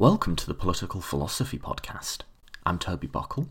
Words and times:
Welcome 0.00 0.34
to 0.36 0.46
the 0.46 0.54
Political 0.54 1.02
Philosophy 1.02 1.58
Podcast. 1.58 2.20
I'm 2.64 2.78
Toby 2.78 3.06
Buckle. 3.06 3.50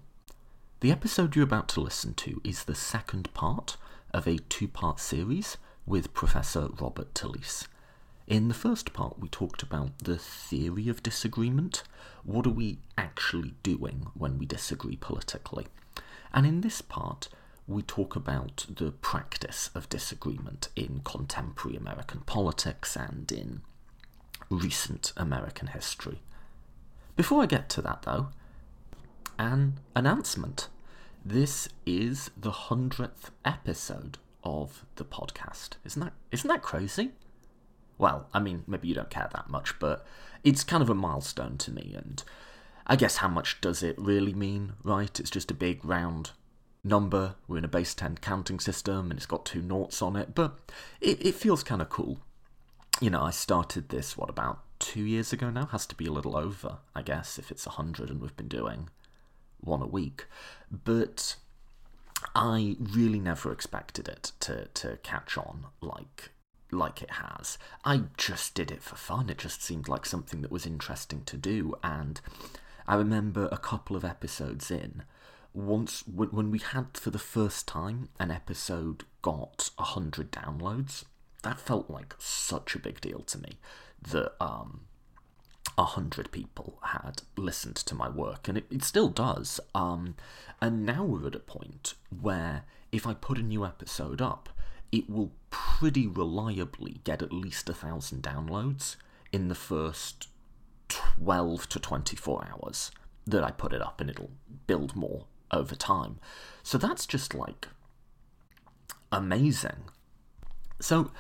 The 0.80 0.92
episode 0.92 1.36
you're 1.36 1.44
about 1.44 1.70
to 1.70 1.80
listen 1.80 2.16
to 2.16 2.42
is 2.44 2.64
the 2.64 2.74
second 2.74 3.32
part 3.36 3.78
of 4.16 4.26
a 4.26 4.40
two 4.50 4.68
part 4.68 5.00
series 5.00 5.58
with 5.86 6.12
Professor 6.16 6.70
Robert 6.82 7.14
Talisse. 7.14 7.68
In 8.26 8.48
the 8.48 8.56
first 8.56 8.94
part, 8.94 9.20
we 9.20 9.28
talked 9.28 9.62
about 9.62 10.00
the 10.00 10.18
theory 10.18 10.90
of 10.90 11.04
disagreement. 11.04 11.84
What 12.24 12.48
are 12.48 12.50
we 12.50 12.80
actually 12.98 13.54
doing 13.62 14.08
when 14.16 14.40
we 14.40 14.48
disagree 14.48 14.96
politically? 14.96 15.68
And 16.34 16.48
in 16.48 16.62
this 16.62 16.82
part, 16.82 17.30
we 17.68 17.84
talk 17.84 18.16
about 18.16 18.66
the 18.68 18.90
practice 18.90 19.70
of 19.76 19.88
disagreement 19.88 20.70
in 20.76 21.02
contemporary 21.04 21.78
American 21.78 22.22
politics 22.22 22.96
and 22.96 23.32
in 23.32 23.62
recent 24.50 25.14
American 25.16 25.68
history. 25.68 26.24
Before 27.20 27.44
I 27.44 27.48
get 27.48 27.68
to 27.72 27.82
that, 27.82 28.04
though, 28.04 28.30
an 29.38 29.82
announcement. 29.94 30.70
This 31.26 31.68
is 31.86 32.32
the 32.38 32.52
hundredth 32.52 33.32
episode 33.44 34.20
of 34.42 34.86
the 34.96 35.04
podcast. 35.04 35.72
Isn't 35.84 36.02
that 36.02 36.14
isn't 36.32 36.48
that 36.48 36.62
crazy? 36.62 37.12
Well, 37.98 38.30
I 38.34 38.40
mean, 38.40 38.64
maybe 38.68 38.88
you 38.88 38.96
don't 38.96 39.10
care 39.10 39.28
that 39.34 39.50
much, 39.50 39.78
but 39.80 40.06
it's 40.46 40.64
kind 40.64 40.82
of 40.82 40.90
a 40.90 40.96
milestone 40.96 41.58
to 41.58 41.74
me, 41.74 41.94
and 41.94 42.24
I 42.88 42.96
guess 42.96 43.18
how 43.18 43.28
much 43.28 43.60
does 43.60 43.84
it 43.84 44.00
really 44.00 44.34
mean, 44.34 44.76
right? 44.82 45.20
It's 45.20 45.30
just 45.30 45.52
a 45.52 45.54
big 45.54 45.84
round 45.84 46.32
number. 46.86 47.36
We're 47.50 47.58
in 47.58 47.66
a 47.66 47.68
base 47.68 47.94
10 47.96 48.20
counting 48.22 48.62
system, 48.62 49.12
and 49.12 49.18
it's 49.18 49.26
got 49.26 49.46
two 49.46 49.62
noughts 49.62 50.02
on 50.02 50.16
it, 50.16 50.34
but 50.34 50.58
it, 51.02 51.26
it 51.26 51.36
feels 51.36 51.64
kind 51.64 51.82
of 51.82 51.90
cool. 51.90 52.22
You 53.02 53.10
know, 53.10 53.24
I 53.24 53.32
started 53.32 53.90
this, 53.90 54.16
what, 54.16 54.30
about 54.30 54.62
two 54.80 55.04
years 55.04 55.32
ago 55.32 55.50
now. 55.50 55.68
Has 55.68 55.86
to 55.88 55.96
be 55.96 56.06
a 56.06 56.12
little 56.12 56.36
over, 56.36 56.78
I 56.96 57.02
guess, 57.02 57.38
if 57.38 57.52
it's 57.52 57.68
a 57.68 57.72
hundred 57.72 58.10
and 58.10 58.22
we've 58.22 58.36
been 58.36 58.48
doing 58.48 58.90
one 59.60 59.82
a 59.82 59.88
week. 59.88 60.26
But 60.72 61.36
I 62.36 62.76
really 62.80 63.20
never 63.20 63.52
expected 63.52 64.08
it 64.08 64.32
to 64.42 64.66
to 64.66 64.98
catch 65.04 65.38
on 65.38 65.68
like 65.82 66.32
like 66.72 67.02
it 67.02 67.12
has. 67.12 67.58
I 67.84 68.04
just 68.18 68.54
did 68.54 68.72
it 68.72 68.84
for 68.84 68.96
fun. 68.96 69.30
It 69.30 69.40
just 69.40 69.64
seemed 69.64 69.88
like 69.88 70.06
something 70.06 70.42
that 70.42 70.52
was 70.52 70.66
interesting 70.66 71.24
to 71.24 71.38
do, 71.38 71.76
and 71.84 72.22
I 72.88 72.96
remember 72.96 73.50
a 73.52 73.58
couple 73.58 73.96
of 73.96 74.06
episodes 74.06 74.72
in. 74.72 75.04
Once 75.52 76.04
when 76.08 76.52
we 76.52 76.60
had 76.60 76.96
for 76.96 77.10
the 77.10 77.18
first 77.18 77.68
time 77.68 78.10
an 78.20 78.30
episode 78.30 79.04
got 79.24 79.72
a 79.80 79.84
hundred 79.84 80.32
downloads, 80.32 81.06
that 81.42 81.60
felt 81.60 81.90
like 81.90 82.16
such 82.20 82.76
a 82.76 82.80
big 82.80 83.02
deal 83.02 83.22
to 83.22 83.40
me 83.40 83.58
that 84.02 84.34
um, 84.42 84.82
a 85.78 85.84
hundred 85.84 86.32
people 86.32 86.80
had 86.84 87.22
listened 87.38 87.76
to 87.78 87.96
my 87.96 88.10
work, 88.10 88.48
and 88.48 88.58
it, 88.58 88.66
it 88.70 88.84
still 88.84 89.10
does. 89.10 89.60
Um, 89.74 90.16
and 90.62 90.86
now 90.86 91.04
we're 91.04 91.28
at 91.28 91.36
a 91.36 91.40
point 91.40 91.94
where 92.22 92.64
if 92.92 93.08
I 93.08 93.14
put 93.14 93.38
a 93.38 93.44
new 93.44 93.66
episode 93.66 94.22
up, 94.22 94.50
it 94.92 95.10
will 95.10 95.32
pretty 95.50 96.08
reliably 96.08 97.02
get 97.04 97.22
at 97.22 97.32
least 97.32 97.70
a 97.70 97.74
thousand 97.74 98.24
downloads 98.24 98.96
in 99.32 99.48
the 99.48 99.56
first 99.56 100.28
12 100.90 101.70
to 101.70 101.80
24 101.80 102.48
hours 102.52 102.92
that 103.26 103.44
I 103.44 103.52
put 103.52 103.74
it 103.74 103.82
up, 103.82 104.02
and 104.02 104.10
it'll 104.10 104.32
build 104.68 104.96
more 104.96 105.26
over 105.52 105.76
time. 105.76 106.20
So 106.64 106.78
that's 106.78 107.06
just 107.06 107.34
like 107.34 107.68
amazing. 109.12 109.84
So 110.82 111.12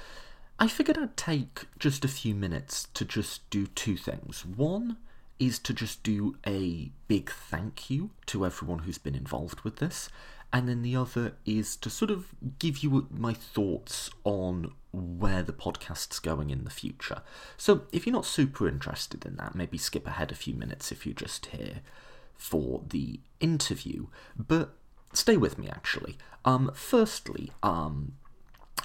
I 0.61 0.67
figured 0.67 0.97
I'd 0.97 1.15
take 1.15 1.67
just 1.79 2.03
a 2.03 2.09
few 2.09 2.35
minutes 2.35 2.89
to 2.93 3.05
just 3.05 3.49
do 3.49 3.65
two 3.67 3.95
things. 3.95 4.45
One 4.45 4.97
is 5.39 5.57
to 5.59 5.73
just 5.73 6.03
do 6.03 6.35
a 6.45 6.91
big 7.07 7.31
thank 7.31 7.89
you 7.89 8.09
to 8.25 8.45
everyone 8.45 8.79
who's 8.79 8.97
been 8.97 9.15
involved 9.15 9.61
with 9.61 9.77
this, 9.77 10.09
and 10.51 10.67
then 10.67 10.81
the 10.81 10.97
other 10.97 11.35
is 11.45 11.77
to 11.77 11.89
sort 11.89 12.11
of 12.11 12.35
give 12.59 12.79
you 12.79 13.07
my 13.09 13.33
thoughts 13.33 14.09
on 14.25 14.73
where 14.91 15.43
the 15.43 15.53
podcast's 15.53 16.19
going 16.19 16.49
in 16.49 16.65
the 16.65 16.69
future. 16.69 17.21
So 17.55 17.83
if 17.93 18.05
you're 18.05 18.13
not 18.13 18.25
super 18.25 18.67
interested 18.67 19.25
in 19.25 19.37
that, 19.37 19.55
maybe 19.55 19.77
skip 19.77 20.07
ahead 20.07 20.29
a 20.29 20.35
few 20.35 20.55
minutes 20.55 20.91
if 20.91 21.05
you're 21.05 21.13
just 21.13 21.45
here 21.47 21.79
for 22.35 22.81
the 22.89 23.21
interview. 23.39 24.07
But 24.35 24.71
stay 25.13 25.37
with 25.37 25.57
me 25.57 25.69
actually. 25.69 26.17
Um, 26.43 26.71
firstly, 26.73 27.51
um, 27.63 28.13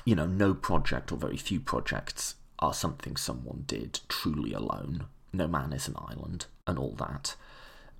you 0.04 0.14
know, 0.14 0.26
no 0.26 0.54
project 0.54 1.12
or 1.12 1.16
very 1.16 1.36
few 1.36 1.60
projects 1.60 2.34
are 2.58 2.74
something 2.74 3.16
someone 3.16 3.64
did 3.66 4.00
truly 4.08 4.52
alone. 4.52 5.06
No 5.32 5.48
man 5.48 5.72
is 5.72 5.88
an 5.88 5.96
island 5.98 6.46
and 6.66 6.78
all 6.78 6.94
that. 6.98 7.36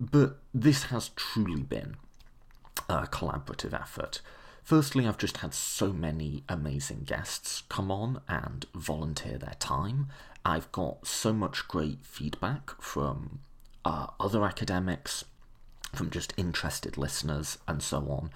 But 0.01 0.39
this 0.53 0.85
has 0.85 1.11
truly 1.11 1.63
been 1.63 1.97
a 2.89 3.07
collaborative 3.07 3.73
effort. 3.73 4.21
Firstly, 4.63 5.07
I've 5.07 5.19
just 5.19 5.39
had 5.39 5.53
so 5.53 5.93
many 5.93 6.43
amazing 6.49 7.03
guests 7.05 7.63
come 7.69 7.91
on 7.91 8.21
and 8.29 8.65
volunteer 8.75 9.37
their 9.37 9.57
time. 9.59 10.09
I've 10.45 10.73
got 10.73 11.07
so 11.07 11.33
much 11.33 11.69
great 11.69 11.99
feedback 12.05 12.71
from 12.81 13.41
uh, 13.85 14.07
other 14.19 14.45
academics, 14.45 15.25
from 15.95 16.11
just 16.11 16.33
interested 16.37 16.97
listeners, 16.97 17.59
and 17.69 17.83
so 17.83 17.99
on. 18.09 18.31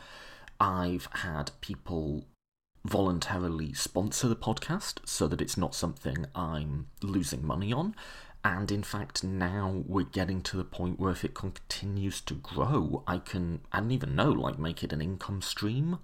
I've 0.60 1.08
had 1.12 1.50
people 1.60 2.26
voluntarily 2.84 3.72
sponsor 3.72 4.28
the 4.28 4.36
podcast 4.36 5.00
so 5.04 5.26
that 5.28 5.40
it's 5.40 5.56
not 5.56 5.74
something 5.74 6.26
I'm 6.34 6.86
losing 7.02 7.44
money 7.46 7.72
on. 7.72 7.94
And 8.44 8.70
in 8.70 8.82
fact, 8.82 9.24
now 9.24 9.82
we're 9.86 10.04
getting 10.04 10.42
to 10.42 10.56
the 10.56 10.64
point 10.64 10.98
where 10.98 11.10
if 11.10 11.24
it 11.24 11.34
continues 11.34 12.20
to 12.22 12.34
grow, 12.34 13.02
I 13.06 13.18
can, 13.18 13.60
I 13.72 13.80
don't 13.80 13.90
even 13.90 14.14
know, 14.14 14.30
like 14.30 14.58
make 14.58 14.84
it 14.84 14.92
an 14.92 15.00
income 15.00 15.42
stream, 15.42 15.98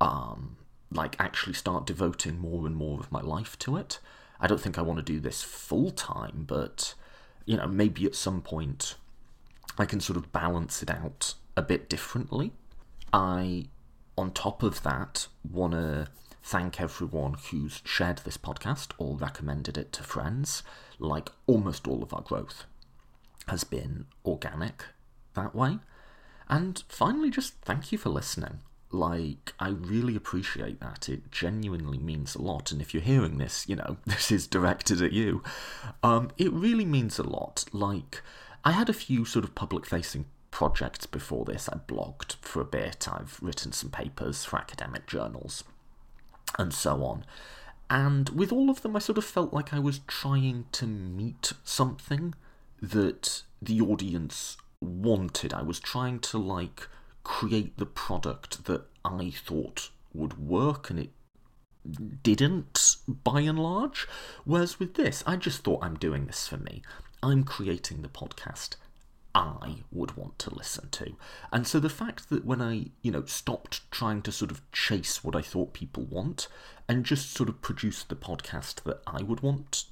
um, 0.00 0.56
like 0.90 1.16
actually 1.18 1.54
start 1.54 1.86
devoting 1.86 2.38
more 2.38 2.66
and 2.66 2.74
more 2.74 2.98
of 2.98 3.12
my 3.12 3.20
life 3.20 3.58
to 3.60 3.76
it. 3.76 4.00
I 4.40 4.46
don't 4.46 4.60
think 4.60 4.76
I 4.76 4.82
want 4.82 4.98
to 4.98 5.12
do 5.12 5.20
this 5.20 5.42
full 5.42 5.90
time, 5.90 6.44
but, 6.46 6.94
you 7.46 7.56
know, 7.56 7.66
maybe 7.66 8.04
at 8.04 8.14
some 8.14 8.42
point 8.42 8.96
I 9.78 9.86
can 9.86 10.00
sort 10.00 10.16
of 10.16 10.32
balance 10.32 10.82
it 10.82 10.90
out 10.90 11.34
a 11.56 11.62
bit 11.62 11.88
differently. 11.88 12.52
I, 13.12 13.66
on 14.16 14.30
top 14.30 14.62
of 14.62 14.82
that, 14.82 15.26
want 15.48 15.72
to 15.72 16.08
thank 16.42 16.80
everyone 16.80 17.34
who's 17.50 17.82
shared 17.84 18.18
this 18.18 18.38
podcast 18.38 18.92
or 18.98 19.16
recommended 19.16 19.76
it 19.76 19.92
to 19.92 20.02
friends. 20.02 20.62
Like 20.98 21.30
almost 21.46 21.86
all 21.86 22.02
of 22.02 22.14
our 22.14 22.22
growth 22.22 22.64
has 23.48 23.64
been 23.64 24.06
organic 24.24 24.84
that 25.34 25.54
way. 25.54 25.78
And 26.48 26.82
finally, 26.88 27.30
just 27.30 27.54
thank 27.62 27.90
you 27.92 27.98
for 27.98 28.08
listening. 28.08 28.60
Like, 28.92 29.52
I 29.58 29.70
really 29.70 30.14
appreciate 30.14 30.80
that. 30.80 31.08
It 31.08 31.30
genuinely 31.32 31.98
means 31.98 32.36
a 32.36 32.42
lot. 32.42 32.70
And 32.70 32.80
if 32.80 32.94
you're 32.94 33.02
hearing 33.02 33.38
this, 33.38 33.68
you 33.68 33.76
know, 33.76 33.96
this 34.06 34.30
is 34.30 34.46
directed 34.46 35.02
at 35.02 35.12
you. 35.12 35.42
Um, 36.02 36.30
it 36.38 36.52
really 36.52 36.84
means 36.84 37.18
a 37.18 37.24
lot. 37.24 37.64
Like, 37.72 38.22
I 38.64 38.72
had 38.72 38.88
a 38.88 38.94
few 38.94 39.24
sort 39.24 39.44
of 39.44 39.54
public 39.54 39.86
facing 39.86 40.26
projects 40.50 41.06
before 41.06 41.44
this. 41.44 41.68
I 41.68 41.76
blogged 41.76 42.36
for 42.40 42.60
a 42.60 42.64
bit, 42.64 43.08
I've 43.10 43.38
written 43.42 43.72
some 43.72 43.90
papers 43.90 44.44
for 44.44 44.58
academic 44.58 45.06
journals 45.06 45.64
and 46.58 46.72
so 46.72 47.04
on. 47.04 47.24
And 47.88 48.30
with 48.30 48.52
all 48.52 48.70
of 48.70 48.82
them, 48.82 48.96
I 48.96 48.98
sort 48.98 49.18
of 49.18 49.24
felt 49.24 49.52
like 49.52 49.72
I 49.72 49.78
was 49.78 50.00
trying 50.06 50.66
to 50.72 50.86
meet 50.86 51.52
something 51.62 52.34
that 52.82 53.42
the 53.62 53.80
audience 53.80 54.56
wanted. 54.80 55.54
I 55.54 55.62
was 55.62 55.78
trying 55.78 56.18
to, 56.20 56.38
like, 56.38 56.88
create 57.22 57.78
the 57.78 57.86
product 57.86 58.64
that 58.64 58.86
I 59.04 59.30
thought 59.30 59.90
would 60.12 60.38
work, 60.38 60.90
and 60.90 60.98
it 60.98 61.10
didn't, 62.22 62.96
by 63.06 63.40
and 63.42 63.58
large. 63.58 64.08
Whereas 64.44 64.80
with 64.80 64.94
this, 64.94 65.22
I 65.26 65.36
just 65.36 65.62
thought 65.62 65.84
I'm 65.84 65.96
doing 65.96 66.26
this 66.26 66.48
for 66.48 66.56
me. 66.56 66.82
I'm 67.22 67.44
creating 67.44 68.02
the 68.02 68.08
podcast 68.08 68.76
I 69.36 69.84
would 69.92 70.16
want 70.16 70.38
to 70.40 70.54
listen 70.54 70.88
to. 70.92 71.14
And 71.52 71.66
so 71.66 71.78
the 71.78 71.90
fact 71.90 72.30
that 72.30 72.46
when 72.46 72.62
I, 72.62 72.86
you 73.02 73.12
know, 73.12 73.26
stopped 73.26 73.88
trying 73.90 74.22
to 74.22 74.32
sort 74.32 74.50
of 74.50 74.62
chase 74.72 75.22
what 75.22 75.36
I 75.36 75.42
thought 75.42 75.74
people 75.74 76.04
want 76.04 76.48
and 76.88 77.04
just 77.04 77.34
sort 77.34 77.50
of 77.50 77.60
produced 77.60 78.08
the 78.08 78.16
podcast 78.16 78.84
that 78.84 79.02
I 79.06 79.22
would 79.22 79.40
want 79.40 79.84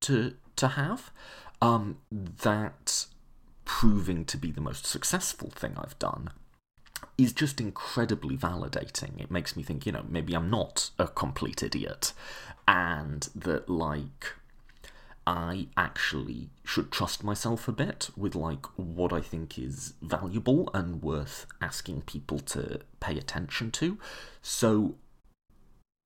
to 0.00 0.34
to 0.56 0.68
have, 0.68 1.12
um, 1.60 1.98
that 2.10 3.06
proving 3.66 4.24
to 4.24 4.38
be 4.38 4.50
the 4.50 4.62
most 4.62 4.86
successful 4.86 5.50
thing 5.50 5.74
I've 5.76 5.98
done 5.98 6.30
is 7.18 7.34
just 7.34 7.60
incredibly 7.60 8.38
validating. 8.38 9.20
It 9.20 9.30
makes 9.30 9.54
me 9.54 9.62
think, 9.62 9.84
you 9.84 9.92
know, 9.92 10.06
maybe 10.08 10.32
I'm 10.32 10.48
not 10.48 10.90
a 10.98 11.06
complete 11.06 11.62
idiot 11.62 12.14
and 12.66 13.28
that 13.34 13.68
like 13.68 14.32
I 15.28 15.66
actually 15.76 16.48
should 16.64 16.90
trust 16.90 17.22
myself 17.22 17.68
a 17.68 17.72
bit 17.72 18.08
with 18.16 18.34
like 18.34 18.64
what 18.76 19.12
I 19.12 19.20
think 19.20 19.58
is 19.58 19.92
valuable 20.00 20.70
and 20.72 21.02
worth 21.02 21.44
asking 21.60 22.02
people 22.02 22.38
to 22.40 22.80
pay 22.98 23.18
attention 23.18 23.70
to. 23.72 23.98
So, 24.40 24.94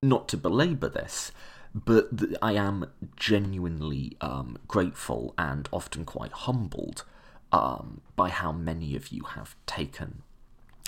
not 0.01 0.27
to 0.27 0.35
belabor 0.35 0.89
this, 0.89 1.31
but 1.73 2.17
th- 2.17 2.35
I 2.41 2.51
am 2.55 2.91
genuinely 3.15 4.17
um, 4.19 4.57
grateful 4.67 5.33
and 5.37 5.69
often 5.71 6.03
quite 6.03 6.33
humbled 6.33 7.05
um, 7.53 8.01
by 8.17 8.27
how 8.27 8.51
many 8.51 8.93
of 8.93 9.07
you 9.07 9.23
have 9.23 9.55
taken 9.65 10.23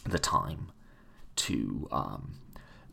the 0.03 0.19
time 0.19 0.73
to 1.37 1.87
um, 1.89 2.39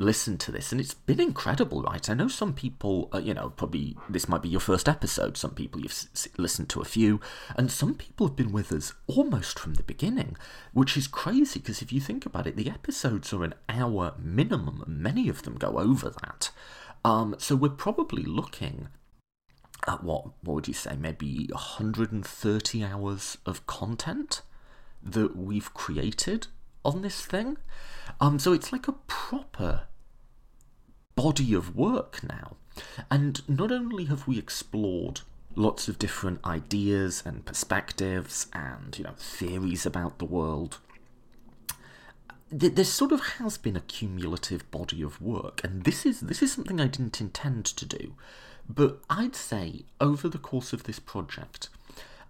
listen 0.03 0.37
to 0.39 0.53
this, 0.53 0.73
and 0.73 0.81
it's 0.81 0.95
been 0.95 1.21
incredible, 1.21 1.83
right? 1.83 2.11
I 2.11 2.15
know 2.15 2.29
some 2.29 2.53
people, 2.53 3.09
uh, 3.15 3.19
you 3.19 3.35
know, 3.35 3.51
probably 3.51 3.97
this 4.09 4.29
might 4.29 4.43
be 4.43 4.49
your 4.49 4.61
first 4.61 4.89
episode. 4.89 5.37
Some 5.37 5.53
people 5.53 5.81
you've 5.81 5.93
s- 5.93 6.29
listened 6.37 6.69
to 6.71 6.81
a 6.81 6.87
few, 6.87 7.21
and 7.57 7.71
some 7.71 7.95
people 7.95 8.27
have 8.27 8.37
been 8.37 8.53
with 8.53 8.73
us 8.73 8.93
almost 9.07 9.59
from 9.59 9.75
the 9.75 9.83
beginning, 9.83 10.37
which 10.73 10.97
is 10.97 11.07
crazy 11.07 11.61
because 11.61 11.83
if 11.83 11.93
you 11.93 12.01
think 12.01 12.27
about 12.27 12.47
it, 12.47 12.57
the 12.57 12.71
episodes 12.71 13.33
are 13.33 13.45
an 13.45 13.55
hour 13.69 14.15
minimum, 14.19 14.83
and 14.87 14.99
many 14.99 15.29
of 15.29 15.43
them 15.43 15.57
go 15.57 15.79
over 15.79 16.11
that. 16.11 16.51
Um, 17.05 17.35
so 17.39 17.57
we're 17.57 17.71
probably 17.71 18.23
looking 18.23 18.89
at 19.87 20.05
what 20.05 20.27
what 20.43 20.55
would 20.55 20.69
you 20.69 20.75
say, 20.75 20.97
maybe 20.97 21.49
130 21.53 22.85
hours 22.85 23.39
of 23.45 23.67
content 23.67 24.43
that 25.03 25.37
we've 25.37 25.75
created 25.75 26.47
on 26.85 27.03
this 27.03 27.25
thing. 27.25 27.57
Um, 28.21 28.39
so 28.39 28.53
it's 28.53 28.73
like 28.73 28.89
a 28.89 28.93
proper 28.93 29.83
body 31.15 31.55
of 31.55 31.77
work 31.77 32.21
now. 32.23 32.57
And 33.11 33.47
not 33.49 33.71
only 33.71 34.07
have 34.07 34.27
we 34.27 34.39
explored 34.39 35.21
lots 35.55 35.89
of 35.89 35.99
different 35.99 36.45
ideas 36.45 37.23
and 37.27 37.45
perspectives 37.45 38.47
and, 38.53 38.97
you 38.97 39.05
know, 39.05 39.15
theories 39.19 39.85
about 39.85 40.19
the 40.19 40.25
world, 40.25 40.79
there 42.51 42.85
sort 42.85 43.13
of 43.13 43.21
has 43.39 43.57
been 43.57 43.77
a 43.77 43.81
cumulative 43.81 44.71
body 44.71 45.01
of 45.03 45.23
work, 45.23 45.63
and 45.65 45.85
this 45.85 46.05
is 46.05 46.21
this 46.21 46.43
is 46.43 46.53
something 46.53 46.81
I 46.81 46.87
didn't 46.87 47.21
intend 47.21 47.65
to 47.65 47.87
do. 47.87 48.15
But 48.69 49.01
I'd 49.09 49.35
say 49.35 49.85
over 50.01 50.29
the 50.29 50.39
course 50.39 50.75
of 50.75 50.85
this 50.85 50.99
project, 50.99 51.71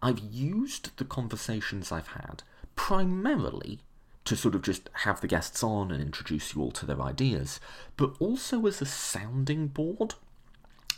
I've 0.00 0.20
used 0.20 0.96
the 0.96 1.05
conversations 1.05 1.90
I've 1.90 2.08
had 2.08 2.44
primarily 2.76 3.81
to 4.25 4.37
sort 4.37 4.55
of 4.55 4.63
just 4.63 4.89
have 4.93 5.21
the 5.21 5.29
guests 5.29 5.63
on 5.63 5.91
and 5.91 6.01
introduce 6.01 6.55
you 6.55 6.63
all 6.63 6.71
to 6.73 6.87
their 6.87 7.01
ideas, 7.01 7.61
but 7.97 8.15
also 8.21 8.65
as 8.67 8.81
a 8.81 8.87
sounding 8.87 9.67
board 9.67 10.15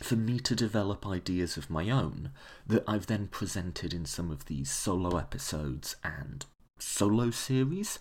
for 0.01 0.15
me 0.15 0.39
to 0.39 0.55
develop 0.55 1.07
ideas 1.07 1.57
of 1.57 1.69
my 1.69 1.89
own 1.89 2.31
that 2.67 2.83
I've 2.87 3.07
then 3.07 3.27
presented 3.27 3.93
in 3.93 4.05
some 4.05 4.29
of 4.29 4.45
these 4.45 4.69
solo 4.69 5.17
episodes 5.17 5.95
and 6.03 6.45
solo 6.77 7.31
series. 7.31 7.99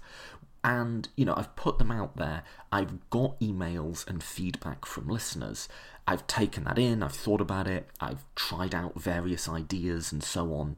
And, 0.62 1.08
you 1.14 1.24
know, 1.24 1.34
I've 1.36 1.54
put 1.56 1.78
them 1.78 1.90
out 1.90 2.16
there. 2.16 2.42
I've 2.72 3.08
got 3.10 3.38
emails 3.38 4.06
and 4.08 4.22
feedback 4.22 4.86
from 4.86 5.08
listeners. 5.08 5.68
I've 6.06 6.26
taken 6.26 6.64
that 6.64 6.78
in, 6.78 7.02
I've 7.02 7.12
thought 7.12 7.40
about 7.40 7.66
it, 7.66 7.88
I've 8.00 8.24
tried 8.34 8.74
out 8.74 9.00
various 9.00 9.48
ideas 9.48 10.12
and 10.12 10.22
so 10.22 10.52
on 10.54 10.76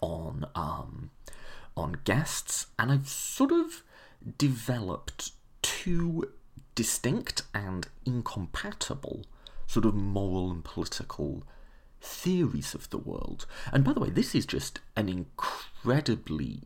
on 0.00 0.46
um, 0.54 1.10
on 1.76 2.00
guests, 2.04 2.66
and 2.78 2.90
I've 2.92 3.08
sort 3.08 3.52
of 3.52 3.82
developed 4.38 5.32
two 5.62 6.30
distinct 6.74 7.42
and 7.54 7.88
incompatible 8.04 9.24
sort 9.66 9.84
of 9.86 9.94
moral 9.94 10.50
and 10.50 10.64
political 10.64 11.44
theories 12.00 12.74
of 12.74 12.90
the 12.90 12.98
world. 12.98 13.46
And 13.72 13.84
by 13.84 13.92
the 13.92 14.00
way, 14.00 14.10
this 14.10 14.34
is 14.34 14.46
just 14.46 14.80
an 14.96 15.08
incredibly 15.08 16.62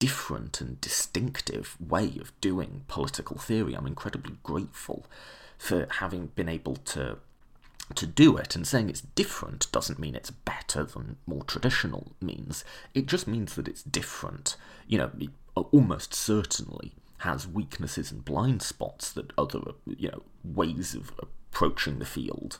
different 0.00 0.60
and 0.60 0.80
distinctive 0.80 1.76
way 1.80 2.16
of 2.20 2.38
doing 2.40 2.84
political 2.88 3.36
theory. 3.36 3.74
I'm 3.74 3.86
incredibly 3.86 4.36
grateful 4.42 5.06
for 5.58 5.86
having 5.90 6.28
been 6.28 6.48
able 6.48 6.76
to 6.76 7.18
to 7.94 8.06
do 8.06 8.36
it 8.36 8.54
and 8.54 8.66
saying 8.66 8.88
it's 8.88 9.00
different 9.00 9.70
doesn't 9.72 9.98
mean 9.98 10.14
it's 10.14 10.30
better 10.30 10.84
than 10.84 11.16
more 11.26 11.44
traditional 11.44 12.12
means. 12.20 12.64
It 12.94 13.06
just 13.06 13.26
means 13.26 13.54
that 13.54 13.68
it's 13.68 13.82
different. 13.82 14.56
You 14.86 14.98
know 14.98 15.10
it 15.18 15.30
almost 15.72 16.14
certainly 16.14 16.92
has 17.18 17.48
weaknesses 17.48 18.12
and 18.12 18.24
blind 18.24 18.62
spots 18.62 19.12
that 19.12 19.32
other 19.36 19.60
you 19.86 20.10
know 20.10 20.22
ways 20.44 20.94
of 20.94 21.12
approaching 21.18 21.98
the 21.98 22.04
field 22.04 22.58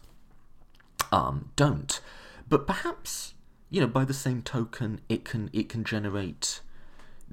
um, 1.12 1.50
don't. 1.56 2.00
But 2.48 2.66
perhaps 2.66 3.34
you 3.70 3.80
know 3.80 3.86
by 3.86 4.04
the 4.04 4.14
same 4.14 4.42
token 4.42 5.00
it 5.08 5.24
can 5.24 5.50
it 5.52 5.68
can 5.68 5.84
generate 5.84 6.60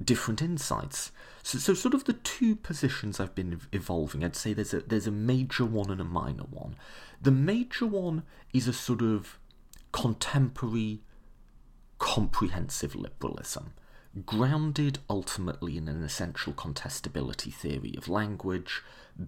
different 0.02 0.42
insights. 0.42 1.10
So, 1.42 1.58
so 1.58 1.74
sort 1.74 1.94
of 1.94 2.04
the 2.04 2.12
two 2.12 2.56
positions 2.56 3.20
I've 3.20 3.34
been 3.34 3.60
evolving, 3.72 4.24
I'd 4.24 4.36
say 4.36 4.52
there's 4.52 4.74
a 4.74 4.80
there's 4.80 5.06
a 5.06 5.12
major 5.12 5.64
one 5.64 5.90
and 5.90 6.00
a 6.00 6.04
minor 6.04 6.44
one. 6.50 6.76
The 7.20 7.30
major 7.30 7.86
one 7.86 8.22
is 8.52 8.68
a 8.68 8.72
sort 8.72 9.02
of 9.02 9.38
contemporary, 9.92 11.00
comprehensive 11.98 12.94
liberalism, 12.94 13.72
grounded 14.24 14.98
ultimately 15.10 15.76
in 15.76 15.88
an 15.88 16.02
essential 16.02 16.52
contestability 16.52 17.52
theory 17.52 17.94
of 17.96 18.08
language, 18.08 18.82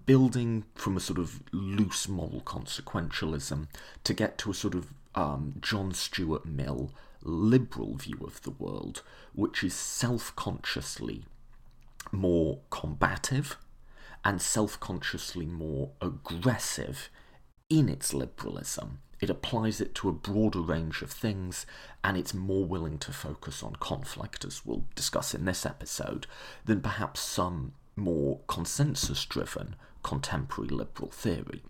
building 0.05 0.65
from 0.75 0.97
a 0.97 0.99
sort 0.99 1.19
of 1.19 1.41
loose 1.51 2.07
moral 2.07 2.41
consequentialism 2.41 3.67
to 4.03 4.13
get 4.13 4.37
to 4.39 4.51
a 4.51 4.53
sort 4.53 4.75
of 4.75 4.93
um, 5.15 5.55
John 5.59 5.93
Stuart 5.93 6.45
Mill 6.45 6.91
liberal 7.21 7.95
view 7.95 8.19
of 8.23 8.41
the 8.43 8.51
world, 8.51 9.01
which 9.33 9.63
is 9.63 9.73
self 9.73 10.35
consciously 10.35 11.25
more 12.11 12.59
combative 12.69 13.57
and 14.23 14.41
self 14.41 14.79
consciously 14.79 15.45
more 15.45 15.91
aggressive 16.01 17.09
in 17.69 17.89
its 17.89 18.13
liberalism. 18.13 18.99
It 19.19 19.29
applies 19.29 19.81
it 19.81 19.93
to 19.95 20.09
a 20.09 20.13
broader 20.13 20.61
range 20.61 21.01
of 21.01 21.11
things 21.11 21.65
and 22.03 22.17
it's 22.17 22.33
more 22.33 22.65
willing 22.65 22.97
to 22.99 23.11
focus 23.11 23.61
on 23.61 23.75
conflict, 23.75 24.45
as 24.45 24.65
we'll 24.65 24.85
discuss 24.95 25.33
in 25.33 25.45
this 25.45 25.65
episode, 25.65 26.25
than 26.65 26.81
perhaps 26.81 27.19
some 27.19 27.73
more 27.95 28.39
consensus 28.47 29.25
driven 29.25 29.75
contemporary 30.03 30.69
liberal 30.69 31.11
theory. 31.11 31.63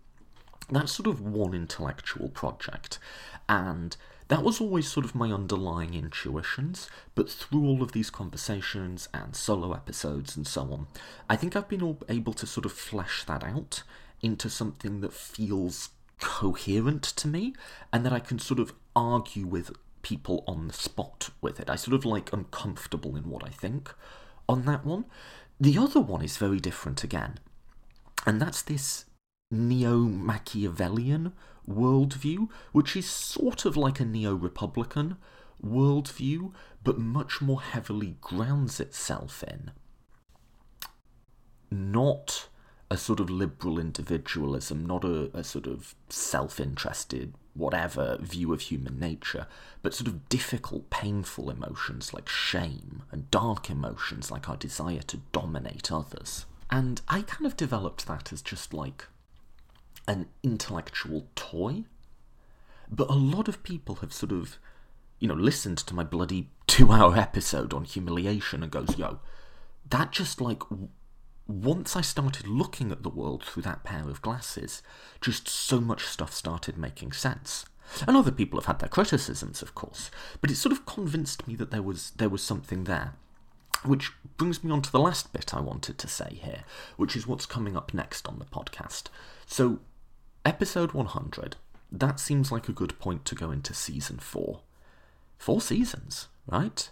That's 0.72 0.92
sort 0.92 1.08
of 1.08 1.20
one 1.20 1.56
intellectual 1.56 2.30
project, 2.30 3.00
and 3.48 3.98
that 4.28 4.44
was 4.44 4.62
always 4.62 4.88
sort 4.88 5.08
of 5.08 5.16
my 5.16 5.32
underlying 5.32 5.96
intuitions, 5.96 6.88
but 7.16 7.32
through 7.32 7.66
all 7.66 7.82
of 7.82 7.94
these 7.94 8.12
conversations 8.12 9.10
and 9.12 9.36
solo 9.36 9.74
episodes 9.74 10.38
and 10.38 10.46
so 10.46 10.62
on, 10.72 10.88
I 11.28 11.36
think 11.36 11.56
I've 11.56 11.68
been 11.68 11.98
able 12.08 12.34
to 12.34 12.46
sort 12.46 12.66
of 12.68 12.72
flesh 12.72 13.24
that 13.24 13.44
out 13.44 13.82
into 14.22 14.50
something 14.50 15.02
that 15.02 15.14
feels 15.14 15.90
coherent 16.20 17.04
to 17.04 17.28
me 17.28 17.54
and 17.94 18.06
that 18.06 18.14
I 18.14 18.20
can 18.20 18.40
sort 18.40 18.60
of 18.60 18.74
argue 18.96 19.46
with 19.46 19.72
people 20.02 20.44
on 20.48 20.68
the 20.68 20.74
spot 20.74 21.30
with 21.42 21.60
it. 21.60 21.70
I 21.70 21.76
sort 21.76 21.96
of 21.96 22.06
like 22.06 22.34
am 22.34 22.46
comfortable 22.46 23.16
in 23.16 23.30
what 23.30 23.44
I 23.44 23.50
think 23.50 23.94
on 24.48 24.66
that 24.66 24.86
one. 24.86 25.06
The 25.60 25.78
other 25.78 26.00
one 26.00 26.22
is 26.22 26.38
very 26.38 26.60
different 26.60 27.04
again, 27.04 27.40
and 28.26 28.42
that's 28.42 28.62
this 28.62 29.06
neo 29.52 29.98
Machiavellian 30.00 31.34
worldview, 31.70 32.50
which 32.72 32.96
is 32.96 33.10
sort 33.10 33.66
of 33.66 33.76
like 33.76 34.00
a 34.00 34.06
neo 34.06 34.34
Republican 34.34 35.18
worldview, 35.64 36.54
but 36.84 36.98
much 36.98 37.42
more 37.42 37.62
heavily 37.62 38.16
grounds 38.22 38.80
itself 38.80 39.44
in 39.44 39.72
not 41.72 42.48
a 42.92 42.98
sort 42.98 43.20
of 43.20 43.30
liberal 43.30 43.80
individualism, 43.80 44.86
not 44.86 45.04
a, 45.04 45.30
a 45.38 45.44
sort 45.44 45.68
of 45.68 45.96
self 46.10 46.60
interested, 46.60 47.34
whatever 47.54 48.18
view 48.20 48.52
of 48.52 48.62
human 48.62 49.00
nature, 49.00 49.48
but 49.82 49.94
sort 49.94 50.08
of 50.08 50.28
difficult, 50.30 50.90
painful 50.90 51.50
emotions 51.50 52.14
like 52.14 52.28
shame 52.28 53.04
and 53.12 53.30
dark 53.30 53.70
emotions 53.70 54.32
like 54.32 54.50
our 54.50 54.58
desire 54.58 55.02
to 55.02 55.18
dominate 55.32 55.92
others. 55.92 56.46
And 56.72 57.02
I 57.08 57.22
kind 57.22 57.46
of 57.46 57.58
developed 57.58 58.08
that 58.08 58.32
as 58.32 58.42
just 58.42 58.74
like 58.74 59.06
an 60.08 60.28
intellectual 60.42 61.28
toy. 61.36 61.84
But 62.92 63.10
a 63.10 63.14
lot 63.14 63.48
of 63.48 63.62
people 63.62 63.96
have 63.96 64.12
sort 64.12 64.32
of, 64.32 64.58
you 65.20 65.28
know, 65.28 65.36
listened 65.36 65.78
to 65.80 65.94
my 65.94 66.04
bloody 66.04 66.50
two 66.66 66.92
hour 66.92 67.16
episode 67.18 67.74
on 67.74 67.84
humiliation 67.84 68.64
and 68.64 68.72
goes, 68.72 68.98
yo, 68.98 69.20
that 69.90 70.12
just 70.12 70.42
like, 70.42 70.64
once 71.50 71.96
I 71.96 72.02
started 72.02 72.48
looking 72.48 72.92
at 72.92 73.02
the 73.02 73.10
world 73.10 73.44
through 73.44 73.64
that 73.64 73.84
pair 73.84 74.08
of 74.08 74.22
glasses, 74.22 74.84
just 75.20 75.48
so 75.48 75.82
much 75.82 76.06
stuff 76.06 76.32
started 76.32 76.78
making 76.78 77.12
sense. 77.12 77.66
And 78.08 78.16
other 78.16 78.32
people 78.32 78.60
have 78.60 78.68
had 78.68 78.80
their 78.80 78.90
criticisms, 78.90 79.64
of 79.64 79.74
course, 79.74 80.12
but 80.42 80.52
it 80.52 80.58
sort 80.58 80.74
of 80.74 80.86
convinced 80.86 81.48
me 81.48 81.56
that 81.56 81.72
there 81.72 81.82
was 81.82 82.12
there 82.12 82.30
was 82.30 82.44
something 82.44 82.84
there. 82.84 83.14
Which 83.84 84.12
brings 84.38 84.64
me 84.64 84.72
on 84.72 84.84
to 84.84 84.92
the 84.92 85.00
last 85.00 85.34
bit 85.34 85.56
I 85.56 85.60
wanted 85.60 85.98
to 85.98 86.08
say 86.08 86.38
here, 86.40 86.66
which 86.98 87.16
is 87.16 87.26
what's 87.26 87.46
coming 87.46 87.76
up 87.76 87.94
next 87.94 88.28
on 88.28 88.38
the 88.38 88.46
podcast. 88.46 89.06
So, 89.48 89.80
Episode 90.46 90.92
100. 90.92 91.56
That 91.92 92.20
seems 92.20 92.52
like 92.52 92.70
a 92.70 92.74
good 92.74 93.00
point 93.00 93.26
to 93.26 93.36
go 93.36 93.52
into 93.52 93.74
season 93.74 94.20
4. 94.20 94.60
Four 95.38 95.62
seasons, 95.62 96.28
right? 96.46 96.90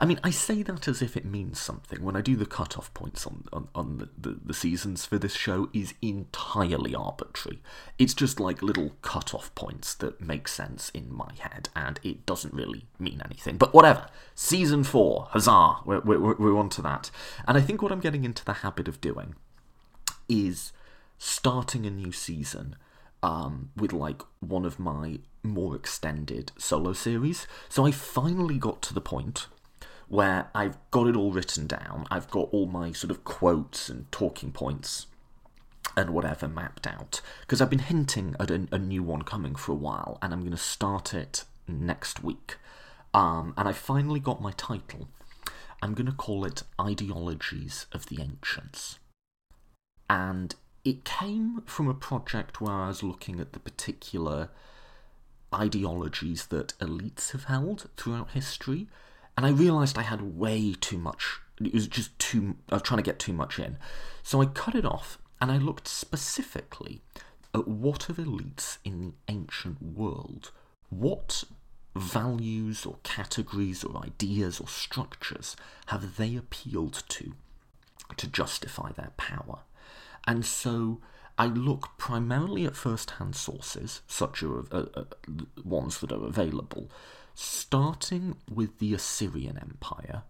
I 0.00 0.04
mean, 0.04 0.20
I 0.22 0.30
say 0.30 0.62
that 0.62 0.88
as 0.88 1.02
if 1.02 1.16
it 1.16 1.24
means 1.24 1.60
something. 1.60 2.02
When 2.02 2.16
I 2.16 2.20
do 2.20 2.36
the 2.36 2.46
cut-off 2.46 2.92
points 2.94 3.26
on, 3.26 3.44
on, 3.52 3.68
on 3.74 3.98
the, 3.98 4.08
the, 4.16 4.38
the 4.44 4.54
seasons 4.54 5.06
for 5.06 5.18
this 5.18 5.34
show 5.34 5.68
is 5.72 5.94
entirely 6.02 6.94
arbitrary. 6.94 7.60
It's 7.98 8.14
just 8.14 8.38
like 8.38 8.62
little 8.62 8.92
cut-off 9.02 9.54
points 9.54 9.94
that 9.94 10.20
make 10.20 10.48
sense 10.48 10.90
in 10.90 11.12
my 11.12 11.32
head, 11.38 11.68
and 11.74 11.98
it 12.02 12.26
doesn't 12.26 12.54
really 12.54 12.86
mean 12.98 13.22
anything. 13.24 13.56
But 13.56 13.74
whatever. 13.74 14.06
Season 14.34 14.84
4, 14.84 15.28
huzzah, 15.30 15.76
we're, 15.84 16.00
we're, 16.00 16.34
we're 16.36 16.58
on 16.58 16.68
to 16.70 16.82
that. 16.82 17.10
And 17.46 17.56
I 17.56 17.60
think 17.60 17.82
what 17.82 17.92
I'm 17.92 18.00
getting 18.00 18.24
into 18.24 18.44
the 18.44 18.54
habit 18.54 18.88
of 18.88 19.00
doing 19.00 19.34
is 20.28 20.72
starting 21.18 21.84
a 21.86 21.90
new 21.90 22.12
season 22.12 22.76
um, 23.22 23.70
with 23.76 23.92
like 23.92 24.22
one 24.40 24.64
of 24.64 24.78
my 24.78 25.18
more 25.42 25.74
extended 25.74 26.52
solo 26.58 26.92
series. 26.92 27.46
So 27.68 27.86
I 27.86 27.90
finally 27.90 28.58
got 28.58 28.82
to 28.82 28.94
the 28.94 29.00
point 29.00 29.46
where 30.10 30.48
I've 30.56 30.76
got 30.90 31.06
it 31.06 31.16
all 31.16 31.30
written 31.30 31.68
down. 31.68 32.04
I've 32.10 32.28
got 32.28 32.48
all 32.50 32.66
my 32.66 32.90
sort 32.90 33.12
of 33.12 33.22
quotes 33.22 33.88
and 33.88 34.10
talking 34.10 34.50
points 34.50 35.06
and 35.96 36.10
whatever 36.10 36.48
mapped 36.48 36.86
out 36.86 37.20
because 37.42 37.60
I've 37.60 37.70
been 37.70 37.78
hinting 37.78 38.34
at 38.40 38.50
a, 38.50 38.66
a, 38.72 38.78
new 38.78 39.04
one 39.04 39.22
coming 39.22 39.54
for 39.54 39.70
a 39.70 39.76
while, 39.76 40.18
and 40.20 40.32
I'm 40.32 40.40
going 40.40 40.50
to 40.50 40.56
start 40.56 41.14
it 41.14 41.44
next 41.68 42.24
week. 42.24 42.56
Um, 43.14 43.54
and 43.56 43.68
I 43.68 43.72
finally 43.72 44.18
got 44.18 44.42
my 44.42 44.50
title. 44.50 45.08
I'm 45.80 45.94
going 45.94 46.06
to 46.06 46.12
call 46.12 46.44
it 46.44 46.64
Ideologies 46.80 47.86
of 47.92 48.06
the 48.06 48.20
Ancients. 48.20 48.98
And 50.08 50.56
it 50.84 51.04
came 51.04 51.62
from 51.66 51.86
a 51.86 51.94
project 51.94 52.60
where 52.60 52.74
I 52.74 52.88
was 52.88 53.04
looking 53.04 53.38
at 53.38 53.52
the 53.52 53.60
particular 53.60 54.48
ideologies 55.54 56.46
that 56.46 56.74
elites 56.80 57.30
have 57.30 57.44
held 57.44 57.88
throughout 57.96 58.32
history 58.32 58.88
and 59.40 59.46
I 59.46 59.58
realised 59.58 59.96
I 59.96 60.02
had 60.02 60.36
way 60.36 60.74
too 60.78 60.98
much. 60.98 61.40
It 61.58 61.72
was 61.72 61.88
just 61.88 62.18
too. 62.18 62.56
I 62.68 62.74
was 62.74 62.82
trying 62.82 62.98
to 62.98 63.10
get 63.10 63.18
too 63.18 63.32
much 63.32 63.58
in, 63.58 63.78
so 64.22 64.42
I 64.42 64.44
cut 64.44 64.74
it 64.74 64.84
off 64.84 65.16
and 65.40 65.50
I 65.50 65.56
looked 65.56 65.88
specifically 65.88 67.00
at 67.54 67.66
what 67.66 68.10
of 68.10 68.18
elites 68.18 68.76
in 68.84 69.00
the 69.00 69.14
ancient 69.28 69.80
world, 69.82 70.50
what 70.90 71.44
values 71.96 72.84
or 72.84 72.98
categories 73.02 73.82
or 73.82 74.04
ideas 74.04 74.60
or 74.60 74.68
structures 74.68 75.56
have 75.86 76.18
they 76.18 76.36
appealed 76.36 77.02
to 77.08 77.32
to 78.18 78.26
justify 78.26 78.92
their 78.92 79.12
power, 79.16 79.60
and 80.26 80.44
so. 80.44 81.00
I 81.38 81.46
look 81.46 81.96
primarily 81.96 82.66
at 82.66 82.76
first-hand 82.76 83.34
sources, 83.34 84.02
such 84.06 84.42
as 84.42 84.50
uh, 84.50 84.84
uh, 84.94 85.04
ones 85.64 86.00
that 86.00 86.12
are 86.12 86.26
available, 86.26 86.90
starting 87.40 88.36
with 88.52 88.78
the 88.80 88.92
Assyrian 88.92 89.56
Empire, 89.56 90.24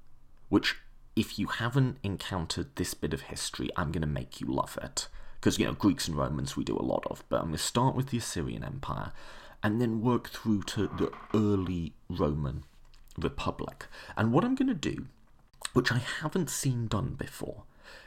which, 0.49 0.77
if 1.17 1.39
you 1.39 1.49
haven't 1.49 1.99
encountered 2.05 2.77
this 2.77 2.95
bit 2.95 3.13
of 3.13 3.23
history, 3.23 3.69
I'm 3.77 3.91
going 3.91 4.03
to 4.03 4.07
make 4.07 4.41
you 4.41 4.47
love 4.47 4.79
it. 4.81 5.09
Because, 5.35 5.59
you 5.59 5.65
know, 5.65 5.73
Greeks 5.73 6.07
and 6.07 6.17
Romans 6.17 6.57
we 6.57 6.63
do 6.63 6.77
a 6.77 6.83
lot 6.83 7.05
of, 7.11 7.25
but 7.29 7.39
I'm 7.39 7.47
going 7.47 7.57
to 7.57 7.59
start 7.59 7.97
with 7.97 8.11
the 8.11 8.19
Assyrian 8.19 8.63
Empire 8.63 9.13
and 9.63 9.81
then 9.81 10.03
work 10.03 10.29
through 10.29 10.63
to 10.63 10.87
the 10.87 11.11
early 11.35 11.95
Roman 12.09 12.63
Republic. 13.19 13.87
And 14.17 14.33
what 14.33 14.45
I'm 14.45 14.55
going 14.55 14.69
to 14.69 14.75
do, 14.75 15.07
which 15.73 15.91
I 15.91 15.99
haven't 15.99 16.49
seen 16.49 16.87
done 16.87 17.15
before, 17.15 17.65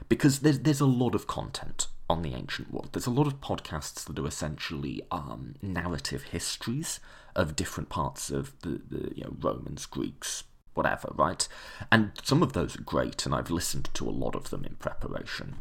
because 0.09 0.39
there's 0.39 0.59
there's 0.59 0.81
a 0.81 0.85
lot 0.85 1.15
of 1.15 1.27
content 1.27 1.87
on 2.09 2.21
the 2.21 2.33
ancient 2.33 2.71
world. 2.71 2.89
There's 2.91 3.07
a 3.07 3.11
lot 3.11 3.27
of 3.27 3.41
podcasts 3.41 4.05
that 4.05 4.19
are 4.19 4.27
essentially 4.27 5.01
um, 5.11 5.55
narrative 5.61 6.23
histories 6.23 6.99
of 7.35 7.55
different 7.55 7.89
parts 7.89 8.29
of 8.29 8.53
the, 8.61 8.81
the 8.89 9.15
you 9.15 9.23
know, 9.23 9.35
Romans, 9.39 9.85
Greeks, 9.85 10.43
whatever, 10.73 11.09
right? 11.15 11.47
And 11.91 12.11
some 12.21 12.43
of 12.43 12.53
those 12.53 12.75
are 12.77 12.81
great, 12.83 13.25
and 13.25 13.33
I've 13.33 13.49
listened 13.49 13.89
to 13.93 14.07
a 14.07 14.11
lot 14.11 14.35
of 14.35 14.49
them 14.49 14.65
in 14.65 14.75
preparation 14.75 15.55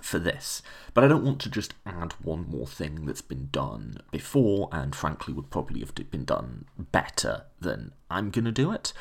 for 0.00 0.18
this. 0.18 0.62
But 0.94 1.04
I 1.04 1.08
don't 1.08 1.24
want 1.24 1.40
to 1.42 1.50
just 1.50 1.74
add 1.86 2.12
one 2.22 2.46
more 2.48 2.66
thing 2.66 3.06
that's 3.06 3.22
been 3.22 3.48
done 3.50 3.98
before, 4.10 4.68
and 4.72 4.94
frankly 4.94 5.34
would 5.34 5.50
probably 5.50 5.80
have 5.80 5.94
been 5.94 6.24
done 6.24 6.66
better 6.78 7.44
than 7.60 7.92
I'm 8.10 8.30
going 8.30 8.44
to 8.44 8.52
do 8.52 8.72
it. 8.72 8.92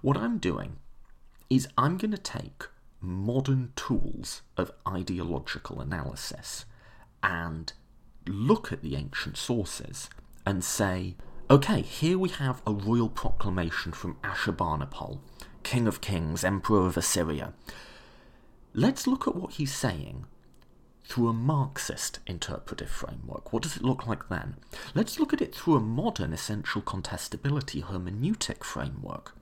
What 0.00 0.16
I'm 0.16 0.38
doing 0.38 0.76
is 1.48 1.68
I'm 1.76 1.96
going 1.96 2.12
to 2.12 2.18
take 2.18 2.64
modern 3.00 3.72
tools 3.76 4.42
of 4.56 4.72
ideological 4.86 5.80
analysis 5.80 6.64
and 7.22 7.72
look 8.26 8.72
at 8.72 8.82
the 8.82 8.96
ancient 8.96 9.36
sources 9.36 10.10
and 10.46 10.62
say, 10.64 11.16
okay, 11.50 11.82
here 11.82 12.18
we 12.18 12.28
have 12.28 12.62
a 12.66 12.72
royal 12.72 13.08
proclamation 13.08 13.92
from 13.92 14.16
Ashurbanipal, 14.22 15.18
King 15.62 15.86
of 15.86 16.00
Kings, 16.00 16.44
Emperor 16.44 16.86
of 16.86 16.96
Assyria. 16.96 17.52
Let's 18.72 19.06
look 19.06 19.26
at 19.26 19.34
what 19.34 19.54
he's 19.54 19.74
saying 19.74 20.26
through 21.04 21.28
a 21.28 21.32
Marxist 21.32 22.20
interpretive 22.26 22.88
framework. 22.88 23.52
What 23.52 23.64
does 23.64 23.76
it 23.76 23.82
look 23.82 24.06
like 24.06 24.28
then? 24.28 24.56
Let's 24.94 25.18
look 25.18 25.32
at 25.32 25.42
it 25.42 25.52
through 25.54 25.74
a 25.74 25.80
modern 25.80 26.32
essential 26.32 26.80
contestability 26.82 27.82
hermeneutic 27.82 28.62
framework. 28.62 29.34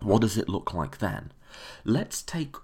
What 0.00 0.22
does 0.22 0.36
it 0.36 0.48
look 0.48 0.74
like 0.74 0.98
then? 0.98 1.32
Let's 1.84 2.22
take 2.22 2.56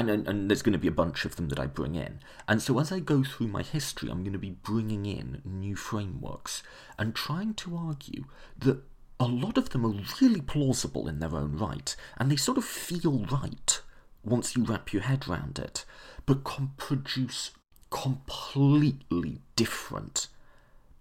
and, 0.00 0.10
and, 0.10 0.28
and, 0.28 0.50
there's 0.50 0.62
going 0.62 0.72
to 0.72 0.78
be 0.78 0.88
a 0.88 0.92
bunch 0.92 1.24
of 1.24 1.36
them 1.36 1.48
that 1.50 1.60
I 1.60 1.66
bring 1.66 1.94
in. 1.94 2.20
And 2.48 2.62
so 2.62 2.78
as 2.78 2.90
I 2.90 3.00
go 3.00 3.22
through 3.22 3.48
my 3.48 3.62
history, 3.62 4.08
I'm 4.10 4.22
going 4.22 4.32
to 4.32 4.38
be 4.38 4.56
bringing 4.62 5.04
in 5.06 5.42
new 5.44 5.76
frameworks 5.76 6.62
and 6.98 7.14
trying 7.14 7.54
to 7.54 7.76
argue 7.76 8.24
that 8.58 8.82
a 9.20 9.26
lot 9.26 9.58
of 9.58 9.70
them 9.70 9.84
are 9.84 10.02
really 10.20 10.40
plausible 10.40 11.06
in 11.06 11.20
their 11.20 11.36
own 11.36 11.56
right, 11.56 11.94
and 12.16 12.30
they 12.30 12.36
sort 12.36 12.56
of 12.56 12.64
feel 12.64 13.26
right 13.30 13.80
once 14.24 14.56
you 14.56 14.64
wrap 14.64 14.92
your 14.92 15.02
head 15.02 15.28
around 15.28 15.58
it, 15.58 15.84
but 16.24 16.44
can 16.44 16.70
produce 16.78 17.50
completely 17.90 19.40
different 19.56 20.28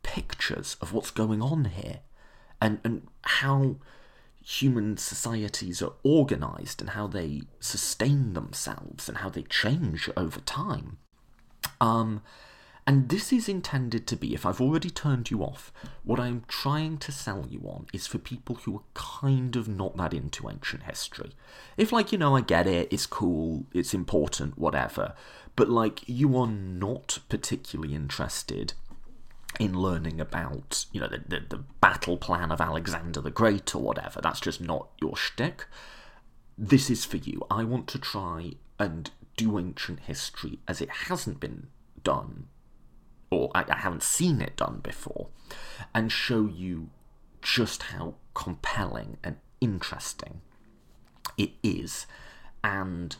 pictures 0.03 0.75
of 0.81 0.93
what's 0.93 1.11
going 1.11 1.41
on 1.41 1.65
here 1.65 1.99
and, 2.61 2.79
and 2.83 3.07
how 3.21 3.77
human 4.49 4.97
societies 4.97 5.79
are 5.79 5.93
organized 6.01 6.81
and 6.81 6.89
how 6.91 7.05
they 7.05 7.41
sustain 7.59 8.33
themselves 8.33 9.07
and 9.07 9.19
how 9.19 9.29
they 9.29 9.43
change 9.43 10.09
over 10.17 10.39
time. 10.39 10.97
Um, 11.79 12.23
and 12.87 13.09
this 13.09 13.31
is 13.31 13.47
intended 13.47 14.07
to 14.07 14.15
be, 14.15 14.33
if 14.33 14.47
I've 14.47 14.59
already 14.59 14.89
turned 14.89 15.29
you 15.29 15.43
off, 15.43 15.71
what 16.03 16.19
I'm 16.19 16.45
trying 16.47 16.97
to 16.97 17.11
sell 17.11 17.45
you 17.47 17.61
on 17.65 17.85
is 17.93 18.07
for 18.07 18.17
people 18.17 18.55
who 18.55 18.77
are 18.77 18.83
kind 18.95 19.55
of 19.55 19.67
not 19.67 19.95
that 19.97 20.15
into 20.15 20.49
ancient 20.49 20.83
history. 20.83 21.33
If, 21.77 21.91
like, 21.91 22.11
you 22.11 22.17
know, 22.17 22.35
I 22.35 22.41
get 22.41 22.65
it, 22.65 22.91
it's 22.91 23.05
cool, 23.05 23.67
it's 23.71 23.93
important, 23.93 24.57
whatever, 24.57 25.13
but, 25.55 25.69
like, 25.69 26.01
you 26.09 26.35
are 26.35 26.47
not 26.47 27.19
particularly 27.29 27.93
interested 27.93 28.73
in 29.57 29.73
learning 29.73 30.19
about, 30.21 30.85
you 30.91 30.99
know, 30.99 31.07
the, 31.07 31.23
the, 31.27 31.45
the, 31.49 31.63
battle 31.81 32.17
plan 32.17 32.51
of 32.51 32.61
Alexander 32.61 33.19
the 33.19 33.31
Great 33.31 33.73
or 33.73 33.81
whatever. 33.81 34.21
That's 34.21 34.39
just 34.39 34.61
not 34.61 34.89
your 35.01 35.15
shtick. 35.15 35.65
This 36.57 36.89
is 36.89 37.05
for 37.05 37.17
you. 37.17 37.45
I 37.49 37.63
want 37.63 37.87
to 37.87 37.99
try 37.99 38.51
and 38.77 39.09
do 39.37 39.57
ancient 39.57 40.01
history 40.01 40.59
as 40.67 40.81
it 40.81 40.89
hasn't 40.89 41.39
been 41.39 41.67
done, 42.03 42.47
or 43.31 43.49
I, 43.55 43.65
I 43.69 43.77
haven't 43.77 44.03
seen 44.03 44.41
it 44.41 44.57
done 44.57 44.81
before, 44.83 45.29
and 45.95 46.11
show 46.11 46.45
you 46.45 46.89
just 47.41 47.83
how 47.83 48.15
compelling 48.33 49.17
and 49.23 49.37
interesting 49.61 50.41
it 51.37 51.51
is, 51.63 52.05
and 52.63 53.15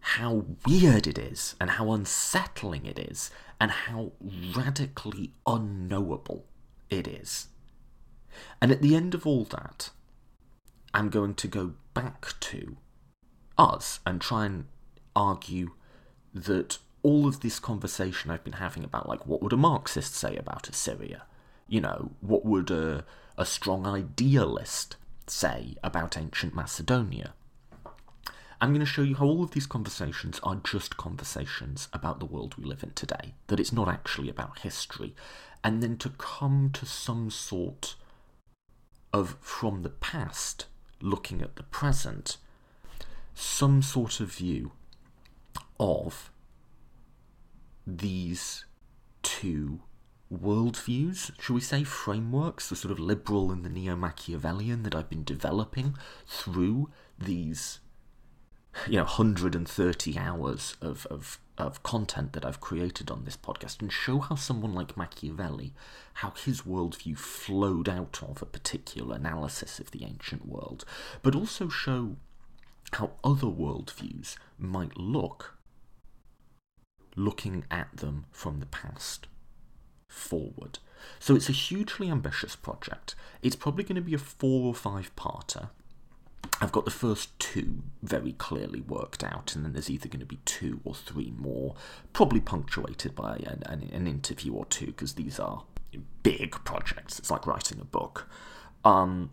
how 0.00 0.44
weird 0.66 1.06
it 1.06 1.18
is, 1.18 1.56
and 1.58 1.70
how 1.70 1.92
unsettling 1.92 2.84
it 2.84 2.98
is, 2.98 3.30
and 3.62 3.70
how 3.70 4.10
radically 4.56 5.30
unknowable 5.46 6.44
it 6.90 7.06
is. 7.06 7.46
And 8.60 8.72
at 8.72 8.82
the 8.82 8.96
end 8.96 9.14
of 9.14 9.24
all 9.24 9.44
that, 9.44 9.90
I'm 10.92 11.10
going 11.10 11.34
to 11.34 11.46
go 11.46 11.74
back 11.94 12.34
to 12.40 12.76
us 13.56 14.00
and 14.04 14.20
try 14.20 14.46
and 14.46 14.64
argue 15.14 15.70
that 16.34 16.78
all 17.04 17.28
of 17.28 17.38
this 17.38 17.60
conversation 17.60 18.32
I've 18.32 18.42
been 18.42 18.54
having 18.54 18.82
about, 18.82 19.08
like, 19.08 19.28
what 19.28 19.40
would 19.44 19.52
a 19.52 19.56
Marxist 19.56 20.16
say 20.16 20.34
about 20.34 20.68
Assyria? 20.68 21.22
You 21.68 21.82
know, 21.82 22.10
what 22.20 22.44
would 22.44 22.68
a, 22.72 23.04
a 23.38 23.46
strong 23.46 23.86
idealist 23.86 24.96
say 25.28 25.76
about 25.84 26.18
ancient 26.18 26.52
Macedonia? 26.52 27.32
I'm 28.62 28.70
going 28.70 28.78
to 28.78 28.86
show 28.86 29.02
you 29.02 29.16
how 29.16 29.26
all 29.26 29.42
of 29.42 29.50
these 29.50 29.66
conversations 29.66 30.38
are 30.44 30.54
just 30.54 30.96
conversations 30.96 31.88
about 31.92 32.20
the 32.20 32.26
world 32.26 32.54
we 32.56 32.64
live 32.64 32.84
in 32.84 32.92
today, 32.92 33.34
that 33.48 33.58
it's 33.58 33.72
not 33.72 33.88
actually 33.88 34.28
about 34.28 34.60
history, 34.60 35.16
and 35.64 35.82
then 35.82 35.96
to 35.96 36.10
come 36.10 36.70
to 36.74 36.86
some 36.86 37.28
sort 37.28 37.96
of, 39.12 39.36
from 39.40 39.82
the 39.82 39.90
past, 39.90 40.66
looking 41.00 41.42
at 41.42 41.56
the 41.56 41.64
present, 41.64 42.36
some 43.34 43.82
sort 43.82 44.20
of 44.20 44.32
view 44.32 44.70
of 45.80 46.30
these 47.84 48.64
two 49.24 49.80
worldviews, 50.32 51.32
shall 51.40 51.54
we 51.56 51.60
say, 51.60 51.82
frameworks, 51.82 52.68
the 52.68 52.76
sort 52.76 52.92
of 52.92 53.00
liberal 53.00 53.50
and 53.50 53.64
the 53.64 53.68
neo 53.68 53.96
Machiavellian 53.96 54.84
that 54.84 54.94
I've 54.94 55.10
been 55.10 55.24
developing 55.24 55.96
through 56.28 56.90
these, 57.18 57.80
you 58.86 58.96
know, 58.96 59.04
130 59.04 60.18
hours 60.18 60.76
of, 60.80 61.06
of, 61.06 61.38
of 61.58 61.82
content 61.82 62.32
that 62.32 62.44
I've 62.44 62.60
created 62.60 63.10
on 63.10 63.24
this 63.24 63.36
podcast 63.36 63.80
and 63.80 63.92
show 63.92 64.18
how 64.18 64.34
someone 64.34 64.74
like 64.74 64.96
Machiavelli, 64.96 65.72
how 66.14 66.30
his 66.30 66.62
worldview 66.62 67.18
flowed 67.18 67.88
out 67.88 68.20
of 68.22 68.42
a 68.42 68.46
particular 68.46 69.16
analysis 69.16 69.78
of 69.78 69.90
the 69.90 70.04
ancient 70.04 70.46
world, 70.46 70.84
but 71.22 71.34
also 71.34 71.68
show 71.68 72.16
how 72.94 73.12
other 73.24 73.46
worldviews 73.46 74.36
might 74.58 74.96
look 74.96 75.56
looking 77.16 77.64
at 77.70 77.96
them 77.96 78.26
from 78.30 78.60
the 78.60 78.66
past 78.66 79.26
forward. 80.08 80.78
So 81.18 81.34
it's 81.34 81.48
a 81.48 81.52
hugely 81.52 82.10
ambitious 82.10 82.56
project. 82.56 83.14
It's 83.42 83.56
probably 83.56 83.84
going 83.84 83.96
to 83.96 84.02
be 84.02 84.14
a 84.14 84.18
four 84.18 84.66
or 84.66 84.74
five 84.74 85.14
parter. 85.16 85.70
I've 86.60 86.72
got 86.72 86.84
the 86.84 86.90
first 86.90 87.36
two 87.38 87.82
very 88.02 88.32
clearly 88.32 88.80
worked 88.80 89.24
out, 89.24 89.54
and 89.54 89.64
then 89.64 89.72
there's 89.72 89.90
either 89.90 90.08
going 90.08 90.20
to 90.20 90.26
be 90.26 90.40
two 90.44 90.80
or 90.84 90.94
three 90.94 91.32
more, 91.36 91.74
probably 92.12 92.40
punctuated 92.40 93.14
by 93.14 93.36
an, 93.36 93.62
an, 93.66 93.90
an 93.92 94.06
interview 94.06 94.52
or 94.52 94.64
two, 94.66 94.86
because 94.86 95.14
these 95.14 95.40
are 95.40 95.64
big 96.22 96.52
projects. 96.64 97.18
It's 97.18 97.30
like 97.30 97.46
writing 97.46 97.80
a 97.80 97.84
book. 97.84 98.28
Um, 98.84 99.30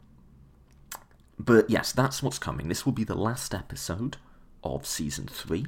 but 1.38 1.70
yes, 1.70 1.92
that's 1.92 2.22
what's 2.22 2.39
coming. 2.39 2.68
This 2.68 2.86
will 2.86 2.94
be 2.94 3.04
the 3.04 3.16
last 3.16 3.54
episode 3.54 4.18
of 4.63 4.86
season 4.86 5.28
three, 5.28 5.68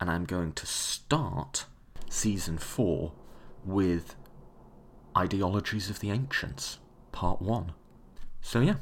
and 0.00 0.10
I'm 0.10 0.24
going 0.24 0.52
to 0.52 0.66
start 0.66 1.66
season 2.08 2.58
four 2.58 3.12
with 3.64 4.16
Ideologies 5.16 5.90
of 5.90 6.00
the 6.00 6.10
Ancients, 6.10 6.78
Part 7.12 7.40
1. 7.40 7.72
So 8.40 8.60
yeah, 8.60 8.76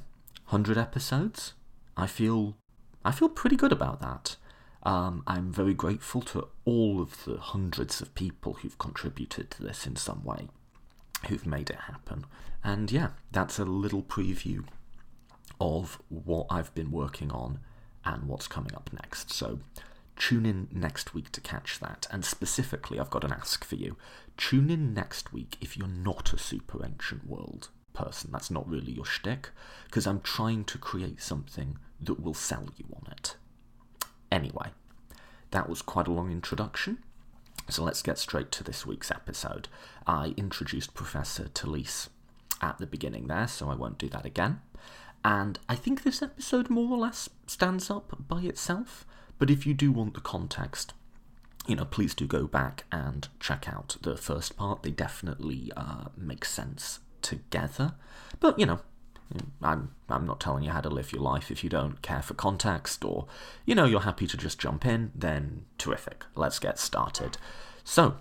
100 0.49 0.79
episodes. 0.79 1.53
I 1.97 2.07
feel 2.07 2.57
I 3.05 3.13
feel 3.13 3.29
pretty 3.29 3.57
good 3.57 3.73
about 3.73 4.01
that. 4.01 4.37
Um, 4.85 5.23
I'm 5.27 5.53
very 5.53 5.75
grateful 5.75 6.23
to 6.23 6.49
all 6.65 7.01
of 7.01 7.25
the 7.25 7.39
hundreds 7.39 8.01
of 8.01 8.15
people 8.15 8.55
who've 8.55 8.79
contributed 8.79 9.51
to 9.53 9.63
this 9.63 9.87
in 9.87 9.97
some 9.97 10.25
way, 10.25 10.49
who've 11.29 11.47
made 11.47 11.71
it 11.71 11.77
happen. 11.87 12.27
And 12.65 12.91
yeah, 12.91 13.11
that's 13.31 13.59
a 13.59 13.65
little 13.65 14.03
preview 14.03 14.65
of 15.61 16.01
what 16.09 16.47
I've 16.51 16.75
been 16.75 16.91
working 16.91 17.31
on 17.31 17.61
and 18.05 18.25
what's 18.25 18.49
coming 18.49 18.75
up 18.75 18.91
next. 18.93 19.33
So 19.33 19.61
tune 20.17 20.47
in 20.47 20.69
next 20.73 21.15
week 21.15 21.31
to 21.33 21.41
catch 21.41 21.79
that. 21.79 22.09
And 22.11 22.25
specifically, 22.25 22.99
I've 22.99 23.11
got 23.11 23.25
an 23.25 23.33
ask 23.33 23.65
for 23.65 23.77
you. 23.77 23.97
Tune 24.37 24.71
in 24.71 24.93
next 24.95 25.33
week 25.33 25.57
if 25.61 25.77
you're 25.77 25.87
not 25.87 26.33
a 26.33 26.39
super 26.39 26.85
ancient 26.85 27.27
world 27.27 27.69
person. 27.93 28.31
That's 28.33 28.51
not 28.51 28.69
really 28.69 28.93
your 28.93 29.05
shtick, 29.05 29.51
because 29.85 30.07
I'm 30.07 30.21
trying 30.21 30.65
to 30.65 30.79
create 30.79 31.21
something 31.21 31.79
that 32.01 32.21
will 32.21 32.35
sell 32.35 32.69
you 32.77 32.87
on 32.95 33.13
it. 33.13 33.37
Anyway, 34.31 34.71
that 35.51 35.69
was 35.69 35.83
quite 35.83 36.09
a 36.09 36.13
long 36.13 36.31
introduction. 36.31 36.99
So 37.69 37.85
let's 37.85 38.03
get 38.03 38.19
straight 38.19 38.51
to 38.53 38.65
this 38.65 38.85
week's 38.85 39.11
episode. 39.11 39.69
I 40.07 40.35
introduced 40.37 40.95
Professor 40.95 41.45
Talisse 41.45 42.09
at 42.61 42.79
the 42.79 42.87
beginning 42.87 43.29
there, 43.29 43.47
so 43.47 43.69
I 43.69 43.75
won't 43.75 43.99
do 43.99 44.09
that 44.09 44.27
again. 44.27 44.61
And 45.25 45.59
I 45.69 45.77
think 45.77 46.03
this 46.03 46.23
episode 46.23 46.71
more 46.71 46.91
or 46.91 46.99
less 46.99 47.29
stands 47.47 47.91
up 47.91 48.27
by 48.27 48.41
itself. 48.43 49.07
But 49.39 49.51
if 49.51 49.67
you 49.67 49.75
do 49.75 49.93
want 49.93 50.15
the 50.15 50.21
context, 50.21 50.95
you 51.67 51.77
know, 51.77 51.85
please 51.85 52.15
do 52.15 52.27
go 52.27 52.47
back 52.47 52.85
and 52.91 53.29
check 53.39 53.69
out 53.69 53.97
the 54.03 54.17
first 54.17 54.57
part. 54.57 54.83
They 54.83 54.91
definitely 54.91 55.71
uh, 55.77 56.07
make 56.17 56.45
sense 56.45 56.99
together. 57.23 57.95
But 58.41 58.59
you 58.59 58.67
know, 58.67 58.81
I'm 59.63 59.95
I'm 60.09 60.27
not 60.27 60.41
telling 60.41 60.65
you 60.65 60.71
how 60.71 60.81
to 60.81 60.91
live 60.91 61.13
your 61.13 61.23
life 61.23 61.51
if 61.51 61.65
you 61.65 61.71
don't 61.71 62.03
care 62.03 62.23
for 62.23 62.35
context 62.35 63.05
or 63.05 63.27
you 63.65 63.75
know 63.75 63.85
you're 63.85 64.01
happy 64.01 64.27
to 64.27 64.37
just 64.37 64.59
jump 64.59 64.85
in. 64.85 65.13
Then 65.15 65.65
terrific. 65.79 66.25
Let's 66.35 66.59
get 66.59 66.79
started. 66.79 67.39
So, 67.85 68.17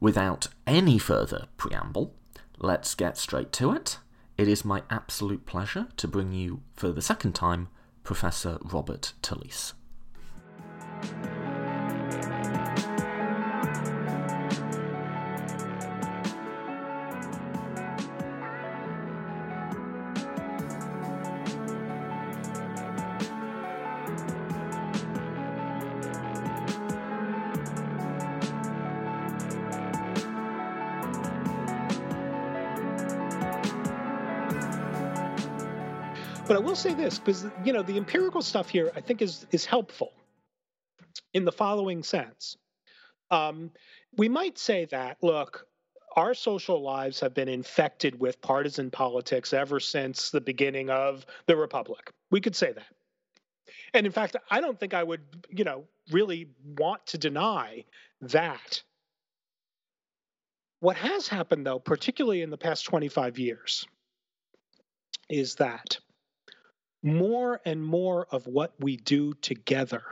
without 0.00 0.48
any 0.66 0.98
further 0.98 1.46
preamble, 1.56 2.14
let's 2.58 2.94
get 2.94 3.16
straight 3.16 3.52
to 3.52 3.72
it. 3.72 3.98
It 4.36 4.48
is 4.48 4.64
my 4.64 4.82
absolute 4.90 5.46
pleasure 5.46 5.88
to 5.96 6.08
bring 6.08 6.32
you 6.32 6.60
for 6.74 6.92
the 6.92 7.00
second 7.00 7.34
time 7.34 7.68
Professor 8.04 8.58
Robert 8.62 9.14
Talisse. 9.22 9.72
Will 36.76 36.90
say 36.90 36.94
this 36.94 37.18
because 37.18 37.46
you 37.64 37.72
know 37.72 37.82
the 37.82 37.96
empirical 37.96 38.42
stuff 38.42 38.68
here 38.68 38.92
I 38.94 39.00
think 39.00 39.22
is 39.22 39.46
is 39.50 39.64
helpful 39.64 40.12
in 41.32 41.46
the 41.46 41.52
following 41.52 42.02
sense. 42.02 42.58
Um, 43.30 43.70
we 44.18 44.28
might 44.28 44.58
say 44.58 44.84
that, 44.86 45.16
look, 45.22 45.66
our 46.16 46.34
social 46.34 46.82
lives 46.82 47.20
have 47.20 47.32
been 47.32 47.48
infected 47.48 48.20
with 48.20 48.42
partisan 48.42 48.90
politics 48.90 49.54
ever 49.54 49.80
since 49.80 50.30
the 50.30 50.40
beginning 50.40 50.90
of 50.90 51.24
the 51.46 51.56
republic. 51.56 52.12
We 52.30 52.42
could 52.42 52.54
say 52.54 52.72
that. 52.72 52.92
And 53.94 54.04
in 54.04 54.12
fact, 54.12 54.36
I 54.50 54.60
don't 54.60 54.78
think 54.78 54.92
I 54.92 55.02
would, 55.02 55.22
you 55.48 55.64
know, 55.64 55.84
really 56.10 56.50
want 56.78 57.06
to 57.06 57.18
deny 57.18 57.84
that. 58.20 58.82
What 60.80 60.96
has 60.96 61.26
happened, 61.26 61.66
though, 61.66 61.78
particularly 61.78 62.42
in 62.42 62.50
the 62.50 62.58
past 62.58 62.84
25 62.84 63.38
years, 63.38 63.86
is 65.30 65.54
that 65.56 65.98
more 67.02 67.60
and 67.64 67.82
more 67.82 68.26
of 68.30 68.46
what 68.46 68.74
we 68.80 68.96
do 68.96 69.34
together 69.34 70.02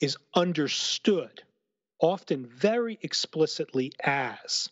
is 0.00 0.16
understood, 0.34 1.42
often 2.00 2.46
very 2.46 2.98
explicitly, 3.02 3.92
as 4.04 4.70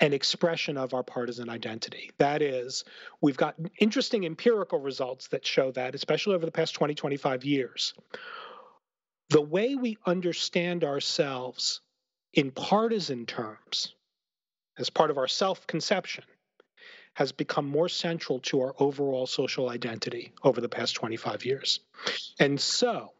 an 0.00 0.12
expression 0.12 0.76
of 0.76 0.92
our 0.92 1.02
partisan 1.02 1.48
identity. 1.48 2.10
That 2.18 2.42
is, 2.42 2.84
we've 3.22 3.36
got 3.36 3.56
interesting 3.78 4.26
empirical 4.26 4.78
results 4.78 5.28
that 5.28 5.46
show 5.46 5.70
that, 5.72 5.94
especially 5.94 6.34
over 6.34 6.44
the 6.44 6.52
past 6.52 6.74
20, 6.74 6.94
25 6.94 7.44
years. 7.44 7.94
The 9.30 9.40
way 9.40 9.74
we 9.74 9.96
understand 10.06 10.84
ourselves 10.84 11.80
in 12.34 12.50
partisan 12.50 13.24
terms, 13.24 13.94
as 14.78 14.90
part 14.90 15.10
of 15.10 15.16
our 15.16 15.28
self 15.28 15.66
conception, 15.66 16.24
has 17.16 17.32
become 17.32 17.66
more 17.66 17.88
central 17.88 18.40
to 18.40 18.60
our 18.60 18.74
overall 18.78 19.26
social 19.26 19.70
identity 19.70 20.34
over 20.44 20.60
the 20.60 20.68
past 20.68 20.94
25 20.96 21.46
years. 21.46 21.80
And 22.38 22.60
so, 22.60 23.14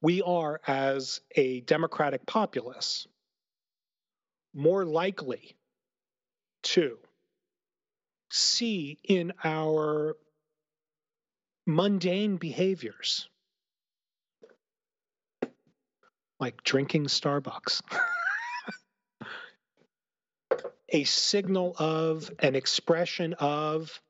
we 0.00 0.22
are, 0.22 0.60
as 0.64 1.20
a 1.34 1.62
democratic 1.62 2.24
populace, 2.24 3.08
more 4.54 4.84
likely 4.84 5.56
to 6.62 6.98
see 8.30 8.96
in 9.02 9.32
our 9.42 10.16
mundane 11.66 12.36
behaviors, 12.36 13.28
like 16.38 16.62
drinking 16.62 17.06
Starbucks, 17.06 17.82
a 20.92 21.04
signal 21.04 21.74
of, 21.78 22.30
an 22.38 22.54
expression 22.54 23.34
of, 23.34 24.00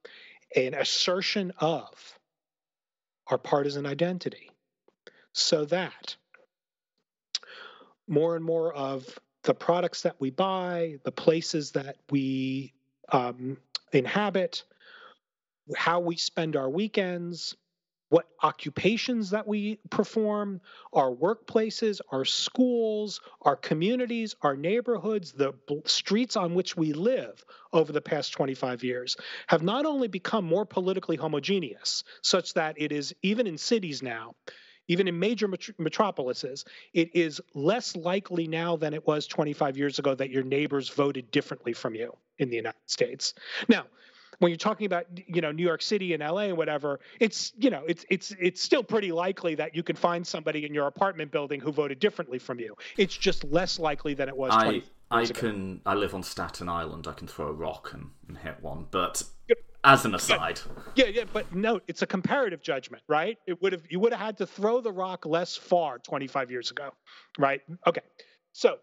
an 0.54 0.74
assertion 0.74 1.52
of 1.58 1.88
our 3.28 3.38
partisan 3.38 3.86
identity 3.86 4.50
so 5.32 5.64
that 5.64 6.16
more 8.06 8.36
and 8.36 8.44
more 8.44 8.74
of 8.74 9.18
the 9.44 9.54
products 9.54 10.02
that 10.02 10.16
we 10.20 10.30
buy, 10.30 10.98
the 11.04 11.12
places 11.12 11.72
that 11.72 11.96
we 12.10 12.74
um, 13.10 13.56
inhabit, 13.92 14.64
how 15.76 16.00
we 16.00 16.16
spend 16.16 16.56
our 16.56 16.68
weekends, 16.68 17.56
what 18.12 18.28
occupations 18.42 19.30
that 19.30 19.48
we 19.48 19.78
perform, 19.88 20.60
our 20.92 21.10
workplaces, 21.10 21.98
our 22.10 22.26
schools, 22.26 23.22
our 23.40 23.56
communities, 23.56 24.36
our 24.42 24.54
neighborhoods, 24.54 25.32
the 25.32 25.54
streets 25.86 26.36
on 26.36 26.54
which 26.54 26.76
we 26.76 26.92
live 26.92 27.42
over 27.72 27.90
the 27.90 28.02
past 28.02 28.32
25 28.32 28.84
years 28.84 29.16
have 29.46 29.62
not 29.62 29.86
only 29.86 30.08
become 30.08 30.44
more 30.44 30.66
politically 30.66 31.16
homogeneous, 31.16 32.04
such 32.20 32.52
that 32.52 32.74
it 32.76 32.92
is, 32.92 33.14
even 33.22 33.46
in 33.46 33.56
cities 33.56 34.02
now, 34.02 34.34
even 34.88 35.08
in 35.08 35.18
major 35.18 35.48
met- 35.48 35.78
metropolises, 35.78 36.66
it 36.92 37.16
is 37.16 37.40
less 37.54 37.96
likely 37.96 38.46
now 38.46 38.76
than 38.76 38.92
it 38.92 39.06
was 39.06 39.26
25 39.26 39.78
years 39.78 39.98
ago 39.98 40.14
that 40.14 40.28
your 40.28 40.42
neighbors 40.42 40.90
voted 40.90 41.30
differently 41.30 41.72
from 41.72 41.94
you 41.94 42.14
in 42.36 42.50
the 42.50 42.56
United 42.56 42.76
States. 42.84 43.32
Now, 43.70 43.86
when 44.42 44.50
you're 44.50 44.56
talking 44.56 44.86
about 44.86 45.06
you 45.26 45.40
know 45.40 45.52
New 45.52 45.62
York 45.62 45.82
City 45.82 46.14
and 46.14 46.22
LA 46.22 46.46
and 46.50 46.56
whatever, 46.56 46.98
it's 47.20 47.52
you 47.56 47.70
know 47.70 47.84
it's 47.86 48.04
it's 48.10 48.34
it's 48.40 48.60
still 48.60 48.82
pretty 48.82 49.12
likely 49.12 49.54
that 49.54 49.76
you 49.76 49.84
can 49.84 49.94
find 49.94 50.26
somebody 50.26 50.66
in 50.66 50.74
your 50.74 50.88
apartment 50.88 51.30
building 51.30 51.60
who 51.60 51.70
voted 51.70 52.00
differently 52.00 52.40
from 52.40 52.58
you. 52.58 52.74
It's 52.98 53.16
just 53.16 53.44
less 53.44 53.78
likely 53.78 54.14
than 54.14 54.28
it 54.28 54.36
was. 54.36 54.50
I 54.52 54.82
I 55.12 55.22
ago. 55.22 55.32
can 55.32 55.80
I 55.86 55.94
live 55.94 56.12
on 56.12 56.24
Staten 56.24 56.68
Island. 56.68 57.06
I 57.06 57.12
can 57.12 57.28
throw 57.28 57.48
a 57.48 57.52
rock 57.52 57.90
and, 57.94 58.10
and 58.26 58.36
hit 58.36 58.56
one, 58.60 58.86
but 58.90 59.22
as 59.84 60.04
an 60.04 60.16
aside. 60.16 60.60
Yeah, 60.96 61.06
yeah, 61.06 61.24
but 61.32 61.54
no, 61.54 61.80
it's 61.86 62.02
a 62.02 62.06
comparative 62.06 62.62
judgment, 62.62 63.04
right? 63.08 63.38
It 63.46 63.62
would 63.62 63.72
have 63.72 63.82
you 63.90 64.00
would 64.00 64.12
have 64.12 64.20
had 64.20 64.38
to 64.38 64.46
throw 64.46 64.80
the 64.80 64.92
rock 64.92 65.24
less 65.24 65.56
far 65.56 66.00
25 66.00 66.50
years 66.50 66.72
ago, 66.72 66.90
right? 67.38 67.60
Okay. 67.86 68.02
So 68.52 68.78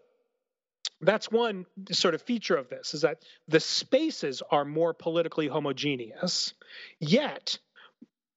that's 1.00 1.30
one 1.30 1.66
sort 1.92 2.14
of 2.14 2.22
feature 2.22 2.56
of 2.56 2.68
this 2.68 2.94
is 2.94 3.02
that 3.02 3.22
the 3.48 3.60
spaces 3.60 4.42
are 4.50 4.64
more 4.64 4.94
politically 4.94 5.48
homogeneous 5.48 6.54
yet 6.98 7.58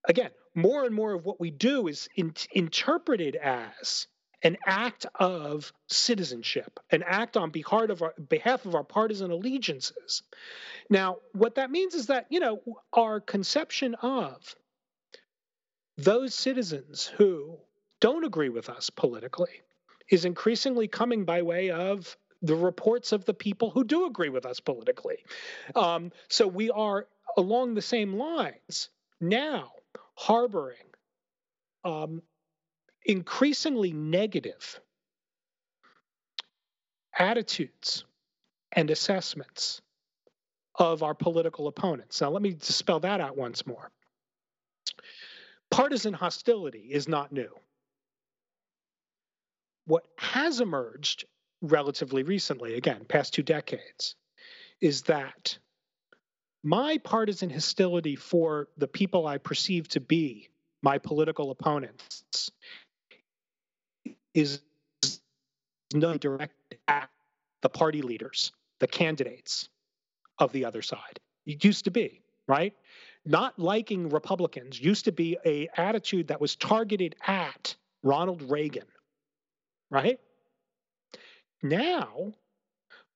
again 0.08 0.32
more 0.56 0.86
and 0.86 0.94
more 0.94 1.14
of 1.14 1.26
what 1.26 1.40
we 1.40 1.52
do 1.52 1.88
is 1.88 2.10
in, 2.16 2.34
interpreted 2.52 3.36
as 3.36 4.08
an 4.44 4.58
act 4.66 5.06
of 5.16 5.72
citizenship, 5.88 6.80
an 6.92 7.04
act 7.06 7.38
on 7.38 7.50
behalf 7.50 7.90
of, 7.90 8.02
our, 8.02 8.14
behalf 8.30 8.66
of 8.66 8.76
our 8.76 8.84
partisan 8.84 9.32
allegiances. 9.32 10.22
Now, 10.90 11.18
what 11.32 11.56
that 11.56 11.72
means 11.72 11.96
is 11.96 12.08
that, 12.08 12.28
you 12.30 12.42
know, 12.42 12.62
our 12.92 13.22
conception 13.22 13.96
of 13.96 14.56
those 15.98 16.34
citizens 16.34 17.06
who 17.06 17.58
don't 18.02 18.26
agree 18.26 18.50
with 18.50 18.70
us 18.70 18.90
politically 18.90 19.62
is 20.10 20.26
increasingly 20.26 20.90
coming 20.90 21.24
by 21.24 21.42
way 21.42 21.72
of 21.72 22.18
the 22.44 22.56
reports 22.56 23.14
of 23.14 23.26
the 23.26 23.34
people 23.34 23.72
who 23.72 23.84
do 23.84 24.06
agree 24.06 24.30
with 24.30 24.46
us 24.46 24.60
politically. 24.60 25.18
Um, 25.76 26.12
so 26.28 26.46
we 26.46 26.70
are 26.70 27.08
along 27.38 27.74
the 27.74 27.82
same 27.82 28.14
lines 28.14 28.90
now 29.20 29.72
harboring 30.16 30.76
um, 31.84 32.22
increasingly 33.06 33.94
negative 33.94 34.80
attitudes 37.18 38.04
and 38.72 38.92
assessments 38.92 39.82
of 40.76 41.04
our 41.04 41.14
political 41.14 41.68
opponents. 41.68 42.20
Now, 42.22 42.32
let 42.32 42.42
me 42.42 42.58
spell 42.60 43.00
that 43.02 43.22
out 43.22 43.38
once 43.38 43.66
more. 43.66 43.92
Partisan 45.70 46.14
hostility 46.14 46.90
is 46.92 47.08
not 47.08 47.32
new. 47.32 47.50
What 49.86 50.06
has 50.18 50.60
emerged 50.60 51.26
relatively 51.64 52.22
recently, 52.22 52.76
again, 52.76 53.06
past 53.08 53.34
two 53.34 53.42
decades, 53.42 54.16
is 54.82 55.02
that 55.04 55.58
my 56.64 56.98
partisan 57.00 57.50
hostility 57.50 58.16
for 58.16 58.68
the 58.78 58.88
people 58.88 59.26
I 59.26 59.38
perceive 59.38 59.88
to 59.90 60.00
be 60.00 60.50
my 60.82 60.98
political 60.98 61.50
opponents 61.50 62.52
is 64.34 64.62
not 65.94 66.20
directed 66.20 66.80
at 66.88 67.10
the 67.62 67.70
party 67.70 68.02
leaders, 68.02 68.52
the 68.80 68.88
candidates 68.88 69.70
of 70.40 70.52
the 70.52 70.66
other 70.66 70.82
side. 70.82 71.20
It 71.46 71.64
used 71.64 71.86
to 71.86 71.92
be, 71.92 72.22
right? 72.48 72.74
Not 73.26 73.58
liking 73.58 74.10
Republicans 74.10 74.80
used 74.82 75.06
to 75.06 75.12
be 75.12 75.38
a 75.46 75.70
attitude 75.78 76.28
that 76.28 76.42
was 76.42 76.56
targeted 76.56 77.16
at 77.26 77.76
Ronald 78.02 78.42
Reagan, 78.50 78.88
right? 79.90 80.20
Now, 81.64 82.34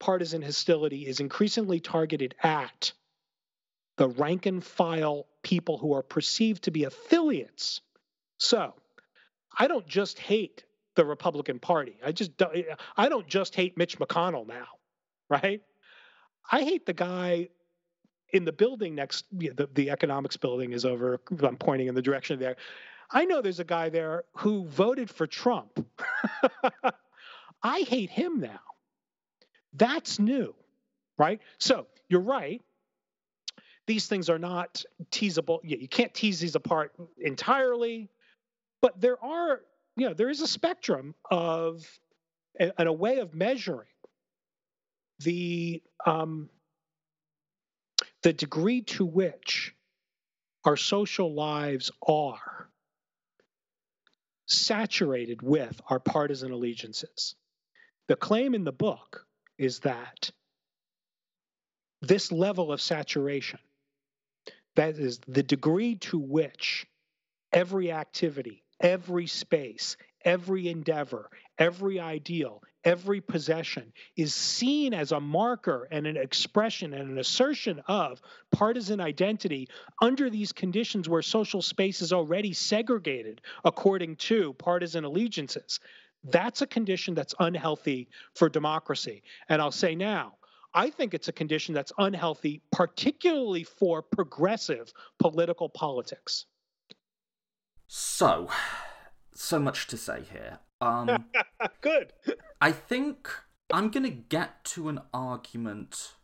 partisan 0.00 0.42
hostility 0.42 1.06
is 1.06 1.20
increasingly 1.20 1.80
targeted 1.80 2.34
at 2.42 2.92
the 3.98 4.08
rank 4.08 4.46
and 4.46 4.64
file 4.64 5.26
people 5.42 5.76
who 5.76 5.92
are 5.94 6.02
perceived 6.02 6.64
to 6.64 6.70
be 6.70 6.84
affiliates. 6.84 7.82
So, 8.38 8.74
I 9.56 9.66
don't 9.66 9.86
just 9.86 10.18
hate 10.18 10.64
the 10.96 11.04
Republican 11.04 11.58
Party. 11.58 11.96
I 12.04 12.12
just 12.12 12.36
don't, 12.36 12.56
I 12.96 13.08
don't 13.08 13.26
just 13.28 13.54
hate 13.54 13.76
Mitch 13.76 13.98
McConnell 13.98 14.46
now, 14.46 14.66
right? 15.28 15.60
I 16.50 16.62
hate 16.62 16.86
the 16.86 16.94
guy 16.94 17.48
in 18.30 18.44
the 18.44 18.52
building 18.52 18.94
next 18.94 19.24
the, 19.32 19.68
the 19.74 19.90
economics 19.90 20.36
building 20.36 20.72
is 20.72 20.84
over 20.84 21.20
i'm 21.42 21.56
pointing 21.56 21.88
in 21.88 21.94
the 21.94 22.02
direction 22.02 22.38
there 22.38 22.56
i 23.10 23.24
know 23.24 23.40
there's 23.40 23.60
a 23.60 23.64
guy 23.64 23.88
there 23.88 24.24
who 24.36 24.66
voted 24.66 25.08
for 25.08 25.26
trump 25.26 25.86
I 27.62 27.80
hate 27.80 28.10
him 28.10 28.40
now. 28.40 28.60
That's 29.72 30.18
new, 30.18 30.54
right? 31.18 31.40
So 31.58 31.86
you're 32.08 32.20
right. 32.20 32.62
These 33.86 34.06
things 34.06 34.28
are 34.28 34.38
not 34.38 34.84
teasable. 35.10 35.60
You 35.64 35.88
can't 35.88 36.12
tease 36.12 36.40
these 36.40 36.54
apart 36.54 36.92
entirely, 37.18 38.10
but 38.82 39.00
there 39.00 39.22
are, 39.24 39.60
you 39.96 40.08
know, 40.08 40.14
there 40.14 40.28
is 40.28 40.40
a 40.40 40.46
spectrum 40.46 41.14
of 41.30 41.86
and 42.58 42.88
a 42.88 42.92
way 42.92 43.18
of 43.18 43.34
measuring 43.34 43.88
the 45.20 45.82
um, 46.04 46.48
the 48.22 48.32
degree 48.32 48.82
to 48.82 49.04
which 49.04 49.74
our 50.64 50.76
social 50.76 51.32
lives 51.32 51.90
are 52.06 52.68
saturated 54.46 55.42
with 55.42 55.80
our 55.88 56.00
partisan 56.00 56.52
allegiances. 56.52 57.36
The 58.08 58.16
claim 58.16 58.54
in 58.54 58.64
the 58.64 58.72
book 58.72 59.26
is 59.58 59.80
that 59.80 60.30
this 62.00 62.32
level 62.32 62.72
of 62.72 62.80
saturation, 62.80 63.60
that 64.76 64.98
is 64.98 65.20
the 65.28 65.42
degree 65.42 65.96
to 65.96 66.18
which 66.18 66.86
every 67.52 67.92
activity, 67.92 68.64
every 68.80 69.26
space, 69.26 69.96
every 70.24 70.68
endeavor, 70.68 71.30
every 71.58 72.00
ideal, 72.00 72.62
every 72.84 73.20
possession 73.20 73.92
is 74.16 74.34
seen 74.34 74.94
as 74.94 75.12
a 75.12 75.20
marker 75.20 75.88
and 75.90 76.06
an 76.06 76.16
expression 76.16 76.94
and 76.94 77.10
an 77.10 77.18
assertion 77.18 77.82
of 77.88 78.22
partisan 78.52 79.00
identity 79.00 79.68
under 80.00 80.30
these 80.30 80.52
conditions 80.52 81.08
where 81.08 81.22
social 81.22 81.60
space 81.60 82.00
is 82.00 82.12
already 82.12 82.52
segregated 82.52 83.40
according 83.64 84.16
to 84.16 84.54
partisan 84.54 85.04
allegiances. 85.04 85.80
That's 86.24 86.62
a 86.62 86.66
condition 86.66 87.14
that's 87.14 87.34
unhealthy 87.38 88.08
for 88.34 88.48
democracy. 88.48 89.22
And 89.48 89.62
I'll 89.62 89.72
say 89.72 89.94
now, 89.94 90.34
I 90.74 90.90
think 90.90 91.14
it's 91.14 91.28
a 91.28 91.32
condition 91.32 91.74
that's 91.74 91.92
unhealthy, 91.98 92.62
particularly 92.72 93.64
for 93.64 94.02
progressive 94.02 94.92
political 95.18 95.68
politics. 95.68 96.46
So, 97.86 98.48
so 99.34 99.58
much 99.58 99.86
to 99.88 99.96
say 99.96 100.22
here. 100.30 100.58
Um, 100.80 101.24
Good. 101.80 102.12
I 102.60 102.72
think 102.72 103.28
I'm 103.72 103.90
going 103.90 104.04
to 104.04 104.10
get 104.10 104.64
to 104.64 104.88
an 104.88 105.00
argument 105.12 106.14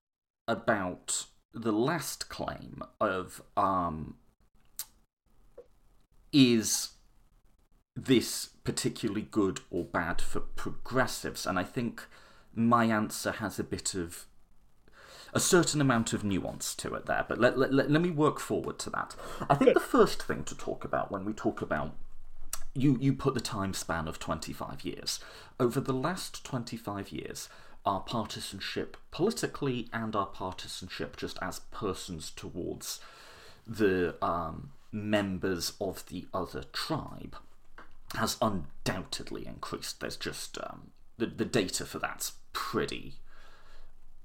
about 0.47 1.27
the 1.53 1.73
last 1.73 2.29
claim 2.29 2.83
of 3.01 3.41
um, 3.57 4.17
is 6.33 6.91
this 7.97 8.51
particularly 8.65 9.23
good 9.23 9.61
or 9.71 9.85
bad 9.85 10.21
for 10.21 10.41
progressives? 10.41 11.47
And 11.47 11.59
I 11.59 11.65
think 11.65 12.03
my 12.55 12.87
answer 12.87 13.33
has 13.33 13.59
a 13.59 13.65
bit 13.65 13.95
of 13.95 14.27
a 15.33 15.41
certain 15.41 15.81
amount 15.81 16.13
of 16.13 16.23
nuance 16.23 16.75
to 16.77 16.95
it 16.95 17.07
there, 17.07 17.25
but 17.29 17.41
let, 17.41 17.59
let, 17.59 17.73
let, 17.73 17.91
let 17.91 18.01
me 18.01 18.11
work 18.11 18.39
forward 18.39 18.79
to 18.79 18.91
that. 18.91 19.17
I 19.51 19.57
think 19.57 19.75
the 19.75 19.81
first 19.81 20.23
thing 20.23 20.45
to 20.45 20.57
talk 20.57 20.85
about 20.85 21.11
when 21.11 21.25
we 21.25 21.33
talk 21.33 21.61
about 21.61 21.95
you, 22.73 22.97
you 23.01 23.13
put 23.13 23.35
the 23.35 23.41
time 23.41 23.75
span 23.75 24.07
of 24.09 24.19
25 24.19 24.85
years. 24.85 25.21
Over 25.59 25.81
the 25.81 25.93
last 25.93 26.45
25 26.45 27.11
years, 27.11 27.49
our 27.85 28.01
partisanship 28.01 28.97
politically 29.11 29.89
and 29.93 30.17
our 30.17 30.27
partisanship 30.27 31.17
just 31.17 31.39
as 31.43 31.61
persons 31.71 32.31
towards 32.31 33.01
the 33.67 34.17
um, 34.25 34.71
members 34.93 35.75
of 35.81 36.07
the 36.07 36.27
other 36.33 36.65
tribe 36.73 37.37
has 38.15 38.39
undoubtedly 38.41 39.47
increased. 39.47 40.01
There's 40.01 40.17
just 40.17 40.59
um, 40.59 40.93
the 41.19 41.27
the 41.27 41.45
data 41.45 41.85
for 41.85 41.99
that's 41.99 42.33
pretty 42.53 43.17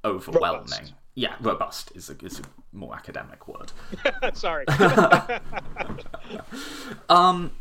overwhelming. 0.03 0.69
Robust. 0.69 0.93
Yeah, 1.15 1.35
robust 1.41 1.91
is 1.95 2.09
a, 2.09 2.15
is 2.23 2.39
a 2.39 2.43
more 2.71 2.95
academic 2.95 3.47
word. 3.47 3.71
Sorry. 4.33 4.65
um, 7.09 7.51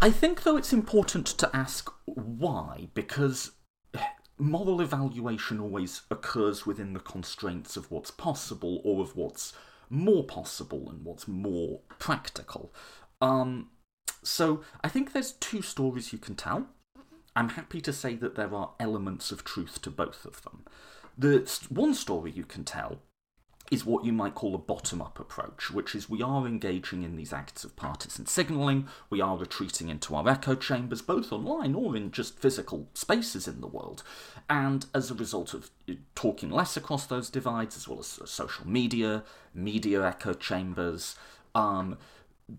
I 0.00 0.10
think 0.10 0.44
though 0.44 0.56
it's 0.56 0.72
important 0.72 1.26
to 1.26 1.50
ask 1.54 1.92
why 2.06 2.88
because 2.94 3.50
moral 4.38 4.80
evaluation 4.80 5.60
always 5.60 6.02
occurs 6.10 6.64
within 6.64 6.94
the 6.94 7.00
constraints 7.00 7.76
of 7.76 7.90
what's 7.90 8.10
possible 8.10 8.80
or 8.84 9.02
of 9.02 9.14
what's 9.16 9.52
more 9.90 10.24
possible 10.24 10.88
and 10.88 11.04
what's 11.04 11.28
more 11.28 11.80
practical. 11.98 12.72
Um, 13.20 13.68
So 14.22 14.62
I 14.82 14.88
think 14.88 15.12
there's 15.12 15.32
two 15.32 15.62
stories 15.62 16.12
you 16.12 16.18
can 16.18 16.34
tell. 16.34 16.66
I'm 17.36 17.50
happy 17.50 17.80
to 17.82 17.92
say 17.92 18.14
that 18.16 18.34
there 18.34 18.54
are 18.54 18.72
elements 18.80 19.30
of 19.30 19.44
truth 19.44 19.80
to 19.82 19.90
both 19.90 20.24
of 20.24 20.42
them. 20.42 20.64
The 21.16 21.50
one 21.68 21.94
story 21.94 22.30
you 22.30 22.44
can 22.44 22.64
tell 22.64 22.98
is 23.70 23.84
what 23.84 24.04
you 24.04 24.12
might 24.12 24.34
call 24.34 24.54
a 24.54 24.58
bottom 24.58 25.02
up 25.02 25.20
approach, 25.20 25.70
which 25.70 25.94
is 25.94 26.08
we 26.08 26.22
are 26.22 26.46
engaging 26.46 27.02
in 27.02 27.16
these 27.16 27.32
acts 27.32 27.64
of 27.64 27.76
partisan 27.76 28.26
signalling, 28.26 28.88
we 29.10 29.20
are 29.20 29.36
retreating 29.36 29.88
into 29.88 30.14
our 30.14 30.28
echo 30.28 30.54
chambers, 30.54 31.02
both 31.02 31.32
online 31.32 31.74
or 31.74 31.96
in 31.96 32.10
just 32.10 32.38
physical 32.38 32.88
spaces 32.94 33.46
in 33.46 33.60
the 33.60 33.66
world. 33.66 34.02
And 34.48 34.86
as 34.94 35.10
a 35.10 35.14
result 35.14 35.54
of 35.54 35.70
uh, 35.88 35.94
talking 36.14 36.50
less 36.50 36.76
across 36.76 37.06
those 37.06 37.30
divides, 37.30 37.76
as 37.76 37.86
well 37.86 38.00
as 38.00 38.18
uh, 38.18 38.26
social 38.26 38.66
media, 38.66 39.22
media 39.54 40.06
echo 40.06 40.32
chambers, 40.32 41.16
um, 41.54 41.98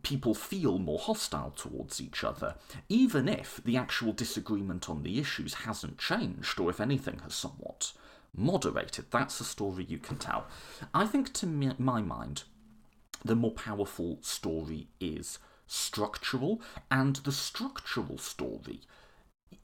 people 0.04 0.36
feel 0.36 0.78
more 0.78 1.00
hostile 1.00 1.52
towards 1.56 2.00
each 2.00 2.24
other, 2.24 2.56
even 2.88 3.28
if 3.28 3.60
the 3.64 3.78
actual 3.78 4.14
disagreement 4.14 4.90
on 4.90 5.04
the 5.04 5.20
issues 5.20 5.54
hasn't 5.66 5.98
changed, 5.98 6.60
or 6.60 6.70
if 6.70 6.80
anything 6.80 7.20
has 7.20 7.34
somewhat 7.34 7.94
moderated. 8.36 9.06
That's 9.12 9.40
a 9.40 9.44
story 9.44 9.86
you 9.88 9.98
can 9.98 10.18
tell. 10.18 10.46
I 10.94 11.06
think, 11.06 11.34
to 11.34 11.48
my 11.48 12.02
mind, 12.02 12.44
the 13.26 13.36
more 13.36 13.52
powerful 13.52 14.20
story 14.22 14.88
is 15.00 15.40
structural, 15.66 16.62
and 16.92 17.18
the 17.18 17.32
structural 17.32 18.18
story. 18.18 18.82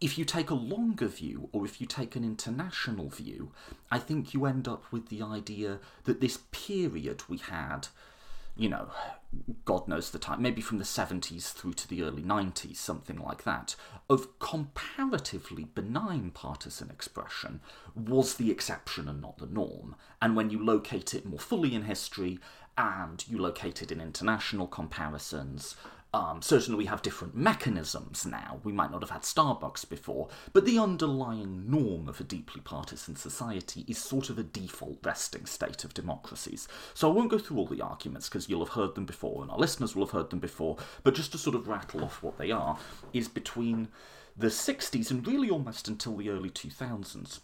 If 0.02 0.18
you 0.18 0.26
take 0.26 0.50
a 0.50 0.56
longer 0.56 1.08
view, 1.08 1.50
or 1.52 1.66
if 1.66 1.80
you 1.80 1.86
take 1.86 2.16
an 2.16 2.24
international 2.24 3.10
view, 3.10 3.52
I 3.92 4.00
think 4.00 4.34
you 4.34 4.46
end 4.46 4.68
up 4.68 4.92
with 4.92 5.10
the 5.10 5.22
idea 5.22 5.80
that 6.06 6.20
this 6.20 6.40
period 6.52 7.24
we 7.30 7.38
had 7.38 7.88
you 8.58 8.70
know, 8.70 8.88
God 9.66 9.88
knows 9.88 10.12
the 10.12 10.20
time, 10.20 10.42
maybe 10.42 10.62
from 10.62 10.78
the 10.78 10.84
70s 10.84 11.52
through 11.52 11.74
to 11.74 11.88
the 11.88 12.04
early 12.04 12.22
90s, 12.22 12.78
something 12.78 13.18
like 13.18 13.44
that, 13.44 13.76
of 14.10 14.40
comparatively 14.40 15.66
benign 15.66 16.32
partisan 16.32 16.90
expression 16.90 17.60
was 17.96 18.36
the 18.36 18.52
exception 18.52 19.08
and 19.08 19.22
not 19.22 19.38
the 19.38 19.48
norm. 19.48 19.96
And 20.22 20.36
when 20.36 20.50
you 20.50 20.64
locate 20.64 21.14
it 21.14 21.26
more 21.26 21.40
fully 21.40 21.74
in 21.74 21.84
history 21.84 22.40
and 22.78 23.24
you 23.28 23.38
locate 23.38 23.82
it 23.82 23.92
in 23.92 24.02
international 24.02 24.68
comparisons, 24.68 25.76
um, 26.16 26.42
certainly, 26.42 26.78
we 26.78 26.86
have 26.86 27.02
different 27.02 27.36
mechanisms 27.36 28.26
now. 28.26 28.62
We 28.64 28.72
might 28.72 28.90
not 28.90 29.02
have 29.02 29.10
had 29.10 29.24
Starbucks 29.24 29.90
before, 29.90 30.30
but 30.54 30.64
the 30.64 30.80
underlying 30.80 31.70
norm 31.70 32.08
of 32.08 32.22
a 32.22 32.24
deeply 32.24 32.62
partisan 32.62 33.18
society 33.18 33.84
is 33.86 33.98
sort 33.98 34.30
of 34.30 34.40
a 34.40 34.44
default 34.44 35.00
resting 35.04 35.46
state 35.46 35.84
of 35.84 35.94
democracies. 35.94 36.70
So 36.94 37.10
I 37.10 37.14
won't 37.14 37.32
go 37.32 37.38
through 37.38 37.58
all 37.58 37.68
the 37.68 37.82
arguments 37.82 38.30
because 38.30 38.48
you'll 38.48 38.64
have 38.64 38.76
heard 38.76 38.96
them 38.96 39.06
before, 39.06 39.42
and 39.42 39.52
our 39.52 39.58
listeners 39.58 39.94
will 39.94 40.06
have 40.06 40.14
heard 40.14 40.30
them 40.30 40.40
before, 40.40 40.78
but 41.04 41.16
just 41.16 41.34
to 41.34 41.38
sort 41.38 41.54
of 41.54 41.68
rattle 41.68 42.06
off 42.06 42.24
what 42.24 42.38
they 42.38 42.50
are, 42.50 42.80
is 43.12 43.28
between 43.28 43.90
the 44.38 44.48
60s 44.48 45.12
and 45.12 45.28
really 45.28 45.50
almost 45.50 45.90
until 45.90 46.16
the 46.16 46.30
early 46.30 46.50
2000s 46.50 47.42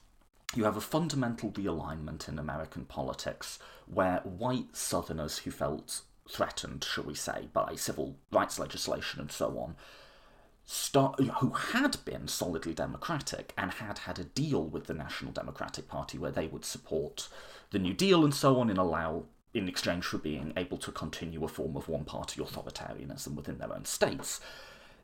you 0.53 0.65
have 0.65 0.75
a 0.75 0.81
fundamental 0.81 1.49
realignment 1.51 2.27
in 2.27 2.37
American 2.37 2.83
politics 2.83 3.57
where 3.85 4.19
white 4.25 4.75
Southerners 4.75 5.39
who 5.39 5.51
felt 5.51 6.01
threatened, 6.29 6.83
shall 6.83 7.03
we 7.03 7.15
say, 7.15 7.49
by 7.53 7.75
civil 7.75 8.15
rights 8.31 8.59
legislation 8.59 9.19
and 9.19 9.31
so 9.31 9.57
on, 9.59 9.75
start, 10.65 11.19
who 11.19 11.49
had 11.51 11.97
been 12.05 12.27
solidly 12.27 12.73
democratic 12.73 13.53
and 13.57 13.71
had 13.71 13.99
had 13.99 14.19
a 14.19 14.23
deal 14.23 14.65
with 14.65 14.87
the 14.87 14.93
National 14.93 15.31
Democratic 15.31 15.87
Party 15.87 16.17
where 16.17 16.31
they 16.31 16.47
would 16.47 16.65
support 16.65 17.27
the 17.71 17.79
New 17.79 17.93
Deal 17.93 18.23
and 18.23 18.33
so 18.33 18.59
on 18.59 18.69
and 18.69 18.79
allow, 18.79 19.25
in 19.53 19.67
exchange 19.67 20.05
for 20.05 20.17
being 20.17 20.53
able 20.55 20.77
to 20.77 20.91
continue 20.91 21.43
a 21.43 21.47
form 21.47 21.75
of 21.75 21.89
one 21.89 22.05
party 22.05 22.41
authoritarianism 22.41 23.35
within 23.35 23.57
their 23.57 23.73
own 23.73 23.85
states 23.85 24.39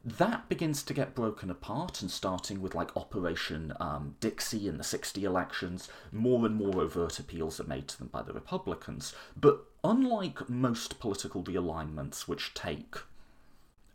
that 0.08 0.48
begins 0.48 0.84
to 0.84 0.94
get 0.94 1.16
broken 1.16 1.50
apart 1.50 2.02
and 2.02 2.10
starting 2.10 2.62
with 2.62 2.74
like 2.74 2.96
Operation 2.96 3.74
um, 3.80 4.16
Dixie 4.22 4.68
in 4.68 4.78
the 4.78 4.84
60 4.84 5.24
elections, 5.26 5.90
more 6.14 6.46
and 6.46 6.56
more 6.56 6.82
overt 6.82 7.20
appeals 7.20 7.60
are 7.60 7.66
made 7.66 7.90
to 7.90 7.98
them 7.98 8.08
by 8.08 8.22
the 8.22 8.32
Republicans. 8.32 9.14
But 9.36 9.66
unlike 9.84 10.50
most 10.50 11.00
political 11.00 11.44
realignments 11.44 12.28
which 12.28 12.54
take 12.54 12.96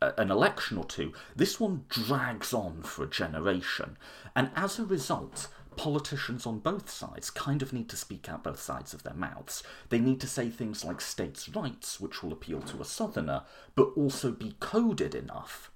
an 0.01 0.31
election 0.31 0.79
or 0.79 0.85
two, 0.85 1.13
this 1.37 1.61
one 1.61 1.85
drags 1.89 2.53
on 2.53 2.83
for 2.83 3.05
a 3.05 3.11
generation. 3.11 3.97
And 4.35 4.51
as 4.57 4.79
a 4.79 4.85
result, 4.85 5.49
politicians 5.77 6.47
on 6.47 6.59
both 6.59 6.91
sides 6.91 7.31
kind 7.31 7.63
of 7.63 7.73
need 7.73 7.89
to 7.89 7.97
speak 7.97 8.29
out 8.29 8.45
both 8.45 8.61
sides 8.61 8.93
of 8.93 9.03
their 9.03 9.15
mouths. 9.15 9.63
They 9.89 10.01
need 10.01 10.21
to 10.21 10.27
say 10.27 10.51
things 10.51 10.85
like 10.85 11.01
states' 11.01 11.49
rights, 11.49 12.01
which 12.01 12.23
will 12.23 12.33
appeal 12.33 12.61
to 12.63 12.81
a 12.81 12.85
southerner, 12.85 13.43
but 13.75 13.93
also 13.97 14.33
be 14.33 14.57
coded 14.61 15.15
enough 15.15 15.71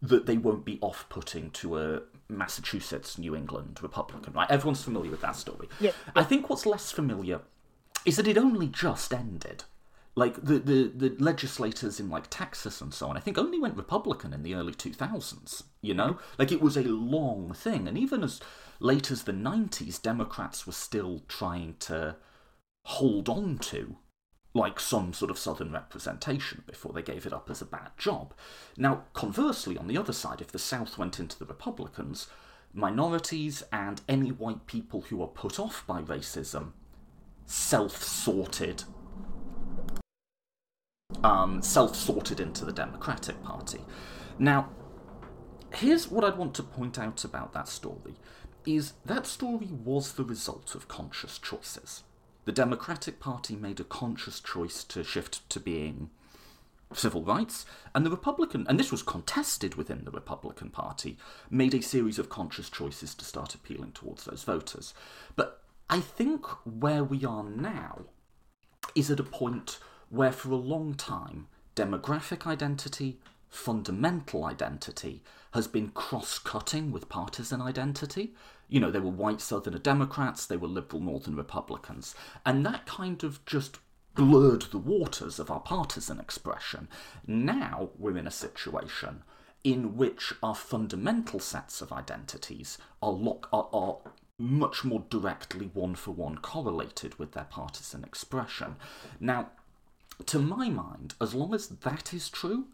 that 0.00 0.26
they 0.26 0.38
won't 0.38 0.64
be 0.64 0.78
off 0.80 1.06
putting 1.08 1.50
to 1.50 1.76
a 1.78 2.02
Massachusetts, 2.28 3.18
New 3.18 3.34
England 3.34 3.80
Republican, 3.82 4.32
right? 4.32 4.50
Everyone's 4.50 4.84
familiar 4.84 5.10
with 5.10 5.22
that 5.22 5.34
story. 5.34 5.68
Yeah. 5.80 5.90
I 6.14 6.22
think 6.22 6.48
what's 6.48 6.66
less 6.66 6.92
familiar 6.92 7.40
is 8.08 8.16
that 8.16 8.26
it 8.26 8.38
only 8.38 8.66
just 8.66 9.12
ended. 9.12 9.64
Like 10.16 10.42
the, 10.42 10.58
the, 10.58 10.92
the 10.94 11.16
legislators 11.22 12.00
in 12.00 12.08
like 12.08 12.24
Texas 12.30 12.80
and 12.80 12.92
so 12.92 13.08
on, 13.08 13.16
I 13.16 13.20
think 13.20 13.38
only 13.38 13.58
went 13.58 13.76
Republican 13.76 14.32
in 14.32 14.42
the 14.42 14.54
early 14.54 14.72
2000s, 14.72 15.62
you 15.82 15.94
know? 15.94 16.18
Like 16.38 16.50
it 16.50 16.62
was 16.62 16.76
a 16.76 16.82
long 16.82 17.52
thing. 17.52 17.86
And 17.86 17.96
even 17.98 18.24
as 18.24 18.40
late 18.80 19.10
as 19.10 19.24
the 19.24 19.32
90s, 19.32 20.00
Democrats 20.00 20.66
were 20.66 20.72
still 20.72 21.22
trying 21.28 21.76
to 21.80 22.16
hold 22.86 23.28
on 23.28 23.58
to 23.58 23.96
like 24.54 24.80
some 24.80 25.12
sort 25.12 25.30
of 25.30 25.38
southern 25.38 25.70
representation 25.70 26.64
before 26.66 26.92
they 26.94 27.02
gave 27.02 27.26
it 27.26 27.32
up 27.34 27.50
as 27.50 27.60
a 27.60 27.66
bad 27.66 27.90
job. 27.98 28.32
Now, 28.76 29.04
conversely, 29.12 29.76
on 29.76 29.86
the 29.86 29.98
other 29.98 30.14
side, 30.14 30.40
if 30.40 30.50
the 30.50 30.58
South 30.58 30.96
went 30.96 31.20
into 31.20 31.38
the 31.38 31.44
Republicans, 31.44 32.26
minorities 32.72 33.62
and 33.70 34.00
any 34.08 34.32
white 34.32 34.66
people 34.66 35.02
who 35.02 35.22
are 35.22 35.28
put 35.28 35.60
off 35.60 35.84
by 35.86 36.00
racism 36.00 36.72
self 37.48 38.04
sorted. 38.04 38.84
Um, 41.24 41.60
self 41.62 41.96
sorted 41.96 42.38
into 42.38 42.64
the 42.64 42.72
Democratic 42.72 43.42
Party. 43.42 43.80
Now, 44.38 44.68
here's 45.74 46.08
what 46.08 46.22
I'd 46.22 46.38
want 46.38 46.54
to 46.54 46.62
point 46.62 46.96
out 46.96 47.24
about 47.24 47.52
that 47.54 47.66
story 47.66 48.14
is 48.64 48.92
that 49.04 49.26
story 49.26 49.68
was 49.72 50.12
the 50.12 50.24
result 50.24 50.76
of 50.76 50.86
conscious 50.86 51.38
choices 51.38 52.04
the 52.48 52.52
Democratic 52.52 53.20
Party 53.20 53.56
made 53.56 53.78
a 53.78 53.84
conscious 53.84 54.40
choice 54.40 54.82
to 54.84 55.04
shift 55.04 55.46
to 55.50 55.60
being 55.60 56.08
civil 56.94 57.22
rights, 57.22 57.66
and 57.94 58.06
the 58.06 58.10
Republican, 58.10 58.64
and 58.66 58.80
this 58.80 58.90
was 58.90 59.02
contested 59.02 59.74
within 59.74 60.06
the 60.06 60.10
Republican 60.10 60.70
Party, 60.70 61.18
made 61.50 61.74
a 61.74 61.82
series 61.82 62.18
of 62.18 62.30
conscious 62.30 62.70
choices 62.70 63.14
to 63.16 63.24
start 63.26 63.54
appealing 63.54 63.92
towards 63.92 64.24
those 64.24 64.44
voters. 64.44 64.94
But 65.36 65.62
I 65.90 66.00
think 66.00 66.44
where 66.66 67.02
we 67.02 67.24
are 67.24 67.44
now 67.44 68.02
is 68.94 69.10
at 69.10 69.20
a 69.20 69.24
point 69.24 69.78
where, 70.10 70.32
for 70.32 70.50
a 70.50 70.56
long 70.56 70.92
time, 70.92 71.48
demographic 71.74 72.46
identity, 72.46 73.20
fundamental 73.48 74.44
identity, 74.44 75.22
has 75.52 75.66
been 75.66 75.88
cross 75.88 76.38
cutting 76.38 76.92
with 76.92 77.08
partisan 77.08 77.62
identity. 77.62 78.34
You 78.68 78.80
know, 78.80 78.90
they 78.90 78.98
were 78.98 79.10
white 79.10 79.40
Southerner 79.40 79.78
Democrats, 79.78 80.44
they 80.44 80.58
were 80.58 80.68
liberal 80.68 81.00
Northern 81.00 81.36
Republicans. 81.36 82.14
And 82.44 82.66
that 82.66 82.84
kind 82.84 83.24
of 83.24 83.42
just 83.46 83.78
blurred 84.14 84.62
the 84.62 84.78
waters 84.78 85.38
of 85.38 85.50
our 85.50 85.60
partisan 85.60 86.20
expression. 86.20 86.88
Now 87.26 87.90
we're 87.96 88.18
in 88.18 88.26
a 88.26 88.32
situation 88.32 89.22
in 89.64 89.96
which 89.96 90.34
our 90.42 90.54
fundamental 90.54 91.40
sets 91.40 91.80
of 91.80 91.92
identities 91.92 92.76
are, 93.00 93.10
lock, 93.10 93.48
are, 93.52 93.68
are 93.72 93.98
much 94.38 94.84
more 94.84 95.04
directly 95.10 95.70
one 95.74 95.94
for 95.94 96.12
one 96.12 96.38
correlated 96.38 97.18
with 97.18 97.32
their 97.32 97.46
partisan 97.50 98.04
expression. 98.04 98.76
Now, 99.18 99.50
to 100.26 100.38
my 100.38 100.68
mind, 100.68 101.14
as 101.20 101.34
long 101.34 101.54
as 101.54 101.68
that 101.68 102.14
is 102.14 102.28
true, 102.28 102.66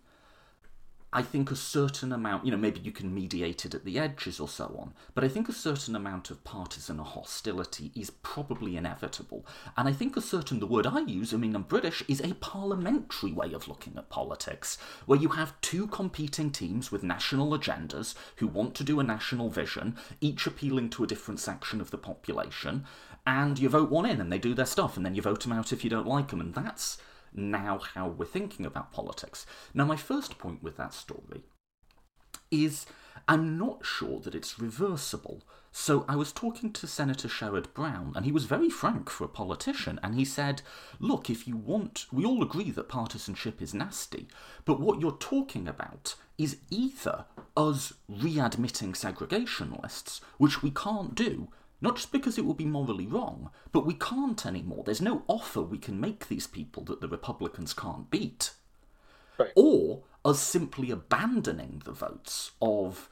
I 1.16 1.22
think 1.22 1.52
a 1.52 1.56
certain 1.56 2.12
amount, 2.12 2.44
you 2.44 2.50
know, 2.50 2.56
maybe 2.56 2.80
you 2.80 2.90
can 2.90 3.14
mediate 3.14 3.64
it 3.64 3.72
at 3.72 3.84
the 3.84 4.00
edges 4.00 4.40
or 4.40 4.48
so 4.48 4.64
on, 4.76 4.94
but 5.14 5.22
I 5.22 5.28
think 5.28 5.48
a 5.48 5.52
certain 5.52 5.94
amount 5.94 6.28
of 6.32 6.42
partisan 6.42 6.98
hostility 6.98 7.92
is 7.94 8.10
probably 8.10 8.76
inevitable. 8.76 9.46
And 9.76 9.88
I 9.88 9.92
think 9.92 10.16
a 10.16 10.20
certain, 10.20 10.58
the 10.58 10.66
word 10.66 10.88
I 10.88 10.98
use, 11.02 11.32
I 11.32 11.36
mean, 11.36 11.54
I'm 11.54 11.62
British, 11.62 12.02
is 12.08 12.20
a 12.20 12.34
parliamentary 12.34 13.30
way 13.30 13.52
of 13.52 13.68
looking 13.68 13.96
at 13.96 14.10
politics, 14.10 14.76
where 15.06 15.20
you 15.20 15.28
have 15.28 15.60
two 15.60 15.86
competing 15.86 16.50
teams 16.50 16.90
with 16.90 17.04
national 17.04 17.56
agendas 17.56 18.16
who 18.36 18.48
want 18.48 18.74
to 18.74 18.82
do 18.82 18.98
a 18.98 19.04
national 19.04 19.50
vision, 19.50 19.96
each 20.20 20.48
appealing 20.48 20.90
to 20.90 21.04
a 21.04 21.06
different 21.06 21.38
section 21.38 21.80
of 21.80 21.92
the 21.92 21.98
population, 21.98 22.84
and 23.24 23.60
you 23.60 23.68
vote 23.68 23.88
one 23.88 24.04
in 24.04 24.20
and 24.20 24.32
they 24.32 24.38
do 24.38 24.52
their 24.52 24.66
stuff, 24.66 24.96
and 24.96 25.06
then 25.06 25.14
you 25.14 25.22
vote 25.22 25.42
them 25.44 25.52
out 25.52 25.72
if 25.72 25.84
you 25.84 25.90
don't 25.90 26.08
like 26.08 26.30
them, 26.30 26.40
and 26.40 26.54
that's 26.54 26.98
now 27.34 27.78
how 27.78 28.08
we're 28.08 28.24
thinking 28.24 28.64
about 28.64 28.92
politics. 28.92 29.46
Now, 29.74 29.84
my 29.84 29.96
first 29.96 30.38
point 30.38 30.62
with 30.62 30.76
that 30.76 30.94
story 30.94 31.42
is 32.50 32.86
I'm 33.26 33.58
not 33.58 33.84
sure 33.84 34.20
that 34.20 34.34
it's 34.34 34.58
reversible. 34.58 35.42
So 35.72 36.04
I 36.08 36.14
was 36.14 36.30
talking 36.32 36.72
to 36.72 36.86
Senator 36.86 37.26
Sherrod 37.26 37.74
Brown, 37.74 38.12
and 38.14 38.24
he 38.24 38.30
was 38.30 38.44
very 38.44 38.70
frank 38.70 39.10
for 39.10 39.24
a 39.24 39.28
politician, 39.28 39.98
and 40.02 40.14
he 40.14 40.24
said, 40.24 40.62
Look, 41.00 41.28
if 41.28 41.48
you 41.48 41.56
want, 41.56 42.06
we 42.12 42.24
all 42.24 42.42
agree 42.42 42.70
that 42.70 42.88
partisanship 42.88 43.60
is 43.60 43.74
nasty, 43.74 44.28
but 44.64 44.80
what 44.80 45.00
you're 45.00 45.18
talking 45.18 45.66
about 45.66 46.14
is 46.38 46.58
either 46.70 47.24
us 47.56 47.92
readmitting 48.10 48.94
segregationists, 48.94 50.20
which 50.38 50.62
we 50.62 50.70
can't 50.70 51.14
do, 51.14 51.48
not 51.84 51.96
just 51.96 52.10
because 52.10 52.38
it 52.38 52.46
would 52.46 52.56
be 52.56 52.64
morally 52.64 53.06
wrong, 53.06 53.50
but 53.70 53.84
we 53.84 53.94
can't 53.94 54.46
anymore. 54.46 54.82
There's 54.84 55.02
no 55.02 55.22
offer 55.28 55.60
we 55.60 55.78
can 55.78 56.00
make 56.00 56.26
these 56.26 56.46
people 56.46 56.82
that 56.84 57.02
the 57.02 57.08
Republicans 57.08 57.74
can't 57.74 58.10
beat. 58.10 58.52
Right. 59.38 59.52
Or 59.54 60.02
us 60.24 60.40
simply 60.40 60.90
abandoning 60.90 61.82
the 61.84 61.92
votes 61.92 62.52
of 62.62 63.10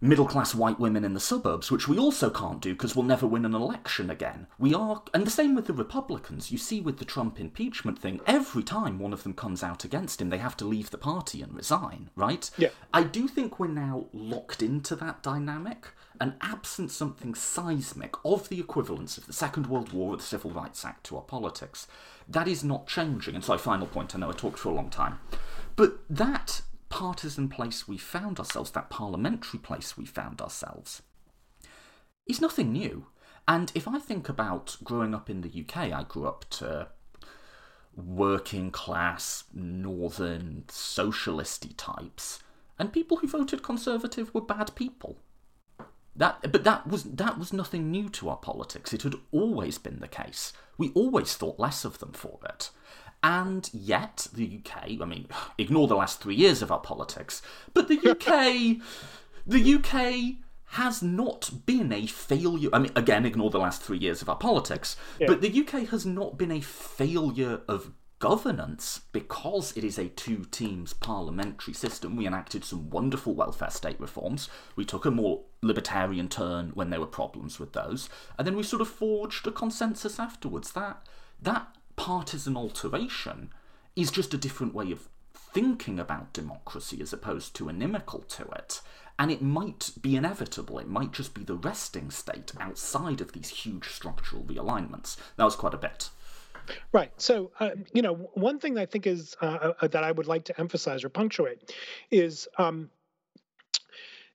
middle 0.00 0.26
class 0.26 0.54
white 0.54 0.78
women 0.78 1.04
in 1.04 1.14
the 1.14 1.20
suburbs, 1.20 1.70
which 1.70 1.88
we 1.88 1.98
also 1.98 2.30
can't 2.30 2.60
do 2.60 2.72
because 2.72 2.94
we'll 2.94 3.04
never 3.04 3.26
win 3.26 3.44
an 3.44 3.54
election 3.54 4.10
again. 4.10 4.46
We 4.58 4.74
are, 4.74 5.02
and 5.12 5.26
the 5.26 5.30
same 5.30 5.54
with 5.54 5.66
the 5.66 5.72
Republicans. 5.72 6.52
You 6.52 6.58
see 6.58 6.80
with 6.80 6.98
the 6.98 7.04
Trump 7.04 7.40
impeachment 7.40 7.98
thing, 7.98 8.20
every 8.26 8.62
time 8.62 8.98
one 8.98 9.12
of 9.12 9.22
them 9.22 9.34
comes 9.34 9.62
out 9.62 9.84
against 9.84 10.20
him, 10.20 10.30
they 10.30 10.38
have 10.38 10.56
to 10.58 10.64
leave 10.64 10.90
the 10.90 10.98
party 10.98 11.42
and 11.42 11.54
resign, 11.54 12.10
right? 12.16 12.50
Yeah. 12.58 12.70
I 12.92 13.02
do 13.04 13.28
think 13.28 13.58
we're 13.58 13.68
now 13.68 14.06
locked 14.12 14.62
into 14.62 14.94
that 14.96 15.22
dynamic, 15.22 15.88
and 16.20 16.34
absent 16.40 16.90
something 16.90 17.34
seismic 17.34 18.14
of 18.24 18.48
the 18.48 18.60
equivalence 18.60 19.18
of 19.18 19.26
the 19.26 19.32
Second 19.32 19.66
World 19.66 19.92
War 19.92 20.14
or 20.14 20.16
the 20.16 20.22
Civil 20.22 20.50
Rights 20.50 20.84
Act 20.84 21.04
to 21.04 21.16
our 21.16 21.22
politics, 21.22 21.86
that 22.28 22.48
is 22.48 22.64
not 22.64 22.86
changing. 22.86 23.34
And 23.34 23.44
so, 23.44 23.56
final 23.58 23.86
point, 23.86 24.14
I 24.14 24.18
know 24.18 24.30
I 24.30 24.32
talked 24.32 24.58
for 24.58 24.70
a 24.70 24.74
long 24.74 24.90
time. 24.90 25.18
But 25.76 25.98
that 26.10 26.62
partisan 26.88 27.48
place 27.48 27.86
we 27.86 27.98
found 27.98 28.38
ourselves, 28.38 28.70
that 28.72 28.90
parliamentary 28.90 29.60
place 29.60 29.96
we 29.96 30.04
found 30.06 30.40
ourselves, 30.40 31.02
is 32.26 32.40
nothing 32.40 32.72
new. 32.72 33.06
And 33.46 33.72
if 33.74 33.88
I 33.88 33.98
think 33.98 34.28
about 34.28 34.76
growing 34.84 35.14
up 35.14 35.30
in 35.30 35.40
the 35.40 35.64
UK, 35.64 35.92
I 35.92 36.04
grew 36.06 36.26
up 36.26 36.44
to 36.50 36.88
working 37.96 38.70
class, 38.70 39.44
northern, 39.52 40.64
socialisty 40.68 41.74
types, 41.76 42.40
and 42.78 42.92
people 42.92 43.16
who 43.16 43.26
voted 43.26 43.62
Conservative 43.62 44.32
were 44.34 44.40
bad 44.40 44.74
people. 44.74 45.18
That, 46.18 46.52
but 46.52 46.64
that 46.64 46.86
was 46.88 47.04
that 47.04 47.38
was 47.38 47.52
nothing 47.52 47.90
new 47.90 48.08
to 48.10 48.28
our 48.28 48.36
politics. 48.36 48.92
It 48.92 49.02
had 49.02 49.14
always 49.30 49.78
been 49.78 50.00
the 50.00 50.08
case. 50.08 50.52
We 50.76 50.90
always 50.90 51.34
thought 51.34 51.60
less 51.60 51.84
of 51.84 52.00
them 52.00 52.12
for 52.12 52.38
it. 52.44 52.70
And 53.22 53.68
yet, 53.72 54.28
the 54.32 54.60
UK, 54.60 55.00
I 55.00 55.04
mean, 55.04 55.28
ignore 55.58 55.86
the 55.86 55.96
last 55.96 56.20
three 56.20 56.34
years 56.34 56.60
of 56.60 56.70
our 56.70 56.80
politics, 56.80 57.40
but 57.72 57.88
the 57.88 57.98
UK, 57.98 58.82
the 59.46 59.74
UK 59.74 60.44
has 60.72 61.02
not 61.02 61.50
been 61.66 61.92
a 61.92 62.06
failure. 62.06 62.68
I 62.72 62.80
mean, 62.80 62.92
again, 62.96 63.24
ignore 63.24 63.50
the 63.50 63.58
last 63.60 63.82
three 63.82 63.98
years 63.98 64.20
of 64.20 64.28
our 64.28 64.36
politics, 64.36 64.96
yeah. 65.18 65.28
but 65.28 65.40
the 65.40 65.60
UK 65.60 65.88
has 65.88 66.04
not 66.04 66.36
been 66.36 66.50
a 66.50 66.60
failure 66.60 67.60
of 67.68 67.92
governance 68.18 69.02
because 69.12 69.76
it 69.76 69.84
is 69.84 69.98
a 69.98 70.08
two 70.08 70.44
teams 70.50 70.92
parliamentary 70.92 71.74
system. 71.74 72.16
We 72.16 72.26
enacted 72.26 72.64
some 72.64 72.90
wonderful 72.90 73.34
welfare 73.34 73.70
state 73.70 74.00
reforms. 74.00 74.48
We 74.76 74.84
took 74.84 75.04
a 75.04 75.10
more 75.10 75.44
libertarian 75.62 76.28
turn 76.28 76.70
when 76.70 76.90
there 76.90 77.00
were 77.00 77.06
problems 77.06 77.58
with 77.58 77.72
those, 77.72 78.08
and 78.36 78.46
then 78.46 78.56
we 78.56 78.62
sort 78.62 78.82
of 78.82 78.88
forged 78.88 79.46
a 79.46 79.52
consensus 79.52 80.18
afterwards. 80.18 80.72
That 80.72 81.06
that 81.40 81.76
partisan 81.96 82.56
alteration 82.56 83.50
is 83.94 84.10
just 84.10 84.34
a 84.34 84.38
different 84.38 84.74
way 84.74 84.90
of 84.92 85.08
thinking 85.34 85.98
about 85.98 86.32
democracy 86.32 87.00
as 87.00 87.12
opposed 87.12 87.54
to 87.56 87.68
inimical 87.68 88.20
to 88.20 88.44
it. 88.50 88.80
And 89.18 89.32
it 89.32 89.42
might 89.42 89.90
be 90.00 90.14
inevitable, 90.14 90.78
it 90.78 90.88
might 90.88 91.12
just 91.12 91.34
be 91.34 91.42
the 91.42 91.56
resting 91.56 92.10
state 92.10 92.52
outside 92.60 93.20
of 93.20 93.32
these 93.32 93.48
huge 93.48 93.88
structural 93.88 94.44
realignments. 94.44 95.16
That 95.36 95.44
was 95.44 95.56
quite 95.56 95.74
a 95.74 95.78
bit. 95.78 96.10
Right. 96.92 97.12
So, 97.20 97.50
uh, 97.60 97.70
you 97.92 98.02
know, 98.02 98.14
one 98.34 98.58
thing 98.58 98.78
I 98.78 98.86
think 98.86 99.06
is 99.06 99.36
uh, 99.40 99.72
uh, 99.80 99.88
that 99.88 100.04
I 100.04 100.12
would 100.12 100.26
like 100.26 100.44
to 100.46 100.60
emphasize 100.60 101.04
or 101.04 101.08
punctuate 101.08 101.74
is 102.10 102.48
um, 102.58 102.90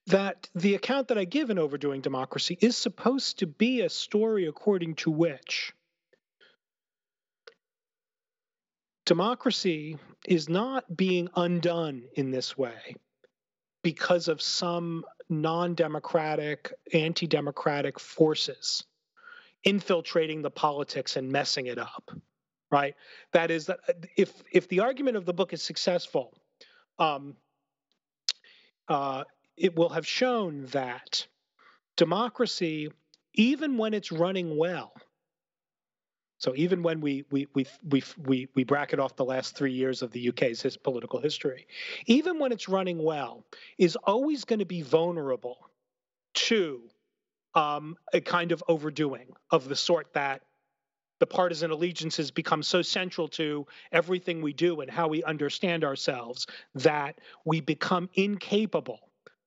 that 0.08 0.50
the 0.56 0.76
account 0.76 1.08
that 1.10 1.17
I 1.17 1.26
give 1.26 1.50
in 1.50 1.60
Overdoing 1.60 2.02
Democracy 2.02 2.58
is 2.62 2.76
supposed 2.76 3.39
to 3.39 3.48
be 3.48 3.82
a 3.82 3.89
story 3.89 4.48
according 4.48 4.96
to 4.96 5.12
which 5.12 5.74
democracy 9.06 9.98
is 10.26 10.48
not 10.50 10.96
being 10.96 11.30
undone 11.36 12.04
in 12.15 12.32
this 12.32 12.58
way 12.58 12.96
because 13.82 14.28
of 14.28 14.41
some 14.41 15.04
non 15.30 15.76
democratic, 15.76 16.74
anti 16.93 17.28
democratic 17.28 18.00
forces 18.00 18.86
infiltrating 19.63 20.41
the 20.41 20.52
politics 20.52 21.15
and 21.15 21.32
messing 21.32 21.67
it 21.67 21.78
up 21.78 22.12
right? 22.71 22.95
That 23.34 23.52
is 23.52 23.67
that 23.67 23.80
if 24.17 24.32
if 24.52 24.67
the 24.67 24.80
argument 24.80 25.15
of 25.15 25.26
the 25.26 25.34
book 25.34 25.54
is 25.54 25.62
successful 25.62 26.34
um, 26.97 27.36
uh, 28.88 29.23
it 29.56 29.76
will 29.76 29.89
have 29.89 30.08
shown 30.08 30.65
that 30.67 31.28
democracy 31.95 32.89
even 33.36 33.78
when 33.78 33.93
it's 33.93 34.12
running 34.12 34.58
well 34.58 34.93
so 36.43 36.54
even 36.58 36.84
when 36.84 36.99
we 36.99 37.23
we 37.32 37.47
we 37.54 37.65
we 37.89 38.04
we, 38.17 38.49
we 38.54 38.63
bracket 38.65 38.99
off 38.99 39.15
the 39.15 39.23
last 39.23 39.56
three 39.56 39.71
years 39.71 40.02
of 40.02 40.12
the 40.12 40.28
UK's 40.28 40.62
his 40.62 40.76
political 40.76 41.21
history, 41.21 41.67
even 42.06 42.38
when 42.38 42.52
it's 42.52 42.67
running 42.67 43.02
well, 43.02 43.45
is 43.78 43.95
always 43.95 44.43
going 44.43 44.60
to 44.60 44.65
be 44.65 44.82
vulnerable 44.82 45.58
to 46.34 46.82
um, 47.56 47.98
a 48.13 48.22
kind 48.22 48.52
of 48.52 48.63
overdoing 48.68 49.28
of 49.52 49.68
the 49.68 49.76
sort 49.76 50.13
that 50.13 50.42
the 51.20 51.28
partisan 51.28 51.72
allegiances 51.72 52.32
become 52.32 52.63
so 52.63 52.82
central 52.82 53.28
to 53.30 53.66
everything 53.92 54.42
we 54.42 54.52
do 54.52 54.82
and 54.82 54.92
how 54.92 55.08
we 55.08 55.24
understand 55.24 55.84
ourselves 55.84 56.48
that 56.76 57.20
we 57.46 57.62
become 57.62 58.10
incapable 58.16 59.00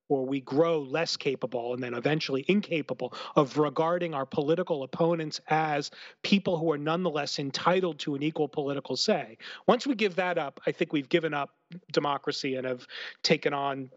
or 0.08 0.24
we 0.24 0.40
grow 0.40 0.80
less 0.80 1.16
capable 1.16 1.74
and 1.74 1.82
then 1.82 1.94
eventually 1.94 2.44
incapable 2.48 3.12
of 3.34 3.58
regarding 3.58 4.14
our 4.14 4.24
political 4.24 4.84
opponents 4.84 5.40
as 5.48 5.90
people 6.22 6.56
who 6.56 6.70
are 6.70 6.78
nonetheless 6.78 7.38
entitled 7.38 7.98
to 7.98 8.14
an 8.14 8.22
equal 8.22 8.48
political 8.48 8.96
say. 8.96 9.36
Once 9.66 9.86
we 9.86 9.94
give 9.94 10.14
that 10.16 10.38
up, 10.38 10.60
I 10.66 10.72
think 10.72 10.92
we've 10.92 11.08
given 11.08 11.34
up 11.34 11.50
democracy 11.92 12.54
and 12.54 12.66
have 12.66 12.86
taken 13.22 13.52
on 13.52 13.90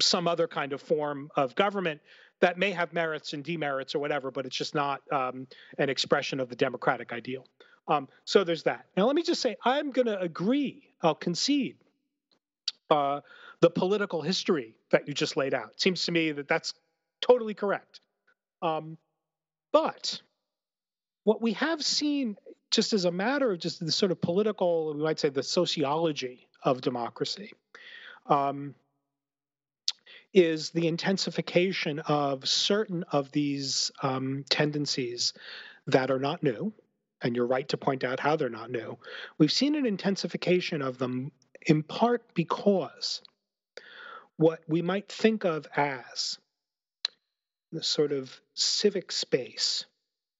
some 0.00 0.26
other 0.26 0.48
kind 0.48 0.72
of 0.72 0.80
form 0.80 1.30
of 1.36 1.54
government 1.54 2.00
that 2.40 2.58
may 2.58 2.72
have 2.72 2.92
merits 2.92 3.32
and 3.32 3.44
demerits 3.44 3.94
or 3.94 3.98
whatever, 3.98 4.30
but 4.30 4.46
it's 4.46 4.56
just 4.56 4.74
not 4.74 5.02
um, 5.12 5.46
an 5.78 5.88
expression 5.88 6.40
of 6.40 6.48
the 6.48 6.56
democratic 6.56 7.12
ideal. 7.12 7.46
Um, 7.88 8.08
so 8.24 8.44
there's 8.44 8.64
that. 8.64 8.86
Now, 8.96 9.06
let 9.06 9.16
me 9.16 9.22
just 9.22 9.40
say, 9.40 9.56
I'm 9.64 9.90
going 9.90 10.06
to 10.06 10.18
agree, 10.20 10.90
I'll 11.02 11.14
concede. 11.14 11.76
Uh, 12.90 13.20
the 13.60 13.70
political 13.70 14.22
history 14.22 14.74
that 14.90 15.06
you 15.06 15.14
just 15.14 15.36
laid 15.36 15.54
out. 15.54 15.70
It 15.72 15.80
seems 15.80 16.06
to 16.06 16.12
me 16.12 16.32
that 16.32 16.48
that's 16.48 16.72
totally 17.20 17.54
correct. 17.54 18.00
Um, 18.62 18.96
but 19.72 20.20
what 21.24 21.40
we 21.40 21.52
have 21.52 21.84
seen, 21.84 22.36
just 22.70 22.92
as 22.92 23.04
a 23.04 23.12
matter 23.12 23.52
of 23.52 23.58
just 23.58 23.84
the 23.84 23.92
sort 23.92 24.12
of 24.12 24.20
political, 24.20 24.94
we 24.94 25.02
might 25.02 25.20
say 25.20 25.28
the 25.28 25.42
sociology 25.42 26.48
of 26.62 26.80
democracy, 26.80 27.52
um, 28.26 28.74
is 30.32 30.70
the 30.70 30.86
intensification 30.86 31.98
of 32.00 32.48
certain 32.48 33.04
of 33.10 33.32
these 33.32 33.90
um, 34.02 34.44
tendencies 34.48 35.32
that 35.86 36.10
are 36.10 36.18
not 36.18 36.42
new. 36.42 36.72
And 37.22 37.36
you're 37.36 37.46
right 37.46 37.68
to 37.68 37.76
point 37.76 38.04
out 38.04 38.20
how 38.20 38.36
they're 38.36 38.48
not 38.48 38.70
new. 38.70 38.96
We've 39.36 39.52
seen 39.52 39.74
an 39.74 39.84
intensification 39.84 40.80
of 40.80 40.98
them 40.98 41.32
in 41.66 41.82
part 41.82 42.34
because 42.34 43.20
what 44.36 44.60
we 44.66 44.80
might 44.80 45.12
think 45.12 45.44
of 45.44 45.66
as 45.76 46.38
the 47.72 47.82
sort 47.82 48.12
of 48.12 48.40
civic 48.54 49.12
space, 49.12 49.84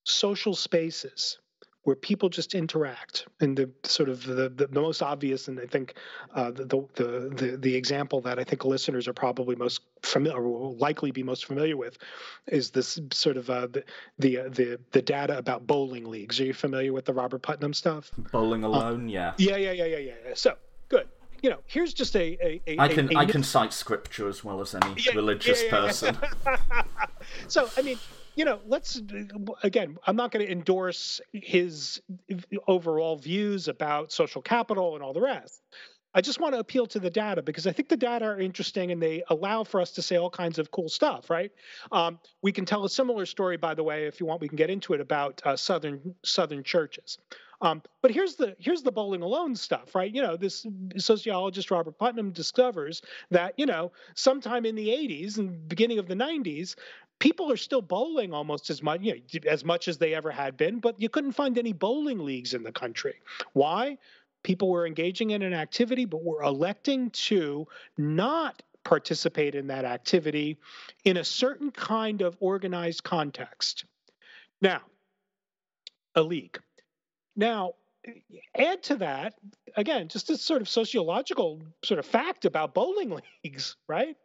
social 0.04 0.54
spaces 0.54 1.38
where 1.84 1.96
people 1.96 2.28
just 2.28 2.54
interact. 2.54 3.26
And 3.40 3.56
the 3.56 3.70
sort 3.84 4.08
of 4.08 4.24
the, 4.24 4.48
the, 4.48 4.66
the 4.66 4.80
most 4.80 5.02
obvious, 5.02 5.48
and 5.48 5.58
I 5.58 5.66
think 5.66 5.94
uh, 6.34 6.50
the, 6.50 6.64
the, 6.94 7.32
the 7.34 7.58
the 7.60 7.74
example 7.74 8.20
that 8.22 8.38
I 8.38 8.44
think 8.44 8.64
listeners 8.64 9.08
are 9.08 9.12
probably 9.12 9.56
most 9.56 9.80
familiar, 10.02 10.38
or 10.38 10.48
will 10.48 10.76
likely 10.76 11.10
be 11.10 11.22
most 11.22 11.46
familiar 11.46 11.76
with, 11.76 11.98
is 12.46 12.70
this 12.70 13.00
sort 13.12 13.36
of 13.36 13.48
uh, 13.48 13.66
the 13.66 13.84
the, 14.18 14.38
uh, 14.38 14.48
the 14.48 14.80
the 14.92 15.02
data 15.02 15.38
about 15.38 15.66
bowling 15.66 16.10
leagues. 16.10 16.40
Are 16.40 16.44
you 16.44 16.54
familiar 16.54 16.92
with 16.92 17.06
the 17.06 17.14
Robert 17.14 17.42
Putnam 17.42 17.74
stuff? 17.74 18.10
Bowling 18.32 18.64
uh, 18.64 18.68
alone, 18.68 19.06
uh, 19.06 19.12
yeah. 19.12 19.32
Yeah, 19.38 19.56
yeah, 19.56 19.72
yeah, 19.72 19.84
yeah, 19.86 19.98
yeah. 19.98 20.14
So 20.34 20.56
good 20.88 21.08
you 21.42 21.50
know, 21.50 21.58
here's 21.66 21.94
just 21.94 22.14
a. 22.16 22.36
a, 22.40 22.60
a 22.66 22.78
I 22.78 22.88
can 22.88 23.14
a, 23.16 23.18
I 23.18 23.24
can 23.24 23.42
cite 23.42 23.72
scripture 23.72 24.28
as 24.28 24.44
well 24.44 24.60
as 24.60 24.74
any 24.74 24.94
yeah, 24.98 25.12
religious 25.14 25.62
yeah, 25.62 25.68
yeah, 25.68 25.70
person. 25.70 26.18
so 27.48 27.70
I 27.76 27.82
mean, 27.82 27.98
you 28.36 28.44
know, 28.44 28.60
let's 28.66 29.00
again. 29.62 29.98
I'm 30.06 30.16
not 30.16 30.30
going 30.30 30.46
to 30.46 30.52
endorse 30.52 31.20
his 31.32 32.00
overall 32.66 33.16
views 33.16 33.68
about 33.68 34.12
social 34.12 34.42
capital 34.42 34.94
and 34.94 35.04
all 35.04 35.12
the 35.12 35.20
rest, 35.20 35.60
I 36.14 36.20
just 36.20 36.40
want 36.40 36.54
to 36.54 36.58
appeal 36.58 36.86
to 36.88 36.98
the 36.98 37.10
data 37.10 37.42
because 37.42 37.66
I 37.66 37.72
think 37.72 37.88
the 37.88 37.96
data 37.96 38.24
are 38.24 38.40
interesting 38.40 38.90
and 38.90 39.00
they 39.00 39.22
allow 39.28 39.62
for 39.62 39.80
us 39.80 39.92
to 39.92 40.02
say 40.02 40.16
all 40.16 40.30
kinds 40.30 40.58
of 40.58 40.70
cool 40.70 40.88
stuff, 40.88 41.30
right? 41.30 41.52
Um, 41.92 42.18
we 42.42 42.50
can 42.50 42.64
tell 42.64 42.84
a 42.84 42.90
similar 42.90 43.26
story, 43.26 43.56
by 43.56 43.74
the 43.74 43.84
way, 43.84 44.06
if 44.06 44.18
you 44.18 44.26
want, 44.26 44.40
we 44.40 44.48
can 44.48 44.56
get 44.56 44.70
into 44.70 44.92
it 44.92 45.00
about 45.00 45.40
uh, 45.44 45.56
southern 45.56 46.14
southern 46.24 46.64
churches. 46.64 47.18
Um, 47.62 47.82
but 48.00 48.10
here's 48.10 48.36
the 48.36 48.56
here's 48.58 48.82
the 48.82 48.90
bowling 48.90 49.22
alone 49.22 49.54
stuff, 49.54 49.94
right? 49.94 50.12
You 50.12 50.22
know, 50.22 50.36
this 50.36 50.66
sociologist 50.96 51.70
Robert 51.70 51.98
Putnam 51.98 52.32
discovers 52.32 53.02
that 53.30 53.54
you 53.58 53.66
know 53.66 53.92
sometime 54.14 54.64
in 54.64 54.74
the 54.74 54.88
80s 54.88 55.38
and 55.38 55.68
beginning 55.68 55.98
of 55.98 56.08
the 56.08 56.14
90s, 56.14 56.74
people 57.20 57.52
are 57.52 57.56
still 57.56 57.82
bowling 57.82 58.34
almost 58.34 58.70
as 58.70 58.82
much 58.82 59.00
you 59.02 59.14
know, 59.14 59.50
as 59.50 59.64
much 59.64 59.86
as 59.86 59.98
they 59.98 60.14
ever 60.14 60.32
had 60.32 60.56
been, 60.56 60.80
but 60.80 61.00
you 61.00 61.08
couldn't 61.08 61.32
find 61.32 61.56
any 61.56 61.72
bowling 61.72 62.18
leagues 62.18 62.54
in 62.54 62.64
the 62.64 62.72
country. 62.72 63.14
Why? 63.52 63.98
People 64.42 64.70
were 64.70 64.86
engaging 64.86 65.30
in 65.30 65.42
an 65.42 65.52
activity, 65.52 66.06
but 66.06 66.24
were 66.24 66.42
electing 66.42 67.10
to 67.10 67.68
not 67.96 68.62
participate 68.82 69.54
in 69.54 69.68
that 69.68 69.84
activity 69.84 70.58
in 71.04 71.18
a 71.18 71.24
certain 71.24 71.70
kind 71.70 72.22
of 72.22 72.36
organized 72.40 73.04
context. 73.04 73.84
Now, 74.62 74.80
a 76.14 76.22
league. 76.22 76.58
Now, 77.36 77.74
add 78.54 78.82
to 78.84 78.96
that, 78.96 79.34
again, 79.76 80.08
just 80.08 80.30
a 80.30 80.38
sort 80.38 80.62
of 80.62 80.68
sociological 80.68 81.60
sort 81.84 81.98
of 81.98 82.06
fact 82.06 82.46
about 82.46 82.72
bowling 82.72 83.20
leagues, 83.44 83.76
right? 83.86 84.16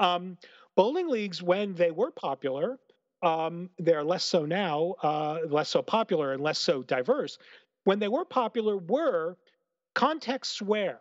Um, 0.00 0.36
bowling 0.80 1.08
leagues, 1.08 1.42
when 1.42 1.74
they 1.74 1.90
were 1.90 2.10
popular, 2.10 2.78
um, 3.22 3.68
they're 3.78 4.02
less 4.02 4.24
so 4.24 4.46
now, 4.46 4.94
uh, 5.02 5.40
less 5.46 5.68
so 5.68 5.82
popular 5.82 6.32
and 6.32 6.42
less 6.42 6.58
so 6.58 6.82
diverse. 6.82 7.36
When 7.84 7.98
they 7.98 8.08
were 8.08 8.24
popular, 8.24 8.78
were 8.78 9.36
contexts 9.94 10.62
where 10.62 11.00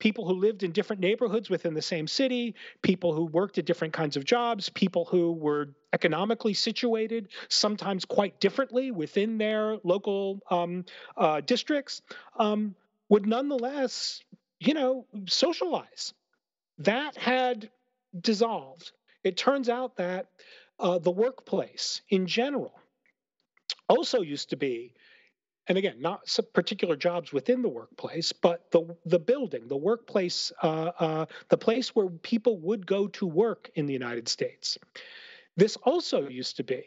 people 0.00 0.26
who 0.26 0.34
lived 0.34 0.64
in 0.64 0.72
different 0.72 1.00
neighborhoods 1.00 1.48
within 1.48 1.74
the 1.74 1.80
same 1.80 2.08
city, 2.08 2.56
people 2.82 3.14
who 3.14 3.24
worked 3.24 3.56
at 3.56 3.66
different 3.66 3.94
kinds 3.94 4.16
of 4.16 4.24
jobs, 4.24 4.68
people 4.68 5.04
who 5.04 5.30
were 5.34 5.76
economically 5.92 6.54
situated, 6.54 7.28
sometimes 7.48 8.04
quite 8.04 8.40
differently 8.40 8.90
within 8.90 9.38
their 9.38 9.76
local 9.84 10.40
um, 10.50 10.84
uh, 11.16 11.40
districts, 11.40 12.02
um, 12.36 12.74
would 13.08 13.26
nonetheless, 13.26 14.24
you 14.58 14.74
know, 14.74 15.06
socialize. 15.28 16.14
That 16.78 17.16
had 17.16 17.70
dissolved. 18.20 18.90
It 19.24 19.36
turns 19.36 19.68
out 19.68 19.96
that 19.96 20.26
uh, 20.78 20.98
the 20.98 21.10
workplace 21.10 22.00
in 22.08 22.26
general 22.26 22.72
also 23.88 24.22
used 24.22 24.50
to 24.50 24.56
be 24.56 24.94
and 25.66 25.78
again, 25.78 26.00
not 26.00 26.22
particular 26.52 26.96
jobs 26.96 27.32
within 27.32 27.62
the 27.62 27.68
workplace, 27.68 28.32
but 28.32 28.68
the 28.72 28.96
the 29.06 29.20
building, 29.20 29.68
the 29.68 29.76
workplace, 29.76 30.50
uh, 30.64 30.90
uh, 30.98 31.26
the 31.48 31.56
place 31.56 31.94
where 31.94 32.08
people 32.08 32.58
would 32.58 32.84
go 32.86 33.06
to 33.06 33.24
work 33.24 33.70
in 33.76 33.86
the 33.86 33.92
United 33.92 34.28
States. 34.28 34.78
This 35.56 35.76
also 35.76 36.28
used 36.28 36.56
to 36.56 36.64
be 36.64 36.82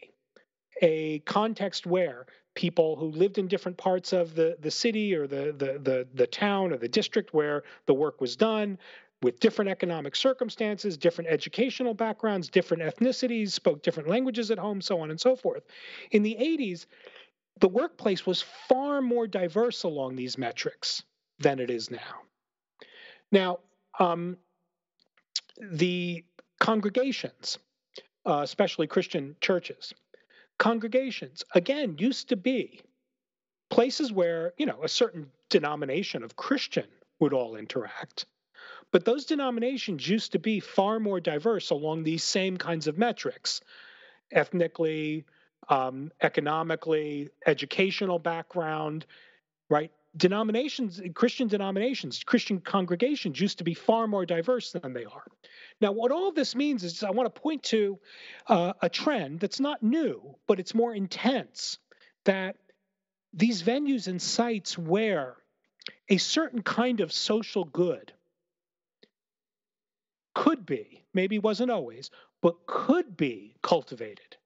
a 0.82 1.20
context 1.20 1.86
where 1.86 2.26
people 2.56 2.96
who 2.96 3.06
lived 3.06 3.38
in 3.38 3.48
different 3.48 3.78
parts 3.78 4.12
of 4.12 4.36
the, 4.36 4.58
the 4.60 4.72
city 4.72 5.16
or 5.16 5.28
the, 5.28 5.54
the, 5.58 5.80
the, 5.82 6.08
the 6.14 6.28
town 6.28 6.72
or 6.72 6.78
the 6.78 6.88
district 6.88 7.34
where 7.34 7.64
the 7.86 7.94
work 7.94 8.20
was 8.20 8.36
done 8.36 8.78
with 9.24 9.40
different 9.40 9.72
economic 9.72 10.16
circumstances, 10.16 10.98
different 10.98 11.30
educational 11.30 11.94
backgrounds, 11.94 12.50
different 12.50 12.84
ethnicities, 12.84 13.52
spoke 13.52 13.82
different 13.82 14.10
languages 14.10 14.52
at 14.52 14.60
home, 14.60 14.82
so 14.82 15.00
on 15.00 15.10
and 15.10 15.20
so 15.20 15.36
forth. 15.36 15.64
In 16.12 16.22
the 16.24 16.36
80s, 16.40 16.86
the 17.60 17.70
workplace 17.70 18.26
was 18.26 18.42
far 18.42 19.02
more 19.02 19.26
diverse 19.26 19.84
along 19.84 20.16
these 20.16 20.38
metrics 20.38 21.04
than 21.40 21.60
it 21.60 21.70
is 21.70 21.90
now. 21.90 22.22
Now, 23.32 23.60
um, 24.00 24.38
the 25.58 26.24
congregations, 26.60 27.58
uh, 28.26 28.42
especially 28.44 28.88
Christian 28.88 29.36
churches, 29.40 29.94
congregations, 30.60 31.44
again, 31.56 31.96
used 31.98 32.30
to 32.30 32.36
be 32.36 32.82
places 33.70 34.12
where, 34.12 34.54
you 34.58 34.66
know, 34.66 34.84
a 34.84 34.90
certain 34.90 35.32
denomination 35.50 36.24
of 36.24 36.36
Christian 36.36 36.88
would 37.20 37.34
all 37.34 37.56
interact. 37.56 38.26
But 38.94 39.06
those 39.06 39.26
denominations 39.26 40.08
used 40.08 40.34
to 40.34 40.40
be 40.40 40.60
far 40.60 41.00
more 41.00 41.20
diverse 41.20 41.72
along 41.72 42.04
these 42.04 42.24
same 42.24 42.58
kinds 42.58 42.86
of 42.86 42.96
metrics 42.96 43.60
ethnically, 44.32 45.26
um, 45.68 46.12
economically, 46.22 47.30
educational 47.48 48.20
background, 48.20 49.08
right? 49.68 49.92
Denominations, 50.16 51.02
Christian 51.16 51.48
denominations, 51.48 52.24
Christian 52.24 52.62
congregations 52.62 53.42
used 53.42 53.58
to 53.58 53.64
be 53.64 53.74
far 53.74 54.06
more 54.06 54.28
diverse 54.28 54.72
than 54.72 54.94
they 54.94 55.06
are. 55.06 55.26
Now, 55.82 55.92
what 55.92 56.12
all 56.12 56.32
this 56.32 56.56
means 56.56 56.84
is 56.84 57.04
I 57.04 57.10
want 57.10 57.34
to 57.34 57.42
point 57.42 57.64
to 57.64 57.98
uh, 58.48 58.74
a 58.80 58.90
trend 58.90 59.40
that's 59.40 59.60
not 59.60 59.82
new, 59.82 60.36
but 60.46 60.60
it's 60.60 60.76
more 60.76 60.94
intense 60.94 61.80
that 62.26 62.58
these 63.34 63.64
venues 63.64 64.08
and 64.08 64.22
sites 64.22 64.78
where 64.78 65.36
a 66.10 66.18
certain 66.18 66.62
kind 66.62 67.02
of 67.02 67.12
social 67.12 67.64
good 67.64 68.14
could 70.34 70.66
be, 70.66 71.04
maybe 71.14 71.40
wasn't 71.40 71.72
always, 71.72 72.10
but 72.42 72.66
could 72.66 73.16
be 73.16 73.56
cultivated 73.62 74.38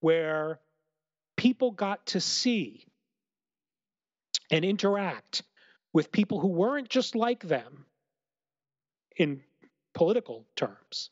where 0.00 0.60
people 1.36 1.70
got 1.70 2.06
to 2.06 2.20
see 2.20 2.86
and 4.50 4.64
interact 4.64 5.42
with 5.92 6.12
people 6.12 6.40
who 6.40 6.48
weren't 6.48 6.88
just 6.88 7.14
like 7.14 7.42
them 7.42 7.86
in 9.16 9.40
political 9.94 10.44
terms, 10.56 11.10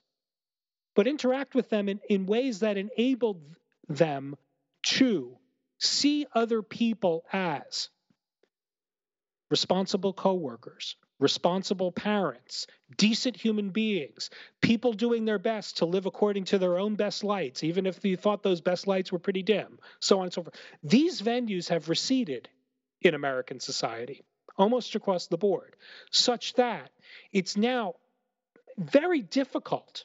but 0.95 1.07
interact 1.07 1.55
with 1.55 1.71
them 1.71 1.89
in, 1.89 2.01
in 2.09 2.27
ways 2.27 2.61
that 2.61 2.77
enabled 2.77 3.41
them 3.89 4.37
to 4.83 5.37
see 5.79 6.27
other 6.35 6.63
people 6.63 7.25
as 7.33 7.89
responsible 9.51 10.13
coworkers, 10.13 10.97
responsible 11.19 11.93
parents, 11.93 12.67
decent 12.97 13.37
human 13.37 13.71
beings, 13.71 14.31
people 14.61 14.93
doing 14.93 15.25
their 15.25 15.39
best 15.39 15.79
to 15.79 15.85
live 15.85 16.07
according 16.07 16.45
to 16.45 16.59
their 16.59 16.79
own 16.79 16.97
best 16.97 17.23
lights, 17.23 17.63
even 17.63 17.87
if 17.87 18.05
you 18.05 18.17
thought 18.17 18.43
those 18.43 18.61
best 18.61 18.87
lights 18.87 19.13
were 19.13 19.19
pretty 19.19 19.43
dim, 19.43 19.79
so 20.01 20.19
on 20.19 20.25
and 20.25 20.33
so 20.33 20.43
forth. 20.43 20.57
These 20.83 21.23
venues 21.23 21.69
have 21.69 21.89
receded 21.89 22.49
in 23.01 23.15
American 23.15 23.61
society 23.61 24.23
almost 24.57 24.95
across 24.95 25.29
the 25.29 25.39
board, 25.39 25.77
such 26.11 26.55
that 26.55 26.91
it's 27.33 27.57
now 27.57 27.95
very 28.79 29.23
difficult 29.23 30.05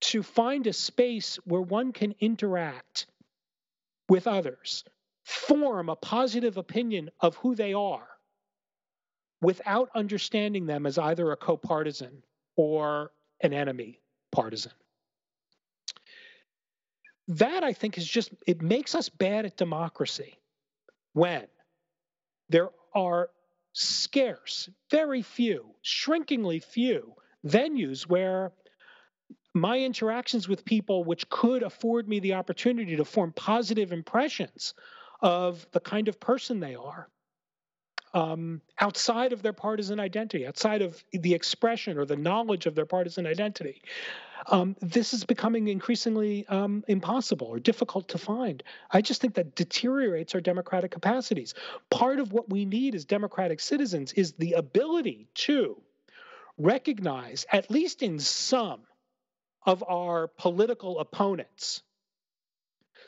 to 0.00 0.22
find 0.22 0.66
a 0.66 0.72
space 0.72 1.36
where 1.44 1.60
one 1.60 1.92
can 1.92 2.14
interact 2.20 3.06
with 4.08 4.26
others, 4.26 4.84
form 5.24 5.88
a 5.88 5.96
positive 5.96 6.56
opinion 6.56 7.10
of 7.20 7.36
who 7.36 7.54
they 7.54 7.72
are 7.72 8.08
without 9.42 9.90
understanding 9.94 10.64
them 10.66 10.86
as 10.86 10.96
either 10.96 11.32
a 11.32 11.36
co-partisan 11.36 12.22
or 12.56 13.10
an 13.42 13.52
enemy 13.52 14.00
partisan. 14.30 14.72
That 17.28 17.64
I 17.64 17.72
think 17.72 17.98
is 17.98 18.06
just 18.06 18.30
it 18.46 18.62
makes 18.62 18.94
us 18.94 19.08
bad 19.08 19.44
at 19.44 19.56
democracy 19.56 20.38
when 21.12 21.46
there 22.48 22.70
are 22.94 23.30
scarce, 23.72 24.68
very 24.90 25.22
few, 25.22 25.74
shrinkingly 25.82 26.60
few 26.60 27.14
venues 27.44 28.02
where 28.02 28.52
my 29.54 29.78
interactions 29.78 30.48
with 30.48 30.64
people 30.64 31.04
which 31.04 31.28
could 31.28 31.62
afford 31.62 32.08
me 32.08 32.20
the 32.20 32.34
opportunity 32.34 32.96
to 32.96 33.04
form 33.04 33.32
positive 33.32 33.92
impressions 33.92 34.74
of 35.20 35.66
the 35.72 35.80
kind 35.80 36.08
of 36.08 36.20
person 36.20 36.60
they 36.60 36.74
are 36.74 37.08
um, 38.14 38.60
outside 38.78 39.32
of 39.32 39.42
their 39.42 39.52
partisan 39.52 40.00
identity, 40.00 40.46
outside 40.46 40.82
of 40.82 41.02
the 41.12 41.34
expression 41.34 41.98
or 41.98 42.04
the 42.04 42.16
knowledge 42.16 42.66
of 42.66 42.74
their 42.74 42.86
partisan 42.86 43.26
identity. 43.26 43.82
Um, 44.48 44.74
this 44.80 45.14
is 45.14 45.24
becoming 45.24 45.68
increasingly 45.68 46.46
um, 46.48 46.84
impossible 46.88 47.46
or 47.46 47.60
difficult 47.60 48.08
to 48.08 48.18
find. 48.18 48.62
I 48.90 49.00
just 49.00 49.20
think 49.20 49.34
that 49.34 49.54
deteriorates 49.54 50.34
our 50.34 50.40
democratic 50.40 50.90
capacities. 50.90 51.54
Part 51.90 52.18
of 52.18 52.32
what 52.32 52.50
we 52.50 52.64
need 52.64 52.94
as 52.94 53.04
democratic 53.04 53.60
citizens 53.60 54.12
is 54.12 54.32
the 54.32 54.54
ability 54.54 55.28
to 55.34 55.80
recognize, 56.58 57.46
at 57.52 57.70
least 57.70 58.02
in 58.02 58.18
some 58.18 58.80
of 59.64 59.84
our 59.88 60.26
political 60.26 60.98
opponents, 60.98 61.82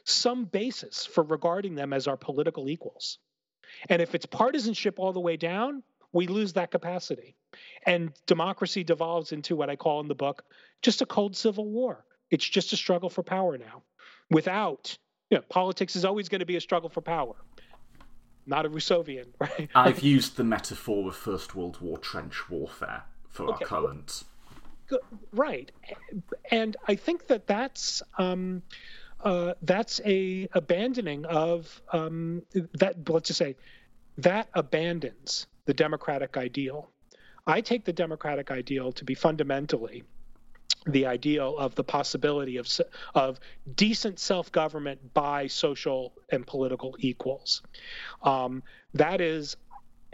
some 0.04 0.44
basis 0.44 1.04
for 1.04 1.24
regarding 1.24 1.74
them 1.74 1.92
as 1.92 2.06
our 2.06 2.16
political 2.16 2.68
equals. 2.68 3.18
And 3.88 4.00
if 4.02 4.14
it's 4.14 4.26
partisanship 4.26 4.98
all 4.98 5.12
the 5.12 5.20
way 5.20 5.36
down, 5.36 5.82
we 6.12 6.26
lose 6.26 6.52
that 6.54 6.70
capacity. 6.70 7.34
And 7.86 8.12
democracy 8.26 8.84
devolves 8.84 9.32
into 9.32 9.56
what 9.56 9.70
I 9.70 9.76
call 9.76 10.00
in 10.00 10.08
the 10.08 10.14
book 10.14 10.44
just 10.82 11.02
a 11.02 11.06
cold 11.06 11.36
civil 11.36 11.66
war. 11.68 12.04
It's 12.30 12.48
just 12.48 12.72
a 12.72 12.76
struggle 12.76 13.10
for 13.10 13.22
power 13.22 13.56
now. 13.58 13.82
Without, 14.30 14.96
you 15.30 15.36
know, 15.38 15.44
politics 15.48 15.96
is 15.96 16.04
always 16.04 16.28
going 16.28 16.40
to 16.40 16.46
be 16.46 16.56
a 16.56 16.60
struggle 16.60 16.88
for 16.88 17.00
power. 17.00 17.34
not 18.46 18.66
a 18.66 18.70
Rousseauvian, 18.70 19.26
right? 19.40 19.68
I've 19.74 20.00
used 20.02 20.36
the 20.36 20.44
metaphor 20.44 21.08
of 21.08 21.16
First 21.16 21.54
World 21.54 21.80
War 21.80 21.98
trench 21.98 22.48
warfare 22.50 23.04
for 23.30 23.44
Okay. 23.50 23.64
our 23.64 23.68
current. 23.68 24.24
right 25.32 25.72
and 26.50 26.76
i 26.86 26.94
think 26.94 27.26
that 27.28 27.46
that's 27.46 28.02
um 28.18 28.62
uh, 29.24 29.54
that's 29.62 30.00
a 30.04 30.48
abandoning 30.52 31.24
of 31.24 31.82
um, 31.92 32.42
that 32.74 33.08
let's 33.08 33.28
just 33.28 33.38
say 33.38 33.56
that 34.18 34.48
abandons 34.54 35.46
the 35.64 35.74
democratic 35.74 36.36
ideal. 36.36 36.90
I 37.46 37.60
take 37.60 37.84
the 37.84 37.92
democratic 37.92 38.50
ideal 38.50 38.92
to 38.92 39.04
be 39.04 39.14
fundamentally 39.14 40.04
the 40.86 41.06
ideal 41.06 41.56
of 41.56 41.74
the 41.74 41.84
possibility 41.84 42.58
of 42.58 42.68
of 43.14 43.40
decent 43.74 44.18
self-government 44.18 45.14
by 45.14 45.46
social 45.46 46.12
and 46.30 46.46
political 46.46 46.94
equals. 46.98 47.62
Um, 48.22 48.62
that 48.92 49.20
is 49.20 49.56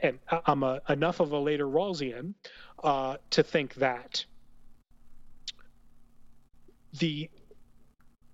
and 0.03 0.19
i'm 0.47 0.63
a, 0.63 0.81
enough 0.89 1.21
of 1.21 1.33
a 1.33 1.39
later 1.39 1.67
rawlsian 1.67 2.35
uh, 2.83 3.17
to 3.31 3.43
think 3.43 3.75
that 3.75 4.25
the 6.99 7.29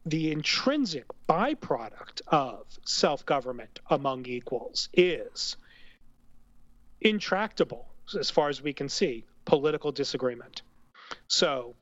the 0.06 0.30
intrinsic 0.32 1.04
byproduct 1.28 2.22
of 2.28 2.64
self-government 2.84 3.80
among 3.90 4.24
equals 4.26 4.88
is 4.94 5.56
intractable 7.00 7.86
as 8.18 8.30
far 8.30 8.48
as 8.48 8.62
we 8.62 8.72
can 8.72 8.88
see 8.88 9.24
political 9.44 9.92
disagreement. 9.92 10.62
So 11.28 11.74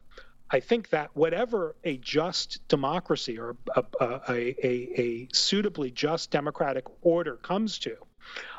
i 0.50 0.60
think 0.60 0.90
that 0.90 1.08
whatever 1.14 1.74
a 1.84 1.96
just 1.96 2.60
democracy 2.68 3.38
or 3.38 3.56
a, 3.74 3.82
a, 4.00 4.20
a, 4.28 4.66
a, 4.66 5.00
a 5.00 5.28
suitably 5.32 5.90
just 5.90 6.30
democratic 6.30 6.84
order 7.00 7.36
comes 7.36 7.78
to 7.78 7.96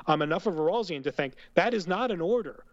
i'm 0.08 0.24
enough 0.24 0.48
of 0.48 0.58
a 0.58 0.62
rawlsian 0.62 1.04
to 1.04 1.12
think 1.12 1.36
that 1.54 1.76
is 1.76 1.86
not 1.86 2.10
an 2.10 2.22
order 2.22 2.66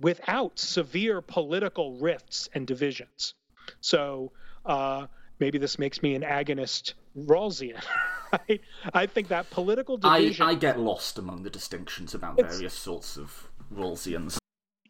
without 0.00 0.58
severe 0.58 1.20
political 1.20 1.96
rifts 1.98 2.48
and 2.54 2.66
divisions. 2.66 3.34
So 3.80 4.32
uh, 4.64 5.06
maybe 5.38 5.58
this 5.58 5.78
makes 5.78 6.02
me 6.02 6.14
an 6.14 6.22
agonist 6.22 6.94
Rawlsian. 7.16 7.82
Right? 8.32 8.60
I 8.92 9.06
think 9.06 9.28
that 9.28 9.48
political 9.50 10.00
I, 10.02 10.18
division. 10.20 10.46
I 10.46 10.54
get 10.56 10.80
lost 10.80 11.16
among 11.16 11.44
the 11.44 11.48
distinctions 11.48 12.12
about 12.12 12.36
It's- 12.40 12.56
various 12.56 12.74
sorts 12.74 13.16
of 13.16 13.48
Rawlsians. 13.72 14.38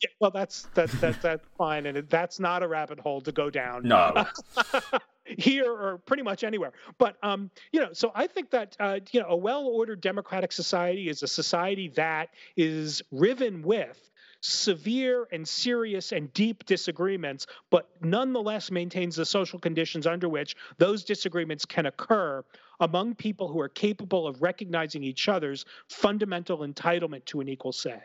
Yeah, 0.03 0.09
well, 0.21 0.31
that's 0.31 0.67
that's 0.73 0.99
that's 1.01 1.19
that's 1.23 1.47
fine, 1.59 1.85
and 1.85 2.09
that's 2.09 2.41
not 2.41 2.63
a 2.63 2.69
rabbit 2.69 2.99
hole 2.99 3.21
to 3.21 3.33
go 3.33 3.51
down. 3.51 3.83
No. 3.87 4.27
here 5.27 5.71
or 5.71 5.99
pretty 5.99 6.23
much 6.23 6.45
anywhere. 6.45 6.73
But 6.99 7.17
um, 7.23 7.51
you 7.73 7.81
know, 7.81 7.93
so 7.93 8.13
I 8.15 8.27
think 8.27 8.51
that 8.51 8.77
uh, 8.81 9.01
you 9.13 9.21
know, 9.21 9.29
a 9.29 9.37
well-ordered 9.37 10.01
democratic 10.01 10.53
society 10.53 11.09
is 11.09 11.23
a 11.23 11.29
society 11.29 11.89
that 11.97 12.31
is 12.57 13.03
riven 13.11 13.63
with 13.63 14.11
severe 14.47 15.27
and 15.33 15.47
serious 15.47 16.13
and 16.13 16.33
deep 16.33 16.65
disagreements, 16.67 17.47
but 17.71 17.89
nonetheless 18.01 18.71
maintains 18.71 19.17
the 19.17 19.27
social 19.27 19.59
conditions 19.59 20.07
under 20.07 20.29
which 20.29 20.57
those 20.79 21.05
disagreements 21.05 21.65
can 21.65 21.87
occur 21.87 22.45
among 22.81 23.15
people 23.15 23.49
who 23.49 23.61
are 23.61 23.69
capable 23.69 24.27
of 24.27 24.43
recognizing 24.43 25.03
each 25.03 25.29
other's 25.29 25.65
fundamental 25.89 26.59
entitlement 26.59 27.25
to 27.25 27.41
an 27.41 27.49
equal 27.49 27.73
say. 27.73 28.01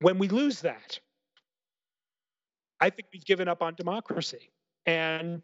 When 0.00 0.18
we 0.18 0.28
lose 0.28 0.60
that, 0.60 0.98
I 2.80 2.90
think 2.90 3.08
we've 3.12 3.24
given 3.24 3.46
up 3.48 3.62
on 3.62 3.74
democracy. 3.76 4.50
And 4.84 5.42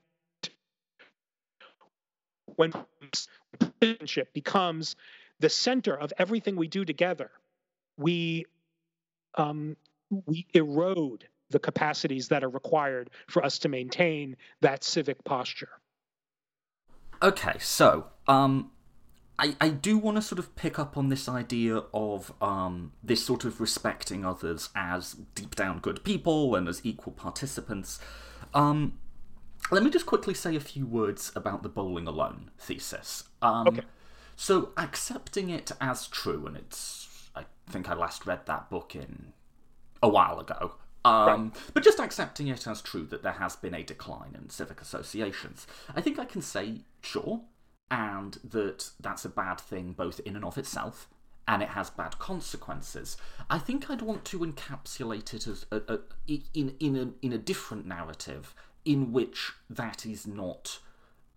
when 2.56 2.72
citizenship 3.80 4.32
becomes 4.34 4.96
the 5.38 5.48
center 5.48 5.96
of 5.96 6.12
everything 6.18 6.56
we 6.56 6.66
do 6.66 6.84
together, 6.84 7.30
we 7.96 8.46
um, 9.34 9.76
we 10.26 10.46
erode 10.54 11.24
the 11.50 11.58
capacities 11.58 12.28
that 12.28 12.44
are 12.44 12.50
required 12.50 13.10
for 13.28 13.44
us 13.44 13.58
to 13.60 13.68
maintain 13.68 14.36
that 14.60 14.84
civic 14.84 15.22
posture. 15.24 15.70
Okay, 17.22 17.56
so 17.58 18.06
um, 18.26 18.70
I 19.38 19.56
I 19.60 19.68
do 19.70 19.98
want 19.98 20.16
to 20.16 20.22
sort 20.22 20.38
of 20.38 20.54
pick 20.56 20.78
up 20.78 20.96
on 20.96 21.08
this 21.08 21.28
idea 21.28 21.82
of 21.92 22.32
um 22.40 22.92
this 23.02 23.24
sort 23.24 23.44
of 23.44 23.60
respecting 23.60 24.24
others 24.24 24.70
as 24.74 25.14
deep 25.34 25.56
down 25.56 25.78
good 25.80 26.04
people 26.04 26.54
and 26.54 26.68
as 26.68 26.80
equal 26.84 27.12
participants. 27.12 27.98
Um, 28.54 28.98
let 29.70 29.82
me 29.82 29.90
just 29.90 30.06
quickly 30.06 30.34
say 30.34 30.54
a 30.56 30.60
few 30.60 30.86
words 30.86 31.32
about 31.34 31.62
the 31.62 31.68
bowling 31.68 32.06
alone 32.06 32.50
thesis. 32.58 33.24
Um, 33.42 33.68
Okay. 33.68 33.82
So 34.40 34.70
accepting 34.76 35.50
it 35.50 35.72
as 35.80 36.06
true, 36.06 36.46
and 36.46 36.56
it's 36.56 37.07
think 37.68 37.88
I 37.88 37.94
last 37.94 38.26
read 38.26 38.46
that 38.46 38.70
book 38.70 38.94
in 38.94 39.32
a 40.02 40.08
while 40.08 40.38
ago. 40.40 40.74
Um, 41.04 41.52
But 41.74 41.84
just 41.84 42.00
accepting 42.00 42.48
it 42.48 42.66
as 42.66 42.82
true 42.82 43.06
that 43.06 43.22
there 43.22 43.32
has 43.32 43.56
been 43.56 43.74
a 43.74 43.82
decline 43.82 44.34
in 44.34 44.50
civic 44.50 44.80
associations, 44.80 45.66
I 45.94 46.00
think 46.00 46.18
I 46.18 46.24
can 46.24 46.42
say 46.42 46.80
sure, 47.02 47.42
and 47.90 48.38
that 48.44 48.90
that's 49.00 49.24
a 49.24 49.28
bad 49.30 49.60
thing 49.60 49.92
both 49.92 50.20
in 50.20 50.36
and 50.36 50.44
of 50.44 50.58
itself, 50.58 51.08
and 51.46 51.62
it 51.62 51.70
has 51.70 51.88
bad 51.88 52.18
consequences. 52.18 53.16
I 53.48 53.58
think 53.58 53.88
I'd 53.88 54.02
want 54.02 54.24
to 54.26 54.40
encapsulate 54.40 55.32
it 55.32 55.46
as 55.46 55.66
a, 55.70 55.80
a, 55.88 55.98
in 56.52 56.74
in 56.78 56.96
a 56.96 57.26
in 57.26 57.32
a 57.32 57.38
different 57.38 57.86
narrative 57.86 58.54
in 58.84 59.12
which 59.12 59.52
that 59.70 60.04
is 60.04 60.26
not 60.26 60.80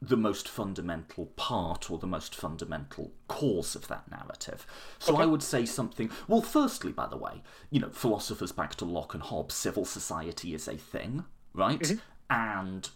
the 0.01 0.17
most 0.17 0.47
fundamental 0.47 1.27
part 1.27 1.91
or 1.91 1.99
the 1.99 2.07
most 2.07 2.33
fundamental 2.33 3.11
cause 3.27 3.75
of 3.75 3.87
that 3.87 4.09
narrative. 4.09 4.65
So 4.97 5.17
I 5.17 5.25
would 5.25 5.43
say 5.43 5.65
something. 5.65 6.09
Well, 6.27 6.41
firstly, 6.41 6.91
by 6.91 7.07
the 7.07 7.17
way, 7.17 7.43
you 7.69 7.79
know, 7.79 7.89
philosophers 7.89 8.51
back 8.51 8.75
to 8.75 8.85
Locke 8.85 9.13
and 9.13 9.21
Hobbes, 9.21 9.53
civil 9.53 9.85
society 9.85 10.55
is 10.55 10.67
a 10.67 10.75
thing, 10.75 11.25
right? 11.53 11.79
Mm-hmm. 11.79 11.97
And 12.31 12.89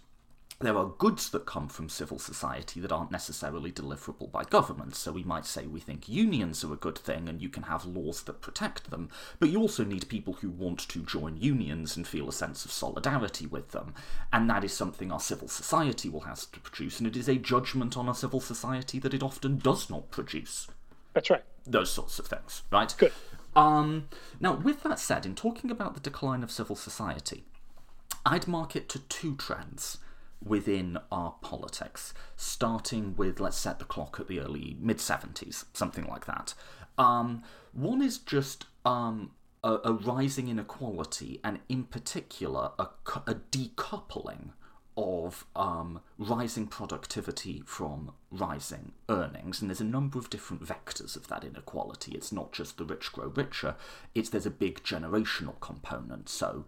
there 0.60 0.78
are 0.78 0.94
goods 0.98 1.30
that 1.32 1.46
come 1.46 1.68
from 1.68 1.90
civil 1.90 2.18
society 2.18 2.80
that 2.80 2.92
aren't 2.92 3.12
necessarily 3.12 3.72
deliverable 3.72 4.32
by 4.32 4.44
government. 4.46 4.96
So 4.96 5.12
we 5.12 5.24
might 5.24 5.46
say 5.46 5.68
we 5.68 5.82
think 5.82 6.08
unions 6.08 6.64
are 6.64 6.72
a 6.72 6.78
good 6.78 6.98
thing 6.98 7.28
and 7.28 7.42
you 7.42 7.50
can 7.50 7.64
have 7.64 7.86
laws 7.86 8.24
that 8.24 8.42
protect 8.42 8.90
them, 8.90 9.10
but 9.40 9.50
you 9.50 9.60
also 9.60 9.84
need 9.84 10.08
people 10.08 10.34
who 10.36 10.50
want 10.50 10.80
to 10.88 11.04
join 11.04 11.36
unions 11.36 11.98
and 11.98 12.08
feel 12.08 12.30
a 12.30 12.34
sense 12.34 12.64
of 12.64 12.72
solidarity 12.72 13.46
with 13.46 13.72
them. 13.72 13.94
And 14.32 14.50
that 14.50 14.64
is 14.64 14.72
something 14.72 15.12
our 15.12 15.20
civil 15.20 15.50
society 15.50 16.08
will 16.08 16.22
have 16.22 16.50
to 16.52 16.60
produce, 16.62 17.00
and 17.00 17.08
it 17.08 17.18
is 17.18 17.28
a 17.28 17.36
judgment 17.36 17.98
on 17.98 18.08
our 18.08 18.16
civil 18.16 18.40
society 18.40 18.98
that 19.00 19.14
it 19.14 19.24
often 19.24 19.58
does 19.58 19.90
not 19.90 20.10
produce 20.10 20.68
That's 21.14 21.30
right. 21.30 21.44
those 21.66 21.92
sorts 21.92 22.18
of 22.18 22.28
things, 22.28 22.64
right? 22.72 22.94
Good. 22.98 23.12
Um, 23.58 24.08
now, 24.40 24.56
with 24.56 24.84
that 24.84 25.00
said, 25.00 25.26
in 25.26 25.36
talking 25.36 25.70
about 25.70 25.94
the 25.94 26.00
decline 26.00 26.44
of 26.44 26.52
civil 26.52 26.76
society, 26.76 27.44
I'd 28.26 28.48
mark 28.48 28.76
it 28.76 28.90
to 28.90 29.00
two 29.00 29.36
trends 29.36 29.98
within 30.44 30.98
our 31.12 31.36
politics, 31.42 32.14
starting 32.36 33.16
with 33.16 33.40
let's 33.40 33.58
set 33.58 33.80
the 33.80 33.86
clock 33.86 34.18
at 34.20 34.28
the 34.28 34.40
early 34.40 34.78
mid 34.80 34.98
70s, 34.98 35.66
something 35.74 36.06
like 36.06 36.26
that. 36.26 36.54
Um, 36.98 37.44
one 37.74 38.02
is 38.02 38.18
just 38.18 38.66
um, 38.86 39.32
a, 39.64 39.80
a 39.84 39.94
rising 39.94 40.48
inequality, 40.48 41.40
and 41.44 41.60
in 41.68 41.84
particular, 41.84 42.72
a, 42.80 42.88
a 43.28 43.36
decoupling 43.52 44.52
of 44.98 45.46
um, 45.56 46.00
rising 46.18 46.68
productivity 46.68 47.62
from 47.66 48.12
rising 48.32 48.94
earnings, 49.10 49.60
and 49.60 49.70
there's 49.70 49.82
a 49.82 49.86
number 49.86 50.18
of 50.18 50.30
different 50.30 50.64
vectors 50.64 51.16
of 51.16 51.28
that 51.28 51.44
inequality. 51.44 52.14
It's 52.14 52.32
not 52.32 52.54
just 52.54 52.78
the 52.78 52.86
rich 52.86 53.12
grow 53.12 53.28
richer; 53.28 53.76
it's 54.14 54.30
there's 54.30 54.46
a 54.46 54.52
big 54.52 54.84
generational 54.84 55.60
component. 55.60 56.30
So, 56.30 56.66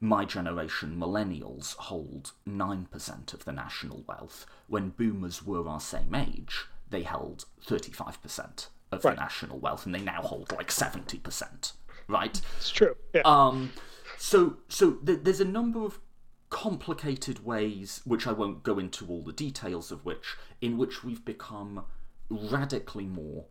my 0.00 0.24
generation, 0.24 0.96
millennials, 0.96 1.76
hold 1.76 2.32
nine 2.46 2.86
percent 2.86 3.34
of 3.34 3.44
the 3.44 3.52
national 3.52 4.04
wealth. 4.06 4.46
When 4.66 4.90
boomers 4.90 5.44
were 5.44 5.68
our 5.68 5.80
same 5.80 6.14
age, 6.14 6.66
they 6.88 7.02
held 7.02 7.44
thirty-five 7.62 8.20
percent 8.22 8.68
of 8.90 9.04
Right. 9.04 9.14
the 9.14 9.20
national 9.22 9.58
wealth, 9.58 9.86
and 9.86 9.94
they 9.94 10.00
now 10.00 10.22
hold 10.22 10.52
like 10.52 10.70
seventy 10.72 11.18
percent. 11.18 11.72
Right? 12.08 12.40
It's 12.56 12.70
true. 12.70 12.96
Yeah. 13.14 13.22
Um, 13.24 13.72
so 14.18 14.56
so 14.68 14.92
th- 14.92 15.20
there's 15.22 15.40
a 15.40 15.44
number 15.44 15.84
of 15.84 16.00
complicated 16.48 17.44
ways, 17.44 18.00
which 18.04 18.26
I 18.26 18.32
won't 18.32 18.62
go 18.64 18.78
into 18.78 19.06
all 19.06 19.22
the 19.22 19.32
details 19.32 19.92
of 19.92 20.04
which, 20.04 20.36
in 20.60 20.76
which 20.78 21.04
we've 21.04 21.24
become 21.24 21.84
radically 22.28 23.06
more 23.06 23.44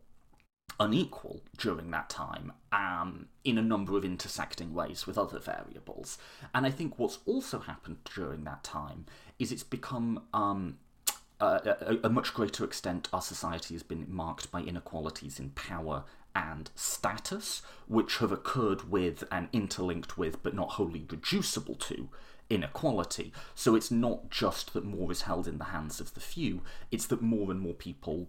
unequal 0.80 1.42
during 1.58 1.92
that 1.92 2.10
time 2.10 2.54
um, 2.72 3.28
in 3.44 3.58
a 3.58 3.62
number 3.62 3.98
of 3.98 4.06
intersecting 4.06 4.74
ways 4.74 5.08
with 5.08 5.18
other 5.18 5.40
variables. 5.40 6.18
And 6.54 6.66
I 6.66 6.72
think 6.72 6.98
what's 6.98 7.20
also 7.26 7.60
happened 7.60 7.98
during 8.16 8.44
that 8.46 8.64
time 8.64 9.06
is 9.38 9.52
it's 9.52 9.64
become 9.64 10.24
um, 10.34 10.78
uh, 11.40 11.60
a, 11.82 12.08
a 12.08 12.10
much 12.10 12.34
greater 12.34 12.64
extent, 12.64 13.08
our 13.14 13.22
society 13.22 13.74
has 13.74 13.84
been 13.84 14.06
marked 14.10 14.52
by 14.52 14.62
inequalities 14.62 15.40
in 15.40 15.52
power 15.52 16.04
and 16.36 16.70
status, 16.76 17.62
which 17.88 18.18
have 18.18 18.32
occurred 18.32 18.90
with 18.90 19.24
and 19.32 19.48
interlinked 19.54 20.18
with, 20.18 20.44
but 20.44 20.54
not 20.54 20.72
wholly 20.72 21.06
reducible 21.10 21.76
to, 21.76 22.10
inequality. 22.50 23.32
So 23.56 23.76
it's 23.76 23.92
not 23.92 24.30
just 24.30 24.74
that 24.74 24.86
more 24.86 25.12
is 25.12 25.24
held 25.24 25.48
in 25.48 25.58
the 25.58 25.66
hands 25.66 26.00
of 26.00 26.14
the 26.14 26.20
few, 26.20 26.62
it's 26.92 27.08
that 27.08 27.22
more 27.22 27.52
and 27.52 27.60
more 27.60 27.74
people 27.74 28.28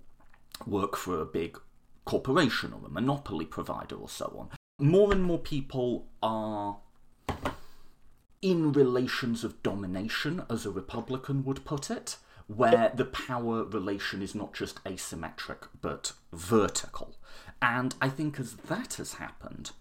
work 0.66 0.96
for 0.96 1.20
a 1.20 1.26
big 1.26 1.58
corporation 2.04 2.72
or 2.72 2.86
a 2.86 2.90
monopoly 2.90 3.44
provider 3.44 3.96
or 3.96 4.08
so 4.08 4.34
on. 4.38 4.50
More 4.78 5.12
and 5.12 5.22
more 5.22 5.38
people 5.38 6.08
are 6.22 6.78
in 8.42 8.72
relations 8.72 9.44
of 9.44 9.62
domination, 9.62 10.42
as 10.48 10.64
a 10.64 10.70
Republican 10.70 11.44
would 11.44 11.64
put 11.64 11.90
it, 11.90 12.16
where 12.46 12.90
the 12.94 13.04
power 13.04 13.64
relation 13.64 14.22
is 14.22 14.34
not 14.34 14.54
just 14.54 14.82
asymmetric 14.84 15.68
but 15.80 16.12
vertical. 16.32 17.16
And 17.60 17.94
I 18.00 18.08
think 18.08 18.40
as 18.40 18.54
that 18.54 18.94
has 18.94 19.14
happened, 19.14 19.72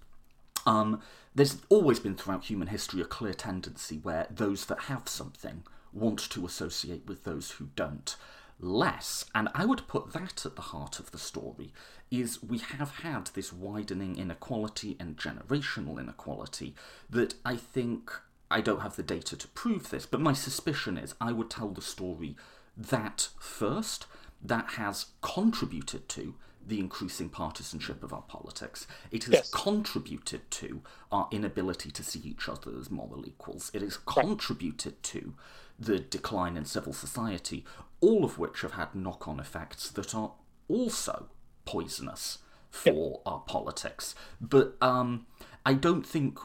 um, 0.65 1.01
there's 1.33 1.57
always 1.69 1.99
been 1.99 2.15
throughout 2.15 2.45
human 2.45 2.67
history 2.67 3.01
a 3.01 3.05
clear 3.05 3.33
tendency 3.33 3.97
where 3.97 4.27
those 4.29 4.65
that 4.65 4.81
have 4.81 5.07
something 5.07 5.63
want 5.93 6.19
to 6.29 6.45
associate 6.45 7.07
with 7.07 7.23
those 7.23 7.51
who 7.51 7.69
don't 7.75 8.15
less. 8.59 9.25
And 9.33 9.49
I 9.53 9.65
would 9.65 9.87
put 9.87 10.13
that 10.13 10.45
at 10.45 10.55
the 10.55 10.61
heart 10.61 10.99
of 10.99 11.11
the 11.11 11.17
story 11.17 11.73
is 12.11 12.43
we 12.43 12.57
have 12.57 12.97
had 12.97 13.27
this 13.27 13.53
widening 13.53 14.17
inequality 14.17 14.97
and 14.99 15.17
generational 15.17 15.99
inequality 15.99 16.75
that 17.09 17.35
I 17.45 17.55
think 17.55 18.11
I 18.51 18.61
don't 18.61 18.81
have 18.81 18.95
the 18.95 19.03
data 19.03 19.37
to 19.37 19.47
prove 19.49 19.89
this, 19.89 20.05
but 20.05 20.21
my 20.21 20.33
suspicion 20.33 20.97
is 20.97 21.13
I 21.21 21.31
would 21.31 21.49
tell 21.49 21.69
the 21.69 21.81
story 21.81 22.35
that 22.75 23.29
first 23.39 24.07
that 24.41 24.71
has 24.71 25.07
contributed 25.21 26.07
to 26.09 26.35
the 26.65 26.79
increasing 26.79 27.29
partisanship 27.29 28.03
of 28.03 28.13
our 28.13 28.21
politics. 28.23 28.87
It 29.11 29.25
has 29.25 29.33
yes. 29.33 29.49
contributed 29.49 30.49
to 30.51 30.81
our 31.11 31.27
inability 31.31 31.91
to 31.91 32.03
see 32.03 32.21
each 32.23 32.47
other 32.47 32.71
as 32.79 32.91
moral 32.91 33.25
equals. 33.27 33.71
It 33.73 33.81
has 33.81 33.97
contributed 33.97 35.01
to 35.03 35.33
the 35.79 35.99
decline 35.99 36.57
in 36.57 36.65
civil 36.65 36.93
society, 36.93 37.65
all 38.01 38.23
of 38.23 38.37
which 38.37 38.61
have 38.61 38.73
had 38.73 38.95
knock 38.95 39.27
on 39.27 39.39
effects 39.39 39.89
that 39.91 40.15
are 40.15 40.33
also 40.67 41.27
poisonous 41.65 42.39
for 42.69 43.21
our 43.25 43.39
politics. 43.41 44.15
But 44.39 44.75
um, 44.81 45.25
I 45.65 45.73
don't 45.73 46.05
think 46.05 46.39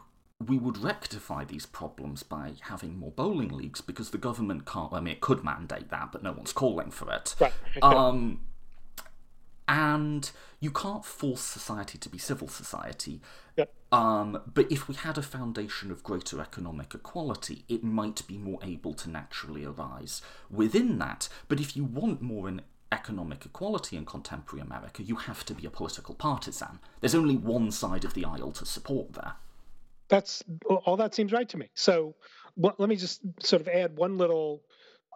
we 0.44 0.58
would 0.58 0.78
rectify 0.78 1.44
these 1.44 1.66
problems 1.66 2.22
by 2.22 2.54
having 2.62 2.98
more 2.98 3.12
bowling 3.12 3.50
leagues 3.50 3.80
because 3.80 4.10
the 4.10 4.18
government 4.18 4.66
can't. 4.66 4.92
I 4.92 5.00
mean, 5.00 5.14
it 5.14 5.20
could 5.20 5.44
mandate 5.44 5.90
that, 5.90 6.12
but 6.12 6.22
no 6.22 6.32
one's 6.32 6.52
calling 6.52 6.90
for 6.90 7.12
it. 7.12 7.34
Right. 7.40 7.52
Um, 7.82 8.40
and 9.66 10.30
you 10.60 10.70
can't 10.70 11.04
force 11.04 11.40
society 11.40 11.98
to 11.98 12.08
be 12.08 12.18
civil 12.18 12.48
society. 12.48 13.20
Yep. 13.56 13.72
Um, 13.92 14.42
but 14.52 14.70
if 14.70 14.88
we 14.88 14.94
had 14.94 15.16
a 15.16 15.22
foundation 15.22 15.90
of 15.90 16.02
greater 16.02 16.40
economic 16.40 16.94
equality, 16.94 17.64
it 17.68 17.84
might 17.84 18.26
be 18.26 18.36
more 18.36 18.58
able 18.62 18.94
to 18.94 19.10
naturally 19.10 19.64
arise 19.64 20.20
within 20.50 20.98
that. 20.98 21.28
But 21.48 21.60
if 21.60 21.76
you 21.76 21.84
want 21.84 22.20
more 22.20 22.48
in 22.48 22.62
economic 22.92 23.44
equality 23.44 23.96
in 23.96 24.04
contemporary 24.04 24.62
America, 24.62 25.02
you 25.02 25.16
have 25.16 25.44
to 25.46 25.54
be 25.54 25.66
a 25.66 25.70
political 25.70 26.14
partisan. 26.14 26.78
There's 27.00 27.14
only 27.14 27.36
one 27.36 27.70
side 27.70 28.04
of 28.04 28.14
the 28.14 28.24
aisle 28.24 28.52
to 28.52 28.66
support 28.66 29.14
there. 29.14 29.34
That's 30.08 30.44
all 30.84 30.96
that 30.96 31.14
seems 31.14 31.32
right 31.32 31.48
to 31.48 31.56
me. 31.56 31.70
So 31.74 32.14
well, 32.56 32.74
let 32.78 32.88
me 32.88 32.96
just 32.96 33.20
sort 33.40 33.62
of 33.62 33.68
add 33.68 33.96
one 33.96 34.16
little 34.18 34.62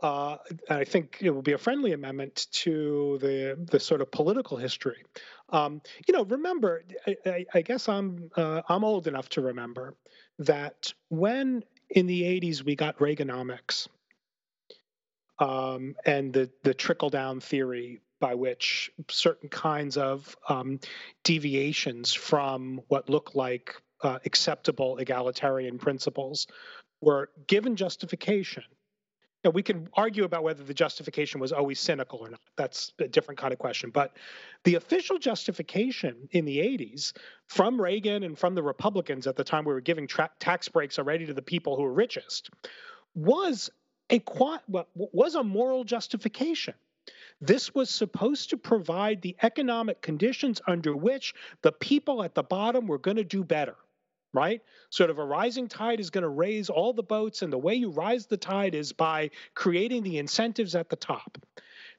uh, 0.03 0.36
I 0.70 0.84
think 0.84 1.18
it 1.20 1.30
will 1.30 1.42
be 1.42 1.53
a 1.53 1.59
friendly 1.59 1.92
amendment 1.92 2.46
to 2.53 3.18
the 3.20 3.59
the 3.70 3.80
sort 3.80 4.01
of 4.01 4.11
political 4.11 4.57
history. 4.57 5.05
Um, 5.51 5.80
you 6.07 6.14
know, 6.14 6.24
remember, 6.24 6.84
I, 7.26 7.46
I 7.53 7.62
guess 7.62 7.88
I'm 7.88 8.30
uh, 8.36 8.62
I'm 8.68 8.84
old 8.84 9.07
enough 9.07 9.28
to 9.30 9.40
remember 9.40 9.94
that 10.40 10.92
when 11.09 11.64
in 11.90 12.07
the 12.07 12.22
'80s 12.22 12.62
we 12.62 12.76
got 12.76 12.99
Reaganomics 12.99 13.88
um, 15.38 15.96
and 16.05 16.32
the 16.32 16.51
the 16.62 16.74
trickle 16.74 17.11
down 17.11 17.40
theory 17.40 18.01
by 18.20 18.34
which 18.34 18.90
certain 19.09 19.49
kinds 19.49 19.96
of 19.96 20.36
um, 20.49 20.80
deviations 21.24 22.12
from 22.12 22.80
what 22.88 23.09
look 23.09 23.34
like 23.34 23.74
uh, 24.03 24.18
acceptable 24.24 24.99
egalitarian 24.99 25.78
principles 25.78 26.46
were 27.01 27.30
given 27.46 27.76
justification 27.76 28.64
we 29.45 29.62
can 29.62 29.89
argue 29.95 30.24
about 30.24 30.43
whether 30.43 30.64
the 30.64 30.74
justification 30.74 31.41
was 31.41 31.53
always 31.53 31.78
cynical 31.78 32.18
or 32.20 32.30
not. 32.30 32.41
That's 32.57 32.93
a 32.99 33.07
different 33.07 33.39
kind 33.39 33.53
of 33.53 33.59
question. 33.59 33.91
But 33.91 34.16
the 34.64 34.74
official 34.74 35.18
justification 35.18 36.28
in 36.32 36.45
the 36.45 36.59
80s 36.59 37.12
from 37.47 37.80
Reagan 37.80 38.24
and 38.24 38.36
from 38.36 38.55
the 38.55 38.62
Republicans 38.62 39.26
at 39.26 39.36
the 39.36 39.45
time 39.45 39.64
we 39.64 39.72
were 39.72 39.80
giving 39.80 40.07
tra- 40.07 40.30
tax 40.41 40.68
breaks 40.68 40.99
already 40.99 41.26
to 41.26 41.34
the 41.34 41.43
people 41.43 41.76
who 41.76 41.82
were 41.82 41.93
richest 41.93 42.51
was 43.14 43.70
a 44.11 44.22
was 44.95 45.34
a 45.34 45.45
moral 45.45 45.84
justification. 45.84 46.74
This 47.41 47.74
was 47.74 47.91
supposed 47.91 48.51
to 48.51 48.57
provide 48.57 49.22
the 49.22 49.36
economic 49.43 50.03
conditions 50.03 50.61
under 50.66 50.97
which 50.97 51.34
the 51.62 51.72
people 51.72 52.22
at 52.22 52.34
the 52.34 52.43
bottom 52.43 52.86
were 52.86 52.99
going 52.99 53.16
to 53.16 53.24
do 53.24 53.45
better 53.45 53.76
right? 54.33 54.62
Sort 54.91 55.11
of 55.11 55.18
a 55.18 55.24
rising 55.24 55.68
tide 55.68 56.01
is 56.01 56.11
going 56.11 56.22
to 56.22 56.29
raise 56.29 56.70
all 56.70 56.93
the 56.93 57.03
boats, 57.03 57.43
and 57.43 57.53
the 57.53 57.59
way 57.59 57.74
you 57.74 57.91
rise 57.91 58.26
the 58.26 58.37
tide 58.37 58.74
is 58.74 58.93
by 58.93 59.31
creating 59.55 60.03
the 60.03 60.18
incentives 60.18 60.74
at 60.74 60.89
the 60.89 60.97
top. 60.97 61.39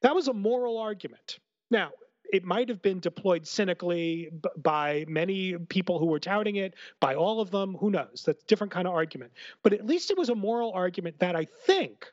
That 0.01 0.15
was 0.15 0.27
a 0.27 0.33
moral 0.33 0.77
argument. 0.77 1.39
Now, 1.71 1.91
it 2.31 2.45
might 2.45 2.69
have 2.69 2.81
been 2.81 2.99
deployed 2.99 3.47
cynically 3.47 4.29
by 4.55 5.05
many 5.07 5.57
people 5.57 5.97
who 5.97 6.05
were 6.05 6.19
touting 6.19 6.57
it, 6.57 6.75
by 6.99 7.15
all 7.15 7.41
of 7.41 7.49
them, 7.49 7.75
who 7.75 7.89
knows? 7.89 8.23
That's 8.25 8.43
a 8.43 8.47
different 8.47 8.71
kind 8.71 8.87
of 8.87 8.93
argument. 8.93 9.31
But 9.63 9.73
at 9.73 9.85
least 9.85 10.11
it 10.11 10.17
was 10.17 10.29
a 10.29 10.35
moral 10.35 10.71
argument 10.73 11.19
that 11.19 11.35
I 11.35 11.45
think, 11.45 12.05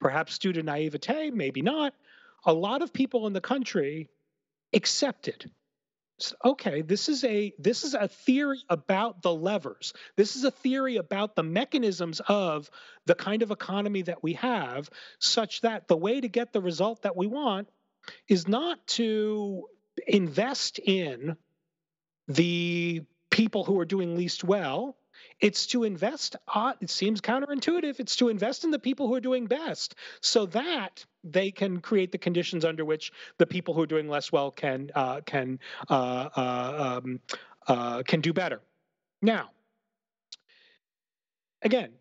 perhaps 0.00 0.38
due 0.38 0.52
to 0.52 0.62
naivete, 0.62 1.30
maybe 1.30 1.60
not, 1.60 1.92
a 2.44 2.52
lot 2.52 2.82
of 2.82 2.92
people 2.92 3.26
in 3.26 3.32
the 3.32 3.40
country 3.40 4.08
accepted 4.72 5.50
okay 6.44 6.82
this 6.82 7.08
is 7.08 7.24
a 7.24 7.52
this 7.58 7.84
is 7.84 7.94
a 7.94 8.08
theory 8.08 8.60
about 8.68 9.22
the 9.22 9.34
levers. 9.34 9.92
This 10.16 10.36
is 10.36 10.44
a 10.44 10.50
theory 10.50 10.96
about 10.96 11.36
the 11.36 11.42
mechanisms 11.42 12.20
of 12.26 12.70
the 13.06 13.14
kind 13.14 13.42
of 13.42 13.50
economy 13.50 14.02
that 14.02 14.22
we 14.22 14.34
have 14.34 14.90
such 15.18 15.62
that 15.62 15.88
the 15.88 15.96
way 15.96 16.20
to 16.20 16.28
get 16.28 16.52
the 16.52 16.60
result 16.60 17.02
that 17.02 17.16
we 17.16 17.26
want 17.26 17.68
is 18.28 18.48
not 18.48 18.84
to 18.86 19.66
invest 20.06 20.78
in 20.78 21.36
the 22.26 23.02
people 23.30 23.64
who 23.64 23.78
are 23.78 23.84
doing 23.84 24.16
least 24.16 24.44
well. 24.44 24.96
It's 25.40 25.66
to 25.68 25.84
invest, 25.84 26.36
uh, 26.52 26.74
it 26.80 26.90
seems 26.90 27.20
counterintuitive, 27.20 27.98
it's 27.98 28.16
to 28.16 28.28
invest 28.28 28.64
in 28.64 28.70
the 28.70 28.78
people 28.78 29.08
who 29.08 29.14
are 29.14 29.20
doing 29.20 29.46
best. 29.46 29.94
So 30.20 30.46
that 30.46 31.04
they 31.32 31.50
can 31.50 31.80
create 31.80 32.12
the 32.12 32.18
conditions 32.18 32.64
under 32.64 32.84
which 32.84 33.12
the 33.38 33.46
people 33.46 33.74
who 33.74 33.82
are 33.82 33.86
doing 33.86 34.08
less 34.08 34.32
well 34.32 34.50
can, 34.50 34.90
uh, 34.94 35.20
can, 35.22 35.58
uh, 35.88 36.28
uh 36.36 37.00
um, 37.04 37.20
uh, 37.66 38.02
can 38.02 38.20
do 38.20 38.32
better. 38.32 38.60
Now, 39.20 39.50
again, 41.62 41.92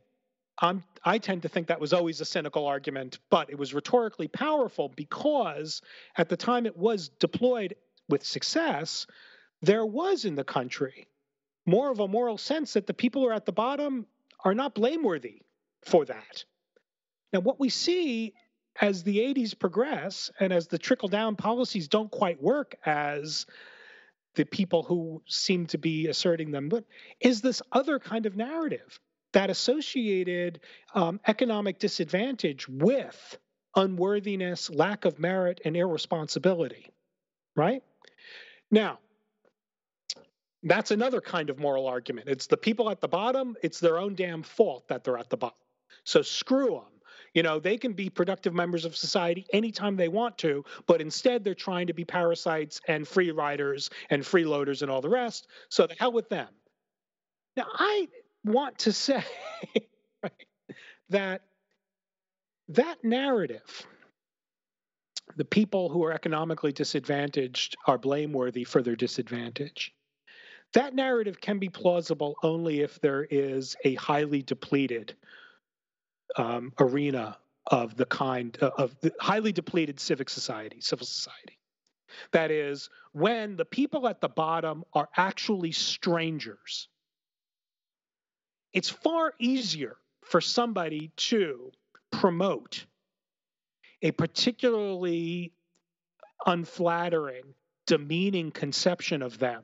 I'm, 0.59 0.83
I 1.03 1.19
tend 1.19 1.43
to 1.43 1.49
think 1.49 1.67
that 1.67 1.79
was 1.79 1.93
always 1.93 2.21
a 2.21 2.25
cynical 2.25 2.65
argument, 2.65 3.19
but 3.29 3.49
it 3.49 3.57
was 3.57 3.73
rhetorically 3.73 4.27
powerful 4.27 4.89
because 4.89 5.81
at 6.17 6.29
the 6.29 6.37
time 6.37 6.65
it 6.65 6.75
was 6.75 7.09
deployed 7.09 7.75
with 8.09 8.25
success, 8.25 9.05
there 9.61 9.85
was 9.85 10.25
in 10.25 10.35
the 10.35 10.43
country 10.43 11.07
more 11.65 11.91
of 11.91 11.99
a 11.99 12.07
moral 12.07 12.37
sense 12.37 12.73
that 12.73 12.87
the 12.87 12.93
people 12.93 13.21
who 13.21 13.27
are 13.27 13.33
at 13.33 13.45
the 13.45 13.51
bottom 13.51 14.05
are 14.43 14.55
not 14.55 14.73
blameworthy 14.73 15.41
for 15.85 16.05
that. 16.05 16.45
Now, 17.33 17.41
what 17.41 17.59
we 17.59 17.69
see 17.69 18.33
as 18.81 19.03
the 19.03 19.17
80s 19.17 19.57
progress 19.57 20.31
and 20.39 20.53
as 20.53 20.67
the 20.67 20.77
trickle 20.77 21.09
down 21.09 21.35
policies 21.35 21.87
don't 21.87 22.11
quite 22.11 22.41
work 22.41 22.75
as 22.85 23.45
the 24.35 24.45
people 24.45 24.83
who 24.83 25.21
seem 25.27 25.65
to 25.67 25.77
be 25.77 26.07
asserting 26.07 26.51
them, 26.51 26.69
but 26.69 26.85
is 27.19 27.41
this 27.41 27.61
other 27.71 27.99
kind 27.99 28.25
of 28.25 28.35
narrative 28.35 28.99
that 29.33 29.49
associated 29.49 30.59
um, 30.93 31.19
economic 31.27 31.79
disadvantage 31.79 32.67
with 32.69 33.37
unworthiness, 33.75 34.69
lack 34.69 35.05
of 35.05 35.19
merit, 35.19 35.61
and 35.65 35.75
irresponsibility, 35.75 36.89
right? 37.55 37.83
Now, 38.71 38.99
that's 40.63 40.91
another 40.91 41.21
kind 41.21 41.49
of 41.49 41.59
moral 41.59 41.87
argument. 41.87 42.27
It's 42.27 42.47
the 42.47 42.57
people 42.57 42.89
at 42.89 43.01
the 43.01 43.07
bottom, 43.07 43.55
it's 43.63 43.79
their 43.79 43.97
own 43.97 44.15
damn 44.15 44.43
fault 44.43 44.87
that 44.87 45.03
they're 45.03 45.17
at 45.17 45.29
the 45.29 45.37
bottom. 45.37 45.57
So 46.03 46.21
screw 46.21 46.71
them. 46.71 46.96
You 47.37 47.43
know, 47.43 47.59
they 47.59 47.77
can 47.77 47.93
be 47.93 48.09
productive 48.09 48.55
members 48.55 48.83
of 48.83 48.97
society 48.97 49.45
anytime 49.53 49.95
they 49.95 50.07
want 50.07 50.39
to, 50.39 50.65
but 50.87 51.01
instead 51.01 51.43
they're 51.43 51.53
trying 51.53 51.85
to 51.85 51.93
be 51.93 52.03
parasites 52.03 52.81
and 52.87 53.07
free 53.07 53.29
riders 53.29 53.91
and 54.09 54.23
freeloaders 54.23 54.81
and 54.81 54.89
all 54.89 55.01
the 55.01 55.09
rest. 55.09 55.45
So 55.69 55.85
the 55.85 55.93
hell 55.93 56.11
with 56.11 56.29
them. 56.29 56.47
Now, 57.55 57.67
I 57.71 58.07
want 58.43 58.79
to 58.79 58.91
say 58.91 59.23
that 61.09 61.43
that 62.69 63.03
narrative, 63.03 63.85
the 65.35 65.45
people 65.45 65.89
who 65.89 66.03
are 66.05 66.13
economically 66.13 66.71
disadvantaged 66.71 67.77
are 67.85 67.99
blameworthy 67.99 68.63
for 68.63 68.81
their 68.81 68.95
disadvantage 68.95 69.93
that 70.73 70.93
narrative 70.93 71.39
can 71.39 71.59
be 71.59 71.69
plausible 71.69 72.35
only 72.43 72.81
if 72.81 72.99
there 72.99 73.25
is 73.29 73.75
a 73.83 73.95
highly 73.95 74.41
depleted 74.41 75.15
um, 76.35 76.73
arena 76.79 77.37
of 77.65 77.95
the 77.95 78.05
kind 78.05 78.57
uh, 78.61 78.71
of 78.77 78.95
the 79.01 79.13
highly 79.19 79.51
depleted 79.51 79.99
civic 79.99 80.29
society, 80.29 80.81
civil 80.81 81.05
society. 81.05 81.57
That 82.31 82.51
is, 82.51 82.89
when 83.11 83.57
the 83.57 83.65
people 83.65 84.07
at 84.07 84.21
the 84.21 84.29
bottom 84.29 84.83
are 84.93 85.09
actually 85.15 85.73
strangers, 85.73 86.87
it's 88.73 88.89
far 88.89 89.33
easier 89.39 89.97
for 90.23 90.41
somebody 90.41 91.11
to 91.17 91.71
promote 92.11 92.85
a 94.01 94.11
particularly 94.11 95.51
unflattering, 96.45 97.43
demeaning 97.85 98.51
conception 98.51 99.21
of 99.21 99.37
them 99.39 99.63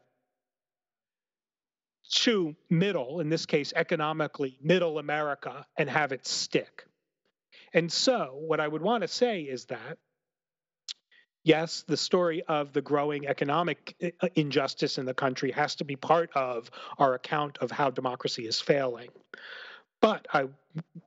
to 2.14 2.56
middle, 2.70 3.20
in 3.20 3.30
this 3.30 3.46
case, 3.46 3.74
economically 3.76 4.58
middle 4.62 5.00
America, 5.00 5.66
and 5.78 5.90
have 5.90 6.12
it 6.12 6.26
stick. 6.28 6.86
And 7.74 7.92
so, 7.92 8.36
what 8.36 8.60
I 8.60 8.68
would 8.68 8.82
want 8.82 9.02
to 9.02 9.08
say 9.08 9.42
is 9.42 9.66
that 9.66 9.98
yes, 11.44 11.84
the 11.88 11.98
story 11.98 12.44
of 12.48 12.74
the 12.74 12.82
growing 12.82 13.28
economic 13.28 13.96
uh, 14.02 14.28
injustice 14.36 14.98
in 14.98 15.06
the 15.06 15.14
country 15.14 15.52
has 15.52 15.76
to 15.76 15.84
be 15.84 15.96
part 15.96 16.30
of 16.36 16.72
our 16.98 17.14
account 17.14 17.58
of 17.60 17.72
how 17.72 17.90
democracy 17.90 18.48
is 18.48 18.62
failing. 18.62 19.10
But 20.02 20.28
I 20.34 20.48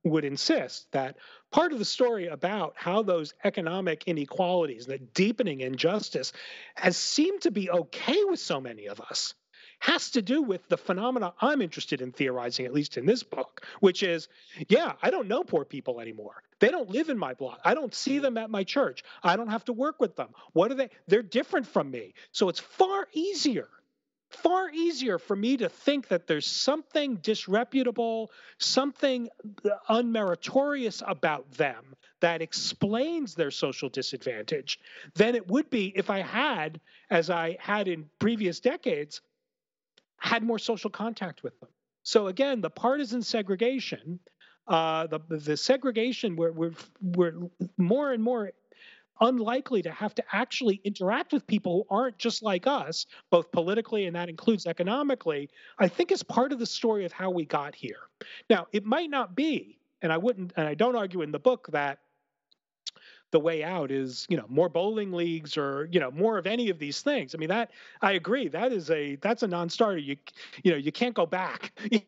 would 0.05 0.25
insist 0.25 0.91
that 0.93 1.17
part 1.51 1.73
of 1.73 1.79
the 1.79 1.85
story 1.85 2.29
about 2.29 2.75
how 2.77 3.03
those 3.03 3.35
economic 3.45 4.05
inequalities, 4.07 4.87
the 4.87 4.99
deepening 4.99 5.61
injustice, 5.61 6.33
has 6.77 6.97
seemed 6.97 7.43
to 7.43 7.51
be 7.51 7.71
okay 7.71 8.25
with 8.25 8.41
so 8.41 8.61
many 8.61 8.87
of 8.87 9.01
us 9.01 9.35
has 9.79 10.11
to 10.13 10.23
do 10.23 10.43
with 10.43 10.67
the 10.69 10.77
phenomena 10.77 11.33
I'm 11.41 11.63
interested 11.63 12.01
in 12.01 12.13
theorizing, 12.13 12.67
at 12.67 12.73
least 12.73 12.97
in 12.97 13.07
this 13.07 13.23
book, 13.23 13.65
which 13.81 14.03
is 14.03 14.29
yeah, 14.69 14.93
I 15.03 15.11
don't 15.11 15.29
know 15.29 15.45
poor 15.45 15.65
people 15.65 16.01
anymore. 16.01 16.43
They 16.59 16.69
don't 16.69 16.91
live 16.91 17.11
in 17.11 17.19
my 17.19 17.35
block. 17.35 17.61
I 17.65 17.75
don't 17.75 17.95
see 17.95 18.19
them 18.19 18.39
at 18.39 18.51
my 18.51 18.65
church. 18.65 19.05
I 19.23 19.37
don't 19.37 19.51
have 19.51 19.65
to 19.67 19.73
work 19.73 20.01
with 20.01 20.17
them. 20.17 20.29
What 20.53 20.71
are 20.71 20.75
they? 20.75 20.91
They're 21.07 21.23
different 21.23 21.67
from 21.67 21.91
me. 21.91 22.15
So 22.33 22.49
it's 22.49 22.61
far 22.61 23.07
easier 23.13 23.69
far 24.31 24.71
easier 24.71 25.19
for 25.19 25.37
me 25.37 25.57
to 25.57 25.69
think 25.69 26.09
that 26.09 26.27
there's 26.27 26.47
something 26.47 27.17
disreputable, 27.17 28.31
something 28.59 29.29
unmeritorious 29.89 31.03
about 31.07 31.51
them 31.53 31.95
that 32.21 32.43
explains 32.43 33.35
their 33.35 33.51
social 33.51 33.89
disadvantage 33.89 34.81
than 35.15 35.35
it 35.35 35.49
would 35.49 35.71
be 35.71 35.93
if 35.95 36.11
I 36.11 36.21
had, 36.21 36.81
as 37.11 37.31
I 37.31 37.57
had 37.61 37.89
in 37.89 38.09
previous 38.19 38.61
decades, 38.61 39.21
had 40.27 40.43
more 40.43 40.59
social 40.59 40.91
contact 40.91 41.43
with 41.43 41.59
them. 41.61 41.69
So 42.03 42.27
again, 42.27 42.61
the 42.61 42.71
partisan 42.71 43.23
segregation, 43.23 44.19
uh, 44.69 45.07
the 45.07 45.21
the 45.29 45.57
segregation 45.57 46.37
where 46.37 46.53
we're 46.53 46.75
we're 47.01 47.35
more 47.79 48.13
and 48.13 48.23
more 48.23 48.53
unlikely 49.21 49.83
to 49.83 49.91
have 49.91 50.15
to 50.15 50.23
actually 50.33 50.81
interact 50.85 51.33
with 51.33 51.47
people 51.47 51.73
who 51.89 51.97
aren't 51.97 52.19
just 52.19 52.43
like 52.43 52.67
us, 52.67 53.07
both 53.31 53.51
politically 53.51 54.07
and 54.07 54.15
that 54.15 54.29
includes 54.29 54.67
economically, 54.67 55.49
I 55.79 55.89
think 55.89 56.13
is 56.13 56.23
part 56.23 56.53
of 56.53 56.59
the 56.59 56.67
story 56.67 57.05
of 57.07 57.13
how 57.13 57.31
we 57.31 57.45
got 57.47 57.75
here. 57.75 58.11
Now, 58.51 58.67
it 58.73 58.85
might 58.85 59.09
not 59.09 59.35
be, 59.35 59.79
and 60.03 60.13
I 60.13 60.19
wouldn't, 60.19 60.53
and 60.57 60.69
I 60.69 60.75
don't 60.75 60.97
argue 60.97 61.23
in 61.23 61.33
the 61.33 61.39
book 61.39 61.69
that 61.73 62.01
the 63.33 63.41
way 63.41 63.63
out 63.65 63.91
is 63.91 64.27
you 64.29 64.37
know 64.37 64.47
more 64.49 64.69
bowling 64.69 65.13
leagues 65.13 65.57
or 65.57 65.89
you 65.91 66.01
know 66.01 66.11
more 66.11 66.39
of 66.39 66.47
any 66.47 66.71
of 66.71 66.79
these 66.79 67.03
things. 67.03 67.35
I 67.35 67.39
mean 67.39 67.49
that 67.49 67.71
i 68.03 68.13
agree 68.13 68.49
that 68.49 68.73
is 68.73 68.91
a 68.91 69.17
that's 69.17 69.43
a 69.43 69.49
non-starter. 69.49 69.99
You 69.99 70.17
you 70.63 70.73
know 70.73 70.79
you 70.79 70.93
can't 70.93 71.15
go 71.15 71.27
back. 71.27 71.73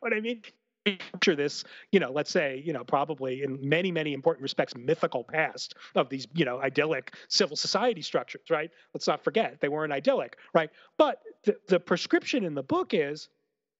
What 0.00 0.12
i 0.12 0.20
mean? 0.20 0.42
Picture 0.84 1.34
this 1.34 1.64
you 1.92 1.98
know 1.98 2.12
let's 2.12 2.30
say 2.30 2.62
you 2.64 2.74
know 2.74 2.84
probably 2.84 3.42
in 3.42 3.58
many 3.66 3.90
many 3.90 4.12
important 4.12 4.42
respects 4.42 4.76
mythical 4.76 5.24
past 5.24 5.74
of 5.94 6.10
these 6.10 6.26
you 6.34 6.44
know 6.44 6.60
idyllic 6.60 7.14
civil 7.28 7.56
society 7.56 8.02
structures 8.02 8.42
right? 8.50 8.70
Let's 8.92 9.06
not 9.06 9.24
forget 9.24 9.60
they 9.60 9.68
weren't 9.70 9.92
idyllic 9.94 10.36
right? 10.52 10.68
But 10.98 11.22
the, 11.44 11.56
the 11.68 11.80
prescription 11.80 12.44
in 12.44 12.54
the 12.54 12.62
book 12.62 12.92
is 12.92 13.30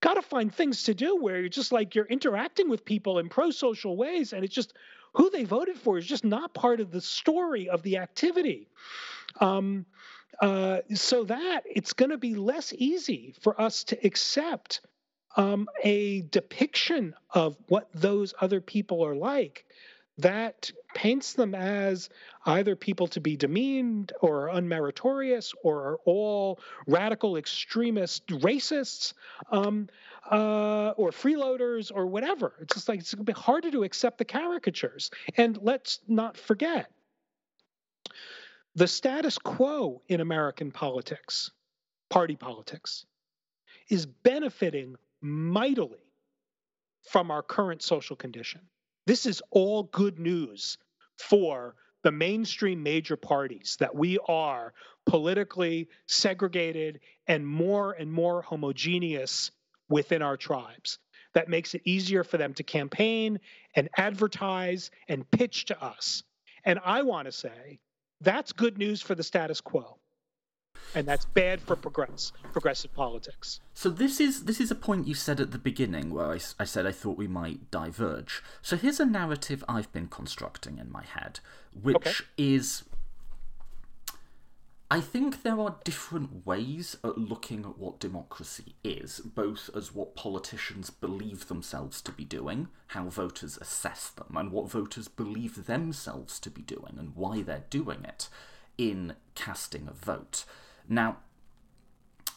got 0.05 0.15
to 0.15 0.23
find 0.23 0.55
things 0.55 0.83
to 0.83 0.93
do 0.93 1.17
where 1.17 1.41
you're 1.41 1.49
just 1.49 1.73
like 1.73 1.95
you're 1.95 2.05
interacting 2.05 2.69
with 2.69 2.85
people 2.85 3.19
in 3.19 3.31
pro-social 3.31 3.97
ways 3.97 4.35
and 4.35 4.45
it's 4.45 4.55
just 4.55 4.75
who 5.15 5.31
they 5.31 5.45
voted 5.45 5.79
for 5.79 5.97
is 5.97 6.05
just 6.05 6.27
not 6.27 6.53
part 6.53 6.79
of 6.81 6.91
the 6.91 7.01
story 7.01 7.71
of 7.71 7.83
the 7.83 7.97
activity. 7.97 8.69
Um, 9.41 9.87
uh, 10.43 10.81
so 10.93 11.25
that 11.25 11.63
it's 11.65 11.95
going 11.95 12.11
to 12.11 12.19
be 12.19 12.35
less 12.35 12.75
easy 12.77 13.35
for 13.41 13.59
us 13.59 13.85
to 13.85 14.07
accept 14.07 14.83
um, 15.39 15.69
a 15.83 16.21
depiction 16.21 17.15
of 17.31 17.57
what 17.69 17.89
those 17.95 18.35
other 18.39 18.61
people 18.61 19.07
are 19.07 19.17
like 19.17 19.65
that 20.19 20.71
paints 20.95 21.33
them 21.33 21.55
as 21.55 22.09
either 22.47 22.77
people 22.77 23.09
to 23.09 23.21
be 23.21 23.37
demeaned 23.37 24.13
or 24.21 24.49
unmeritorious 24.49 25.53
or 25.63 25.79
are 25.81 25.99
all 26.05 26.61
radical 26.87 27.37
extremist 27.37 28.27
racists 28.29 29.13
um, 29.51 29.89
uh, 30.31 30.91
or 30.97 31.11
freeloaders 31.11 31.91
or 31.93 32.07
whatever. 32.07 32.55
It's 32.61 32.75
just 32.75 32.89
like 32.89 33.01
it's 33.01 33.13
going 33.13 33.27
to 33.27 33.33
be 33.33 33.39
harder 33.39 33.71
to 33.73 33.83
accept 33.83 34.19
the 34.19 34.25
caricatures. 34.25 35.11
And 35.37 35.59
let's 35.61 35.99
not 36.07 36.37
forget 36.37 36.91
the 38.77 38.89
status 38.89 39.39
quo 39.39 40.03
in 40.09 40.21
American 40.21 40.71
politics, 40.71 41.51
party 42.09 42.37
politics, 42.37 43.05
is 43.89 44.07
benefiting 44.07 44.97
mightily 45.21 45.99
from 47.09 47.31
our 47.31 47.43
current 47.43 47.83
social 47.83 48.17
condition. 48.17 48.61
This 49.07 49.27
is 49.27 49.43
all 49.51 49.85
good 49.85 50.19
news 50.19 50.79
for 51.19 51.75
the 52.03 52.13
mainstream 52.13 52.83
major 52.83 53.17
parties 53.17 53.77
that 53.81 53.95
we 53.95 54.19
are 54.29 54.73
politically 55.07 55.89
segregated 56.07 57.01
and 57.27 57.47
more 57.47 57.93
and 57.93 58.13
more 58.13 58.43
homogeneous 58.43 59.51
within 59.89 60.23
our 60.23 60.37
tribes. 60.37 60.99
That 61.35 61.49
makes 61.49 61.75
it 61.75 61.83
easier 61.85 62.25
for 62.25 62.37
them 62.37 62.55
to 62.55 62.63
campaign 62.63 63.41
and 63.75 63.89
advertise 63.97 64.91
and 65.09 65.29
pitch 65.31 65.67
to 65.67 65.83
us. 65.83 66.23
And 66.65 66.79
I 66.85 67.03
want 67.03 67.27
to 67.27 67.33
say 67.33 67.81
that's 68.21 68.53
good 68.53 68.79
news 68.79 69.03
for 69.03 69.15
the 69.15 69.23
status 69.23 69.61
quo 69.61 69.99
and 70.95 71.07
that's 71.07 71.25
bad 71.25 71.61
for 71.61 71.77
progress 71.77 72.33
progressive 72.53 72.95
politics. 72.95 73.61
So 73.75 73.91
this 73.91 74.21
is 74.21 74.45
this 74.45 74.61
is 74.61 74.71
a 74.71 74.77
point 74.77 75.07
you 75.07 75.15
said 75.15 75.41
at 75.41 75.51
the 75.51 75.59
beginning 75.59 76.11
where 76.11 76.33
I, 76.33 76.39
I 76.59 76.65
said 76.65 76.87
I 76.87 76.93
thought 76.93 77.17
we 77.17 77.29
might 77.29 77.71
diverge. 77.71 78.43
So 78.63 78.77
here's 78.77 79.01
a 79.01 79.07
narrative 79.07 79.65
I've 79.69 79.93
been 79.93 80.09
constructing 80.09 80.79
in 80.79 80.91
my 80.91 81.05
head, 81.05 81.41
which 81.81 81.97
okay. 81.97 82.13
is 82.37 82.85
I 84.91 85.01
think 85.01 85.43
there 85.43 85.59
are 85.59 85.79
different 85.83 86.47
ways 86.47 86.97
at 87.03 87.19
looking 87.19 87.65
at 87.65 87.79
what 87.79 87.99
democracy 87.99 88.77
is, 88.85 89.19
both 89.19 89.69
as 89.75 89.93
what 89.93 90.15
politicians 90.15 90.91
believe 90.91 91.49
themselves 91.49 92.01
to 92.03 92.13
be 92.13 92.25
doing, 92.25 92.69
how 92.89 93.09
voters 93.09 93.59
assess 93.61 94.11
them, 94.11 94.37
and 94.37 94.53
what 94.53 94.71
voters 94.71 95.09
believe 95.09 95.67
themselves 95.67 96.39
to 96.39 96.51
be 96.51 96.63
doing 96.63 96.95
and 96.97 97.17
why 97.17 97.43
they're 97.43 97.65
doing 97.71 98.05
it 98.05 98.29
in 98.79 99.15
casting 99.35 99.89
a 99.89 99.93
vote. 99.93 100.45
Now, 100.89 101.19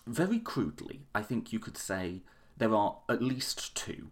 very 0.05 0.39
crudely, 0.39 1.01
I 1.13 1.21
think 1.21 1.51
you 1.51 1.59
could 1.59 1.77
say 1.77 2.21
there 2.57 2.73
are 2.73 2.97
at 3.09 3.21
least 3.21 3.75
two 3.75 4.07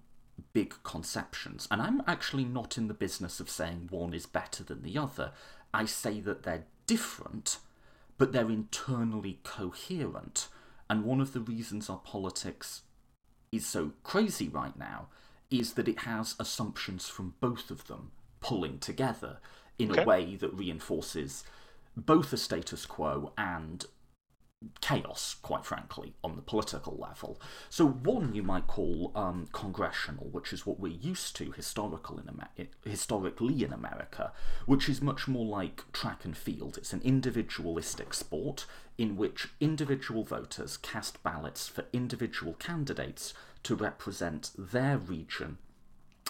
big 0.54 0.74
conceptions, 0.84 1.68
and 1.72 1.82
I'm 1.82 2.02
actually 2.08 2.44
not 2.44 2.78
in 2.78 2.88
the 2.88 2.94
business 2.94 3.40
of 3.40 3.50
saying 3.50 3.88
one 3.90 4.14
is 4.14 4.26
better 4.26 4.64
than 4.64 4.84
the 4.84 4.98
other. 4.98 5.32
I 5.74 5.86
say 5.86 6.20
that 6.22 6.44
they're 6.44 6.66
different, 6.88 7.58
but 8.18 8.32
they're 8.32 8.50
internally 8.50 9.40
coherent. 9.44 10.48
And 10.90 11.04
one 11.04 11.22
of 11.22 11.34
the 11.34 11.40
reasons 11.40 11.90
our 11.90 11.98
politics 11.98 12.84
is 13.52 13.66
so 13.66 13.94
crazy 14.04 14.48
right 14.48 14.78
now 14.78 15.08
is 15.50 15.74
that 15.74 15.88
it 15.88 16.00
has 16.00 16.36
assumptions 16.40 17.08
from 17.08 17.36
both 17.40 17.72
of 17.72 17.88
them 17.88 18.12
pulling 18.42 18.80
together 18.80 19.40
in 19.80 19.92
okay. 19.92 20.04
a 20.04 20.06
way 20.06 20.36
that 20.36 20.54
reinforces 20.54 21.44
both 21.98 22.32
the 22.32 22.38
status 22.38 22.86
quo 22.86 23.32
and 23.38 23.86
chaos, 24.82 25.36
quite 25.42 25.66
frankly, 25.66 26.14
on 26.24 26.36
the 26.36 26.42
political 26.42 26.96
level. 26.98 27.40
So 27.70 27.88
one 27.88 28.34
you 28.34 28.44
might 28.44 28.68
call 28.68 29.12
um, 29.16 29.48
congressional, 29.52 30.30
which 30.30 30.54
is 30.54 30.66
what 30.66 30.80
we're 30.80 30.94
used 30.94 31.36
to 31.38 31.52
historical 31.52 32.20
in 32.20 32.30
Amer- 32.30 32.70
historically 32.84 33.64
in 33.64 33.74
America, 33.74 34.32
which 34.66 34.90
is 34.90 35.02
much 35.02 35.28
more 35.28 35.46
like 35.46 35.92
track 35.92 36.26
and 36.26 36.38
field. 36.38 36.78
It's 36.78 36.94
an 36.94 37.02
individualistic 37.04 38.14
sport 38.14 38.66
in 38.98 39.18
which 39.18 39.50
individual 39.60 40.24
voters 40.24 40.78
cast 40.78 41.22
ballots 41.24 41.68
for 41.68 41.86
individual 41.92 42.54
candidates 42.54 43.34
to 43.64 43.76
represent 43.76 44.52
their 44.58 44.98
region 44.98 45.58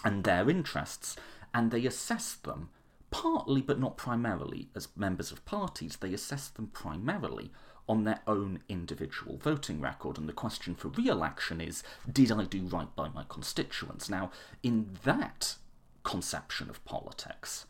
and 0.03 0.23
their 0.23 0.49
interests, 0.49 1.15
and 1.53 1.71
they 1.71 1.86
assess 1.86 2.34
them 2.34 2.69
partly 3.11 3.61
but 3.61 3.80
not 3.80 3.97
primarily 3.97 4.69
as 4.76 4.89
members 4.95 5.32
of 5.32 5.45
parties, 5.45 5.97
they 6.01 6.13
assess 6.13 6.49
them 6.49 6.67
primarily 6.67 7.51
on 7.88 8.03
their 8.03 8.19
own 8.27 8.59
individual 8.67 9.38
voting 9.38 9.79
record. 9.79 10.17
And 10.17 10.27
the 10.27 10.33
question 10.33 10.75
for 10.75 10.89
re 10.89 11.07
election 11.07 11.61
is 11.61 11.83
did 12.11 12.31
I 12.31 12.45
do 12.45 12.63
right 12.63 12.93
by 12.95 13.09
my 13.09 13.25
constituents? 13.27 14.09
Now, 14.09 14.31
in 14.63 14.97
that 15.03 15.55
conception 16.03 16.69
of 16.69 16.83
politics, 16.86 17.65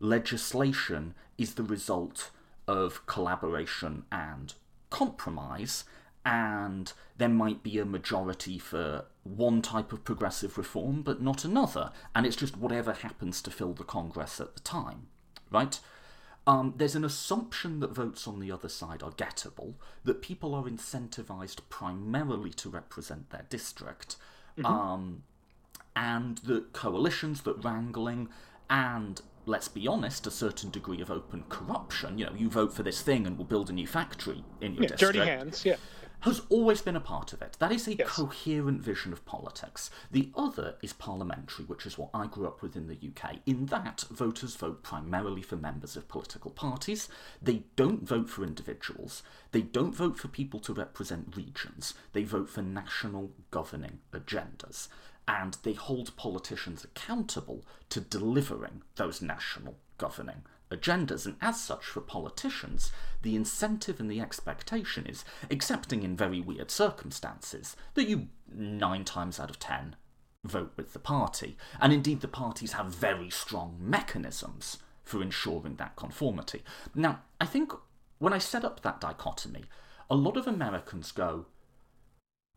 legislation 0.00 1.14
is 1.38 1.54
the 1.54 1.62
result 1.62 2.30
of 2.68 3.06
collaboration 3.06 4.04
and 4.10 4.54
compromise, 4.90 5.84
and 6.24 6.92
there 7.16 7.28
might 7.28 7.62
be 7.62 7.78
a 7.78 7.84
majority 7.84 8.58
for 8.58 9.04
one 9.22 9.62
type 9.62 9.92
of 9.92 10.04
progressive 10.04 10.58
reform 10.58 11.02
but 11.02 11.22
not 11.22 11.44
another, 11.44 11.92
and 12.14 12.26
it's 12.26 12.36
just 12.36 12.56
whatever 12.56 12.92
happens 12.92 13.40
to 13.42 13.50
fill 13.50 13.72
the 13.72 13.84
Congress 13.84 14.40
at 14.40 14.54
the 14.54 14.60
time, 14.60 15.08
right? 15.50 15.80
Um, 16.46 16.74
there's 16.76 16.94
an 16.94 17.04
assumption 17.04 17.80
that 17.80 17.90
votes 17.90 18.28
on 18.28 18.38
the 18.38 18.52
other 18.52 18.68
side 18.68 19.02
are 19.02 19.10
gettable, 19.10 19.74
that 20.04 20.22
people 20.22 20.54
are 20.54 20.64
incentivized 20.64 21.60
primarily 21.68 22.50
to 22.50 22.68
represent 22.68 23.30
their 23.30 23.46
district, 23.50 24.16
um, 24.64 25.24
and 25.96 26.38
that 26.38 26.72
coalitions, 26.72 27.42
that 27.42 27.64
wrangling, 27.64 28.28
and 28.70 29.20
let's 29.44 29.68
be 29.68 29.86
honest, 29.88 30.26
a 30.26 30.30
certain 30.30 30.70
degree 30.70 31.00
of 31.00 31.10
open 31.10 31.44
corruption. 31.48 32.18
You 32.18 32.26
know, 32.26 32.34
you 32.36 32.48
vote 32.48 32.72
for 32.72 32.82
this 32.82 33.00
thing 33.02 33.26
and 33.26 33.38
we'll 33.38 33.46
build 33.46 33.70
a 33.70 33.72
new 33.72 33.86
factory 33.86 34.44
in 34.60 34.74
your 34.74 34.84
Yeah, 34.84 34.88
district 34.88 35.14
dirty 35.14 35.26
hands. 35.26 35.64
Yeah. 35.64 35.76
Has 36.20 36.40
always 36.48 36.82
been 36.82 36.96
a 36.96 37.00
part 37.00 37.32
of 37.32 37.42
it. 37.42 37.56
That 37.58 37.72
is 37.72 37.86
a 37.86 37.94
Yes. 37.94 38.08
coherent 38.10 38.82
vision 38.82 39.12
of 39.12 39.24
politics. 39.24 39.90
The 40.10 40.32
other 40.34 40.76
is 40.82 40.92
parliamentary, 40.92 41.64
which 41.66 41.86
is 41.86 41.98
what 41.98 42.10
I 42.12 42.26
grew 42.26 42.46
up 42.46 42.62
with 42.62 42.74
in 42.76 42.88
the 42.88 42.96
UK. 42.96 43.40
In 43.46 43.66
that, 43.66 44.02
voters 44.10 44.56
vote 44.56 44.82
primarily 44.82 45.42
for 45.42 45.56
members 45.56 45.96
of 45.96 46.08
political 46.08 46.50
parties. 46.50 47.08
They 47.40 47.64
don't 47.76 48.02
vote 48.02 48.28
for 48.28 48.42
individuals. 48.42 49.22
They 49.52 49.62
don't 49.62 49.94
vote 49.94 50.18
for 50.18 50.28
people 50.28 50.60
to 50.60 50.72
represent 50.74 51.36
regions. 51.36 51.94
They 52.12 52.24
vote 52.24 52.48
for 52.48 52.62
national 52.62 53.32
governing 53.50 54.00
agendas. 54.12 54.88
And 55.28 55.54
they 55.62 55.72
hold 55.74 56.16
politicians 56.16 56.84
accountable 56.84 57.64
to 57.90 58.00
delivering 58.00 58.82
those 58.94 59.20
national 59.20 59.76
governing 59.98 60.44
agendas, 60.70 61.26
and 61.26 61.36
as 61.40 61.60
such, 61.60 61.84
for 61.84 62.00
politicians, 62.00 62.92
the 63.22 63.36
incentive 63.36 64.00
and 64.00 64.10
the 64.10 64.20
expectation 64.20 65.06
is, 65.06 65.24
excepting 65.50 66.02
in 66.02 66.16
very 66.16 66.40
weird 66.40 66.70
circumstances, 66.70 67.76
that 67.94 68.08
you 68.08 68.28
nine 68.52 69.04
times 69.04 69.38
out 69.38 69.50
of 69.50 69.58
ten 69.58 69.96
vote 70.44 70.72
with 70.76 70.92
the 70.92 70.98
party. 70.98 71.56
And 71.80 71.92
indeed, 71.92 72.20
the 72.20 72.28
parties 72.28 72.72
have 72.72 72.86
very 72.86 73.30
strong 73.30 73.76
mechanisms 73.80 74.78
for 75.02 75.22
ensuring 75.22 75.76
that 75.76 75.96
conformity. 75.96 76.62
Now, 76.94 77.20
I 77.40 77.46
think 77.46 77.72
when 78.18 78.32
I 78.32 78.38
set 78.38 78.64
up 78.64 78.82
that 78.82 79.00
dichotomy, 79.00 79.64
a 80.08 80.14
lot 80.14 80.36
of 80.36 80.46
Americans 80.46 81.12
go, 81.12 81.46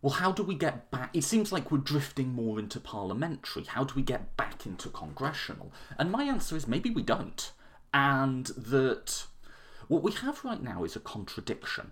well, 0.02 0.14
how 0.14 0.32
do 0.32 0.44
we 0.44 0.56
get 0.56 0.90
back? 0.92 1.10
It 1.14 1.24
seems 1.24 1.52
like 1.52 1.72
we're 1.72 1.80
drifting 1.80 2.30
more 2.30 2.58
into 2.58 2.80
parliamentary. 2.80 3.66
How 3.66 3.84
do 3.84 3.94
we 3.96 4.02
get 4.02 4.38
back 4.38 4.66
into 4.66 4.90
congressional? 4.90 5.74
And 5.98 6.12
my 6.12 6.24
answer 6.24 6.56
is 6.56 6.68
maybe 6.68 6.90
we 6.90 7.02
don't. 7.02 7.52
And 7.94 8.48
that 8.48 9.26
what 9.88 10.04
we 10.04 10.12
have 10.12 10.44
right 10.44 10.62
now 10.62 10.84
is 10.84 10.96
a 10.96 11.00
contradiction 11.00 11.92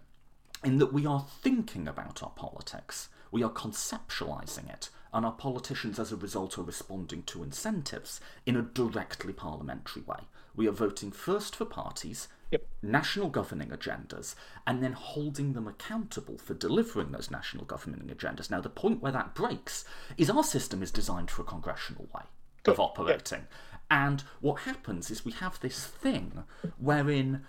in 0.63 0.77
that 0.77 0.93
we 0.93 1.05
are 1.05 1.25
thinking 1.41 1.87
about 1.87 2.23
our 2.23 2.31
politics, 2.31 3.09
we 3.31 3.43
are 3.43 3.49
conceptualizing 3.49 4.71
it, 4.71 4.89
and 5.13 5.25
our 5.25 5.31
politicians, 5.31 5.99
as 5.99 6.11
a 6.11 6.15
result, 6.17 6.57
are 6.57 6.63
responding 6.63 7.23
to 7.23 7.43
incentives 7.43 8.19
in 8.45 8.55
a 8.55 8.61
directly 8.61 9.33
parliamentary 9.33 10.01
way. 10.03 10.19
We 10.55 10.67
are 10.67 10.71
voting 10.71 11.11
first 11.11 11.55
for 11.55 11.65
parties, 11.65 12.27
Yep. 12.49 12.65
national 12.81 13.29
governing 13.29 13.69
agendas, 13.69 14.33
and 14.65 14.81
then 14.81 14.93
holding 14.93 15.51
them 15.53 15.67
accountable 15.67 16.37
for 16.37 16.53
delivering 16.53 17.11
those 17.11 17.29
national 17.29 17.65
governing 17.65 18.07
agendas. 18.07 18.49
Now, 18.49 18.61
the 18.61 18.69
point 18.69 19.01
where 19.01 19.11
that 19.11 19.35
breaks 19.35 19.83
is 20.17 20.29
our 20.29 20.43
system 20.43 20.81
is 20.81 20.89
designed 20.91 21.29
for 21.29 21.41
a 21.41 21.45
congressional 21.45 22.07
way 22.15 22.23
of 22.65 22.79
operating. 22.79 23.47
And 23.89 24.21
what 24.41 24.61
happens 24.61 25.09
is 25.09 25.23
we 25.25 25.31
have 25.33 25.59
this 25.59 25.85
thing 25.85 26.43
wherein 26.77 27.45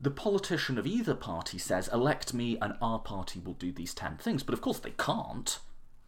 the 0.00 0.10
politician 0.10 0.76
of 0.76 0.86
either 0.86 1.14
party 1.14 1.56
says, 1.58 1.88
elect 1.88 2.34
me 2.34 2.58
and 2.60 2.74
our 2.82 2.98
party 2.98 3.40
will 3.40 3.54
do 3.54 3.72
these 3.72 3.94
10 3.94 4.16
things. 4.18 4.42
But 4.42 4.52
of 4.52 4.60
course 4.60 4.78
they 4.78 4.90
can't 4.98 5.58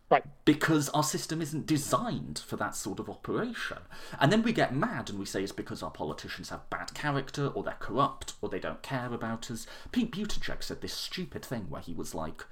Right. 0.09 0.23
because 0.45 0.89
our 0.91 1.03
system 1.03 1.43
isn't 1.43 1.67
designed 1.67 2.39
for 2.39 2.57
that 2.59 2.77
sort 2.77 3.01
of 3.01 3.11
operation. 3.11 3.79
And 4.21 4.31
then 4.31 4.43
we 4.45 4.53
get 4.53 4.73
mad 4.73 5.11
and 5.11 5.19
we 5.19 5.25
say 5.27 5.43
it's 5.43 5.51
because 5.51 5.83
our 5.83 5.91
politicians 5.91 6.51
have 6.51 6.71
bad 6.71 6.95
character 6.95 7.49
or 7.49 7.65
they're 7.65 7.75
corrupt 7.81 8.35
or 8.41 8.49
they 8.49 8.61
don't 8.61 8.83
care 8.83 9.13
about 9.13 9.51
us. 9.51 9.67
Pete 9.91 10.13
Buttigieg 10.13 10.63
said 10.63 10.81
this 10.81 10.93
stupid 10.95 11.45
thing 11.45 11.67
where 11.71 11.81
he 11.83 11.93
was 11.93 12.15
like, 12.15 12.45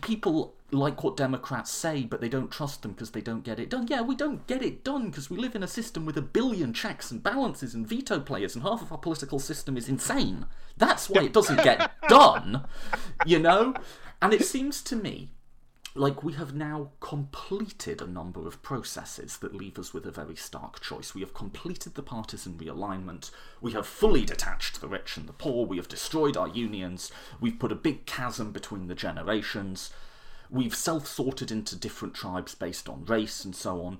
People 0.00 0.54
like 0.70 1.02
what 1.02 1.16
Democrats 1.16 1.70
say, 1.72 2.02
but 2.02 2.20
they 2.20 2.28
don't 2.28 2.50
trust 2.50 2.82
them 2.82 2.92
because 2.92 3.10
they 3.10 3.20
don't 3.20 3.44
get 3.44 3.58
it 3.58 3.70
done. 3.70 3.86
Yeah, 3.88 4.00
we 4.02 4.14
don't 4.14 4.46
get 4.46 4.62
it 4.62 4.84
done 4.84 5.10
because 5.10 5.28
we 5.28 5.36
live 5.36 5.56
in 5.56 5.62
a 5.62 5.68
system 5.68 6.04
with 6.06 6.16
a 6.16 6.22
billion 6.22 6.72
checks 6.72 7.10
and 7.10 7.22
balances 7.22 7.74
and 7.74 7.86
veto 7.86 8.20
players, 8.20 8.54
and 8.54 8.62
half 8.62 8.82
of 8.82 8.92
our 8.92 8.98
political 8.98 9.38
system 9.38 9.76
is 9.76 9.88
insane. 9.88 10.46
That's 10.76 11.08
why 11.08 11.24
it 11.24 11.32
doesn't 11.32 11.62
get 11.62 11.90
done, 12.08 12.64
you 13.24 13.38
know? 13.38 13.74
And 14.22 14.32
it 14.32 14.44
seems 14.44 14.82
to 14.82 14.96
me 14.96 15.30
like 15.96 16.22
we 16.22 16.34
have 16.34 16.54
now 16.54 16.90
completed 17.00 18.02
a 18.02 18.06
number 18.06 18.46
of 18.46 18.62
processes 18.62 19.38
that 19.38 19.54
leave 19.54 19.78
us 19.78 19.94
with 19.94 20.04
a 20.06 20.10
very 20.10 20.36
stark 20.36 20.80
choice. 20.80 21.14
We 21.14 21.22
have 21.22 21.34
completed 21.34 21.94
the 21.94 22.02
partisan 22.02 22.54
realignment, 22.54 23.30
we 23.60 23.72
have 23.72 23.86
fully 23.86 24.24
detached 24.24 24.80
the 24.80 24.88
rich 24.88 25.16
and 25.16 25.26
the 25.26 25.32
poor, 25.32 25.66
we 25.66 25.78
have 25.78 25.88
destroyed 25.88 26.36
our 26.36 26.48
unions, 26.48 27.10
we've 27.40 27.58
put 27.58 27.72
a 27.72 27.76
big 27.76 28.04
chasm 28.06 28.52
between 28.52 28.88
the 28.88 28.94
generations, 28.94 29.90
we've 30.50 30.74
self 30.74 31.06
sorted 31.06 31.50
into 31.50 31.76
different 31.76 32.14
tribes 32.14 32.54
based 32.54 32.88
on 32.88 33.04
race 33.04 33.44
and 33.44 33.56
so 33.56 33.82
on. 33.82 33.98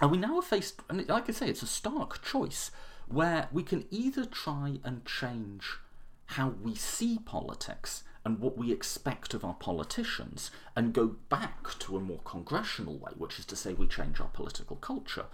And 0.00 0.10
we 0.10 0.18
now 0.18 0.36
are 0.36 0.42
faced, 0.42 0.80
and 0.88 1.06
like 1.08 1.28
I 1.28 1.32
say, 1.32 1.48
it's 1.48 1.62
a 1.62 1.66
stark 1.66 2.22
choice 2.22 2.70
where 3.08 3.48
we 3.52 3.62
can 3.62 3.86
either 3.90 4.24
try 4.24 4.78
and 4.84 5.04
change 5.06 5.78
how 6.26 6.48
we 6.62 6.74
see 6.74 7.18
politics 7.18 8.04
and 8.24 8.38
what 8.38 8.56
we 8.56 8.72
expect 8.72 9.34
of 9.34 9.44
our 9.44 9.54
politicians 9.54 10.50
and 10.76 10.92
go 10.92 11.16
back 11.28 11.78
to 11.80 11.96
a 11.96 12.00
more 12.00 12.20
congressional 12.24 12.96
way, 12.96 13.12
which 13.16 13.38
is 13.38 13.44
to 13.46 13.56
say, 13.56 13.72
we 13.72 13.86
change 13.86 14.20
our 14.20 14.28
political 14.28 14.76
culture. 14.76 15.26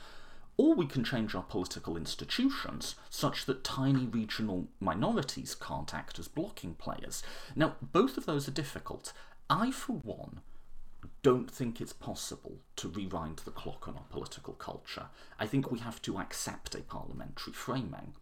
Or 0.57 0.75
we 0.75 0.87
can 0.87 1.05
change 1.05 1.35
our 1.35 1.45
political 1.45 1.97
institutions 1.97 2.97
such 3.11 3.47
that 3.47 3.63
tiny 3.63 4.07
regional 4.07 4.69
minorities 4.81 5.55
can't 5.55 5.95
act 5.95 6.19
as 6.19 6.27
blocking 6.27 6.75
players. 6.75 7.23
Now, 7.55 7.77
both 7.81 8.17
of 8.17 8.27
those 8.27 8.49
are 8.49 8.53
difficult. 8.53 9.13
I, 9.49 9.71
for 9.71 9.93
one, 9.93 10.41
don't 11.23 11.51
think 11.51 11.81
it's 11.81 11.93
possible 11.93 12.59
to 12.77 12.89
rewind 12.89 13.39
the 13.45 13.51
clock 13.53 13.87
on 13.87 13.95
our 13.95 14.07
political 14.11 14.55
culture. 14.55 15.07
I 15.39 15.47
think 15.47 15.71
we 15.71 15.79
have 15.79 16.03
to 16.03 16.19
accept 16.19 16.75
a 16.75 16.79
parliamentary 16.79 17.53
framing. 17.53 18.15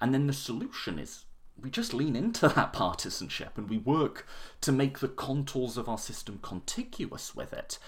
And 0.00 0.14
then 0.14 0.26
the 0.26 0.32
solution 0.32 0.98
is 0.98 1.24
we 1.60 1.70
just 1.70 1.94
lean 1.94 2.16
into 2.16 2.48
that 2.56 2.72
partisanship 2.72 3.56
and 3.56 3.68
we 3.68 3.78
work 3.78 4.26
to 4.60 4.72
make 4.72 4.98
the 4.98 5.08
contours 5.08 5.76
of 5.76 5.88
our 5.88 5.98
system 5.98 6.38
contiguous 6.42 7.34
with 7.34 7.52
it. 7.52 7.78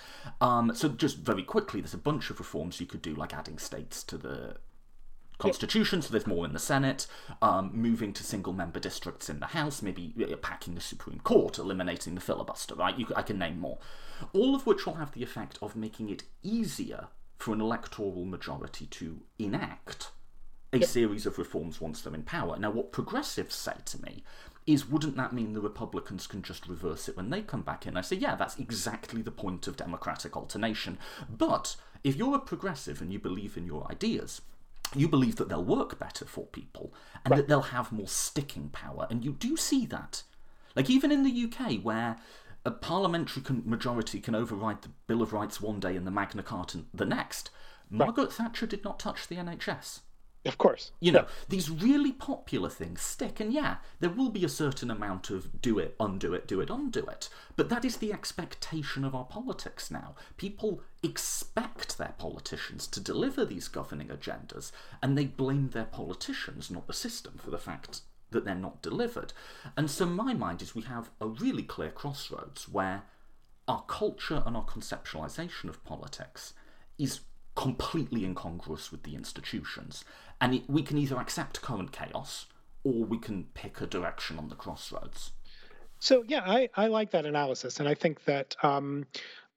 Um, 0.40 0.72
so, 0.74 0.88
just 0.88 1.18
very 1.18 1.42
quickly, 1.42 1.80
there's 1.80 1.94
a 1.94 1.98
bunch 1.98 2.30
of 2.30 2.38
reforms 2.38 2.80
you 2.80 2.86
could 2.86 3.02
do, 3.02 3.14
like 3.14 3.34
adding 3.34 3.58
states 3.58 4.02
to 4.04 4.16
the 4.16 4.56
constitution, 5.38 6.02
so 6.02 6.10
there's 6.10 6.26
more 6.26 6.44
in 6.44 6.52
the 6.52 6.58
Senate, 6.58 7.06
um, 7.40 7.70
moving 7.72 8.12
to 8.12 8.24
single 8.24 8.52
member 8.52 8.80
districts 8.80 9.30
in 9.30 9.40
the 9.40 9.46
House, 9.46 9.82
maybe 9.82 10.12
packing 10.42 10.74
the 10.74 10.80
Supreme 10.80 11.20
Court, 11.20 11.58
eliminating 11.58 12.14
the 12.14 12.20
filibuster, 12.20 12.74
right? 12.74 12.98
You, 12.98 13.06
I 13.14 13.22
can 13.22 13.38
name 13.38 13.60
more. 13.60 13.78
All 14.32 14.54
of 14.54 14.66
which 14.66 14.84
will 14.84 14.94
have 14.94 15.12
the 15.12 15.22
effect 15.22 15.58
of 15.62 15.76
making 15.76 16.10
it 16.10 16.24
easier 16.42 17.06
for 17.38 17.54
an 17.54 17.60
electoral 17.60 18.24
majority 18.24 18.86
to 18.86 19.20
enact 19.38 20.10
a 20.72 20.82
series 20.82 21.26
of 21.26 21.38
reforms 21.38 21.80
once 21.80 22.02
they're 22.02 22.14
in 22.14 22.22
power. 22.22 22.58
Now, 22.58 22.70
what 22.70 22.92
progressives 22.92 23.54
say 23.54 23.74
to 23.86 24.02
me 24.02 24.22
is, 24.66 24.88
wouldn't 24.88 25.16
that 25.16 25.32
mean 25.32 25.54
the 25.54 25.60
Republicans 25.60 26.26
can 26.26 26.42
just 26.42 26.68
reverse 26.68 27.08
it 27.08 27.16
when 27.16 27.30
they 27.30 27.40
come 27.40 27.62
back 27.62 27.86
in? 27.86 27.96
I 27.96 28.02
say, 28.02 28.16
yeah, 28.16 28.34
that's 28.34 28.58
exactly 28.58 29.22
the 29.22 29.30
point 29.30 29.66
of 29.66 29.76
democratic 29.76 30.36
alternation. 30.36 30.98
But 31.28 31.76
if 32.04 32.16
you're 32.16 32.36
a 32.36 32.40
progressive 32.40 33.00
and 33.00 33.12
you 33.12 33.18
believe 33.18 33.56
in 33.56 33.66
your 33.66 33.86
ideas, 33.90 34.42
you 34.94 35.08
believe 35.08 35.36
that 35.36 35.48
they'll 35.48 35.64
work 35.64 35.98
better 35.98 36.24
for 36.24 36.46
people 36.46 36.92
and 37.24 37.36
that 37.36 37.48
they'll 37.48 37.62
have 37.62 37.92
more 37.92 38.08
sticking 38.08 38.68
power. 38.68 39.06
And 39.10 39.24
you 39.24 39.32
do 39.32 39.56
see 39.56 39.86
that. 39.86 40.22
Like, 40.76 40.90
even 40.90 41.10
in 41.10 41.24
the 41.24 41.50
UK, 41.50 41.82
where 41.82 42.16
a 42.64 42.70
parliamentary 42.70 43.42
con- 43.42 43.62
majority 43.64 44.20
can 44.20 44.34
override 44.34 44.82
the 44.82 44.90
Bill 45.06 45.22
of 45.22 45.32
Rights 45.32 45.60
one 45.60 45.80
day 45.80 45.96
and 45.96 46.06
the 46.06 46.10
Magna 46.10 46.42
Carta 46.42 46.84
the 46.92 47.06
next, 47.06 47.50
Margaret 47.90 48.32
Thatcher 48.32 48.66
did 48.66 48.84
not 48.84 48.98
touch 48.98 49.26
the 49.26 49.36
NHS. 49.36 50.00
Of 50.44 50.56
course. 50.56 50.92
You 51.00 51.12
know, 51.12 51.26
these 51.48 51.68
really 51.68 52.12
popular 52.12 52.70
things 52.70 53.02
stick, 53.02 53.40
and 53.40 53.52
yeah, 53.52 53.76
there 54.00 54.10
will 54.10 54.30
be 54.30 54.44
a 54.44 54.48
certain 54.48 54.90
amount 54.90 55.30
of 55.30 55.60
do 55.60 55.78
it, 55.78 55.96
undo 55.98 56.32
it, 56.32 56.46
do 56.46 56.60
it, 56.60 56.70
undo 56.70 57.04
it. 57.06 57.28
But 57.56 57.68
that 57.68 57.84
is 57.84 57.96
the 57.96 58.12
expectation 58.12 59.04
of 59.04 59.14
our 59.14 59.24
politics 59.24 59.90
now. 59.90 60.14
People 60.36 60.80
expect 61.02 61.98
their 61.98 62.14
politicians 62.18 62.86
to 62.88 63.00
deliver 63.00 63.44
these 63.44 63.68
governing 63.68 64.08
agendas, 64.08 64.70
and 65.02 65.18
they 65.18 65.26
blame 65.26 65.70
their 65.70 65.84
politicians, 65.84 66.70
not 66.70 66.86
the 66.86 66.92
system, 66.92 67.34
for 67.36 67.50
the 67.50 67.58
fact 67.58 68.02
that 68.30 68.44
they're 68.44 68.54
not 68.54 68.80
delivered. 68.80 69.32
And 69.76 69.90
so, 69.90 70.06
my 70.06 70.34
mind 70.34 70.62
is 70.62 70.74
we 70.74 70.82
have 70.82 71.10
a 71.20 71.26
really 71.26 71.62
clear 71.62 71.90
crossroads 71.90 72.68
where 72.68 73.02
our 73.66 73.82
culture 73.82 74.42
and 74.46 74.56
our 74.56 74.64
conceptualization 74.64 75.68
of 75.68 75.84
politics 75.84 76.54
is 76.96 77.20
completely 77.58 78.24
incongruous 78.24 78.92
with 78.92 79.02
the 79.02 79.16
institutions. 79.16 80.04
And 80.40 80.54
it, 80.54 80.62
we 80.68 80.82
can 80.82 80.98
either 80.98 81.16
accept 81.16 81.62
current 81.62 81.92
chaos 81.92 82.46
or 82.84 83.04
we 83.04 83.18
can 83.18 83.44
pick 83.54 83.80
a 83.80 83.86
direction 83.86 84.38
on 84.38 84.48
the 84.48 84.54
crossroads. 84.54 85.32
So 86.00 86.24
yeah, 86.26 86.42
I, 86.46 86.68
I 86.76 86.86
like 86.86 87.10
that 87.10 87.26
analysis, 87.26 87.80
and 87.80 87.88
I 87.88 87.94
think 87.94 88.24
that 88.24 88.54
um, 88.62 89.04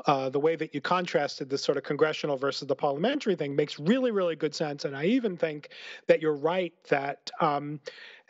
uh, 0.08 0.30
the 0.30 0.40
way 0.40 0.56
that 0.56 0.74
you 0.74 0.82
contrasted 0.82 1.50
this 1.50 1.64
sort 1.64 1.78
of 1.78 1.84
congressional 1.84 2.36
versus 2.36 2.68
the 2.68 2.76
parliamentary 2.76 3.36
thing 3.36 3.56
makes 3.56 3.80
really 3.80 4.12
really 4.12 4.36
good 4.36 4.56
sense. 4.56 4.86
And 4.86 4.96
I 4.96 5.06
even 5.06 5.38
think 5.38 5.70
that 6.08 6.20
you're 6.20 6.36
right 6.36 6.74
that 6.90 7.30
um, 7.40 7.80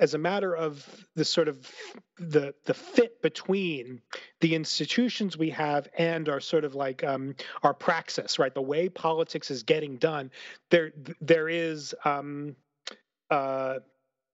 as 0.02 0.14
a 0.16 0.18
matter 0.18 0.54
of 0.54 0.86
the 1.16 1.24
sort 1.24 1.48
of 1.48 1.72
the 2.18 2.54
the 2.66 2.74
fit 2.74 3.22
between 3.22 4.02
the 4.42 4.56
institutions 4.56 5.38
we 5.38 5.52
have 5.52 5.88
and 5.98 6.28
our 6.28 6.42
sort 6.42 6.66
of 6.66 6.76
like 6.76 7.04
um, 7.04 7.36
our 7.64 7.74
praxis, 7.74 8.40
right? 8.40 8.54
The 8.54 8.62
way 8.62 8.90
politics 8.90 9.52
is 9.52 9.64
getting 9.64 9.98
done, 9.98 10.32
there 10.72 10.92
there 11.22 11.48
is. 11.48 11.96
Um, 12.04 12.56
uh, 13.30 13.80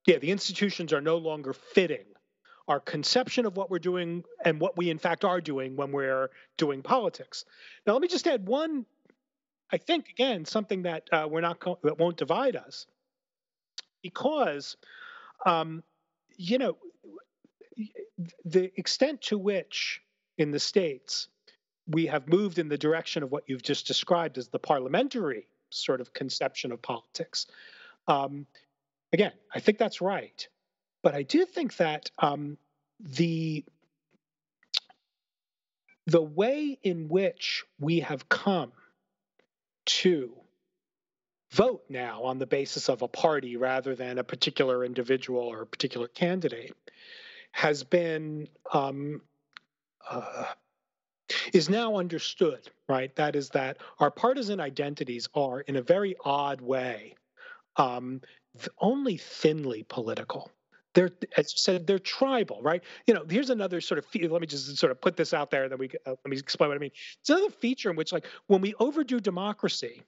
yeah, 0.07 0.17
the 0.17 0.31
institutions 0.31 0.93
are 0.93 1.01
no 1.01 1.17
longer 1.17 1.53
fitting 1.53 2.05
our 2.69 2.79
conception 2.79 3.45
of 3.45 3.55
what 3.55 3.69
we're 3.69 3.79
doing 3.79 4.23
and 4.43 4.59
what 4.59 4.77
we 4.77 4.89
in 4.89 4.97
fact 4.97 5.23
are 5.23 5.41
doing 5.41 5.75
when 5.75 5.91
we're 5.91 6.29
doing 6.57 6.81
politics. 6.81 7.45
Now, 7.85 7.93
let 7.93 8.01
me 8.01 8.07
just 8.07 8.25
add 8.27 8.47
one. 8.47 8.85
I 9.69 9.77
think 9.77 10.09
again 10.09 10.45
something 10.45 10.83
that 10.83 11.09
uh, 11.11 11.27
we're 11.29 11.41
not 11.41 11.59
that 11.83 11.99
won't 11.99 12.17
divide 12.17 12.55
us, 12.55 12.87
because, 14.01 14.77
um, 15.45 15.83
you 16.37 16.57
know, 16.57 16.77
the 18.45 18.71
extent 18.77 19.21
to 19.23 19.37
which 19.37 20.01
in 20.37 20.51
the 20.51 20.59
states 20.59 21.27
we 21.87 22.05
have 22.05 22.27
moved 22.27 22.59
in 22.59 22.67
the 22.67 22.77
direction 22.77 23.23
of 23.23 23.31
what 23.31 23.43
you've 23.47 23.63
just 23.63 23.87
described 23.87 24.37
as 24.37 24.49
the 24.49 24.59
parliamentary 24.59 25.47
sort 25.69 26.01
of 26.01 26.13
conception 26.13 26.71
of 26.71 26.81
politics. 26.81 27.47
Um, 28.07 28.45
again, 29.13 29.31
I 29.53 29.59
think 29.59 29.77
that's 29.77 30.01
right. 30.01 30.47
But 31.01 31.15
I 31.15 31.23
do 31.23 31.45
think 31.45 31.77
that 31.77 32.09
um, 32.19 32.57
the 32.99 33.63
the 36.07 36.21
way 36.21 36.79
in 36.83 37.09
which 37.09 37.65
we 37.79 37.99
have 37.99 38.29
come 38.29 38.71
to 39.85 40.33
vote 41.51 41.83
now 41.89 42.23
on 42.23 42.39
the 42.39 42.45
basis 42.45 42.89
of 42.89 43.01
a 43.01 43.07
party 43.07 43.57
rather 43.57 43.95
than 43.95 44.17
a 44.17 44.23
particular 44.23 44.83
individual 44.83 45.41
or 45.41 45.61
a 45.61 45.67
particular 45.67 46.07
candidate 46.07 46.73
has 47.51 47.83
been 47.83 48.47
um, 48.73 49.21
uh, 50.09 50.45
is 51.53 51.69
now 51.69 51.97
understood 51.97 52.69
right? 52.89 53.13
That 53.15 53.35
is 53.35 53.49
that 53.49 53.77
our 53.99 54.11
partisan 54.11 54.59
identities 54.59 55.27
are 55.35 55.61
in 55.61 55.75
a 55.75 55.81
very 55.81 56.15
odd 56.23 56.61
way 56.61 57.15
um, 57.75 58.21
only 58.79 59.17
thinly 59.17 59.83
political. 59.87 60.51
They're 60.93 61.11
as 61.37 61.53
you 61.53 61.57
said 61.57 61.87
they're 61.87 61.99
tribal 61.99 62.61
right? 62.61 62.83
You 63.05 63.13
know 63.13 63.25
here's 63.29 63.49
another 63.49 63.81
sort 63.81 63.99
of 63.99 64.05
let 64.31 64.41
me 64.41 64.47
just 64.47 64.77
sort 64.77 64.91
of 64.91 64.99
put 64.99 65.15
this 65.15 65.33
out 65.33 65.51
there 65.51 65.63
and 65.63 65.71
then 65.71 65.79
we 65.79 65.89
uh, 66.05 66.11
let 66.11 66.27
me 66.27 66.37
explain 66.37 66.69
what 66.69 66.75
i 66.75 66.79
mean. 66.79 66.91
It's 67.21 67.29
another 67.29 67.51
feature 67.51 67.89
in 67.89 67.95
which 67.95 68.11
like 68.11 68.25
when 68.47 68.61
we 68.61 68.73
overdo 68.79 69.19
democracy 69.19 70.03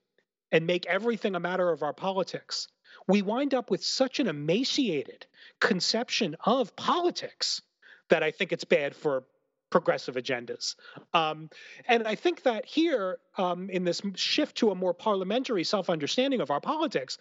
and 0.51 0.65
make 0.65 0.85
everything 0.85 1.35
a 1.35 1.39
matter 1.39 1.69
of 1.69 1.83
our 1.83 1.93
politics 1.93 2.67
we 3.07 3.21
wind 3.21 3.53
up 3.53 3.71
with 3.71 3.83
such 3.83 4.19
an 4.19 4.27
emaciated 4.27 5.25
conception 5.59 6.35
of 6.45 6.75
politics 6.75 7.61
that 8.09 8.23
i 8.23 8.31
think 8.31 8.51
it's 8.51 8.65
bad 8.65 8.95
for 8.95 9.23
progressive 9.69 10.15
agendas. 10.15 10.75
Um, 11.13 11.49
and 11.87 12.07
I 12.07 12.15
think 12.15 12.43
that 12.43 12.65
here, 12.65 13.19
um, 13.37 13.69
in 13.69 13.83
this 13.83 14.01
shift 14.15 14.57
to 14.57 14.71
a 14.71 14.75
more 14.75 14.93
parliamentary 14.93 15.63
self 15.63 15.89
understanding 15.89 16.41
of 16.41 16.51
our 16.51 16.61
politics, 16.61 17.17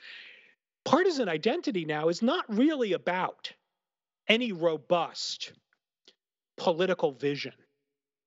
partisan 0.84 1.28
identity 1.28 1.84
now 1.84 2.08
is 2.08 2.22
not 2.22 2.44
really 2.48 2.92
about 2.92 3.52
any 4.28 4.52
robust 4.52 5.52
political 6.56 7.12
vision 7.12 7.52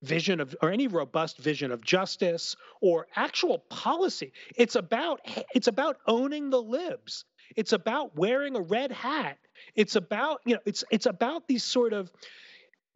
vision 0.02 0.40
of 0.40 0.56
or 0.62 0.72
any 0.72 0.88
robust 0.88 1.38
vision 1.38 1.72
of 1.72 1.84
justice 1.84 2.56
or 2.82 3.08
actual 3.16 3.60
policy. 3.60 4.34
It's 4.56 4.76
about 4.76 5.22
it's 5.54 5.68
about 5.68 5.98
owning 6.08 6.50
the 6.50 6.62
libs. 6.62 7.26
It's 7.56 7.74
about 7.74 8.16
wearing 8.16 8.56
a 8.56 8.62
red 8.62 8.92
hat. 8.92 9.38
It's 9.76 9.96
about 9.96 10.42
you 10.46 10.56
know 10.56 10.62
it's 10.66 10.84
it's 10.92 11.06
about 11.06 11.48
these 11.48 11.64
sort 11.64 11.94
of 11.94 12.12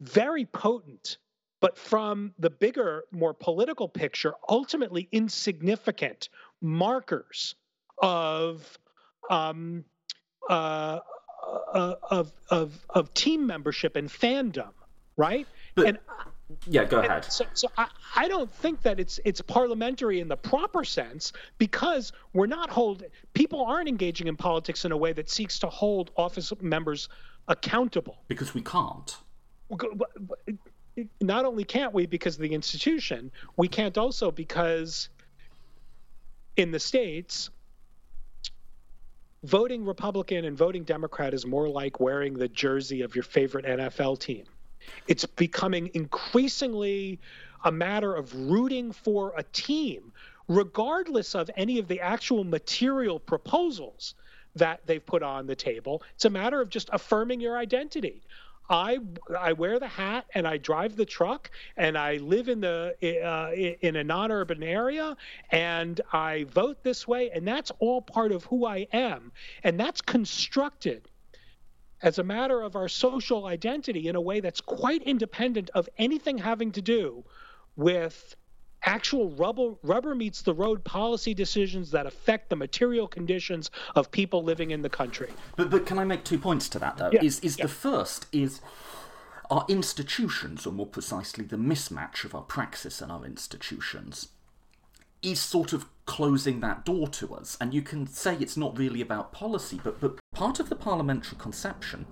very 0.00 0.44
potent 0.44 1.18
but 1.58 1.78
from 1.78 2.34
the 2.38 2.50
bigger 2.50 3.04
more 3.10 3.32
political 3.32 3.88
picture 3.88 4.34
ultimately 4.46 5.08
insignificant 5.10 6.28
markers 6.60 7.54
of 8.02 8.78
um, 9.30 9.84
uh, 10.48 11.00
uh, 11.72 11.94
of 12.10 12.32
of 12.50 12.86
of 12.90 13.14
team 13.14 13.46
membership 13.46 13.96
and 13.96 14.08
fandom, 14.08 14.72
right? 15.16 15.46
But, 15.74 15.86
and 15.86 15.98
yeah, 16.66 16.84
go 16.84 17.00
ahead. 17.00 17.24
So, 17.24 17.44
so 17.54 17.68
I, 17.76 17.88
I 18.14 18.28
don't 18.28 18.50
think 18.50 18.82
that 18.82 19.00
it's 19.00 19.18
it's 19.24 19.40
parliamentary 19.40 20.20
in 20.20 20.28
the 20.28 20.36
proper 20.36 20.84
sense 20.84 21.32
because 21.58 22.12
we're 22.32 22.46
not 22.46 22.70
holding 22.70 23.08
people 23.34 23.64
aren't 23.64 23.88
engaging 23.88 24.28
in 24.28 24.36
politics 24.36 24.84
in 24.84 24.92
a 24.92 24.96
way 24.96 25.12
that 25.12 25.28
seeks 25.28 25.58
to 25.60 25.68
hold 25.68 26.10
office 26.16 26.52
members 26.60 27.08
accountable. 27.48 28.18
Because 28.28 28.54
we 28.54 28.62
can't. 28.62 29.16
Not 31.20 31.44
only 31.44 31.64
can't 31.64 31.92
we 31.92 32.06
because 32.06 32.36
of 32.36 32.42
the 32.42 32.54
institution, 32.54 33.30
we 33.56 33.68
can't 33.68 33.98
also 33.98 34.30
because 34.30 35.08
in 36.56 36.70
the 36.70 36.80
states 36.80 37.50
voting 39.42 39.84
Republican 39.84 40.44
and 40.44 40.56
voting 40.56 40.84
Democrat 40.84 41.34
is 41.34 41.44
more 41.44 41.68
like 41.68 42.00
wearing 42.00 42.34
the 42.34 42.48
jersey 42.48 43.02
of 43.02 43.14
your 43.14 43.24
favorite 43.24 43.64
NFL 43.64 44.18
team. 44.18 44.44
It's 45.06 45.24
becoming 45.24 45.90
increasingly 45.94 47.18
a 47.64 47.72
matter 47.72 48.14
of 48.14 48.34
rooting 48.34 48.92
for 48.92 49.32
a 49.36 49.42
team, 49.42 50.12
regardless 50.48 51.34
of 51.34 51.50
any 51.56 51.78
of 51.78 51.88
the 51.88 52.00
actual 52.00 52.44
material 52.44 53.18
proposals 53.18 54.14
that 54.54 54.80
they've 54.86 55.04
put 55.04 55.22
on 55.22 55.46
the 55.46 55.56
table. 55.56 56.02
It's 56.14 56.24
a 56.24 56.30
matter 56.30 56.60
of 56.60 56.70
just 56.70 56.88
affirming 56.92 57.40
your 57.40 57.56
identity. 57.58 58.22
I 58.68 58.98
I 59.38 59.52
wear 59.52 59.78
the 59.78 59.86
hat 59.86 60.26
and 60.34 60.46
I 60.46 60.56
drive 60.56 60.96
the 60.96 61.04
truck 61.04 61.50
and 61.76 61.96
I 61.96 62.16
live 62.16 62.48
in 62.48 62.60
the 62.60 62.96
uh, 63.02 63.52
in 63.52 63.96
a 63.96 64.04
non-urban 64.04 64.62
area 64.62 65.16
and 65.50 66.00
I 66.12 66.44
vote 66.44 66.82
this 66.82 67.06
way 67.06 67.30
and 67.30 67.46
that's 67.46 67.70
all 67.78 68.02
part 68.02 68.32
of 68.32 68.44
who 68.44 68.66
I 68.66 68.88
am 68.92 69.30
and 69.62 69.78
that's 69.78 70.00
constructed 70.00 71.08
as 72.06 72.20
a 72.20 72.22
matter 72.22 72.62
of 72.62 72.76
our 72.76 72.86
social 72.86 73.46
identity 73.46 74.06
in 74.06 74.14
a 74.14 74.20
way 74.20 74.38
that's 74.38 74.60
quite 74.60 75.02
independent 75.02 75.68
of 75.74 75.88
anything 75.98 76.38
having 76.38 76.70
to 76.70 76.80
do 76.80 77.24
with 77.74 78.36
actual 78.84 79.30
rubber, 79.30 79.74
rubber 79.82 80.14
meets 80.14 80.42
the 80.42 80.54
road 80.54 80.84
policy 80.84 81.34
decisions 81.34 81.90
that 81.90 82.06
affect 82.06 82.48
the 82.48 82.54
material 82.54 83.08
conditions 83.08 83.72
of 83.96 84.08
people 84.12 84.44
living 84.44 84.70
in 84.70 84.82
the 84.82 84.88
country. 84.88 85.30
But 85.56 85.68
but 85.68 85.84
can 85.84 85.98
I 85.98 86.04
make 86.04 86.22
two 86.22 86.38
points 86.38 86.68
to 86.70 86.78
that 86.78 86.96
though? 86.96 87.10
Yeah. 87.12 87.24
Is 87.24 87.40
is 87.40 87.58
yeah. 87.58 87.64
the 87.64 87.72
first 87.72 88.26
is 88.30 88.60
our 89.50 89.66
institutions, 89.68 90.64
or 90.64 90.72
more 90.72 90.86
precisely 90.86 91.44
the 91.44 91.56
mismatch 91.56 92.24
of 92.24 92.36
our 92.36 92.42
praxis 92.42 93.02
and 93.02 93.10
our 93.10 93.24
institutions, 93.24 94.28
is 95.22 95.40
sort 95.40 95.72
of 95.72 95.86
closing 96.04 96.60
that 96.60 96.84
door 96.84 97.08
to 97.08 97.34
us. 97.34 97.56
And 97.60 97.74
you 97.74 97.82
can 97.82 98.06
say 98.06 98.36
it's 98.38 98.56
not 98.56 98.78
really 98.78 99.00
about 99.00 99.32
policy, 99.32 99.80
but 99.82 100.00
but 100.00 100.20
part 100.36 100.60
of 100.60 100.68
the 100.68 100.76
parliamentary 100.76 101.38
conception 101.38 102.04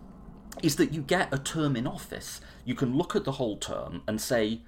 is 0.63 0.77
that 0.77 0.95
you 0.95 1.03
get 1.03 1.29
a 1.31 1.37
term 1.37 1.77
in 1.77 1.87
office. 1.87 2.41
You 2.65 2.75
can 2.75 2.97
look 2.97 3.15
at 3.15 3.25
the 3.25 3.33
whole 3.33 3.59
term 3.59 4.01
and 4.09 4.19
say 4.19 4.63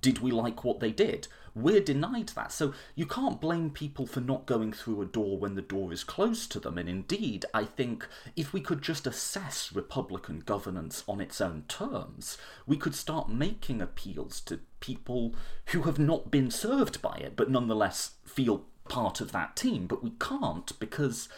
did 0.00 0.20
we 0.20 0.30
like 0.30 0.62
what 0.62 0.78
they 0.78 0.92
did? 0.92 1.26
We're 1.56 1.80
denied 1.80 2.28
that. 2.36 2.52
So 2.52 2.72
you 2.94 3.04
can't 3.04 3.40
blame 3.40 3.70
people 3.70 4.06
for 4.06 4.20
not 4.20 4.46
going 4.46 4.72
through 4.72 5.02
a 5.02 5.06
door 5.06 5.36
when 5.36 5.56
the 5.56 5.60
door 5.60 5.92
is 5.92 6.04
closed 6.04 6.52
to 6.52 6.60
them. 6.60 6.78
And 6.78 6.88
indeed, 6.88 7.44
I 7.52 7.64
think 7.64 8.06
if 8.36 8.52
we 8.52 8.60
could 8.60 8.80
just 8.80 9.08
assess 9.08 9.72
Republican 9.74 10.40
governance 10.46 11.02
on 11.08 11.20
its 11.20 11.40
own 11.40 11.64
terms, 11.66 12.38
we 12.64 12.76
could 12.76 12.94
start 12.94 13.28
making 13.28 13.82
appeals 13.82 14.40
to 14.42 14.60
people 14.78 15.34
who 15.66 15.82
have 15.82 15.98
not 15.98 16.30
been 16.30 16.50
served 16.50 17.02
by 17.02 17.16
it, 17.16 17.34
but 17.34 17.50
nonetheless 17.50 18.12
feel 18.24 18.64
part 18.88 19.20
of 19.20 19.32
that 19.32 19.56
team. 19.56 19.86
But 19.88 20.02
we 20.02 20.12
can't 20.20 20.78
because 20.78 21.28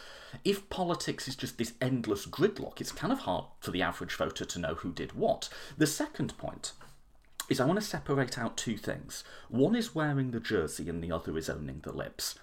if 0.43 0.69
politics 0.69 1.27
is 1.27 1.35
just 1.35 1.57
this 1.57 1.73
endless 1.81 2.25
gridlock, 2.25 2.79
it's 2.81 2.91
kind 2.91 3.13
of 3.13 3.19
hard 3.19 3.45
for 3.59 3.71
the 3.71 3.81
average 3.81 4.15
voter 4.15 4.45
to 4.45 4.59
know 4.59 4.75
who 4.75 4.91
did 4.91 5.13
what. 5.13 5.49
The 5.77 5.87
second 5.87 6.37
point 6.37 6.73
is 7.49 7.59
I 7.59 7.65
want 7.65 7.79
to 7.79 7.85
separate 7.85 8.37
out 8.37 8.57
two 8.57 8.77
things. 8.77 9.23
One 9.49 9.75
is 9.75 9.95
wearing 9.95 10.31
the 10.31 10.39
jersey 10.39 10.89
and 10.89 11.03
the 11.03 11.11
other 11.11 11.37
is 11.37 11.49
owning 11.49 11.79
the 11.83 11.93
lips. 11.93 12.35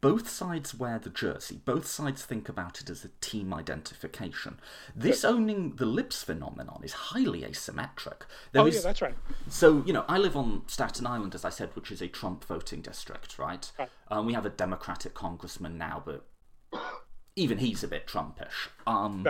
both 0.00 0.28
sides 0.28 0.74
wear 0.74 0.98
the 0.98 1.10
jersey. 1.10 1.60
Both 1.64 1.86
sides 1.86 2.22
think 2.24 2.48
about 2.48 2.80
it 2.80 2.90
as 2.90 3.04
a 3.04 3.10
team 3.20 3.54
identification. 3.54 4.58
This 4.94 5.24
owning 5.24 5.76
the 5.76 5.86
lips 5.86 6.22
phenomenon 6.22 6.82
is 6.84 6.92
highly 6.92 7.42
asymmetric. 7.42 8.22
There 8.52 8.62
oh, 8.62 8.66
is, 8.66 8.76
yeah, 8.76 8.80
that's 8.82 9.00
right. 9.00 9.14
So, 9.48 9.82
you 9.86 9.92
know, 9.92 10.04
I 10.06 10.18
live 10.18 10.36
on 10.36 10.62
Staten 10.66 11.06
Island, 11.06 11.34
as 11.34 11.44
I 11.44 11.50
said, 11.50 11.70
which 11.74 11.90
is 11.90 12.02
a 12.02 12.08
Trump 12.08 12.44
voting 12.44 12.82
district, 12.82 13.38
right? 13.38 13.70
right. 13.78 13.88
Um, 14.08 14.26
we 14.26 14.34
have 14.34 14.44
a 14.44 14.50
Democratic 14.50 15.14
congressman 15.14 15.78
now, 15.78 16.02
but 16.04 16.26
even 17.40 17.58
he's 17.58 17.82
a 17.82 17.88
bit 17.88 18.06
Trumpish. 18.06 18.68
Um, 18.86 19.26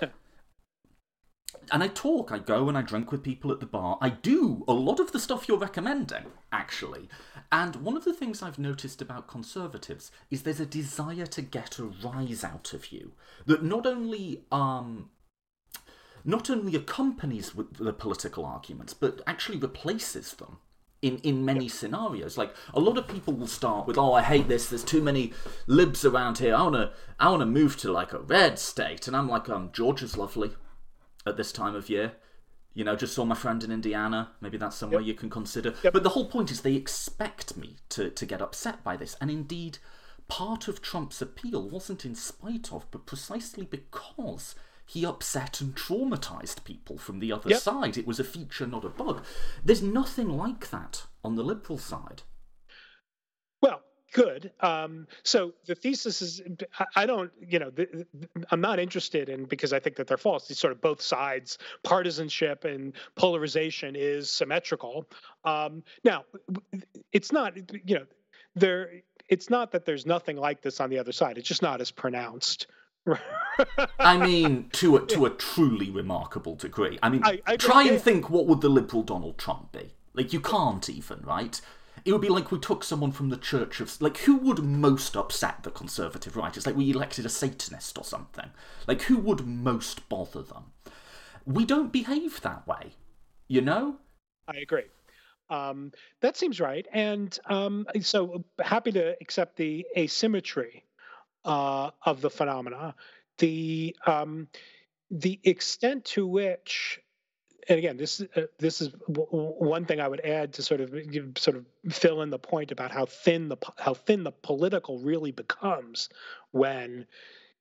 and 1.72 1.82
I 1.82 1.88
talk, 1.88 2.30
I 2.30 2.38
go 2.38 2.68
and 2.68 2.76
I 2.76 2.82
drink 2.82 3.10
with 3.10 3.22
people 3.22 3.50
at 3.50 3.60
the 3.60 3.66
bar. 3.66 3.98
I 4.00 4.10
do 4.10 4.64
a 4.68 4.72
lot 4.72 5.00
of 5.00 5.12
the 5.12 5.18
stuff 5.18 5.48
you're 5.48 5.58
recommending, 5.58 6.26
actually. 6.52 7.08
And 7.50 7.76
one 7.76 7.96
of 7.96 8.04
the 8.04 8.12
things 8.12 8.42
I've 8.42 8.58
noticed 8.58 9.00
about 9.00 9.28
conservatives 9.28 10.10
is 10.30 10.42
there's 10.42 10.60
a 10.60 10.66
desire 10.66 11.26
to 11.26 11.42
get 11.42 11.78
a 11.78 11.84
rise 11.84 12.44
out 12.44 12.74
of 12.74 12.92
you 12.92 13.12
that 13.46 13.62
not 13.62 13.86
only 13.86 14.42
um 14.52 15.10
not 16.24 16.50
only 16.50 16.76
accompanies 16.76 17.52
the 17.78 17.92
political 17.92 18.44
arguments, 18.44 18.92
but 18.92 19.22
actually 19.26 19.56
replaces 19.56 20.34
them 20.34 20.58
in, 21.02 21.18
in 21.18 21.44
many 21.44 21.68
scenarios. 21.68 22.36
Like 22.36 22.54
a 22.74 22.80
lot 22.80 22.98
of 22.98 23.08
people 23.08 23.34
will 23.34 23.46
start 23.46 23.86
with, 23.86 23.98
"Oh, 23.98 24.12
I 24.12 24.22
hate 24.22 24.48
this. 24.48 24.68
There's 24.68 24.84
too 24.84 25.02
many 25.02 25.32
libs 25.66 26.04
around 26.04 26.38
here. 26.38 26.54
I 26.54 26.62
wanna 26.62 26.92
I 27.18 27.30
wanna 27.30 27.46
move 27.46 27.76
to 27.78 27.92
like 27.92 28.12
a 28.12 28.20
red 28.20 28.58
state." 28.58 29.06
And 29.06 29.16
I'm 29.16 29.28
like, 29.28 29.48
"Um, 29.48 29.70
Georgia's 29.72 30.16
lovely 30.16 30.52
at 31.26 31.36
this 31.36 31.52
time 31.52 31.74
of 31.74 31.88
year. 31.88 32.12
You 32.74 32.84
know, 32.84 32.96
just 32.96 33.14
saw 33.14 33.24
my 33.24 33.34
friend 33.34 33.62
in 33.64 33.72
Indiana. 33.72 34.32
Maybe 34.40 34.56
that's 34.56 34.76
somewhere 34.76 35.00
yep. 35.00 35.08
you 35.08 35.14
can 35.14 35.30
consider. 35.30 35.74
Yep. 35.82 35.92
But 35.92 36.02
the 36.02 36.10
whole 36.10 36.26
point 36.26 36.50
is 36.50 36.60
they 36.60 36.74
expect 36.74 37.56
me 37.56 37.76
to, 37.90 38.10
to 38.10 38.26
get 38.26 38.40
upset 38.40 38.84
by 38.84 38.96
this. 38.96 39.16
And 39.20 39.30
indeed, 39.30 39.78
part 40.28 40.68
of 40.68 40.80
Trump's 40.80 41.20
appeal 41.20 41.68
wasn't 41.68 42.04
in 42.04 42.14
spite 42.14 42.72
of, 42.72 42.88
but 42.90 43.06
precisely 43.06 43.66
because 43.66 44.54
he 44.88 45.04
upset 45.04 45.60
and 45.60 45.76
traumatized 45.76 46.64
people 46.64 46.96
from 46.96 47.18
the 47.20 47.30
other 47.30 47.50
yep. 47.50 47.60
side. 47.60 47.98
It 47.98 48.06
was 48.06 48.18
a 48.18 48.24
feature, 48.24 48.66
not 48.66 48.86
a 48.86 48.88
bug. 48.88 49.22
There's 49.62 49.82
nothing 49.82 50.30
like 50.30 50.70
that 50.70 51.02
on 51.22 51.34
the 51.34 51.42
liberal 51.42 51.78
side. 51.78 52.22
Well, 53.60 53.82
good. 54.14 54.50
Um, 54.60 55.06
so 55.24 55.52
the 55.66 55.74
thesis 55.74 56.22
is, 56.22 56.40
I 56.96 57.04
don't, 57.04 57.30
you 57.38 57.58
know, 57.58 57.68
the, 57.68 58.06
I'm 58.50 58.62
not 58.62 58.78
interested 58.78 59.28
in 59.28 59.44
because 59.44 59.74
I 59.74 59.78
think 59.78 59.96
that 59.96 60.06
they're 60.06 60.16
false. 60.16 60.48
These 60.48 60.58
sort 60.58 60.72
of 60.72 60.80
both 60.80 61.02
sides, 61.02 61.58
partisanship 61.84 62.64
and 62.64 62.94
polarization 63.14 63.94
is 63.94 64.30
symmetrical. 64.30 65.04
Um, 65.44 65.82
now, 66.02 66.24
it's 67.12 67.30
not, 67.30 67.58
you 67.86 67.96
know, 67.96 68.06
there. 68.54 69.02
It's 69.28 69.50
not 69.50 69.72
that 69.72 69.84
there's 69.84 70.06
nothing 70.06 70.38
like 70.38 70.62
this 70.62 70.80
on 70.80 70.88
the 70.88 70.98
other 70.98 71.12
side. 71.12 71.36
It's 71.36 71.46
just 71.46 71.60
not 71.60 71.82
as 71.82 71.90
pronounced. 71.90 72.68
I 73.98 74.18
mean, 74.18 74.68
to 74.72 74.96
a, 74.96 75.06
to 75.06 75.26
a 75.26 75.30
truly 75.30 75.90
remarkable 75.90 76.54
degree. 76.54 76.98
I 77.02 77.08
mean, 77.08 77.22
I, 77.24 77.40
I 77.46 77.56
try 77.56 77.84
and 77.84 78.00
think 78.00 78.30
what 78.30 78.46
would 78.46 78.60
the 78.60 78.68
liberal 78.68 79.02
Donald 79.02 79.38
Trump 79.38 79.72
be? 79.72 79.94
Like, 80.14 80.32
you 80.32 80.40
can't 80.40 80.88
even, 80.88 81.20
right? 81.22 81.60
It 82.04 82.12
would 82.12 82.20
be 82.20 82.28
like 82.28 82.50
we 82.50 82.58
took 82.58 82.84
someone 82.84 83.12
from 83.12 83.28
the 83.28 83.36
Church 83.36 83.80
of. 83.80 84.00
Like, 84.00 84.18
who 84.18 84.36
would 84.36 84.60
most 84.60 85.16
upset 85.16 85.62
the 85.62 85.70
conservative 85.70 86.36
right? 86.36 86.56
It's 86.56 86.66
like 86.66 86.76
we 86.76 86.90
elected 86.90 87.26
a 87.26 87.28
Satanist 87.28 87.98
or 87.98 88.04
something. 88.04 88.50
Like, 88.86 89.02
who 89.02 89.18
would 89.18 89.46
most 89.46 90.08
bother 90.08 90.42
them? 90.42 90.72
We 91.44 91.64
don't 91.64 91.92
behave 91.92 92.40
that 92.42 92.66
way, 92.66 92.94
you 93.48 93.60
know? 93.60 93.96
I 94.46 94.58
agree. 94.58 94.84
Um, 95.50 95.92
that 96.20 96.36
seems 96.36 96.60
right. 96.60 96.86
And 96.92 97.36
um, 97.46 97.86
so 98.00 98.44
happy 98.60 98.92
to 98.92 99.16
accept 99.20 99.56
the 99.56 99.86
asymmetry 99.96 100.84
uh, 101.48 101.90
of 102.04 102.20
the 102.20 102.30
phenomena. 102.30 102.94
The 103.38 103.96
um, 104.06 104.48
the 105.10 105.40
extent 105.42 106.04
to 106.06 106.26
which 106.26 107.00
and 107.68 107.78
again, 107.78 107.96
this 107.96 108.20
uh, 108.20 108.42
this 108.58 108.80
is 108.80 108.88
w- 109.10 109.28
one 109.30 109.84
thing 109.84 110.00
I 110.00 110.08
would 110.08 110.24
add 110.24 110.54
to 110.54 110.62
sort 110.62 110.80
of 110.80 110.94
sort 111.36 111.56
of 111.56 111.66
fill 111.90 112.22
in 112.22 112.30
the 112.30 112.38
point 112.38 112.70
about 112.70 112.90
how 112.90 113.06
thin 113.06 113.48
the 113.48 113.56
how 113.76 113.94
thin 113.94 114.24
the 114.24 114.32
political 114.32 114.98
really 115.00 115.32
becomes 115.32 116.08
when 116.50 117.06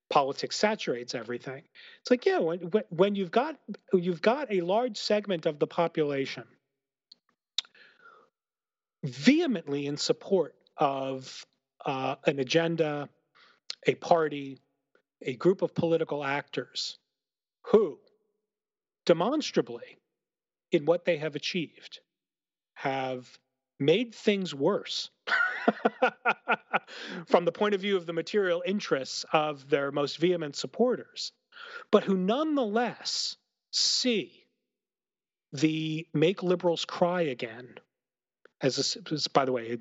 politics 0.09 0.55
saturates 0.55 1.15
everything. 1.15 1.63
It's 2.01 2.11
like 2.11 2.25
yeah, 2.25 2.39
when 2.39 2.71
when 2.89 3.15
you've 3.15 3.31
got 3.31 3.57
you've 3.93 4.21
got 4.21 4.51
a 4.51 4.61
large 4.61 4.97
segment 4.97 5.45
of 5.45 5.59
the 5.59 5.67
population 5.67 6.45
vehemently 9.03 9.85
in 9.85 9.97
support 9.97 10.55
of 10.77 11.45
uh, 11.85 12.15
an 12.25 12.39
agenda, 12.39 13.09
a 13.85 13.95
party, 13.95 14.59
a 15.21 15.35
group 15.35 15.61
of 15.61 15.73
political 15.73 16.23
actors 16.23 16.97
who 17.63 17.99
demonstrably 19.05 19.97
in 20.71 20.85
what 20.85 21.05
they 21.05 21.17
have 21.17 21.35
achieved 21.35 21.99
have 22.73 23.27
made 23.79 24.13
things 24.13 24.53
worse 24.53 25.09
from 27.27 27.45
the 27.45 27.51
point 27.51 27.75
of 27.75 27.81
view 27.81 27.97
of 27.97 28.05
the 28.05 28.13
material 28.13 28.63
interests 28.65 29.25
of 29.31 29.69
their 29.69 29.91
most 29.91 30.17
vehement 30.17 30.55
supporters, 30.55 31.31
but 31.91 32.03
who 32.03 32.17
nonetheless 32.17 33.37
see 33.71 34.45
the 35.53 36.07
make 36.13 36.43
liberals 36.43 36.85
cry 36.85 37.21
again 37.21 37.75
as, 38.61 38.97
a, 38.97 39.13
as 39.13 39.27
by 39.27 39.45
the 39.45 39.51
way 39.51 39.77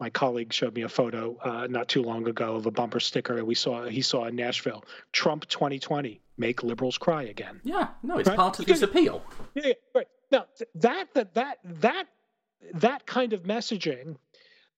my 0.00 0.10
colleague 0.10 0.52
showed 0.52 0.74
me 0.74 0.82
a 0.82 0.88
photo 0.88 1.36
uh, 1.42 1.66
not 1.68 1.88
too 1.88 2.02
long 2.02 2.26
ago 2.28 2.56
of 2.56 2.66
a 2.66 2.70
bumper 2.70 3.00
sticker 3.00 3.34
that 3.36 3.44
we 3.44 3.54
saw 3.54 3.84
he 3.84 4.02
saw 4.02 4.24
in 4.26 4.36
Nashville 4.36 4.84
Trump 5.12 5.46
2020 5.46 6.20
make 6.36 6.62
liberals 6.62 6.98
cry 6.98 7.24
again. 7.24 7.60
Yeah, 7.64 7.88
no, 8.02 8.18
it's 8.18 8.28
right? 8.28 8.36
part 8.36 8.58
of 8.58 8.66
his 8.66 8.82
appeal. 8.82 9.22
Yeah, 9.54 9.62
yeah, 9.66 9.72
right. 9.94 10.08
Now 10.30 10.46
that 10.76 11.12
that 11.14 11.34
that 11.34 11.58
that 11.64 12.06
that 12.74 13.06
kind 13.06 13.32
of 13.32 13.42
messaging, 13.42 14.16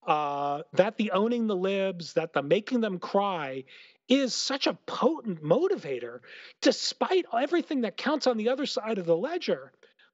uh, 0.06 0.62
that 0.72 0.96
the 0.96 1.10
owning 1.12 1.46
the 1.46 1.56
libs, 1.56 2.14
that 2.14 2.32
the 2.32 2.42
making 2.42 2.80
them 2.80 2.98
cry, 2.98 3.64
is 4.08 4.34
such 4.34 4.66
a 4.66 4.74
potent 4.86 5.42
motivator, 5.42 6.20
despite 6.60 7.26
everything 7.36 7.82
that 7.82 7.96
counts 7.96 8.26
on 8.26 8.36
the 8.36 8.48
other 8.48 8.66
side 8.66 8.98
of 8.98 9.06
the 9.06 9.16
ledger. 9.16 9.72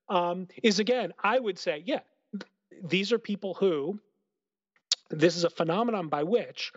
Um, 0.08 0.46
is 0.62 0.78
again, 0.78 1.12
I 1.22 1.38
would 1.38 1.58
say, 1.58 1.82
yeah, 1.84 2.00
these 2.82 3.12
are 3.12 3.18
people 3.18 3.54
who. 3.54 3.98
This 5.10 5.36
is 5.36 5.44
a 5.44 5.50
phenomenon 5.50 6.08
by 6.08 6.22
which 6.24 6.72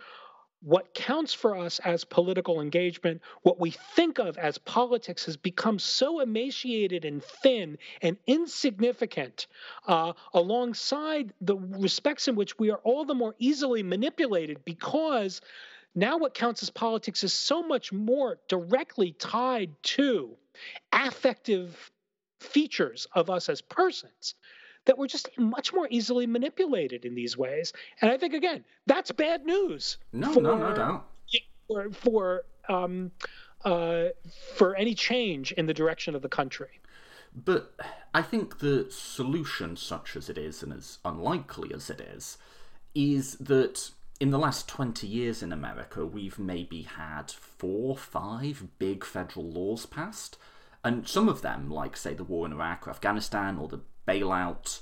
what 0.62 0.92
counts 0.92 1.32
for 1.32 1.56
us 1.56 1.78
as 1.78 2.04
political 2.04 2.60
engagement, 2.60 3.22
what 3.42 3.58
we 3.58 3.70
think 3.70 4.18
of 4.18 4.36
as 4.36 4.58
politics, 4.58 5.24
has 5.24 5.36
become 5.36 5.78
so 5.78 6.20
emaciated 6.20 7.04
and 7.06 7.24
thin 7.24 7.78
and 8.02 8.18
insignificant 8.26 9.46
uh, 9.86 10.12
alongside 10.34 11.32
the 11.40 11.56
respects 11.56 12.28
in 12.28 12.36
which 12.36 12.58
we 12.58 12.70
are 12.70 12.80
all 12.84 13.06
the 13.06 13.14
more 13.14 13.34
easily 13.38 13.82
manipulated 13.82 14.62
because 14.64 15.40
now 15.94 16.18
what 16.18 16.34
counts 16.34 16.62
as 16.62 16.70
politics 16.70 17.24
is 17.24 17.32
so 17.32 17.62
much 17.62 17.90
more 17.90 18.38
directly 18.48 19.12
tied 19.12 19.70
to 19.82 20.36
affective 20.92 21.90
features 22.38 23.06
of 23.14 23.30
us 23.30 23.48
as 23.48 23.62
persons 23.62 24.34
that 24.86 24.96
we're 24.96 25.06
just 25.06 25.28
much 25.38 25.72
more 25.72 25.86
easily 25.90 26.26
manipulated 26.26 27.04
in 27.04 27.14
these 27.14 27.36
ways. 27.36 27.72
And 28.00 28.10
I 28.10 28.16
think 28.16 28.34
again, 28.34 28.64
that's 28.86 29.12
bad 29.12 29.44
news. 29.44 29.98
No, 30.12 30.32
for, 30.32 30.40
no, 30.40 30.56
no 30.56 30.74
doubt. 30.74 31.06
For 31.68 31.90
for 31.90 32.44
um, 32.68 33.10
uh, 33.64 34.06
for 34.54 34.74
any 34.76 34.94
change 34.94 35.52
in 35.52 35.66
the 35.66 35.74
direction 35.74 36.14
of 36.14 36.22
the 36.22 36.28
country. 36.28 36.80
But 37.34 37.74
I 38.12 38.22
think 38.22 38.58
the 38.58 38.86
solution, 38.90 39.76
such 39.76 40.16
as 40.16 40.28
it 40.28 40.36
is 40.36 40.62
and 40.62 40.72
as 40.72 40.98
unlikely 41.04 41.72
as 41.72 41.88
it 41.88 42.00
is, 42.00 42.38
is 42.94 43.36
that 43.36 43.90
in 44.18 44.30
the 44.30 44.38
last 44.38 44.68
20 44.68 45.06
years 45.06 45.42
in 45.42 45.52
America, 45.52 46.04
we've 46.04 46.38
maybe 46.38 46.82
had 46.82 47.30
four, 47.30 47.96
five 47.96 48.66
big 48.78 49.04
federal 49.04 49.48
laws 49.48 49.86
passed. 49.86 50.36
And 50.84 51.06
some 51.06 51.28
of 51.28 51.42
them, 51.42 51.70
like, 51.70 51.96
say, 51.96 52.14
the 52.14 52.24
war 52.24 52.46
in 52.46 52.52
Iraq 52.52 52.86
or 52.86 52.90
Afghanistan 52.90 53.58
or 53.58 53.68
the 53.68 53.80
bailout, 54.06 54.80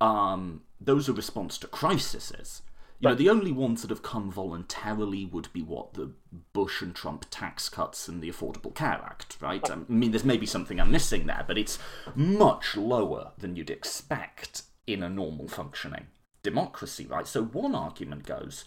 um, 0.00 0.62
those 0.80 1.08
are 1.08 1.12
response 1.12 1.58
to 1.58 1.66
crises. 1.66 2.62
You 2.98 3.10
know, 3.10 3.14
the 3.14 3.28
only 3.28 3.52
ones 3.52 3.82
that 3.82 3.90
have 3.90 4.02
come 4.02 4.30
voluntarily 4.30 5.26
would 5.26 5.52
be 5.52 5.60
what 5.62 5.94
the 5.94 6.12
Bush 6.54 6.80
and 6.80 6.94
Trump 6.94 7.26
tax 7.30 7.68
cuts 7.68 8.08
and 8.08 8.22
the 8.22 8.30
Affordable 8.30 8.74
Care 8.74 9.02
Act, 9.04 9.36
right? 9.40 9.70
I 9.70 9.76
mean, 9.86 10.12
there's 10.12 10.24
maybe 10.24 10.46
something 10.46 10.80
I'm 10.80 10.90
missing 10.90 11.26
there, 11.26 11.44
but 11.46 11.58
it's 11.58 11.78
much 12.14 12.74
lower 12.74 13.32
than 13.36 13.54
you'd 13.54 13.68
expect 13.68 14.62
in 14.86 15.02
a 15.02 15.10
normal 15.10 15.48
functioning 15.48 16.06
democracy, 16.42 17.06
right? 17.06 17.26
So 17.26 17.44
one 17.44 17.74
argument 17.74 18.24
goes, 18.24 18.64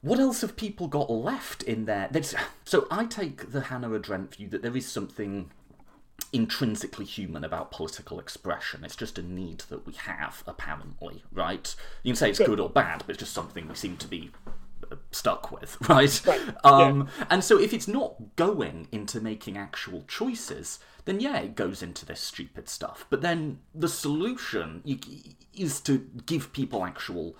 what 0.00 0.18
else 0.18 0.42
have 0.42 0.56
people 0.56 0.86
got 0.86 1.10
left 1.10 1.62
in 1.62 1.86
there? 1.86 2.08
There's, 2.10 2.34
so 2.64 2.86
I 2.90 3.06
take 3.06 3.52
the 3.52 3.62
Hannah 3.62 3.90
Arendt 3.90 4.34
view 4.34 4.48
that 4.48 4.62
there 4.62 4.76
is 4.76 4.86
something 4.86 5.50
intrinsically 6.32 7.04
human 7.04 7.44
about 7.44 7.70
political 7.70 8.18
expression. 8.18 8.84
It's 8.84 8.96
just 8.96 9.18
a 9.18 9.22
need 9.22 9.60
that 9.68 9.86
we 9.86 9.94
have, 9.94 10.42
apparently, 10.46 11.22
right? 11.32 11.74
You 12.02 12.12
can 12.12 12.16
say 12.16 12.30
it's 12.30 12.38
good 12.38 12.60
or 12.60 12.70
bad, 12.70 12.98
but 13.06 13.10
it's 13.10 13.20
just 13.20 13.32
something 13.32 13.68
we 13.68 13.74
seem 13.74 13.96
to 13.98 14.08
be 14.08 14.30
uh, 14.90 14.96
stuck 15.10 15.50
with, 15.50 15.76
right? 15.88 16.20
right. 16.26 16.40
Um, 16.64 17.08
yeah. 17.18 17.26
And 17.30 17.44
so 17.44 17.58
if 17.58 17.72
it's 17.72 17.88
not 17.88 18.36
going 18.36 18.88
into 18.92 19.20
making 19.20 19.56
actual 19.56 20.04
choices, 20.06 20.78
then 21.04 21.20
yeah, 21.20 21.38
it 21.38 21.54
goes 21.54 21.82
into 21.82 22.04
this 22.04 22.20
stupid 22.20 22.68
stuff. 22.68 23.06
But 23.08 23.22
then 23.22 23.60
the 23.74 23.88
solution 23.88 24.82
is 25.54 25.80
to 25.80 26.06
give 26.26 26.52
people 26.52 26.84
actual 26.84 27.36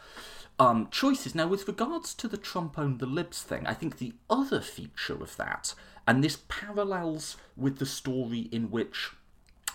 um, 0.59 0.89
choices. 0.91 1.35
Now, 1.35 1.47
with 1.47 1.69
regards 1.69 2.15
to 2.15 2.29
the 2.29 2.37
Trump 2.37 2.79
owned 2.79 2.99
the 2.99 3.07
libs 3.07 3.43
thing, 3.43 3.67
I 3.67 3.75
think 3.75 3.99
the 3.99 4.15
other 4.29 4.61
feature 4.61 5.23
of 5.23 5.37
that 5.37 5.75
and 6.09 6.25
this 6.25 6.39
parallels 6.49 7.37
with 7.55 7.79
the 7.79 7.87
story 7.87 8.49
in 8.51 8.71
which 8.71 9.11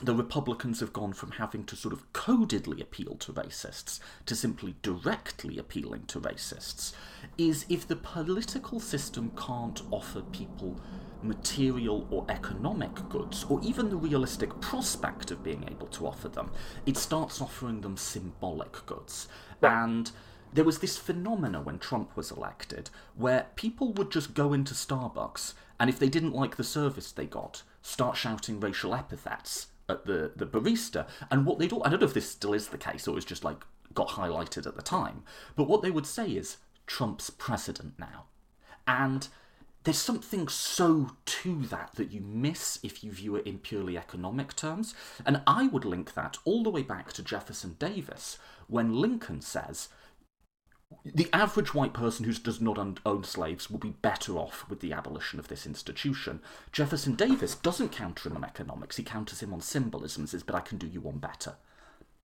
the 0.01 0.15
Republicans 0.15 0.79
have 0.79 0.91
gone 0.91 1.13
from 1.13 1.33
having 1.33 1.63
to 1.63 1.75
sort 1.75 1.93
of 1.93 2.11
codedly 2.11 2.81
appeal 2.81 3.15
to 3.17 3.31
racists 3.31 3.99
to 4.25 4.35
simply 4.35 4.73
directly 4.81 5.59
appealing 5.59 6.05
to 6.07 6.19
racists, 6.19 6.91
is 7.37 7.67
if 7.69 7.87
the 7.87 7.95
political 7.95 8.79
system 8.79 9.31
can't 9.37 9.83
offer 9.91 10.21
people 10.21 10.81
material 11.21 12.07
or 12.09 12.25
economic 12.27 13.07
goods, 13.09 13.45
or 13.47 13.61
even 13.61 13.89
the 13.89 13.95
realistic 13.95 14.59
prospect 14.59 15.29
of 15.29 15.43
being 15.43 15.63
able 15.69 15.87
to 15.87 16.07
offer 16.07 16.29
them, 16.29 16.49
it 16.87 16.97
starts 16.97 17.41
offering 17.41 17.81
them 17.81 17.95
symbolic 17.95 18.83
goods. 18.87 19.27
And 19.61 20.11
there 20.51 20.65
was 20.65 20.79
this 20.79 20.97
phenomena 20.97 21.61
when 21.61 21.77
Trump 21.77 22.17
was 22.17 22.31
elected 22.31 22.89
where 23.15 23.47
people 23.55 23.93
would 23.93 24.09
just 24.09 24.33
go 24.33 24.51
into 24.51 24.73
Starbucks 24.73 25.53
and 25.79 25.89
if 25.89 25.99
they 25.99 26.09
didn't 26.09 26.33
like 26.33 26.55
the 26.55 26.63
service 26.63 27.11
they 27.11 27.25
got, 27.25 27.63
start 27.81 28.17
shouting 28.17 28.59
racial 28.59 28.95
epithets 28.95 29.67
at 29.89 30.05
the, 30.05 30.31
the 30.35 30.45
barista. 30.45 31.07
And 31.29 31.45
what 31.45 31.59
they'd 31.59 31.73
all, 31.73 31.83
I 31.85 31.89
don't 31.89 31.99
know 31.99 32.07
if 32.07 32.13
this 32.13 32.29
still 32.29 32.53
is 32.53 32.69
the 32.69 32.77
case 32.77 33.07
or 33.07 33.11
it 33.11 33.15
was 33.15 33.25
just 33.25 33.43
like 33.43 33.63
got 33.93 34.09
highlighted 34.09 34.65
at 34.65 34.75
the 34.75 34.81
time, 34.81 35.23
but 35.55 35.67
what 35.67 35.81
they 35.81 35.91
would 35.91 36.07
say 36.07 36.31
is, 36.31 36.57
Trump's 36.85 37.29
president 37.29 37.93
now. 37.97 38.25
And 38.87 39.27
there's 39.83 39.97
something 39.97 40.47
so 40.47 41.11
to 41.25 41.61
that 41.63 41.91
that 41.95 42.11
you 42.11 42.21
miss 42.21 42.79
if 42.83 43.03
you 43.03 43.11
view 43.11 43.35
it 43.35 43.45
in 43.45 43.59
purely 43.59 43.97
economic 43.97 44.55
terms. 44.55 44.95
And 45.25 45.41
I 45.45 45.67
would 45.67 45.85
link 45.85 46.13
that 46.13 46.37
all 46.45 46.63
the 46.63 46.69
way 46.69 46.83
back 46.83 47.11
to 47.13 47.23
Jefferson 47.23 47.75
Davis 47.79 48.37
when 48.67 48.95
Lincoln 48.95 49.41
says, 49.41 49.89
the 51.05 51.29
average 51.33 51.73
white 51.73 51.93
person 51.93 52.25
who 52.25 52.33
does 52.33 52.61
not 52.61 52.77
own 53.05 53.23
slaves 53.23 53.69
will 53.69 53.79
be 53.79 53.95
better 54.01 54.37
off 54.37 54.65
with 54.69 54.79
the 54.79 54.93
abolition 54.93 55.39
of 55.39 55.47
this 55.47 55.65
institution. 55.65 56.41
Jefferson 56.71 57.15
Davis 57.15 57.55
doesn't 57.55 57.91
counter 57.91 58.29
him 58.29 58.37
on 58.37 58.43
economics, 58.43 58.97
he 58.97 59.03
counters 59.03 59.41
him 59.41 59.53
on 59.53 59.61
symbolism 59.61 60.27
says, 60.27 60.43
But 60.43 60.55
I 60.55 60.61
can 60.61 60.77
do 60.77 60.87
you 60.87 61.01
one 61.01 61.17
better. 61.17 61.55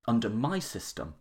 Under 0.08 0.30
my 0.30 0.60
system, 0.60 1.16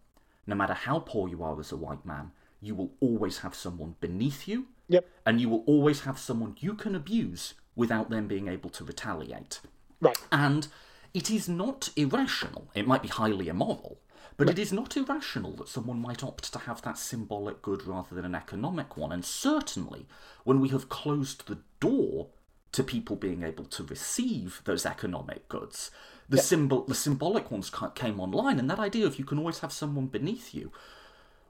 no 0.46 0.54
matter 0.54 0.74
how 0.74 1.00
poor 1.00 1.28
you 1.28 1.42
are 1.42 1.58
as 1.60 1.72
a 1.72 1.76
white 1.76 2.04
man, 2.06 2.32
you 2.60 2.74
will 2.74 2.92
always 3.00 3.38
have 3.38 3.54
someone 3.54 3.96
beneath 4.00 4.48
you, 4.48 4.66
yep. 4.88 5.06
and 5.24 5.40
you 5.40 5.48
will 5.48 5.62
always 5.66 6.00
have 6.00 6.18
someone 6.18 6.56
you 6.58 6.74
can 6.74 6.94
abuse 6.94 7.54
without 7.76 8.10
them 8.10 8.26
being 8.26 8.48
able 8.48 8.70
to 8.70 8.84
retaliate. 8.84 9.60
Right. 10.00 10.18
And 10.32 10.68
it 11.14 11.30
is 11.30 11.48
not 11.48 11.90
irrational. 11.96 12.68
It 12.74 12.86
might 12.86 13.02
be 13.02 13.08
highly 13.08 13.48
immoral, 13.48 13.98
but 14.38 14.48
it 14.48 14.58
is 14.58 14.72
not 14.72 14.96
irrational 14.96 15.52
that 15.56 15.68
someone 15.68 16.00
might 16.00 16.22
opt 16.22 16.52
to 16.52 16.60
have 16.60 16.80
that 16.82 16.96
symbolic 16.96 17.60
good 17.60 17.84
rather 17.84 18.14
than 18.14 18.24
an 18.24 18.36
economic 18.36 18.96
one. 18.96 19.10
And 19.10 19.24
certainly, 19.24 20.06
when 20.44 20.60
we 20.60 20.68
have 20.68 20.88
closed 20.88 21.48
the 21.48 21.58
door 21.80 22.28
to 22.70 22.84
people 22.84 23.16
being 23.16 23.42
able 23.42 23.64
to 23.64 23.82
receive 23.82 24.62
those 24.64 24.86
economic 24.86 25.48
goods, 25.48 25.90
the 26.28 26.36
yeah. 26.36 26.42
symbol, 26.44 26.84
the 26.84 26.94
symbolic 26.94 27.50
ones 27.50 27.72
came 27.96 28.20
online, 28.20 28.60
and 28.60 28.70
that 28.70 28.78
idea 28.78 29.06
of 29.06 29.18
you 29.18 29.24
can 29.24 29.38
always 29.38 29.58
have 29.58 29.72
someone 29.72 30.06
beneath 30.06 30.54
you, 30.54 30.70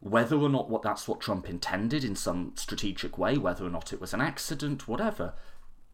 whether 0.00 0.36
or 0.36 0.48
not 0.48 0.70
what 0.70 0.80
that's 0.80 1.06
what 1.06 1.20
Trump 1.20 1.46
intended 1.46 2.04
in 2.04 2.16
some 2.16 2.52
strategic 2.54 3.18
way, 3.18 3.36
whether 3.36 3.66
or 3.66 3.70
not 3.70 3.92
it 3.92 4.00
was 4.00 4.14
an 4.14 4.22
accident, 4.22 4.88
whatever, 4.88 5.34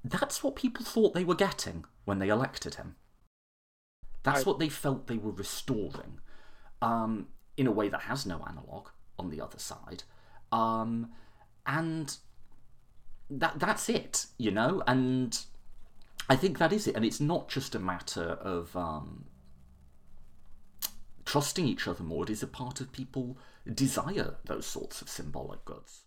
that's 0.04 0.44
what 0.44 0.54
people 0.54 0.84
thought 0.84 1.12
they 1.12 1.24
were 1.24 1.34
getting 1.34 1.86
when 2.04 2.20
they 2.20 2.28
elected 2.28 2.76
him. 2.76 2.94
That's 4.22 4.46
I... 4.46 4.48
what 4.48 4.60
they 4.60 4.68
felt 4.68 5.08
they 5.08 5.18
were 5.18 5.32
restoring 5.32 6.20
um, 6.84 7.28
in 7.56 7.66
a 7.66 7.72
way 7.72 7.88
that 7.88 8.02
has 8.02 8.26
no 8.26 8.44
analog 8.46 8.88
on 9.18 9.30
the 9.30 9.40
other 9.40 9.58
side. 9.58 10.02
Um, 10.52 11.10
and 11.66 12.16
that 13.30 13.58
that's 13.58 13.88
it, 13.88 14.26
you 14.38 14.50
know. 14.50 14.82
And 14.86 15.38
I 16.28 16.36
think 16.36 16.58
that 16.58 16.72
is 16.72 16.86
it. 16.86 16.94
And 16.94 17.04
it's 17.04 17.20
not 17.20 17.48
just 17.48 17.74
a 17.74 17.78
matter 17.78 18.38
of 18.42 18.76
um, 18.76 19.24
trusting 21.24 21.66
each 21.66 21.88
other 21.88 22.04
more. 22.04 22.24
It 22.24 22.30
is 22.30 22.42
a 22.42 22.46
part 22.46 22.80
of 22.80 22.92
people 22.92 23.38
desire 23.72 24.34
those 24.44 24.66
sorts 24.66 25.00
of 25.00 25.08
symbolic 25.08 25.64
goods. 25.64 26.02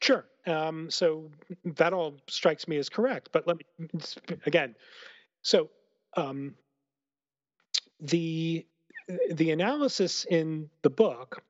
Sure. 0.00 0.24
Um, 0.46 0.90
so 0.90 1.30
that 1.64 1.92
all 1.92 2.18
strikes 2.28 2.68
me 2.68 2.78
as 2.78 2.88
correct. 2.88 3.30
But 3.32 3.46
let 3.46 3.56
me 3.58 3.64
again. 4.46 4.76
So 5.42 5.70
um, 6.16 6.54
the 8.00 8.64
the 9.30 9.50
analysis 9.50 10.24
in 10.28 10.70
the 10.82 10.90
book 10.90 11.42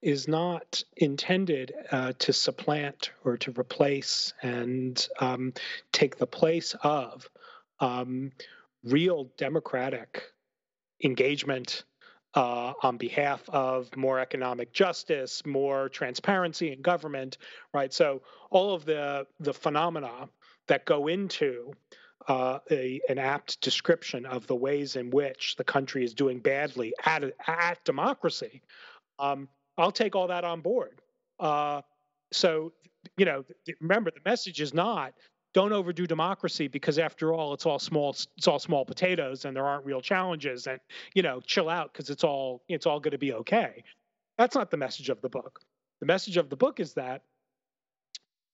is 0.00 0.28
not 0.28 0.82
intended 0.96 1.72
uh, 1.90 2.12
to 2.18 2.32
supplant 2.32 3.10
or 3.24 3.36
to 3.36 3.52
replace 3.58 4.32
and 4.42 5.08
um, 5.18 5.52
take 5.92 6.16
the 6.16 6.26
place 6.26 6.74
of 6.82 7.28
um, 7.80 8.30
real 8.84 9.30
democratic 9.36 10.22
engagement 11.02 11.84
uh, 12.34 12.72
on 12.82 12.96
behalf 12.96 13.42
of 13.48 13.94
more 13.96 14.18
economic 14.18 14.72
justice, 14.72 15.44
more 15.44 15.88
transparency 15.88 16.72
in 16.72 16.80
government, 16.80 17.38
right? 17.74 17.92
So 17.92 18.22
all 18.50 18.74
of 18.74 18.84
the 18.84 19.26
the 19.40 19.52
phenomena 19.52 20.28
that 20.68 20.86
go 20.86 21.08
into 21.08 21.72
uh, 22.28 22.58
a, 22.70 23.00
an 23.08 23.18
apt 23.18 23.60
description 23.60 24.26
of 24.26 24.46
the 24.46 24.54
ways 24.54 24.96
in 24.96 25.10
which 25.10 25.56
the 25.56 25.64
country 25.64 26.04
is 26.04 26.14
doing 26.14 26.38
badly 26.38 26.94
at, 27.04 27.24
at 27.46 27.84
democracy, 27.84 28.62
um, 29.18 29.48
I'll 29.78 29.92
take 29.92 30.14
all 30.14 30.28
that 30.28 30.44
on 30.44 30.60
board. 30.60 31.00
Uh, 31.40 31.82
so, 32.32 32.72
you 33.16 33.24
know, 33.24 33.44
remember 33.80 34.10
the 34.10 34.20
message 34.24 34.60
is 34.60 34.72
not 34.72 35.14
don't 35.54 35.72
overdo 35.72 36.06
democracy 36.06 36.66
because 36.66 36.98
after 36.98 37.34
all 37.34 37.52
it's 37.52 37.66
all 37.66 37.78
small 37.78 38.16
it's 38.36 38.48
all 38.48 38.58
small 38.58 38.84
potatoes 38.84 39.44
and 39.44 39.56
there 39.56 39.66
aren't 39.66 39.84
real 39.84 40.00
challenges 40.00 40.66
and 40.66 40.80
you 41.14 41.22
know 41.22 41.40
chill 41.40 41.68
out 41.68 41.92
because 41.92 42.10
it's 42.10 42.24
all 42.24 42.62
it's 42.68 42.86
all 42.86 43.00
going 43.00 43.12
to 43.12 43.18
be 43.18 43.32
okay 43.34 43.84
that's 44.38 44.54
not 44.54 44.70
the 44.70 44.76
message 44.76 45.08
of 45.08 45.20
the 45.20 45.28
book 45.28 45.60
the 46.00 46.06
message 46.06 46.36
of 46.36 46.48
the 46.48 46.56
book 46.56 46.80
is 46.80 46.94
that 46.94 47.22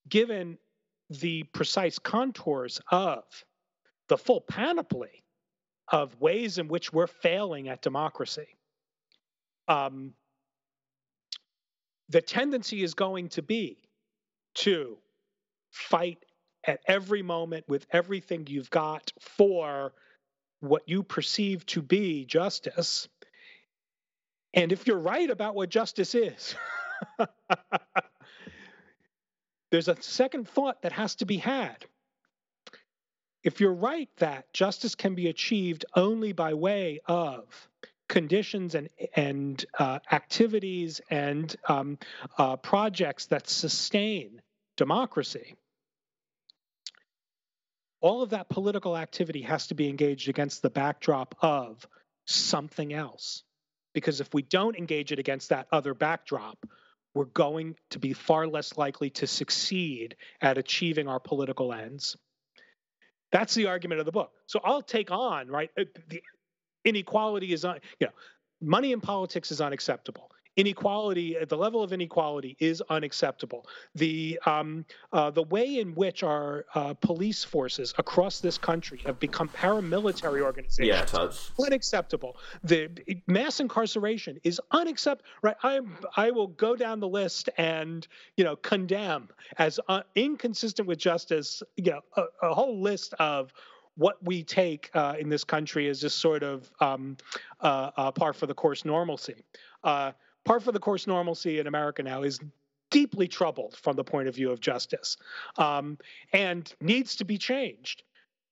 given 0.08 0.58
the 1.10 1.42
precise 1.44 1.98
contours 1.98 2.80
of 2.90 3.22
the 4.08 4.18
full 4.18 4.40
panoply 4.40 5.22
of 5.90 6.20
ways 6.20 6.58
in 6.58 6.68
which 6.68 6.92
we're 6.92 7.06
failing 7.06 7.68
at 7.68 7.82
democracy. 7.82 8.48
Um, 9.68 10.14
the 12.08 12.20
tendency 12.20 12.82
is 12.82 12.94
going 12.94 13.28
to 13.30 13.42
be 13.42 13.78
to 14.56 14.98
fight 15.70 16.18
at 16.64 16.80
every 16.86 17.22
moment 17.22 17.64
with 17.68 17.86
everything 17.90 18.46
you've 18.48 18.70
got 18.70 19.12
for 19.20 19.92
what 20.60 20.82
you 20.86 21.02
perceive 21.02 21.64
to 21.66 21.82
be 21.82 22.24
justice. 22.24 23.08
And 24.54 24.72
if 24.72 24.86
you're 24.86 24.98
right 24.98 25.30
about 25.30 25.54
what 25.54 25.68
justice 25.68 26.14
is, 26.14 26.54
there's 29.70 29.88
a 29.88 30.00
second 30.02 30.48
thought 30.48 30.82
that 30.82 30.92
has 30.92 31.16
to 31.16 31.26
be 31.26 31.36
had 31.36 31.84
if 33.48 33.62
you're 33.62 33.72
right 33.72 34.10
that 34.18 34.52
justice 34.52 34.94
can 34.94 35.14
be 35.14 35.28
achieved 35.28 35.86
only 35.96 36.32
by 36.32 36.52
way 36.52 37.00
of 37.06 37.46
conditions 38.06 38.74
and 38.74 38.90
and 39.16 39.64
uh, 39.78 39.98
activities 40.12 41.00
and 41.08 41.56
um, 41.66 41.96
uh, 42.36 42.56
projects 42.56 43.24
that 43.26 43.48
sustain 43.48 44.42
democracy, 44.76 45.54
all 48.02 48.20
of 48.20 48.30
that 48.30 48.50
political 48.50 48.94
activity 48.94 49.40
has 49.40 49.68
to 49.68 49.74
be 49.74 49.88
engaged 49.88 50.28
against 50.28 50.60
the 50.60 50.68
backdrop 50.68 51.34
of 51.40 51.88
something 52.26 52.92
else. 52.92 53.44
Because 53.94 54.20
if 54.20 54.34
we 54.34 54.42
don't 54.42 54.76
engage 54.76 55.10
it 55.10 55.18
against 55.18 55.48
that 55.48 55.68
other 55.72 55.94
backdrop, 55.94 56.58
we're 57.14 57.24
going 57.24 57.76
to 57.92 57.98
be 57.98 58.12
far 58.12 58.46
less 58.46 58.76
likely 58.76 59.08
to 59.08 59.26
succeed 59.26 60.16
at 60.42 60.58
achieving 60.58 61.08
our 61.08 61.18
political 61.18 61.72
ends. 61.72 62.14
That's 63.30 63.54
the 63.54 63.66
argument 63.66 64.00
of 64.00 64.06
the 64.06 64.12
book. 64.12 64.32
So 64.46 64.60
I'll 64.64 64.82
take 64.82 65.10
on, 65.10 65.48
right? 65.48 65.70
Uh, 65.78 65.84
the 66.08 66.22
inequality 66.84 67.52
is, 67.52 67.64
un, 67.64 67.78
you 68.00 68.06
know, 68.06 68.12
money 68.60 68.92
in 68.92 69.00
politics 69.00 69.50
is 69.50 69.60
unacceptable. 69.60 70.30
Inequality, 70.58 71.36
the 71.48 71.56
level 71.56 71.82
of 71.82 71.92
inequality 71.92 72.56
is 72.58 72.82
unacceptable. 72.90 73.66
The 73.94 74.38
um, 74.44 74.84
uh, 75.12 75.30
the 75.30 75.44
way 75.44 75.78
in 75.78 75.94
which 75.94 76.22
our 76.22 76.66
uh, 76.74 76.94
police 76.94 77.44
forces 77.44 77.94
across 77.96 78.40
this 78.40 78.58
country 78.58 79.00
have 79.06 79.18
become 79.20 79.48
paramilitary 79.48 80.42
organizations, 80.42 81.12
yeah, 81.58 81.64
unacceptable. 81.64 82.36
The 82.64 82.90
mass 83.28 83.60
incarceration 83.60 84.40
is 84.42 84.60
unacceptable. 84.72 85.30
Right, 85.42 85.56
I 85.62 85.80
I 86.16 86.32
will 86.32 86.48
go 86.48 86.74
down 86.74 86.98
the 86.98 87.08
list 87.08 87.48
and 87.56 88.06
you 88.36 88.44
know 88.44 88.56
condemn 88.56 89.28
as 89.58 89.78
uh, 89.88 90.02
inconsistent 90.16 90.88
with 90.88 90.98
justice. 90.98 91.62
You 91.76 91.92
know, 91.92 92.00
a, 92.16 92.48
a 92.48 92.54
whole 92.54 92.82
list 92.82 93.14
of 93.20 93.52
what 93.94 94.16
we 94.24 94.44
take 94.44 94.90
uh, 94.94 95.14
in 95.18 95.28
this 95.28 95.44
country 95.44 95.88
is 95.88 96.00
just 96.00 96.18
sort 96.18 96.42
of 96.42 96.70
um, 96.80 97.16
uh, 97.60 97.90
uh, 97.96 98.10
par 98.12 98.32
for 98.32 98.46
the 98.46 98.54
course 98.54 98.84
normalcy. 98.84 99.44
Uh, 100.48 100.52
par 100.52 100.60
for 100.60 100.72
the 100.72 100.78
course 100.78 101.06
normalcy 101.06 101.58
in 101.58 101.66
America 101.66 102.02
now 102.02 102.22
is 102.22 102.40
deeply 102.90 103.28
troubled 103.28 103.76
from 103.76 103.96
the 103.96 104.04
point 104.04 104.28
of 104.28 104.34
view 104.34 104.50
of 104.50 104.60
justice 104.60 105.16
um, 105.58 105.98
and 106.32 106.74
needs 106.80 107.16
to 107.16 107.24
be 107.24 107.36
changed. 107.36 108.02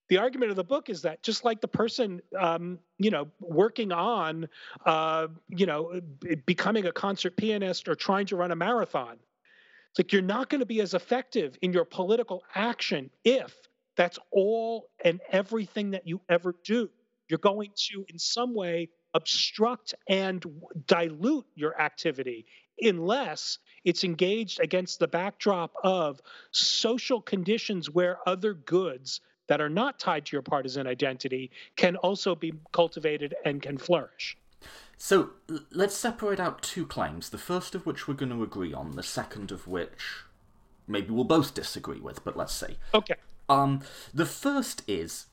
The 0.08 0.18
argument 0.18 0.50
of 0.50 0.56
the 0.56 0.64
book 0.64 0.88
is 0.88 1.02
that 1.02 1.22
just 1.22 1.44
like 1.44 1.60
the 1.60 1.68
person, 1.68 2.20
um, 2.38 2.78
you 2.98 3.10
know, 3.10 3.28
working 3.40 3.90
on, 3.90 4.48
uh, 4.84 5.26
you 5.48 5.66
know, 5.66 6.00
becoming 6.44 6.86
a 6.86 6.92
concert 6.92 7.36
pianist 7.36 7.88
or 7.88 7.96
trying 7.96 8.26
to 8.26 8.36
run 8.36 8.52
a 8.52 8.56
marathon, 8.56 9.16
it's 9.90 9.98
like 9.98 10.12
you're 10.12 10.22
not 10.22 10.48
going 10.48 10.60
to 10.60 10.66
be 10.66 10.80
as 10.80 10.94
effective 10.94 11.58
in 11.62 11.72
your 11.72 11.84
political 11.84 12.44
action 12.54 13.10
if 13.24 13.52
that's 13.96 14.18
all 14.30 14.90
and 15.04 15.20
everything 15.32 15.90
that 15.92 16.06
you 16.06 16.20
ever 16.28 16.54
do. 16.62 16.88
You're 17.28 17.38
going 17.38 17.70
to, 17.88 18.04
in 18.08 18.18
some 18.18 18.54
way, 18.54 18.90
obstruct 19.16 19.94
and 20.08 20.44
dilute 20.86 21.46
your 21.54 21.80
activity 21.80 22.46
unless 22.80 23.58
it's 23.84 24.04
engaged 24.04 24.60
against 24.60 24.98
the 24.98 25.08
backdrop 25.08 25.72
of 25.82 26.20
social 26.50 27.20
conditions 27.20 27.88
where 27.90 28.18
other 28.28 28.52
goods 28.52 29.20
that 29.48 29.60
are 29.60 29.68
not 29.70 29.98
tied 29.98 30.26
to 30.26 30.36
your 30.36 30.42
partisan 30.42 30.86
identity 30.86 31.50
can 31.76 31.96
also 31.96 32.34
be 32.34 32.52
cultivated 32.72 33.34
and 33.44 33.62
can 33.62 33.78
flourish. 33.78 34.36
So 34.98 35.30
let's 35.70 35.94
separate 35.94 36.40
out 36.40 36.62
two 36.62 36.84
claims, 36.86 37.30
the 37.30 37.38
first 37.38 37.74
of 37.74 37.86
which 37.86 38.08
we're 38.08 38.14
going 38.14 38.32
to 38.32 38.42
agree 38.42 38.74
on, 38.74 38.96
the 38.96 39.02
second 39.02 39.50
of 39.52 39.66
which 39.66 40.24
maybe 40.86 41.10
we'll 41.10 41.24
both 41.24 41.54
disagree 41.54 42.00
with, 42.00 42.24
but 42.24 42.36
let's 42.36 42.54
see. 42.54 42.76
Okay. 42.92 43.14
Um, 43.48 43.82
the 44.12 44.26
first 44.26 44.82
is 44.88 45.26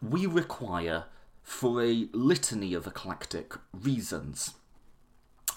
we 0.00 0.26
require, 0.26 1.04
for 1.44 1.82
a 1.82 2.08
litany 2.12 2.74
of 2.74 2.86
eclectic 2.86 3.54
reasons, 3.72 4.54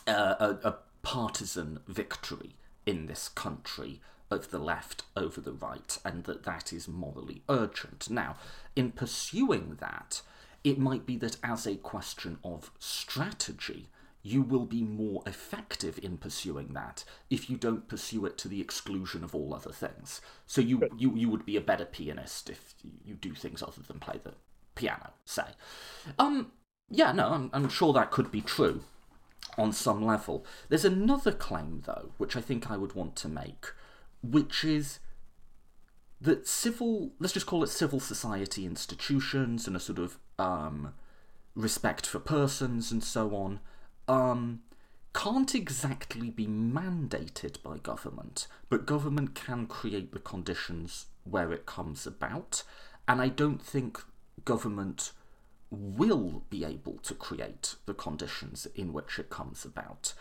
uh, 0.06 0.36
a, 0.40 0.68
a 0.68 0.76
partisan 1.02 1.80
victory 1.88 2.56
in 2.86 3.08
this 3.08 3.30
country 3.30 4.02
of 4.30 4.52
the 4.52 4.60
left 4.60 5.04
over 5.16 5.40
the 5.40 5.54
right, 5.54 5.98
and 6.04 6.26
that 6.26 6.44
that 6.44 6.74
is 6.74 6.88
morally 6.88 7.42
urgent. 7.48 8.10
Now, 8.10 8.36
in 8.76 8.92
pursuing 8.92 9.78
that, 9.80 10.22
it 10.64 10.78
might 10.78 11.06
be 11.06 11.16
that 11.18 11.38
as 11.42 11.66
a 11.66 11.76
question 11.76 12.38
of 12.44 12.72
strategy, 12.78 13.88
you 14.22 14.42
will 14.42 14.66
be 14.66 14.84
more 14.84 15.24
effective 15.26 15.98
in 16.04 16.18
pursuing 16.18 16.74
that 16.74 17.06
if 17.30 17.50
you 17.50 17.56
don't 17.56 17.88
pursue 17.88 18.26
it 18.26 18.38
to 18.40 18.50
the 18.50 18.60
exclusion 18.60 19.24
of 19.24 19.34
all 19.34 19.54
other 19.54 19.72
things. 19.72 20.20
So 20.46 20.60
you, 20.60 20.90
you, 20.98 21.16
you 21.16 21.30
would 21.30 21.46
be 21.46 21.56
a 21.56 21.62
better 21.62 21.86
pianist 21.86 22.50
if 22.50 22.76
you 23.06 23.14
do 23.14 23.34
things 23.34 23.64
other 23.64 23.82
than 23.88 24.00
play 24.00 24.20
the 24.22 24.34
piano, 24.78 25.14
say. 25.26 25.44
Um, 26.18 26.52
yeah, 26.90 27.12
no, 27.12 27.30
I'm, 27.30 27.50
I'm 27.52 27.70
sure 27.70 27.92
that 27.94 28.12
could 28.12 28.32
be 28.32 28.42
true 28.42 28.84
on 29.58 29.74
some 29.74 30.06
level. 30.06 30.46
There's 30.70 30.86
another 30.86 31.32
claim, 31.32 31.84
though, 31.86 32.12
which 32.18 32.36
I 32.36 32.42
think 32.42 32.70
I 32.70 32.78
would 32.78 32.94
want 32.94 33.16
to 33.18 33.28
make, 33.28 33.74
which 34.22 34.64
is 34.64 35.00
that 36.22 36.48
civil, 36.48 37.12
let's 37.20 37.34
just 37.34 37.46
call 37.46 37.64
it 37.64 37.70
civil 37.70 38.00
society 38.00 38.66
institutions 38.66 39.68
and 39.68 39.76
a 39.76 39.80
sort 39.80 40.00
of 40.00 40.18
um, 40.40 40.94
respect 41.56 42.06
for 42.06 42.20
persons 42.20 42.92
and 42.92 43.04
so 43.04 43.36
on 43.36 43.60
um, 44.08 44.62
can't 45.14 45.56
exactly 45.56 46.30
be 46.30 46.48
mandated 46.48 47.62
by 47.64 47.78
government, 47.78 48.48
but 48.70 48.86
government 48.86 49.36
can 49.36 49.66
create 49.66 50.12
the 50.12 50.20
conditions 50.20 51.08
where 51.24 51.52
it 51.52 51.66
comes 51.66 52.06
about. 52.06 52.64
And 53.08 53.22
I 53.22 53.30
don't 53.30 53.62
think 53.62 54.00
government 54.48 55.12
will 55.70 56.44
be 56.50 56.64
able 56.64 56.98
to 57.00 57.14
create 57.14 57.76
the 57.86 57.94
conditions 57.94 58.66
in 58.76 58.94
which 58.94 59.20
it 59.20 59.30
comes 59.30 59.66
about, 59.66 60.14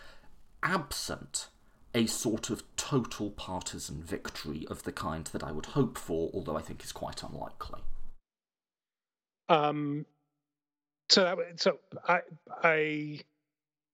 absent 0.61 1.47
a 1.95 2.05
sort 2.05 2.49
of 2.49 2.61
total 2.75 3.31
partisan 3.31 4.03
victory 4.03 4.67
of 4.69 4.83
the 4.83 4.91
kind 4.91 5.27
that 5.27 5.41
I 5.41 5.53
would 5.53 5.67
hope 5.67 5.97
for, 5.97 6.29
although 6.33 6.57
I 6.57 6.61
think 6.61 6.83
is 6.83 6.91
quite 6.91 7.23
unlikely. 7.23 7.79
Um, 9.47 10.05
so 11.07 11.23
that, 11.23 11.37
so 11.55 11.79
I 12.05 12.19
I 12.61 13.19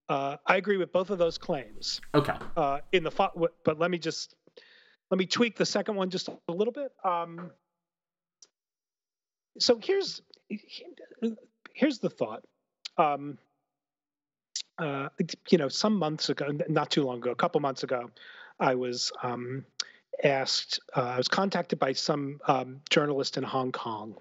uh, 0.10 0.38
I 0.48 0.56
agree 0.56 0.78
with 0.78 0.92
both 0.92 1.12
of 1.12 1.20
those 1.20 1.38
claims. 1.38 2.02
Okay. 2.16 2.34
Uh, 2.58 2.80
in 2.92 3.04
the 3.04 3.12
but 3.64 3.78
let 3.78 3.92
me 3.92 4.00
just 4.00 4.34
let 5.12 5.20
me 5.20 5.28
tweak 5.28 5.56
the 5.56 5.66
second 5.68 5.96
one 5.96 6.10
just 6.10 6.28
a 6.48 6.52
little 6.52 6.74
bit. 6.74 6.92
Um, 7.06 7.52
so 9.60 9.80
here's 9.82 10.22
here's 11.74 12.00
the 12.00 12.10
thought. 12.10 12.44
Um, 12.98 13.38
uh, 14.78 15.10
you 15.50 15.58
know, 15.58 15.70
some 15.70 15.98
months 15.98 16.30
ago, 16.30 16.48
not 16.68 16.90
too 16.90 17.04
long 17.04 17.18
ago, 17.18 17.32
a 17.32 17.36
couple 17.36 17.62
months 17.62 17.84
ago, 17.84 18.10
I 18.60 18.76
was 18.76 19.12
um, 19.22 19.66
asked. 20.24 20.80
Uh, 20.96 21.02
I 21.02 21.18
was 21.18 21.28
contacted 21.28 21.80
by 21.80 21.94
some 21.94 22.40
um, 22.48 22.82
journalist 22.90 23.38
in 23.38 23.44
Hong 23.44 23.72
Kong. 23.72 24.16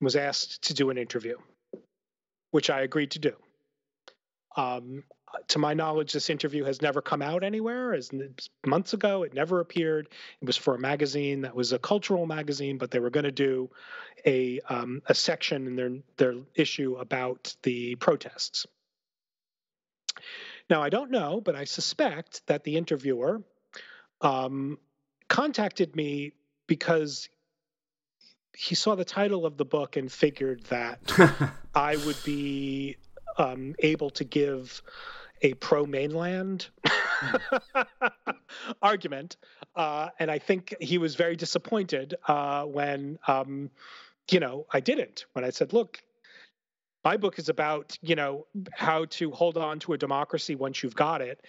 Was 0.00 0.16
asked 0.16 0.62
to 0.68 0.74
do 0.74 0.90
an 0.90 0.98
interview, 0.98 1.36
which 2.52 2.70
I 2.70 2.82
agreed 2.82 3.10
to 3.12 3.18
do. 3.18 3.32
Um, 4.56 5.02
to 5.48 5.58
my 5.58 5.74
knowledge, 5.74 6.12
this 6.12 6.30
interview 6.30 6.64
has 6.64 6.82
never 6.82 7.00
come 7.00 7.22
out 7.22 7.42
anywhere. 7.42 7.94
As 7.94 8.10
months 8.66 8.92
ago, 8.92 9.22
it 9.22 9.34
never 9.34 9.60
appeared. 9.60 10.08
It 10.40 10.46
was 10.46 10.56
for 10.56 10.74
a 10.74 10.78
magazine 10.78 11.42
that 11.42 11.54
was 11.54 11.72
a 11.72 11.78
cultural 11.78 12.26
magazine, 12.26 12.78
but 12.78 12.90
they 12.90 12.98
were 12.98 13.10
going 13.10 13.24
to 13.24 13.32
do 13.32 13.70
a 14.26 14.60
um, 14.68 15.02
a 15.06 15.14
section 15.14 15.66
in 15.66 15.76
their 15.76 15.90
their 16.16 16.34
issue 16.54 16.96
about 16.96 17.54
the 17.62 17.94
protests. 17.96 18.66
Now, 20.68 20.82
I 20.82 20.90
don't 20.90 21.10
know, 21.10 21.40
but 21.40 21.54
I 21.54 21.64
suspect 21.64 22.46
that 22.46 22.64
the 22.64 22.76
interviewer 22.76 23.42
um, 24.20 24.78
contacted 25.28 25.96
me 25.96 26.32
because 26.66 27.28
he 28.54 28.74
saw 28.74 28.94
the 28.94 29.04
title 29.04 29.46
of 29.46 29.56
the 29.56 29.64
book 29.64 29.96
and 29.96 30.10
figured 30.10 30.64
that 30.64 31.00
I 31.74 31.96
would 31.96 32.22
be 32.24 32.96
um, 33.38 33.74
able 33.78 34.10
to 34.10 34.24
give 34.24 34.82
a 35.42 35.54
pro 35.54 35.86
mainland 35.86 36.68
argument. 38.82 39.36
Uh, 39.76 40.08
and 40.18 40.30
I 40.30 40.38
think 40.38 40.74
he 40.80 40.98
was 40.98 41.14
very 41.14 41.36
disappointed 41.36 42.14
uh, 42.26 42.64
when, 42.64 43.18
um, 43.26 43.70
you 44.30 44.40
know, 44.40 44.66
I 44.72 44.80
didn't. 44.80 45.26
When 45.32 45.44
I 45.44 45.50
said, 45.50 45.72
look, 45.72 46.02
my 47.04 47.16
book 47.16 47.38
is 47.38 47.48
about, 47.48 47.96
you 48.02 48.16
know, 48.16 48.46
how 48.72 49.04
to 49.06 49.30
hold 49.30 49.56
on 49.56 49.78
to 49.80 49.92
a 49.92 49.98
democracy 49.98 50.54
once 50.56 50.82
you've 50.82 50.96
got 50.96 51.20
it. 51.22 51.44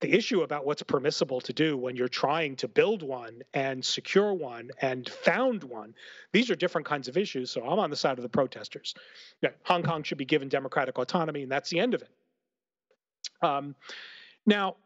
The 0.00 0.12
issue 0.12 0.42
about 0.42 0.66
what's 0.66 0.82
permissible 0.82 1.40
to 1.42 1.52
do 1.52 1.76
when 1.76 1.96
you're 1.96 2.08
trying 2.08 2.56
to 2.56 2.68
build 2.68 3.02
one 3.02 3.42
and 3.54 3.84
secure 3.84 4.34
one 4.34 4.70
and 4.80 5.08
found 5.08 5.64
one, 5.64 5.94
these 6.32 6.50
are 6.50 6.54
different 6.54 6.86
kinds 6.86 7.08
of 7.08 7.16
issues. 7.16 7.50
So 7.50 7.62
I'm 7.62 7.78
on 7.78 7.88
the 7.88 7.96
side 7.96 8.18
of 8.18 8.22
the 8.22 8.28
protesters. 8.28 8.94
Yeah, 9.40 9.50
Hong 9.64 9.82
Kong 9.82 10.02
should 10.02 10.18
be 10.18 10.26
given 10.26 10.48
democratic 10.48 10.98
autonomy, 10.98 11.42
and 11.42 11.50
that's 11.50 11.70
the 11.70 11.78
end 11.78 11.94
of 11.94 12.02
it. 12.02 12.10
Um, 13.40 13.74
now, 14.44 14.76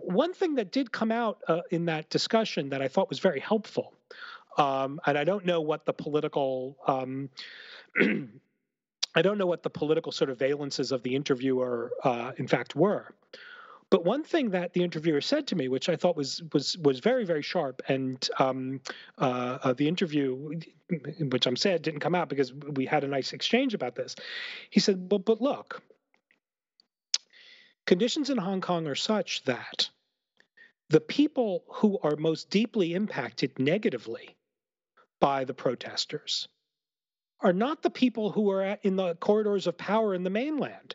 one 0.00 0.32
thing 0.32 0.54
that 0.54 0.72
did 0.72 0.92
come 0.92 1.12
out 1.12 1.42
uh, 1.46 1.60
in 1.70 1.86
that 1.86 2.08
discussion 2.08 2.70
that 2.70 2.80
I 2.80 2.88
thought 2.88 3.10
was 3.10 3.18
very 3.18 3.40
helpful, 3.40 3.92
um, 4.56 5.00
and 5.04 5.18
I 5.18 5.24
don't 5.24 5.44
know 5.44 5.60
what 5.60 5.84
the 5.84 5.92
political 5.92 6.76
um, 6.86 7.28
I 9.14 9.22
don't 9.22 9.38
know 9.38 9.46
what 9.46 9.62
the 9.62 9.70
political 9.70 10.12
sort 10.12 10.30
of 10.30 10.38
valences 10.38 10.92
of 10.92 11.02
the 11.02 11.16
interviewer, 11.16 11.90
uh, 12.04 12.32
in 12.36 12.46
fact, 12.46 12.76
were. 12.76 13.14
But 13.90 14.04
one 14.04 14.22
thing 14.22 14.50
that 14.50 14.74
the 14.74 14.84
interviewer 14.84 15.22
said 15.22 15.46
to 15.46 15.56
me, 15.56 15.68
which 15.68 15.88
I 15.88 15.96
thought 15.96 16.16
was 16.16 16.42
was 16.52 16.76
was 16.78 17.00
very 17.00 17.24
very 17.24 17.42
sharp, 17.42 17.80
and 17.88 18.28
um, 18.38 18.80
uh, 19.16 19.58
uh, 19.62 19.72
the 19.72 19.88
interview, 19.88 20.60
which 21.20 21.46
I'm 21.46 21.56
sad 21.56 21.82
didn't 21.82 22.00
come 22.00 22.14
out 22.14 22.28
because 22.28 22.52
we 22.52 22.84
had 22.84 23.04
a 23.04 23.08
nice 23.08 23.32
exchange 23.32 23.72
about 23.72 23.94
this. 23.94 24.14
He 24.68 24.80
said, 24.80 25.08
"But 25.08 25.24
but 25.24 25.40
look, 25.40 25.82
conditions 27.86 28.28
in 28.28 28.36
Hong 28.36 28.60
Kong 28.60 28.86
are 28.86 28.94
such 28.94 29.42
that 29.44 29.88
the 30.90 31.00
people 31.00 31.64
who 31.68 31.98
are 32.02 32.16
most 32.16 32.50
deeply 32.50 32.92
impacted 32.92 33.58
negatively 33.58 34.36
by 35.18 35.44
the 35.44 35.54
protesters 35.54 36.48
are 37.40 37.54
not 37.54 37.82
the 37.82 37.90
people 37.90 38.32
who 38.32 38.50
are 38.50 38.78
in 38.82 38.96
the 38.96 39.14
corridors 39.14 39.66
of 39.66 39.78
power 39.78 40.14
in 40.14 40.24
the 40.24 40.30
mainland." 40.30 40.94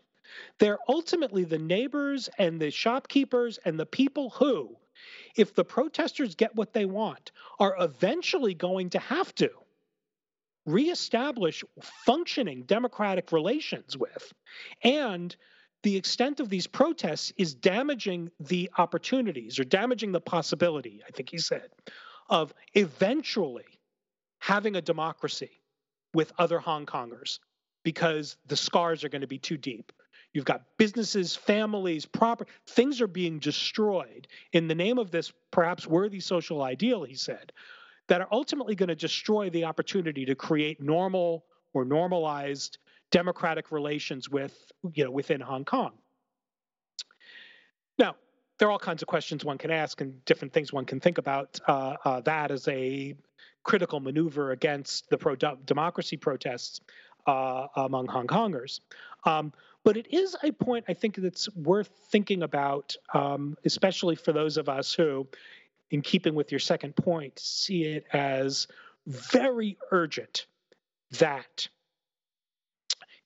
They're 0.60 0.80
ultimately 0.88 1.44
the 1.44 1.60
neighbors 1.60 2.30
and 2.38 2.60
the 2.60 2.72
shopkeepers 2.72 3.60
and 3.66 3.80
the 3.80 3.86
people 3.86 4.30
who, 4.32 4.78
if 5.36 5.54
the 5.54 5.66
protesters 5.66 6.36
get 6.36 6.56
what 6.56 6.74
they 6.74 6.86
want, 6.86 7.32
are 7.60 7.76
eventually 7.80 8.54
going 8.54 8.90
to 8.92 9.00
have 9.00 9.34
to 9.36 9.50
reestablish 10.66 11.64
functioning 12.06 12.64
democratic 12.64 13.32
relations 13.32 13.98
with. 13.98 14.34
And 14.84 15.36
the 15.84 15.98
extent 15.98 16.40
of 16.40 16.50
these 16.50 16.68
protests 16.68 17.34
is 17.38 17.54
damaging 17.54 18.32
the 18.40 18.72
opportunities 18.78 19.60
or 19.60 19.66
damaging 19.66 20.14
the 20.14 20.22
possibility, 20.22 21.02
I 21.06 21.12
think 21.12 21.30
he 21.30 21.38
said, 21.38 21.70
of 22.30 22.54
eventually 22.74 23.66
having 24.40 24.76
a 24.76 24.82
democracy 24.82 25.62
with 26.14 26.32
other 26.38 26.60
Hong 26.60 26.86
Kongers 26.86 27.40
because 27.84 28.38
the 28.48 28.56
scars 28.56 29.04
are 29.04 29.10
going 29.10 29.22
to 29.22 29.28
be 29.28 29.40
too 29.40 29.58
deep. 29.58 29.92
You've 30.34 30.46
got 30.46 30.64
businesses, 30.78 31.36
families, 31.36 32.06
property, 32.06 32.52
things 32.68 33.02
are 33.02 33.08
being 33.08 33.40
destroyed 33.40 34.28
in 34.52 34.68
the 34.68 34.76
name 34.76 34.98
of 34.98 35.12
this 35.12 35.32
perhaps 35.52 35.86
worthy 35.86 36.20
social 36.20 36.64
ideal, 36.64 37.04
he 37.04 37.16
said, 37.16 37.54
that 38.08 38.22
are 38.22 38.28
ultimately 38.32 38.76
going 38.76 38.90
to 38.90 38.96
destroy 38.96 39.50
the 39.52 39.66
opportunity 39.66 40.26
to 40.26 40.36
create 40.36 40.82
normal 40.82 41.46
or 41.74 41.86
normalized 41.86 42.80
democratic 43.12 43.72
relations 43.72 44.28
with, 44.28 44.58
you 44.94 45.04
know, 45.04 45.12
within 45.12 45.40
Hong 45.40 45.66
Kong. 45.66 45.92
Now, 48.00 48.16
there 48.58 48.68
are 48.68 48.72
all 48.72 48.80
kinds 48.80 49.04
of 49.04 49.08
questions 49.08 49.46
one 49.46 49.60
can 49.60 49.70
ask 49.70 50.02
and 50.02 50.26
different 50.26 50.52
things 50.52 50.74
one 50.74 50.86
can 50.86 51.00
think 51.00 51.20
about 51.20 51.60
uh, 51.68 51.96
uh, 52.04 52.22
that 52.22 52.50
as 52.50 52.68
a 52.68 53.16
critical 53.64 54.00
maneuver 54.00 54.52
against 54.52 55.10
the 55.10 55.18
pro 55.18 55.36
democracy 55.36 56.18
protests 56.18 56.82
uh, 57.28 57.68
among 57.76 58.08
Hong 58.08 58.28
Kongers. 58.28 58.80
Um, 59.26 59.54
but 59.84 59.98
it 59.98 60.08
is 60.14 60.36
a 60.44 60.52
point 60.52 60.86
I 60.88 60.94
think 60.94 61.16
that's 61.16 61.54
worth 61.56 61.90
thinking 62.10 62.44
about, 62.44 62.96
um, 63.14 63.58
especially 63.66 64.16
for 64.16 64.32
those 64.32 64.58
of 64.58 64.70
us 64.70 64.94
who, 64.94 65.28
in 65.92 66.02
keeping 66.02 66.36
with 66.36 66.52
your 66.52 66.60
second 66.60 66.96
point, 66.96 67.38
see 67.38 67.84
it 67.84 68.06
as 68.14 68.68
very 69.06 69.78
urgent 69.92 70.46
that 71.20 71.68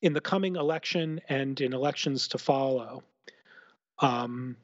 in 0.01 0.13
the 0.13 0.21
coming 0.21 0.55
election 0.55 1.21
and 1.29 1.59
in 1.61 1.73
elections 1.73 2.27
to 2.29 2.37
follow, 2.37 3.03
um, 3.99 4.55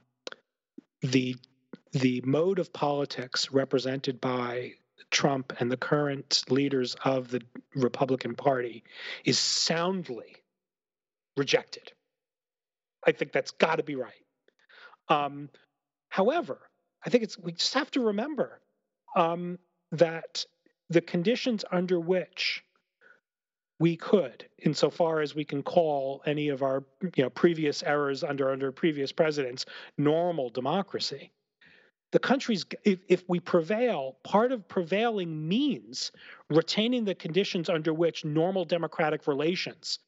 the 1.02 1.36
the 1.92 2.22
mode 2.26 2.58
of 2.58 2.74
politics 2.74 3.52
represented 3.52 4.20
by 4.20 4.74
Trump 5.12 5.54
and 5.60 5.72
the 5.72 5.78
current 5.78 6.44
leaders 6.50 6.96
of 7.06 7.30
the 7.30 7.42
Republican 7.76 8.34
Party 8.34 8.84
is 9.26 9.38
soundly 9.38 10.43
rejected. 11.38 11.92
I 13.06 13.12
think 13.12 13.32
that's 13.32 13.52
got 13.52 13.78
to 13.78 13.84
be 13.84 13.96
right. 13.96 14.14
Um, 15.10 15.50
however, 16.10 16.60
I 17.06 17.10
think 17.10 17.24
it's 17.24 17.38
we 17.38 17.52
just 17.52 17.74
have 17.74 17.92
to 17.92 18.02
remember 18.02 18.62
um, 19.16 19.60
that 19.92 20.46
the 20.90 21.02
conditions 21.02 21.66
under 21.72 22.00
which 22.00 22.64
we 23.80 23.98
could, 23.98 24.46
insofar 24.60 25.20
as 25.20 25.36
we 25.36 25.44
can 25.44 25.64
call 25.64 26.22
any 26.26 26.50
of 26.50 26.64
our 26.64 26.84
you 27.16 27.24
know 27.24 27.30
previous 27.30 27.84
errors 27.84 28.24
under 28.24 28.52
under 28.52 28.72
previous 28.72 29.12
presidents 29.12 29.66
normal 29.98 30.50
democracy, 30.50 31.32
the 32.12 32.20
country's 32.20 32.66
if, 32.86 33.00
if 33.10 33.24
we 33.28 33.40
prevail 33.40 34.18
part 34.24 34.52
of 34.52 34.68
prevailing 34.68 35.48
means 35.48 36.12
retaining 36.50 37.04
the 37.04 37.16
conditions 37.16 37.70
under 37.70 37.94
which 37.94 38.24
normal 38.24 38.64
democratic 38.64 39.28
relations 39.28 40.00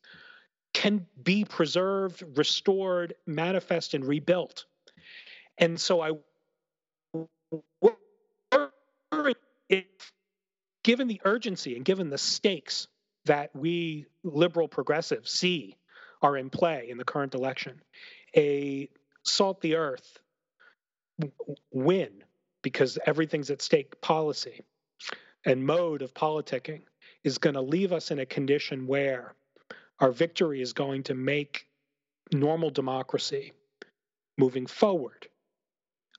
can 0.86 1.08
be 1.24 1.44
preserved 1.44 2.24
restored 2.36 3.16
manifest 3.26 3.96
and 3.96 4.06
rebuilt. 4.06 4.66
And 5.58 5.80
so 5.80 6.00
i 6.00 6.12
worry 9.12 9.36
if 9.68 9.86
given 10.84 11.08
the 11.08 11.20
urgency 11.26 11.76
and 11.76 11.84
given 11.84 12.12
the 12.12 12.20
stakes 12.20 12.88
that 13.26 13.50
we 13.56 14.06
liberal 14.24 14.68
progressives 14.68 15.32
see 15.32 15.76
are 16.22 16.38
in 16.38 16.52
play 16.52 16.88
in 16.92 17.00
the 17.00 17.04
current 17.04 17.34
election 17.34 17.82
a 18.38 18.88
salt 19.24 19.62
the 19.62 19.76
earth 19.76 20.20
win 21.72 22.12
because 22.62 23.00
everything's 23.08 23.50
at 23.50 23.64
stake 23.64 24.00
policy 24.02 24.62
and 25.46 25.66
mode 25.66 26.04
of 26.04 26.14
politicking 26.14 26.82
is 27.24 27.40
going 27.40 27.56
to 27.56 27.62
leave 27.62 27.92
us 27.92 28.12
in 28.12 28.20
a 28.20 28.26
condition 28.26 28.86
where 28.86 29.34
our 30.00 30.12
victory 30.12 30.62
is 30.62 30.74
going 30.74 31.04
to 31.04 31.14
make 31.14 31.68
normal 32.34 32.70
democracy 32.70 33.54
moving 34.38 34.68
forward 34.68 35.28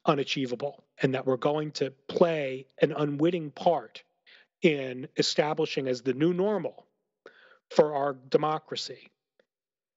unachievable 0.06 0.84
and 1.02 1.14
that 1.14 1.26
we're 1.26 1.36
going 1.36 1.72
to 1.72 1.90
play 2.08 2.66
an 2.80 2.92
unwitting 2.92 3.50
part 3.50 4.02
in 4.62 5.08
establishing 5.16 5.88
as 5.88 6.02
the 6.02 6.14
new 6.14 6.32
normal 6.32 6.86
for 7.70 7.94
our 7.94 8.16
democracy 8.30 9.10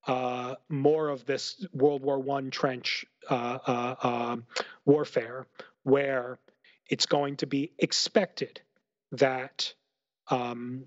uh, 0.07 0.55
more 0.69 1.09
of 1.09 1.25
this 1.25 1.65
World 1.73 2.01
War 2.01 2.19
One 2.19 2.51
trench 2.51 3.05
uh, 3.29 3.59
uh, 3.65 3.95
um, 4.01 4.45
warfare, 4.85 5.45
where 5.83 6.39
it's 6.89 7.05
going 7.05 7.37
to 7.37 7.47
be 7.47 7.71
expected 7.77 8.61
that 9.11 9.73
um, 10.29 10.85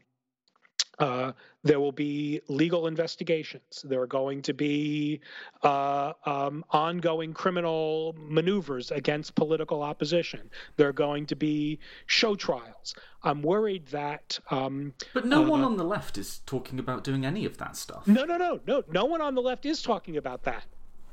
uh, 0.98 1.32
there 1.62 1.80
will 1.80 1.92
be 1.92 2.40
legal 2.48 2.86
investigations. 2.86 3.84
There 3.84 4.00
are 4.00 4.06
going 4.06 4.42
to 4.42 4.52
be 4.52 5.20
uh, 5.62 6.12
um, 6.26 6.64
ongoing 6.70 7.32
criminal 7.32 8.14
maneuvers 8.18 8.90
against 8.90 9.34
political 9.34 9.82
opposition. 9.82 10.50
There 10.76 10.88
are 10.88 10.92
going 10.92 11.26
to 11.26 11.36
be 11.36 11.78
show 12.06 12.34
trials. 12.34 12.94
I'm 13.22 13.42
worried 13.42 13.86
that. 13.86 14.38
Um, 14.50 14.94
but 15.14 15.24
no 15.24 15.44
uh, 15.44 15.48
one 15.48 15.62
on 15.62 15.76
the 15.76 15.84
left 15.84 16.18
is 16.18 16.40
talking 16.46 16.78
about 16.78 17.04
doing 17.04 17.24
any 17.24 17.44
of 17.44 17.58
that 17.58 17.76
stuff. 17.76 18.06
No, 18.06 18.24
no, 18.24 18.36
no, 18.36 18.60
no. 18.66 18.82
No 18.90 19.04
one 19.04 19.20
on 19.20 19.34
the 19.34 19.42
left 19.42 19.64
is 19.64 19.82
talking 19.82 20.16
about 20.16 20.42
that. 20.44 20.64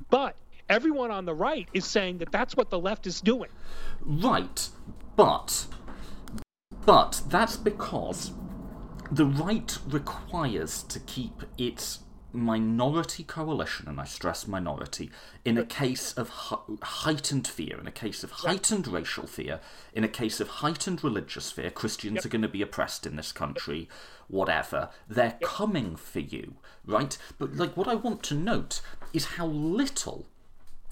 But 0.10 0.36
everyone 0.68 1.12
on 1.12 1.26
the 1.26 1.36
right 1.36 1.68
is 1.74 1.86
saying 1.86 2.18
that 2.20 2.32
that's 2.32 2.56
what 2.56 2.70
the 2.70 2.80
left 2.80 3.08
is 3.08 3.22
doing. 3.22 3.50
Right. 4.02 4.70
But. 5.16 5.68
But 6.86 7.22
that's 7.28 7.58
because 7.58 8.32
the 9.12 9.26
right 9.26 9.78
requires 9.88 10.84
to 10.84 11.00
keep 11.00 11.44
its 11.58 12.00
minority 12.32 13.24
coalition, 13.24 13.88
and 13.88 14.00
I 14.00 14.06
stress 14.06 14.48
minority, 14.48 15.10
in 15.44 15.58
a 15.58 15.66
case 15.66 16.14
of 16.14 16.30
heightened 16.82 17.48
fear, 17.48 17.80
in 17.80 17.88
a 17.88 17.92
case 17.92 18.24
of 18.24 18.32
heightened 18.32 18.88
right. 18.88 19.02
racial 19.02 19.26
fear, 19.26 19.60
in 19.94 20.04
a 20.04 20.08
case 20.08 20.40
of 20.40 20.48
heightened 20.48 21.04
religious 21.04 21.52
fear. 21.52 21.72
Christians 21.72 22.18
yep. 22.18 22.26
are 22.26 22.30
going 22.30 22.44
to 22.44 22.48
be 22.48 22.62
oppressed 22.62 23.08
in 23.08 23.16
this 23.16 23.32
country, 23.32 23.90
whatever. 24.28 24.90
They're 25.08 25.38
yep. 25.40 25.42
coming 25.42 25.96
for 25.96 26.20
you, 26.20 26.56
right? 26.86 27.18
But 27.38 27.56
like, 27.56 27.76
what 27.76 27.88
I 27.88 27.96
want 27.96 28.22
to 28.24 28.36
note 28.36 28.82
is 29.12 29.26
how 29.26 29.48
little 29.48 30.28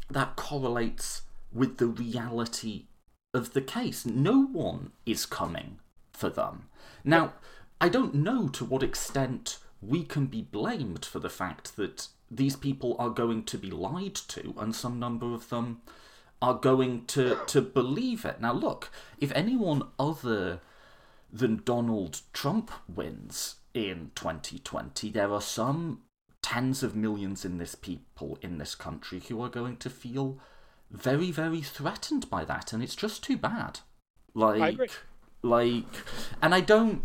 that 0.09 0.35
correlates 0.35 1.21
with 1.53 1.77
the 1.77 1.87
reality 1.87 2.85
of 3.33 3.53
the 3.53 3.61
case. 3.61 4.05
No 4.05 4.43
one 4.45 4.91
is 5.05 5.25
coming 5.25 5.79
for 6.11 6.29
them. 6.29 6.69
Now. 7.03 7.33
I 7.79 7.89
don't 7.89 8.15
know 8.15 8.47
to 8.49 8.65
what 8.65 8.83
extent 8.83 9.59
we 9.81 10.03
can 10.03 10.25
be 10.25 10.41
blamed 10.41 11.05
for 11.05 11.19
the 11.19 11.29
fact 11.29 11.75
that 11.75 12.07
these 12.29 12.55
people 12.55 12.95
are 12.99 13.09
going 13.09 13.43
to 13.43 13.57
be 13.57 13.69
lied 13.69 14.15
to, 14.15 14.53
and 14.57 14.75
some 14.75 14.99
number 14.99 15.33
of 15.33 15.49
them 15.49 15.81
are 16.41 16.55
going 16.55 17.05
to, 17.05 17.37
to 17.47 17.61
believe 17.61 18.25
it. 18.25 18.41
Now, 18.41 18.53
look, 18.53 18.91
if 19.19 19.31
anyone 19.33 19.83
other 19.97 20.59
than 21.31 21.61
Donald 21.63 22.21
Trump 22.33 22.71
wins 22.87 23.55
in 23.73 24.11
2020, 24.15 25.09
there 25.11 25.31
are 25.31 25.41
some 25.41 26.01
tens 26.41 26.83
of 26.83 26.95
millions 26.95 27.43
in 27.43 27.57
this 27.57 27.75
people 27.75 28.37
in 28.41 28.57
this 28.57 28.75
country 28.75 29.21
who 29.27 29.41
are 29.41 29.49
going 29.49 29.77
to 29.77 29.89
feel 29.89 30.39
very, 30.89 31.31
very 31.31 31.61
threatened 31.61 32.29
by 32.29 32.45
that, 32.45 32.73
and 32.73 32.81
it's 32.81 32.95
just 32.95 33.23
too 33.23 33.37
bad. 33.37 33.79
Like, 34.33 34.91
like, 35.41 35.85
and 36.41 36.55
I 36.55 36.61
don't 36.61 37.03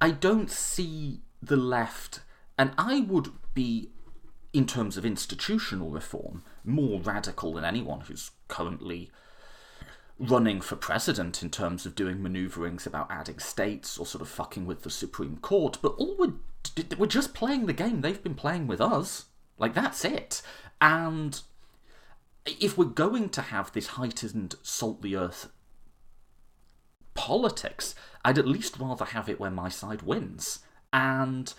I 0.00 0.10
don't 0.10 0.50
see 0.50 1.20
the 1.42 1.56
left, 1.56 2.20
and 2.58 2.72
I 2.76 3.00
would 3.00 3.28
be, 3.54 3.90
in 4.52 4.66
terms 4.66 4.96
of 4.96 5.04
institutional 5.04 5.90
reform, 5.90 6.42
more 6.64 7.00
radical 7.00 7.54
than 7.54 7.64
anyone 7.64 8.02
who's 8.02 8.30
currently 8.48 9.10
running 10.18 10.60
for 10.60 10.76
president 10.76 11.42
in 11.42 11.48
terms 11.48 11.86
of 11.86 11.94
doing 11.94 12.22
maneuverings 12.22 12.86
about 12.86 13.10
adding 13.10 13.38
states 13.38 13.96
or 13.96 14.04
sort 14.04 14.20
of 14.20 14.28
fucking 14.28 14.66
with 14.66 14.82
the 14.82 14.90
Supreme 14.90 15.38
Court. 15.38 15.78
But 15.80 15.94
all 15.96 16.14
we're, 16.18 16.34
we're 16.98 17.06
just 17.06 17.32
playing 17.32 17.66
the 17.66 17.72
game 17.72 18.02
they've 18.02 18.22
been 18.22 18.34
playing 18.34 18.66
with 18.66 18.80
us. 18.80 19.26
Like, 19.58 19.72
that's 19.74 20.04
it. 20.04 20.42
And 20.80 21.40
if 22.46 22.76
we're 22.76 22.84
going 22.84 23.30
to 23.30 23.42
have 23.42 23.72
this 23.72 23.88
heightened 23.88 24.56
salt 24.62 25.00
the 25.00 25.16
earth 25.16 25.48
politics, 27.20 27.94
I'd 28.24 28.38
at 28.38 28.48
least 28.48 28.78
rather 28.78 29.04
have 29.04 29.28
it 29.28 29.38
where 29.38 29.50
my 29.50 29.68
side 29.68 30.02
wins. 30.02 30.60
And 30.90 31.52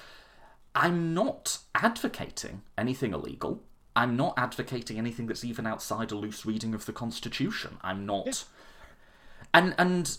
I'm 0.73 1.13
not 1.13 1.59
advocating 1.75 2.63
anything 2.77 3.13
illegal. 3.13 3.61
I'm 3.95 4.15
not 4.15 4.33
advocating 4.37 4.97
anything 4.97 5.27
that's 5.27 5.45
even 5.45 5.67
outside 5.67 6.11
a 6.11 6.15
loose 6.15 6.45
reading 6.45 6.73
of 6.73 6.87
the 6.87 6.93
Constitution. 6.93 7.77
I'm 7.81 8.05
not. 8.07 8.45
And 9.53 9.75
and 9.77 10.17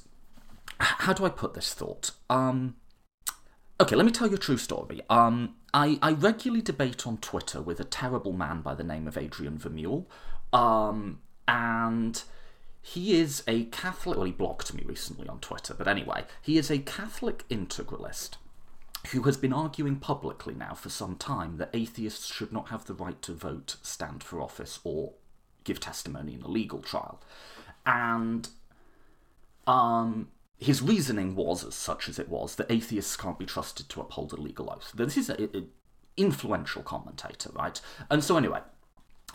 how 0.78 1.12
do 1.12 1.24
I 1.24 1.28
put 1.28 1.54
this 1.54 1.74
thought? 1.74 2.12
Um, 2.30 2.76
okay, 3.80 3.96
let 3.96 4.06
me 4.06 4.12
tell 4.12 4.28
you 4.28 4.34
a 4.36 4.38
true 4.38 4.58
story. 4.58 5.00
Um, 5.10 5.56
I 5.74 5.98
I 6.02 6.12
regularly 6.12 6.62
debate 6.62 7.04
on 7.06 7.16
Twitter 7.18 7.60
with 7.60 7.80
a 7.80 7.84
terrible 7.84 8.32
man 8.32 8.60
by 8.60 8.74
the 8.76 8.84
name 8.84 9.08
of 9.08 9.18
Adrian 9.18 9.58
Vermeule. 9.58 10.06
Um, 10.52 11.20
and 11.48 12.22
he 12.82 13.18
is 13.18 13.44
a 13.46 13.64
Catholic. 13.66 14.16
Well, 14.16 14.26
he 14.26 14.32
blocked 14.32 14.74
me 14.74 14.82
recently 14.84 15.28
on 15.28 15.38
Twitter, 15.38 15.72
but 15.72 15.86
anyway, 15.86 16.24
he 16.42 16.58
is 16.58 16.70
a 16.70 16.78
Catholic 16.78 17.46
integralist 17.48 18.36
who 19.08 19.22
has 19.22 19.36
been 19.36 19.52
arguing 19.52 19.96
publicly 19.96 20.54
now 20.54 20.74
for 20.74 20.88
some 20.88 21.16
time 21.16 21.56
that 21.56 21.70
atheists 21.72 22.32
should 22.32 22.52
not 22.52 22.68
have 22.68 22.84
the 22.84 22.94
right 22.94 23.20
to 23.22 23.32
vote, 23.32 23.76
stand 23.82 24.22
for 24.22 24.40
office, 24.40 24.80
or 24.84 25.12
give 25.64 25.80
testimony 25.80 26.34
in 26.34 26.42
a 26.42 26.48
legal 26.48 26.80
trial. 26.80 27.20
And 27.86 28.48
um, 29.66 30.28
his 30.58 30.82
reasoning 30.82 31.34
was, 31.34 31.64
as 31.64 31.74
such 31.74 32.08
as 32.08 32.18
it 32.18 32.28
was, 32.28 32.56
that 32.56 32.70
atheists 32.70 33.16
can't 33.16 33.38
be 33.38 33.46
trusted 33.46 33.88
to 33.90 34.00
uphold 34.00 34.32
a 34.32 34.36
legal 34.36 34.70
oath. 34.70 34.92
This 34.94 35.16
is 35.16 35.30
an 35.30 35.68
influential 36.16 36.82
commentator, 36.82 37.50
right? 37.54 37.80
And 38.10 38.22
so, 38.22 38.36
anyway, 38.36 38.60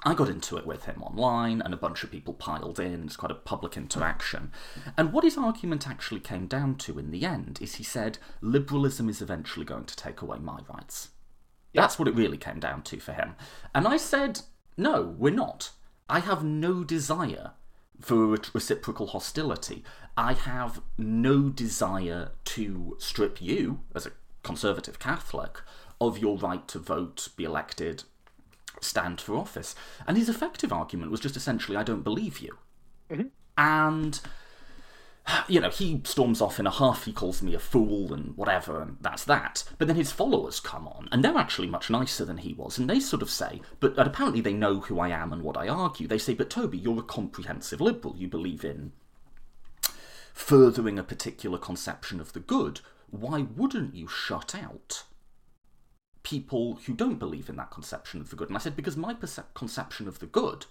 I 0.04 0.14
got 0.14 0.30
into 0.30 0.58
it 0.58 0.66
with 0.66 0.86
him 0.86 1.02
online, 1.02 1.62
and 1.62 1.74
a 1.74 1.78
bunch 1.78 2.04
of 2.04 2.12
people 2.12 2.34
piled 2.34 2.80
in. 2.80 3.06
It's 3.06 3.18
quite 3.18 3.32
a 3.32 3.36
public 3.36 3.76
interaction. 3.76 4.52
And 4.96 5.12
what 5.12 5.24
his 5.24 5.38
argument 5.38 5.88
actually 5.88 6.20
came 6.20 6.46
down 6.48 6.76
to 6.76 7.00
in 7.00 7.12
the 7.12 7.26
end 7.26 7.60
is 7.62 7.76
he 7.76 7.84
said, 7.84 8.20
liberalism 8.40 9.10
is 9.10 9.22
eventually 9.22 9.66
going 9.66 9.86
to 9.86 9.96
take 9.96 10.22
away 10.22 10.38
my 10.40 10.60
rights. 10.72 11.10
That's 11.74 12.00
what 12.00 12.08
it 12.08 12.16
really 12.16 12.38
came 12.38 12.60
down 12.60 12.84
to 12.84 13.00
for 13.00 13.12
him. 13.14 13.36
And 13.76 13.88
I 13.88 13.98
said, 13.98 14.42
no, 14.78 15.16
we're 15.18 15.34
not. 15.34 15.72
I 16.10 16.20
have 16.20 16.44
no 16.44 16.84
desire 16.84 17.52
for 18.00 18.38
reciprocal 18.54 19.08
hostility. 19.08 19.84
I 20.16 20.34
have 20.34 20.82
no 20.98 21.50
desire 21.50 22.32
to 22.46 22.96
strip 23.00 23.42
you, 23.42 23.82
as 23.94 24.06
a 24.06 24.12
conservative 24.44 25.00
Catholic, 25.00 25.62
of 26.00 26.18
your 26.18 26.38
right 26.38 26.68
to 26.70 26.80
vote, 26.80 27.30
be 27.36 27.44
elected, 27.44 28.04
stand 28.82 29.22
for 29.22 29.36
office. 29.36 29.76
And 30.06 30.18
his 30.18 30.30
effective 30.30 30.74
argument 30.74 31.12
was 31.12 31.20
just 31.20 31.36
essentially, 31.36 31.78
I 31.78 31.84
don't 31.84 32.04
believe 32.04 32.40
you. 32.40 32.58
Mm-hmm. 33.10 33.28
And, 33.58 34.20
you 35.48 35.60
know, 35.60 35.70
he 35.70 36.02
storms 36.04 36.42
off 36.42 36.60
in 36.60 36.68
a 36.68 36.72
huff, 36.72 37.06
he 37.06 37.12
calls 37.12 37.42
me 37.42 37.54
a 37.56 37.60
fool 37.60 38.14
and 38.14 38.36
whatever, 38.38 38.82
and 38.82 38.98
that's 39.02 39.24
that. 39.26 39.64
But 39.78 39.88
then 39.88 39.98
his 39.98 40.12
followers 40.12 40.60
come 40.60 40.88
on, 40.88 41.10
and 41.12 41.24
they're 41.24 41.38
actually 41.38 41.68
much 41.68 41.90
nicer 41.90 42.24
than 42.24 42.38
he 42.38 42.54
was, 42.54 42.78
and 42.78 42.90
they 42.90 43.00
sort 43.00 43.22
of 43.22 43.30
say, 43.30 43.62
but 43.80 43.98
apparently 43.98 44.42
they 44.42 44.54
know 44.54 44.82
who 44.82 45.00
I 45.00 45.10
am 45.10 45.34
and 45.34 45.42
what 45.42 45.58
I 45.58 45.68
argue. 45.68 46.08
They 46.08 46.18
say, 46.18 46.34
but 46.34 46.50
Toby, 46.50 46.78
you're 46.78 47.00
a 47.00 47.04
comprehensive 47.04 47.82
liberal. 47.82 48.16
You 48.16 48.28
believe 48.28 48.64
in 48.64 48.92
furthering 50.34 51.00
a 51.00 51.04
particular 51.04 51.58
conception 51.58 52.20
of 52.20 52.34
the 52.34 52.40
good. 52.40 52.82
Why 53.10 53.42
wouldn't 53.42 53.96
you 53.96 54.08
shut 54.08 54.54
out 54.54 55.04
people 56.28 56.78
who 56.86 56.94
don't 56.94 57.20
believe 57.20 57.48
in 57.48 57.56
that 57.56 57.72
conception 57.72 58.20
of 58.20 58.30
the 58.30 58.36
good. 58.36 58.50
And 58.50 58.58
I 58.58 58.60
said, 58.60 58.76
because 58.76 58.98
my 58.98 59.14
percep- 59.14 59.54
conception 59.54 60.10
of 60.10 60.20
the 60.20 60.26
good 60.26 60.66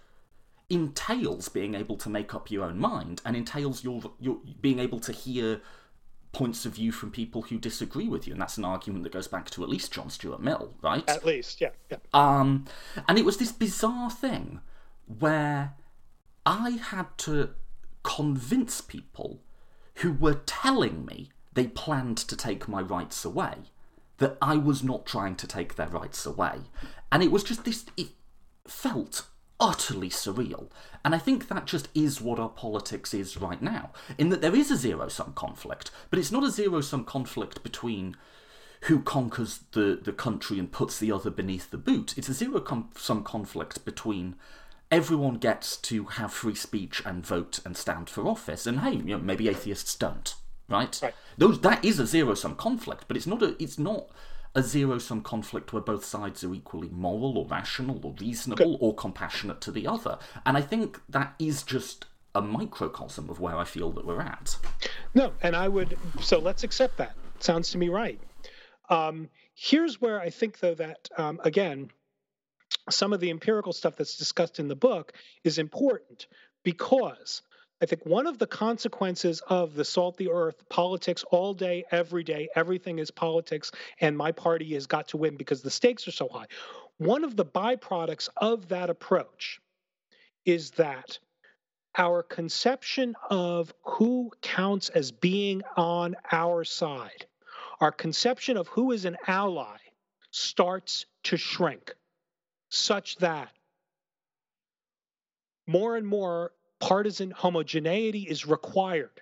entails 0.68 1.48
being 1.48 1.74
able 1.74 1.96
to 1.96 2.10
make 2.10 2.34
up 2.34 2.50
your 2.50 2.64
own 2.64 2.78
mind 2.78 3.22
and 3.24 3.34
entails 3.34 3.82
your, 3.82 4.02
your 4.20 4.36
being 4.60 4.78
able 4.78 5.00
to 5.00 5.12
hear 5.12 5.62
points 6.32 6.66
of 6.66 6.74
view 6.74 6.92
from 6.92 7.10
people 7.10 7.40
who 7.40 7.56
disagree 7.56 8.06
with 8.06 8.26
you. 8.26 8.34
And 8.34 8.42
that's 8.42 8.58
an 8.58 8.66
argument 8.66 9.04
that 9.04 9.12
goes 9.14 9.28
back 9.28 9.48
to 9.52 9.62
at 9.62 9.70
least 9.70 9.94
John 9.94 10.10
Stuart 10.10 10.42
Mill, 10.42 10.74
right? 10.82 11.08
At 11.08 11.24
least, 11.24 11.62
yeah. 11.62 11.70
yeah. 11.90 11.98
Um, 12.12 12.66
and 13.08 13.16
it 13.16 13.24
was 13.24 13.38
this 13.38 13.52
bizarre 13.52 14.10
thing 14.10 14.60
where 15.06 15.72
I 16.44 16.70
had 16.70 17.16
to 17.18 17.54
convince 18.02 18.82
people 18.82 19.40
who 19.96 20.12
were 20.12 20.42
telling 20.44 21.06
me 21.06 21.30
they 21.54 21.66
planned 21.66 22.18
to 22.18 22.36
take 22.36 22.68
my 22.68 22.82
rights 22.82 23.24
away 23.24 23.70
that 24.18 24.36
I 24.40 24.56
was 24.56 24.82
not 24.82 25.06
trying 25.06 25.36
to 25.36 25.46
take 25.46 25.76
their 25.76 25.88
rights 25.88 26.24
away. 26.24 26.60
And 27.12 27.22
it 27.22 27.30
was 27.30 27.44
just 27.44 27.64
this, 27.64 27.84
it 27.96 28.08
felt 28.66 29.26
utterly 29.58 30.10
surreal. 30.10 30.68
And 31.04 31.14
I 31.14 31.18
think 31.18 31.48
that 31.48 31.66
just 31.66 31.88
is 31.94 32.20
what 32.20 32.38
our 32.38 32.48
politics 32.48 33.14
is 33.14 33.36
right 33.36 33.62
now, 33.62 33.90
in 34.18 34.28
that 34.30 34.40
there 34.40 34.54
is 34.54 34.70
a 34.70 34.76
zero 34.76 35.08
sum 35.08 35.32
conflict, 35.34 35.90
but 36.10 36.18
it's 36.18 36.32
not 36.32 36.44
a 36.44 36.50
zero 36.50 36.80
sum 36.80 37.04
conflict 37.04 37.62
between 37.62 38.16
who 38.82 39.00
conquers 39.00 39.60
the, 39.72 39.98
the 40.02 40.12
country 40.12 40.58
and 40.58 40.70
puts 40.70 40.98
the 40.98 41.10
other 41.10 41.30
beneath 41.30 41.70
the 41.70 41.78
boot. 41.78 42.16
It's 42.18 42.28
a 42.28 42.34
zero 42.34 42.62
sum 42.96 43.24
conflict 43.24 43.84
between 43.84 44.36
everyone 44.90 45.38
gets 45.38 45.76
to 45.78 46.04
have 46.04 46.32
free 46.32 46.54
speech 46.54 47.02
and 47.04 47.26
vote 47.26 47.60
and 47.64 47.76
stand 47.76 48.10
for 48.10 48.26
office, 48.26 48.66
and 48.66 48.80
hey, 48.80 48.92
you 48.92 49.16
know, 49.16 49.18
maybe 49.18 49.48
atheists 49.48 49.94
don't 49.94 50.34
right? 50.68 50.98
right. 51.02 51.14
Those 51.38 51.60
that 51.60 51.84
is 51.84 51.98
a 51.98 52.06
zero 52.06 52.34
sum 52.34 52.56
conflict, 52.56 53.04
but 53.08 53.16
it's 53.16 53.26
not 53.26 53.42
a 53.42 53.60
it's 53.62 53.78
not 53.78 54.08
a 54.54 54.62
zero 54.62 54.98
sum 54.98 55.20
conflict 55.22 55.72
where 55.72 55.82
both 55.82 56.04
sides 56.04 56.42
are 56.42 56.54
equally 56.54 56.88
moral 56.88 57.36
or 57.36 57.46
rational 57.46 58.00
or 58.02 58.14
reasonable 58.18 58.78
Good. 58.78 58.84
or 58.84 58.94
compassionate 58.94 59.60
to 59.60 59.70
the 59.70 59.86
other. 59.86 60.18
And 60.46 60.56
I 60.56 60.62
think 60.62 60.98
that 61.10 61.34
is 61.38 61.62
just 61.62 62.06
a 62.34 62.40
microcosm 62.40 63.28
of 63.28 63.38
where 63.38 63.56
I 63.56 63.64
feel 63.64 63.90
that 63.92 64.06
we're 64.06 64.20
at. 64.20 64.56
No, 65.14 65.32
and 65.42 65.54
I 65.54 65.68
would 65.68 65.96
so 66.20 66.38
let's 66.38 66.64
accept 66.64 66.96
that. 66.98 67.14
Sounds 67.40 67.70
to 67.70 67.78
me 67.78 67.88
right. 67.88 68.20
Um, 68.88 69.28
here's 69.54 70.00
where 70.00 70.20
I 70.20 70.30
think 70.30 70.60
though 70.60 70.74
that 70.74 71.08
um, 71.18 71.40
again 71.44 71.90
some 72.90 73.12
of 73.12 73.20
the 73.20 73.30
empirical 73.30 73.72
stuff 73.72 73.96
that's 73.96 74.16
discussed 74.16 74.58
in 74.58 74.68
the 74.68 74.76
book 74.76 75.12
is 75.44 75.58
important 75.58 76.26
because 76.62 77.42
I 77.82 77.86
think 77.86 78.06
one 78.06 78.26
of 78.26 78.38
the 78.38 78.46
consequences 78.46 79.42
of 79.46 79.74
the 79.74 79.84
salt 79.84 80.16
the 80.16 80.30
earth 80.30 80.66
politics 80.70 81.24
all 81.30 81.52
day, 81.52 81.84
every 81.90 82.24
day, 82.24 82.48
everything 82.54 82.98
is 82.98 83.10
politics, 83.10 83.70
and 84.00 84.16
my 84.16 84.32
party 84.32 84.72
has 84.74 84.86
got 84.86 85.08
to 85.08 85.18
win 85.18 85.36
because 85.36 85.62
the 85.62 85.70
stakes 85.70 86.08
are 86.08 86.12
so 86.12 86.28
high. 86.28 86.46
One 86.96 87.22
of 87.22 87.36
the 87.36 87.44
byproducts 87.44 88.30
of 88.38 88.68
that 88.68 88.88
approach 88.88 89.60
is 90.46 90.70
that 90.72 91.18
our 91.98 92.22
conception 92.22 93.14
of 93.28 93.74
who 93.82 94.30
counts 94.40 94.88
as 94.88 95.12
being 95.12 95.62
on 95.76 96.16
our 96.32 96.64
side, 96.64 97.26
our 97.80 97.92
conception 97.92 98.56
of 98.56 98.68
who 98.68 98.92
is 98.92 99.04
an 99.04 99.18
ally, 99.26 99.76
starts 100.30 101.04
to 101.24 101.36
shrink 101.36 101.94
such 102.70 103.16
that 103.16 103.50
more 105.66 105.96
and 105.96 106.06
more 106.06 106.52
partisan 106.80 107.30
homogeneity 107.30 108.22
is 108.22 108.46
required 108.46 109.20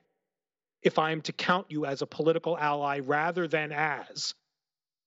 if 0.82 0.98
I 0.98 1.12
am 1.12 1.22
to 1.22 1.32
count 1.32 1.66
you 1.70 1.86
as 1.86 2.02
a 2.02 2.06
political 2.06 2.58
ally 2.58 3.00
rather 3.00 3.48
than 3.48 3.72
as 3.72 4.34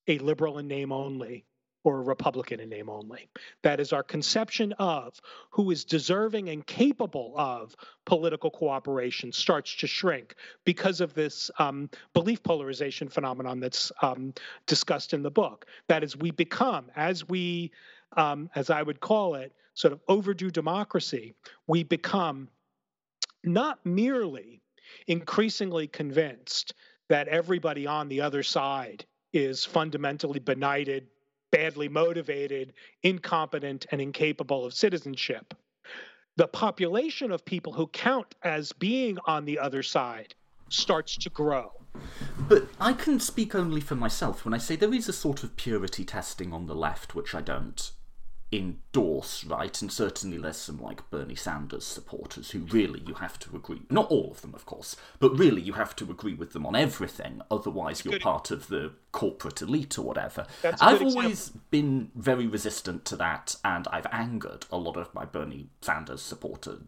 a 0.08 0.18
liberal 0.20 0.58
in 0.58 0.68
name 0.68 0.92
only 0.92 1.46
or 1.84 2.00
a 2.00 2.04
Republican 2.04 2.60
in 2.60 2.70
name 2.70 2.90
only. 2.90 3.30
That 3.64 3.80
is 3.80 3.94
our 3.94 4.04
conception 4.04 4.74
of 4.74 5.14
who 5.52 5.72
is 5.72 5.86
deserving 5.86 6.50
and 6.50 6.66
capable 6.66 7.34
of 7.38 7.76
political 8.06 8.50
cooperation 8.50 9.32
starts 9.32 9.76
to 9.78 9.88
shrink 9.88 10.36
because 10.66 11.00
of 11.00 11.14
this 11.14 11.50
um, 11.60 11.90
belief 12.14 12.44
polarization 12.44 13.08
phenomenon 13.08 13.60
that's 13.60 13.92
um, 14.02 14.34
discussed 14.66 15.14
in 15.14 15.22
the 15.22 15.32
book. 15.32 15.66
That 15.88 16.04
is, 16.04 16.18
we 16.18 16.32
become, 16.32 16.92
as 16.96 17.28
we, 17.30 17.72
um, 18.18 18.50
as 18.56 18.70
I 18.70 18.82
would 18.82 19.00
call 19.00 19.36
it, 19.36 19.54
sort 19.78 19.94
of 19.94 20.02
overdo 20.08 20.50
democracy, 20.50 21.36
we 21.68 21.84
become 21.84 22.50
not 23.44 23.80
merely 23.86 24.60
increasingly 25.06 25.88
convinced 25.88 26.74
that 27.10 27.28
everybody 27.28 27.86
on 27.86 28.10
the 28.10 28.20
other 28.20 28.42
side 28.42 29.06
is 29.34 29.64
fundamentally 29.64 30.40
benighted, 30.40 31.06
badly 31.52 31.88
motivated, 31.88 32.74
incompetent, 33.04 33.86
and 33.92 34.02
incapable 34.02 34.66
of 34.66 34.74
citizenship. 34.74 35.54
The 36.38 36.48
population 36.48 37.32
of 37.32 37.46
people 37.46 37.72
who 37.72 37.86
count 37.88 38.34
as 38.42 38.72
being 38.74 39.20
on 39.26 39.46
the 39.46 39.60
other 39.60 39.84
side 39.84 40.34
starts 40.70 41.16
to 41.18 41.30
grow. 41.30 41.72
But 42.50 42.68
I 42.80 42.94
can 42.94 43.20
speak 43.20 43.54
only 43.54 43.82
for 43.82 43.96
myself 43.96 44.44
when 44.44 44.56
I 44.56 44.58
say 44.58 44.76
there 44.76 44.94
is 44.94 45.08
a 45.08 45.14
sort 45.14 45.44
of 45.44 45.56
purity 45.56 46.04
testing 46.04 46.52
on 46.52 46.66
the 46.66 46.76
left, 46.76 47.14
which 47.14 47.36
I 47.36 47.42
don't 47.42 47.92
endorse, 48.52 49.44
right? 49.44 49.82
And 49.82 49.92
certainly 49.92 50.38
there's 50.38 50.58
some 50.58 50.82
like 50.82 51.10
Bernie 51.10 51.36
Sanders 51.36 51.86
supporters 51.86 52.52
who 52.52 52.60
really 52.60 53.02
you 53.06 53.16
have 53.16 53.38
to 53.40 53.56
agree, 53.56 53.82
not 53.90 54.10
all 54.10 54.32
of 54.32 54.42
them, 54.42 54.54
of 54.56 54.66
course, 54.66 54.96
but 55.20 55.38
really 55.38 55.62
you 55.62 55.74
have 55.74 55.96
to 55.98 56.10
agree 56.10 56.34
with 56.34 56.54
them 56.54 56.66
on 56.66 56.76
everything, 56.76 57.42
otherwise 57.52 58.06
you're 58.06 58.20
part 58.20 58.50
of 58.50 58.68
the 58.68 58.94
corporate 59.12 59.62
elite 59.62 59.98
or 59.98 60.04
whatever. 60.04 60.46
I've 60.80 61.02
always 61.02 61.50
been 61.72 62.12
very 62.16 62.48
resistant 62.48 63.04
to 63.06 63.18
that, 63.18 63.58
and 63.66 63.86
I've 63.92 64.08
angered 64.12 64.66
a 64.72 64.78
lot 64.78 64.96
of 64.96 65.14
my 65.14 65.26
Bernie 65.26 65.68
Sanders 65.82 66.22
supporter 66.22 66.80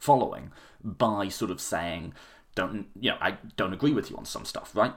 following 0.00 0.50
by 0.82 1.28
sort 1.28 1.50
of 1.50 1.60
saying, 1.60 2.14
don't, 2.56 2.88
you 2.98 3.10
know, 3.10 3.18
I 3.20 3.38
don't 3.56 3.72
agree 3.72 3.92
with 3.92 4.10
you 4.10 4.16
on 4.16 4.24
some 4.24 4.44
stuff, 4.44 4.74
right? 4.74 4.94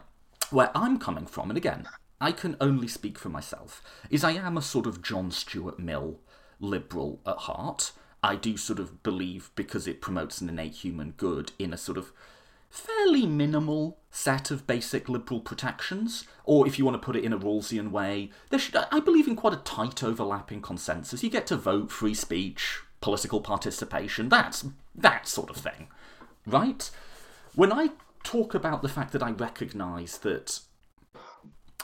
Where 0.49 0.71
I'm 0.75 0.97
coming 0.97 1.27
from, 1.27 1.51
and 1.51 1.57
again, 1.57 1.87
I 2.21 2.31
can 2.31 2.55
only 2.61 2.87
speak 2.87 3.17
for 3.17 3.29
myself, 3.29 3.81
is 4.11 4.23
I 4.23 4.33
am 4.33 4.55
a 4.55 4.61
sort 4.61 4.85
of 4.85 5.01
John 5.01 5.31
Stuart 5.31 5.79
Mill 5.79 6.19
liberal 6.59 7.19
at 7.25 7.37
heart. 7.37 7.93
I 8.23 8.35
do 8.35 8.57
sort 8.57 8.77
of 8.77 9.01
believe 9.01 9.49
because 9.55 9.87
it 9.87 10.01
promotes 10.01 10.39
an 10.39 10.47
innate 10.47 10.75
human 10.75 11.15
good 11.17 11.51
in 11.57 11.73
a 11.73 11.77
sort 11.77 11.97
of 11.97 12.13
fairly 12.69 13.25
minimal 13.25 13.97
set 14.11 14.51
of 14.51 14.67
basic 14.67 15.09
liberal 15.09 15.39
protections, 15.39 16.25
or 16.43 16.67
if 16.67 16.77
you 16.77 16.85
want 16.85 16.93
to 16.93 17.03
put 17.05 17.15
it 17.15 17.23
in 17.23 17.33
a 17.33 17.39
Rawlsian 17.39 17.89
way, 17.89 18.29
there 18.51 18.59
should, 18.59 18.75
I 18.75 18.99
believe 18.99 19.27
in 19.27 19.35
quite 19.35 19.53
a 19.53 19.57
tight 19.57 20.03
overlapping 20.03 20.61
consensus. 20.61 21.23
You 21.23 21.29
get 21.31 21.47
to 21.47 21.57
vote, 21.57 21.91
free 21.91 22.13
speech, 22.13 22.81
political 23.01 23.41
participation, 23.41 24.29
that's 24.29 24.63
that 24.93 25.27
sort 25.27 25.49
of 25.49 25.57
thing, 25.57 25.87
right? 26.45 26.89
When 27.55 27.73
I 27.73 27.89
talk 28.23 28.53
about 28.53 28.83
the 28.83 28.89
fact 28.89 29.11
that 29.13 29.23
I 29.23 29.31
recognise 29.31 30.19
that 30.19 30.59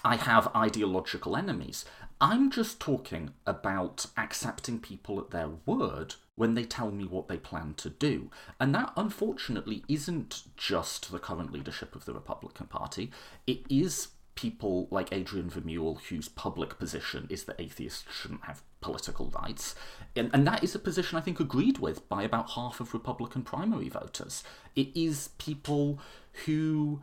I 0.04 0.16
have 0.16 0.56
ideological 0.56 1.36
enemies. 1.36 1.86
I'm 2.20 2.50
just 2.50 2.80
talking 2.80 3.32
about 3.46 4.08
accepting 4.18 4.80
people 4.80 5.20
at 5.20 5.32
their 5.32 5.50
word 5.66 6.16
when 6.36 6.54
they 6.54 6.64
tell 6.64 6.92
me 6.92 7.06
what 7.06 7.28
they 7.28 7.38
plan 7.38 7.74
to 7.78 7.90
do. 7.90 8.30
And 8.60 8.74
that, 8.74 8.94
unfortunately, 8.96 9.84
isn't 9.88 10.44
just 10.56 11.12
the 11.12 11.20
current 11.20 11.52
leadership 11.52 11.96
of 11.96 12.06
the 12.06 12.14
Republican 12.14 12.68
Party. 12.68 13.12
It 13.46 13.62
is 13.70 14.10
people 14.36 14.88
like 14.92 15.12
Adrian 15.12 15.50
Vermeule, 15.50 16.00
whose 16.10 16.30
public 16.30 16.78
position 16.78 17.28
is 17.30 17.46
that 17.46 17.60
atheists 17.60 18.06
shouldn't 18.12 18.46
have 18.46 18.62
political 18.82 19.32
rights. 19.42 19.76
And, 20.16 20.30
and 20.34 20.48
that 20.48 20.64
is 20.64 20.76
a 20.76 20.80
position 20.80 21.18
I 21.18 21.22
think 21.22 21.40
agreed 21.40 21.80
with 21.80 22.08
by 22.08 22.24
about 22.24 22.52
half 22.52 22.80
of 22.80 22.94
Republican 22.94 23.42
primary 23.42 23.90
voters. 23.90 24.44
It 24.76 24.90
is 24.96 25.30
people 25.40 26.00
who 26.46 27.02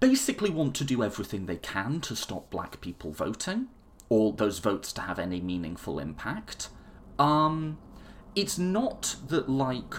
basically 0.00 0.50
want 0.50 0.74
to 0.76 0.84
do 0.84 1.02
everything 1.02 1.46
they 1.46 1.56
can 1.56 2.00
to 2.02 2.14
stop 2.14 2.50
black 2.50 2.80
people 2.80 3.12
voting, 3.12 3.68
or 4.08 4.32
those 4.32 4.58
votes 4.58 4.92
to 4.92 5.00
have 5.00 5.18
any 5.18 5.40
meaningful 5.40 5.98
impact. 5.98 6.68
Um, 7.18 7.78
it's 8.34 8.58
not 8.58 9.16
that, 9.28 9.48
like, 9.48 9.94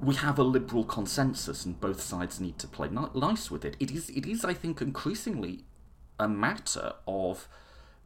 we 0.00 0.14
have 0.14 0.38
a 0.38 0.42
liberal 0.44 0.84
consensus 0.84 1.64
and 1.64 1.80
both 1.80 2.00
sides 2.00 2.40
need 2.40 2.58
to 2.58 2.66
play 2.66 2.88
nice 2.88 3.50
with 3.50 3.64
it. 3.64 3.76
It 3.80 3.90
is, 3.90 4.10
it 4.10 4.26
is, 4.26 4.44
I 4.44 4.54
think, 4.54 4.80
increasingly 4.80 5.64
a 6.18 6.28
matter 6.28 6.94
of 7.06 7.48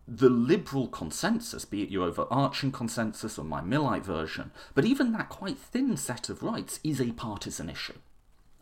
the 0.06 0.28
liberal 0.28 0.86
consensus, 0.88 1.64
be 1.64 1.82
it 1.82 1.90
your 1.90 2.06
overarching 2.06 2.72
consensus 2.72 3.38
or 3.38 3.44
my 3.44 3.60
Millite 3.60 4.04
version, 4.04 4.52
but 4.74 4.84
even 4.84 5.12
that 5.12 5.28
quite 5.28 5.58
thin 5.58 5.96
set 5.96 6.28
of 6.28 6.42
rights 6.42 6.78
is 6.84 7.00
a 7.00 7.12
partisan 7.12 7.70
issue 7.70 7.98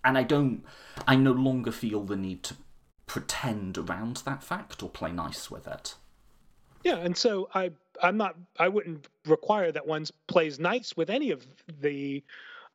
and 0.04 0.18
I 0.18 0.22
don't, 0.22 0.64
I 1.06 1.16
no 1.16 1.32
longer 1.32 1.72
feel 1.72 2.04
the 2.04 2.16
need 2.16 2.42
to 2.44 2.56
pretend 3.06 3.78
around 3.78 4.18
that 4.18 4.42
fact 4.42 4.82
or 4.82 4.88
play 4.88 5.12
nice 5.12 5.50
with 5.50 5.66
it. 5.66 5.94
Yeah, 6.84 6.96
and 6.96 7.16
so 7.16 7.48
I, 7.54 7.70
I'm 8.02 8.16
not, 8.16 8.36
I 8.58 8.68
wouldn't 8.68 9.06
require 9.26 9.70
that 9.70 9.86
one 9.86 10.04
plays 10.26 10.58
nice 10.58 10.96
with 10.96 11.10
any 11.10 11.30
of 11.30 11.46
the, 11.80 12.24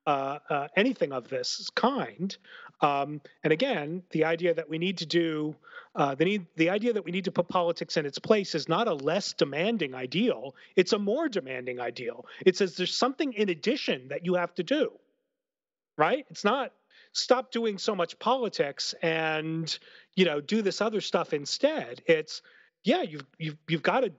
uh, 0.06 0.40
uh, 0.50 0.68
anything 0.78 1.12
of 1.12 1.28
this 1.28 1.70
kind. 1.76 2.36
Um, 2.80 3.22
and 3.44 3.52
again, 3.52 4.04
the 4.12 4.26
idea 4.26 4.54
that 4.54 4.70
we 4.70 4.78
need 4.78 5.00
to 5.00 5.06
do 5.06 5.56
uh, 5.98 6.14
the 6.14 6.26
need, 6.26 6.46
the 6.56 6.70
idea 6.70 6.94
that 6.94 7.04
we 7.04 7.12
need 7.12 7.26
to 7.26 7.32
put 7.32 7.48
politics 7.48 7.98
in 7.98 8.06
its 8.06 8.20
place 8.20 8.54
is 8.54 8.70
not 8.70 8.88
a 8.88 8.94
less 8.94 9.34
demanding 9.34 9.96
ideal; 9.96 10.56
it's 10.76 10.94
a 10.94 11.00
more 11.00 11.28
demanding 11.28 11.80
ideal. 11.80 12.28
It 12.46 12.56
says 12.56 12.76
there's 12.76 12.96
something 12.96 13.34
in 13.34 13.50
addition 13.50 14.10
that 14.10 14.24
you 14.24 14.36
have 14.36 14.54
to 14.56 14.64
do. 14.64 14.92
Right? 15.98 16.28
It's 16.30 16.44
not 16.44 16.72
stop 17.18 17.52
doing 17.52 17.78
so 17.78 17.96
much 17.96 18.20
politics 18.20 18.94
and 19.02 19.78
you 20.16 20.26
know 20.26 20.40
do 20.42 20.62
this 20.62 20.82
other 20.82 21.02
stuff 21.02 21.34
instead. 21.34 22.02
It's 22.06 22.42
yeah 22.84 23.02
you've 23.02 23.26
you've 23.38 23.58
you've 23.68 23.84
got 23.84 24.02
to 24.02 24.12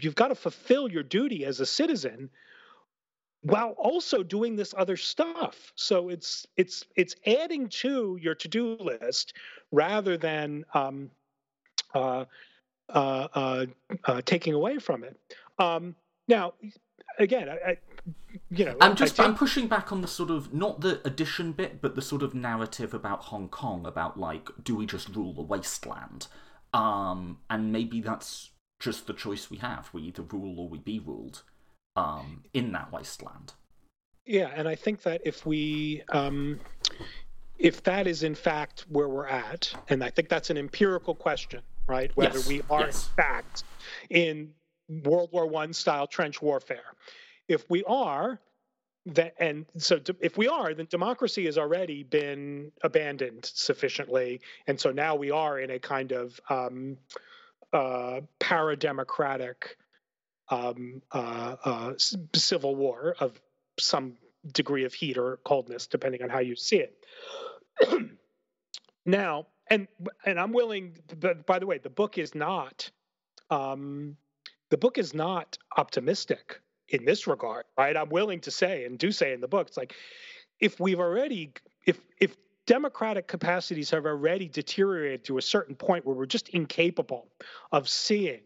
you've 0.00 0.14
got 0.14 0.28
to 0.28 0.34
fulfill 0.34 0.90
your 0.90 1.02
duty 1.02 1.44
as 1.44 1.60
a 1.60 1.66
citizen 1.66 2.30
while 3.42 3.70
also 3.70 4.22
doing 4.22 4.56
this 4.56 4.74
other 4.76 4.96
stuff. 4.96 5.72
So 5.74 6.08
it's 6.08 6.46
it's 6.56 6.84
it's 6.96 7.14
adding 7.26 7.68
to 7.80 8.18
your 8.20 8.34
to-do 8.34 8.76
list 8.80 9.34
rather 9.70 10.16
than 10.16 10.64
um, 10.74 11.10
uh, 11.94 12.24
uh, 12.88 13.28
uh, 13.34 13.66
uh 14.04 14.22
taking 14.24 14.54
away 14.54 14.78
from 14.78 15.04
it. 15.04 15.18
Um, 15.58 15.94
now 16.28 16.54
again 17.18 17.48
I, 17.48 17.78
you 18.50 18.64
know, 18.64 18.76
I'm 18.80 18.96
just 18.96 19.18
I'm 19.20 19.34
pushing 19.34 19.68
back 19.68 19.92
on 19.92 20.00
the 20.00 20.08
sort 20.08 20.30
of 20.30 20.52
not 20.52 20.80
the 20.80 21.00
addition 21.06 21.52
bit, 21.52 21.80
but 21.80 21.94
the 21.94 22.02
sort 22.02 22.22
of 22.22 22.34
narrative 22.34 22.94
about 22.94 23.24
Hong 23.24 23.48
Kong 23.48 23.86
about 23.86 24.18
like, 24.18 24.48
do 24.62 24.74
we 24.74 24.86
just 24.86 25.08
rule 25.14 25.32
the 25.32 25.42
wasteland? 25.42 26.26
Um, 26.72 27.38
and 27.48 27.72
maybe 27.72 28.00
that's 28.00 28.50
just 28.78 29.06
the 29.06 29.12
choice 29.12 29.50
we 29.50 29.58
have. 29.58 29.90
We 29.92 30.02
either 30.02 30.22
rule 30.22 30.58
or 30.60 30.68
we 30.68 30.78
be 30.78 30.98
ruled 30.98 31.42
um, 31.96 32.44
in 32.54 32.72
that 32.72 32.92
wasteland. 32.92 33.54
Yeah, 34.26 34.50
and 34.54 34.68
I 34.68 34.74
think 34.74 35.02
that 35.02 35.20
if 35.24 35.44
we 35.46 36.02
um, 36.10 36.60
if 37.58 37.82
that 37.84 38.06
is 38.06 38.22
in 38.22 38.34
fact 38.34 38.86
where 38.88 39.08
we're 39.08 39.26
at, 39.26 39.72
and 39.88 40.02
I 40.02 40.10
think 40.10 40.28
that's 40.28 40.50
an 40.50 40.58
empirical 40.58 41.14
question, 41.14 41.62
right? 41.86 42.10
Whether 42.16 42.38
yes, 42.38 42.48
we 42.48 42.62
are 42.70 42.86
yes. 42.86 43.08
in 43.08 43.22
fact 43.22 43.64
in 44.08 44.50
World 45.04 45.30
War 45.32 45.46
One 45.46 45.72
style 45.72 46.06
trench 46.06 46.40
warfare 46.42 46.94
if 47.50 47.68
we 47.68 47.82
are, 47.84 48.40
that 49.06 49.34
and 49.40 49.66
so 49.76 49.98
if 50.20 50.38
we 50.38 50.46
are, 50.46 50.72
then 50.72 50.86
democracy 50.88 51.46
has 51.46 51.58
already 51.58 52.04
been 52.04 52.70
abandoned 52.82 53.44
sufficiently, 53.44 54.40
and 54.68 54.80
so 54.80 54.92
now 54.92 55.16
we 55.16 55.32
are 55.32 55.58
in 55.58 55.70
a 55.70 55.78
kind 55.78 56.12
of 56.12 56.40
um, 56.48 56.96
uh, 57.72 58.20
parademocratic 58.38 59.54
um, 60.48 61.02
uh, 61.10 61.56
uh, 61.64 61.92
civil 62.34 62.76
war 62.76 63.16
of 63.18 63.40
some 63.80 64.14
degree 64.52 64.84
of 64.84 64.94
heat 64.94 65.18
or 65.18 65.38
coldness, 65.44 65.88
depending 65.88 66.22
on 66.22 66.28
how 66.28 66.38
you 66.38 66.54
see 66.54 66.84
it. 66.84 66.94
now, 69.04 69.46
and 69.68 69.88
and 70.24 70.38
I'm 70.38 70.52
willing. 70.52 70.96
But 71.18 71.46
by 71.46 71.58
the 71.58 71.66
way, 71.66 71.78
the 71.78 71.90
book 71.90 72.16
is 72.16 72.34
not. 72.34 72.88
Um, 73.50 74.16
the 74.68 74.78
book 74.78 74.98
is 74.98 75.14
not 75.14 75.58
optimistic 75.76 76.60
in 76.90 77.04
this 77.04 77.26
regard, 77.26 77.64
right? 77.78 77.96
I'm 77.96 78.10
willing 78.10 78.40
to 78.40 78.50
say 78.50 78.84
and 78.84 78.98
do 78.98 79.12
say 79.12 79.32
in 79.32 79.40
the 79.40 79.48
book, 79.48 79.68
it's 79.68 79.76
like 79.76 79.94
if 80.60 80.78
we've 80.78 81.00
already 81.00 81.52
if 81.86 82.00
if 82.20 82.36
democratic 82.66 83.26
capacities 83.26 83.90
have 83.90 84.06
already 84.06 84.48
deteriorated 84.48 85.24
to 85.24 85.38
a 85.38 85.42
certain 85.42 85.74
point 85.74 86.04
where 86.04 86.14
we're 86.14 86.26
just 86.26 86.50
incapable 86.50 87.28
of 87.72 87.88
seeing 87.88 88.42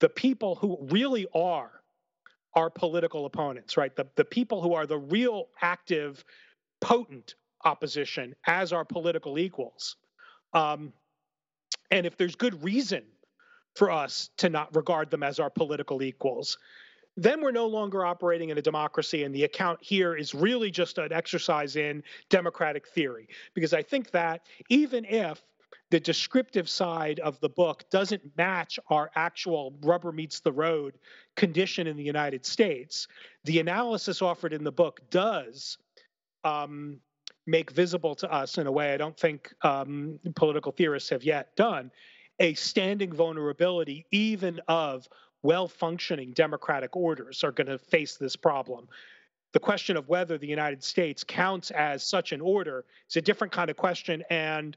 the 0.00 0.08
people 0.08 0.54
who 0.54 0.78
really 0.90 1.26
are 1.34 1.70
our 2.54 2.70
political 2.70 3.26
opponents, 3.26 3.76
right? 3.76 3.94
The 3.94 4.06
the 4.16 4.24
people 4.24 4.62
who 4.62 4.74
are 4.74 4.86
the 4.86 4.98
real 4.98 5.48
active, 5.62 6.24
potent 6.80 7.34
opposition 7.64 8.34
as 8.46 8.72
our 8.72 8.84
political 8.84 9.38
equals. 9.38 9.96
Um, 10.54 10.92
and 11.90 12.06
if 12.06 12.16
there's 12.16 12.36
good 12.36 12.62
reason 12.64 13.02
for 13.74 13.90
us 13.90 14.30
to 14.38 14.48
not 14.48 14.74
regard 14.74 15.10
them 15.10 15.22
as 15.22 15.38
our 15.38 15.50
political 15.50 16.02
equals, 16.02 16.58
then 17.18 17.40
we're 17.40 17.50
no 17.50 17.66
longer 17.66 18.06
operating 18.06 18.50
in 18.50 18.58
a 18.58 18.62
democracy. 18.62 19.24
And 19.24 19.34
the 19.34 19.42
account 19.42 19.80
here 19.82 20.14
is 20.14 20.34
really 20.34 20.70
just 20.70 20.98
an 20.98 21.12
exercise 21.12 21.74
in 21.74 22.04
democratic 22.30 22.86
theory. 22.86 23.28
Because 23.54 23.74
I 23.74 23.82
think 23.82 24.12
that 24.12 24.46
even 24.68 25.04
if 25.04 25.42
the 25.90 25.98
descriptive 25.98 26.68
side 26.68 27.18
of 27.18 27.40
the 27.40 27.48
book 27.48 27.82
doesn't 27.90 28.22
match 28.36 28.78
our 28.88 29.10
actual 29.16 29.74
rubber 29.82 30.12
meets 30.12 30.38
the 30.40 30.52
road 30.52 30.94
condition 31.34 31.88
in 31.88 31.96
the 31.96 32.04
United 32.04 32.46
States, 32.46 33.08
the 33.44 33.58
analysis 33.58 34.22
offered 34.22 34.52
in 34.52 34.62
the 34.62 34.72
book 34.72 35.00
does 35.10 35.76
um, 36.44 37.00
make 37.48 37.72
visible 37.72 38.14
to 38.14 38.32
us 38.32 38.58
in 38.58 38.68
a 38.68 38.72
way 38.72 38.94
I 38.94 38.96
don't 38.96 39.18
think 39.18 39.52
um, 39.62 40.20
political 40.36 40.70
theorists 40.70 41.10
have 41.10 41.24
yet 41.24 41.56
done 41.56 41.90
a 42.38 42.54
standing 42.54 43.12
vulnerability 43.12 44.06
even 44.12 44.60
of 44.68 45.08
well 45.42 45.68
functioning 45.68 46.32
democratic 46.32 46.96
orders 46.96 47.44
are 47.44 47.52
going 47.52 47.68
to 47.68 47.78
face 47.78 48.16
this 48.16 48.36
problem. 48.36 48.88
The 49.52 49.60
question 49.60 49.96
of 49.96 50.08
whether 50.08 50.36
the 50.36 50.46
United 50.46 50.84
States 50.84 51.24
counts 51.24 51.70
as 51.70 52.02
such 52.02 52.32
an 52.32 52.40
order 52.40 52.84
is 53.08 53.16
a 53.16 53.22
different 53.22 53.52
kind 53.52 53.70
of 53.70 53.76
question, 53.76 54.22
and 54.28 54.76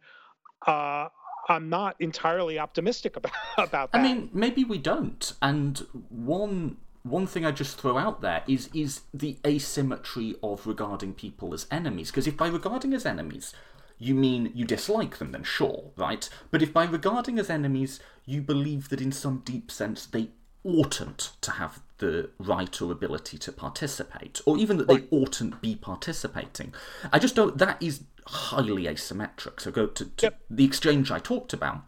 uh, 0.66 1.08
I'm 1.50 1.70
not 1.70 1.96
entirely 2.00 2.58
optimistic 2.60 3.16
about, 3.18 3.34
about 3.58 3.92
that. 3.92 4.00
I 4.00 4.02
mean, 4.02 4.30
maybe 4.34 4.64
we 4.64 4.78
don't. 4.78 5.34
And 5.42 5.80
one 6.10 6.78
one 7.04 7.26
thing 7.26 7.46
I 7.46 7.52
just 7.52 7.80
throw 7.80 7.98
out 7.98 8.22
there 8.22 8.44
is 8.48 8.70
is 8.74 9.02
the 9.14 9.38
asymmetry 9.46 10.36
of 10.44 10.68
regarding 10.68 11.14
people 11.14 11.54
as 11.54 11.68
enemies. 11.72 12.12
Because 12.12 12.28
if 12.28 12.38
by 12.38 12.48
regarding 12.48 12.94
as 12.94 13.06
enemies 13.06 13.54
you 13.98 14.16
mean 14.16 14.52
you 14.56 14.66
dislike 14.66 15.18
them, 15.18 15.32
then 15.32 15.44
sure, 15.44 15.92
right? 15.96 16.28
But 16.50 16.62
if 16.62 16.74
by 16.74 16.86
regarding 16.86 17.40
as 17.40 17.50
enemies 17.50 18.00
you 18.26 18.42
believe 18.42 18.90
that 18.90 19.02
in 19.02 19.12
some 19.12 19.42
deep 19.44 19.72
sense 19.72 20.06
they 20.06 20.30
oughtn't 20.64 21.32
to 21.42 21.52
have 21.52 21.82
the 21.98 22.30
right 22.40 22.82
or 22.82 22.92
ability 22.92 23.38
to 23.38 23.52
participate, 23.52 24.42
or 24.46 24.58
even 24.58 24.78
that 24.78 24.88
they 24.88 25.04
oughtn't 25.12 25.62
be 25.62 25.76
participating. 25.76 26.74
I 27.12 27.20
just 27.20 27.36
don't. 27.36 27.58
That 27.58 27.82
is 27.82 28.04
highly 28.28 28.86
asymmetric. 28.86 29.60
So 29.62 29.72
go 29.72 29.88
to, 29.88 30.06
to 30.06 30.26
yep. 30.26 30.40
the 30.50 30.64
exchange 30.66 31.12
I 31.12 31.20
talked 31.20 31.54
about. 31.54 31.82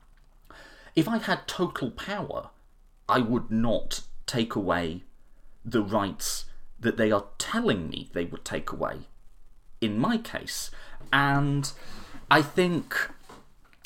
if 0.95 1.08
I 1.08 1.18
had 1.18 1.48
total 1.48 1.91
power, 1.91 2.50
I 3.10 3.20
would 3.20 3.52
not 3.52 4.02
take 4.26 4.56
away 4.56 5.04
the 5.66 5.82
rights 5.82 6.45
that 6.80 6.98
they 6.98 7.12
are 7.12 7.26
telling 7.38 7.90
me 7.90 8.10
they 8.14 8.26
would 8.26 8.45
take 8.45 8.72
away 8.72 9.08
in 9.82 9.98
my 10.00 10.18
case. 10.18 10.70
And 11.12 11.72
I 12.30 12.41
think 12.41 13.10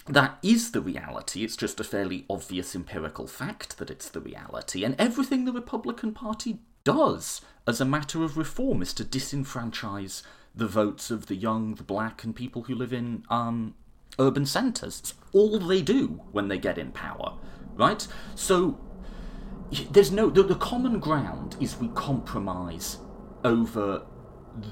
that 0.07 0.37
is 0.41 0.71
the 0.71 0.81
reality. 0.81 1.43
It's 1.43 1.57
just 1.57 1.79
a 1.79 1.83
fairly 1.83 2.25
obvious 2.29 2.75
empirical 2.75 3.27
fact 3.27 3.77
that 3.77 3.89
it's 3.89 4.09
the 4.09 4.21
reality. 4.21 4.83
And 4.83 4.95
everything 4.97 5.45
the 5.45 5.51
Republican 5.51 6.13
Party 6.13 6.59
does 6.83 7.41
as 7.67 7.81
a 7.81 7.85
matter 7.85 8.23
of 8.23 8.37
reform 8.37 8.81
is 8.81 8.93
to 8.93 9.03
disenfranchise 9.03 10.23
the 10.55 10.67
votes 10.67 11.11
of 11.11 11.27
the 11.27 11.35
young, 11.35 11.75
the 11.75 11.83
black, 11.83 12.23
and 12.23 12.35
people 12.35 12.63
who 12.63 12.75
live 12.75 12.93
in 12.93 13.23
um, 13.29 13.75
urban 14.17 14.45
centres. 14.45 14.99
It's 14.99 15.13
all 15.33 15.59
they 15.59 15.81
do 15.81 16.21
when 16.31 16.47
they 16.47 16.57
get 16.57 16.77
in 16.77 16.91
power, 16.91 17.37
right? 17.75 18.07
So 18.35 18.79
there's 19.91 20.11
no 20.11 20.29
the, 20.29 20.43
the 20.43 20.55
common 20.55 20.99
ground 20.99 21.57
is 21.59 21.77
we 21.77 21.89
compromise 21.89 22.97
over 23.43 24.05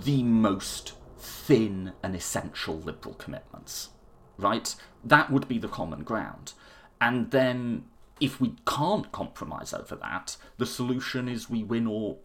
the 0.03 0.23
most 0.23 0.93
thin 1.17 1.93
and 2.01 2.15
essential 2.15 2.79
liberal 2.79 3.15
commitments, 3.15 3.89
right? 4.37 4.75
That 5.03 5.31
would 5.31 5.47
be 5.47 5.57
the 5.57 5.67
common 5.67 6.03
ground. 6.03 6.53
And 7.01 7.31
then 7.31 7.85
if 8.19 8.39
we 8.39 8.55
can't 8.65 9.11
compromise 9.11 9.73
over 9.73 9.95
that, 9.95 10.37
the 10.57 10.65
solution 10.65 11.27
is 11.27 11.49
we 11.49 11.63
win 11.63 11.87
or 11.87 12.17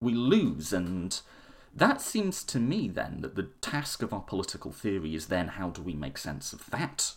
we 0.00 0.14
lose. 0.14 0.72
And 0.72 1.18
that 1.74 2.00
seems 2.00 2.44
to 2.44 2.58
me 2.58 2.88
then 2.88 3.20
that 3.22 3.34
the 3.34 3.50
task 3.60 4.02
of 4.02 4.12
our 4.12 4.20
political 4.20 4.72
theory 4.72 5.14
is 5.14 5.26
then 5.26 5.48
how 5.48 5.70
do 5.70 5.82
we 5.82 5.94
make 5.94 6.18
sense 6.18 6.52
of 6.52 6.68
that 6.70 7.14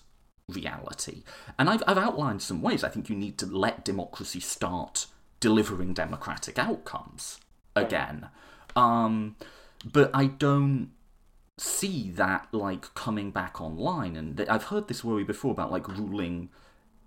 reality? 0.47 1.23
And 1.59 1.69
I've, 1.69 1.83
I've 1.87 1.97
outlined 1.97 2.41
some 2.41 2.61
ways. 2.61 2.83
I 2.83 2.89
think 2.89 3.09
you 3.09 3.15
need 3.15 3.37
to 3.39 3.45
let 3.45 3.85
democracy 3.85 4.39
start 4.39 5.07
delivering 5.39 5.93
democratic 5.93 6.57
outcomes 6.57 7.39
again. 7.75 8.29
Um, 8.75 9.35
but 9.83 10.11
I 10.13 10.25
don't 10.27 10.91
see 11.61 12.09
that 12.11 12.47
like 12.51 12.93
coming 12.95 13.31
back 13.31 13.61
online. 13.61 14.15
And 14.15 14.39
I've 14.49 14.65
heard 14.65 14.87
this 14.87 15.03
worry 15.03 15.23
before 15.23 15.51
about 15.51 15.71
like 15.71 15.87
ruling. 15.87 16.49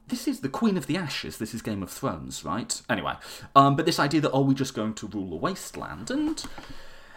This 0.08 0.28
is 0.28 0.40
the 0.40 0.48
Queen 0.48 0.76
of 0.76 0.86
the 0.86 0.96
Ashes. 0.96 1.38
This 1.38 1.54
is 1.54 1.62
Game 1.62 1.82
of 1.82 1.90
Thrones, 1.90 2.44
right? 2.44 2.80
Anyway, 2.88 3.14
um, 3.56 3.74
but 3.74 3.86
this 3.86 3.98
idea 3.98 4.20
that 4.20 4.32
are 4.32 4.42
we 4.42 4.54
just 4.54 4.74
going 4.74 4.94
to 4.94 5.08
rule 5.08 5.32
a 5.32 5.36
wasteland? 5.36 6.10
And 6.10 6.44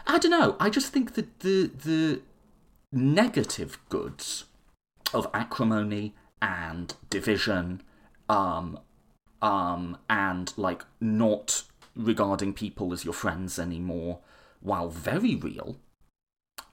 I 0.05 0.17
don't 0.17 0.31
know. 0.31 0.55
I 0.59 0.69
just 0.69 0.91
think 0.91 1.13
that 1.13 1.41
the 1.41 1.67
the 1.67 2.21
negative 2.91 3.77
goods 3.89 4.45
of 5.13 5.27
acrimony 5.33 6.15
and 6.41 6.95
division, 7.09 7.81
um, 8.29 8.79
um, 9.41 9.97
and 10.09 10.53
like 10.57 10.85
not 10.99 11.63
regarding 11.95 12.53
people 12.53 12.93
as 12.93 13.03
your 13.03 13.13
friends 13.13 13.59
anymore, 13.59 14.19
while 14.61 14.89
very 14.89 15.35
real, 15.35 15.77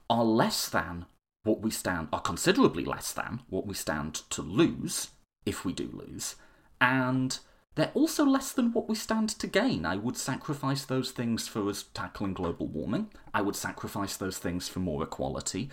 are 0.09 0.23
less 0.23 0.69
than 0.69 1.05
what 1.43 1.61
we 1.61 1.71
stand, 1.71 2.09
are 2.11 2.21
considerably 2.21 2.85
less 2.85 3.11
than 3.13 3.41
what 3.49 3.67
we 3.67 3.73
stand 3.73 4.15
to 4.31 4.41
lose 4.41 5.09
if 5.45 5.63
we 5.63 5.73
do 5.73 5.89
lose, 5.93 6.35
and 6.81 7.39
they're 7.75 7.91
also 7.93 8.25
less 8.25 8.51
than 8.53 8.71
what 8.71 8.87
we 8.87 8.95
stand 8.95 9.29
to 9.29 9.47
gain. 9.47 9.85
I 9.85 9.97
would 9.97 10.17
sacrifice 10.17 10.85
those 10.85 11.11
things 11.11 11.47
for 11.47 11.69
us 11.69 11.85
tackling 11.93 12.33
global 12.33 12.67
warming. 12.67 13.09
I 13.33 13.41
would 13.41 13.55
sacrifice 13.55 14.15
those 14.15 14.37
things 14.37 14.69
for 14.69 14.79
more 14.79 15.03
equality. 15.03 15.69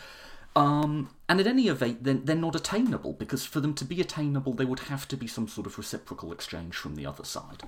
Um, 0.54 1.10
and 1.28 1.40
at 1.40 1.46
any 1.46 1.70
rate, 1.70 2.02
they're, 2.02 2.14
they're 2.14 2.36
not 2.36 2.56
attainable 2.56 3.14
because 3.14 3.46
for 3.46 3.60
them 3.60 3.72
to 3.74 3.84
be 3.84 4.00
attainable, 4.00 4.52
there 4.52 4.66
would 4.66 4.80
have 4.80 5.08
to 5.08 5.16
be 5.16 5.26
some 5.26 5.48
sort 5.48 5.66
of 5.66 5.78
reciprocal 5.78 6.32
exchange 6.32 6.74
from 6.76 6.96
the 6.96 7.06
other 7.06 7.24
side. 7.24 7.62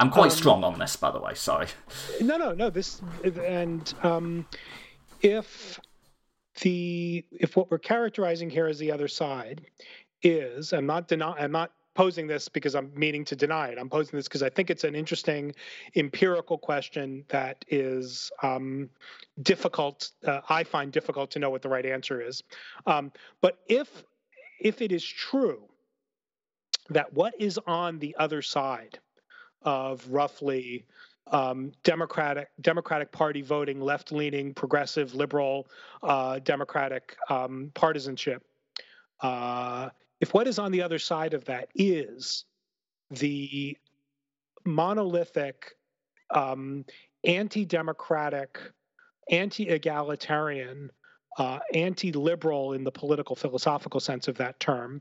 I'm 0.00 0.10
quite 0.10 0.32
um, 0.32 0.36
strong 0.36 0.64
on 0.64 0.78
this, 0.78 0.96
by 0.96 1.10
the 1.10 1.20
way. 1.20 1.34
Sorry. 1.34 1.68
No, 2.20 2.36
no, 2.36 2.52
no. 2.52 2.70
This 2.70 3.00
and 3.22 3.92
um, 4.02 4.46
if 5.20 5.78
the 6.60 7.24
if 7.30 7.56
what 7.56 7.70
we're 7.70 7.78
characterizing 7.78 8.50
here 8.50 8.66
as 8.66 8.78
the 8.78 8.90
other 8.90 9.08
side 9.08 9.62
is 10.22 10.72
I'm 10.72 10.86
not 10.86 11.08
deny 11.08 11.34
I'm 11.38 11.52
not 11.52 11.72
posing 11.94 12.26
this 12.26 12.48
because 12.48 12.74
I'm 12.74 12.90
meaning 12.94 13.24
to 13.26 13.36
deny 13.36 13.68
it. 13.68 13.78
I'm 13.78 13.88
posing 13.88 14.16
this 14.16 14.26
because 14.26 14.42
I 14.42 14.48
think 14.48 14.70
it's 14.70 14.84
an 14.84 14.94
interesting 14.94 15.54
empirical 15.94 16.56
question 16.56 17.24
that 17.28 17.64
is 17.68 18.30
um, 18.42 18.88
difficult. 19.42 20.10
Uh, 20.26 20.40
I 20.48 20.64
find 20.64 20.90
difficult 20.90 21.30
to 21.32 21.38
know 21.38 21.50
what 21.50 21.62
the 21.62 21.68
right 21.68 21.86
answer 21.86 22.20
is. 22.20 22.42
Um, 22.86 23.12
but 23.40 23.58
if 23.68 24.04
if 24.60 24.80
it 24.80 24.92
is 24.92 25.04
true 25.04 25.62
that 26.90 27.12
what 27.12 27.34
is 27.38 27.58
on 27.66 27.98
the 27.98 28.16
other 28.18 28.42
side 28.42 28.98
of 29.64 30.06
roughly 30.08 30.84
um, 31.28 31.72
Democratic 31.84 32.48
Democratic 32.60 33.12
Party 33.12 33.42
voting, 33.42 33.80
left 33.80 34.12
leaning, 34.12 34.52
progressive, 34.54 35.14
liberal, 35.14 35.68
uh, 36.02 36.38
Democratic 36.40 37.16
um, 37.28 37.70
partisanship. 37.74 38.44
Uh, 39.20 39.90
if 40.20 40.34
what 40.34 40.46
is 40.46 40.58
on 40.58 40.72
the 40.72 40.82
other 40.82 40.98
side 40.98 41.34
of 41.34 41.44
that 41.44 41.68
is 41.74 42.44
the 43.10 43.76
monolithic, 44.64 45.76
um, 46.30 46.84
anti-democratic, 47.24 48.58
anti-egalitarian, 49.30 50.90
uh, 51.38 51.58
anti-liberal 51.74 52.72
in 52.74 52.84
the 52.84 52.90
political 52.90 53.36
philosophical 53.36 54.00
sense 54.00 54.28
of 54.28 54.36
that 54.36 54.58
term 54.60 55.00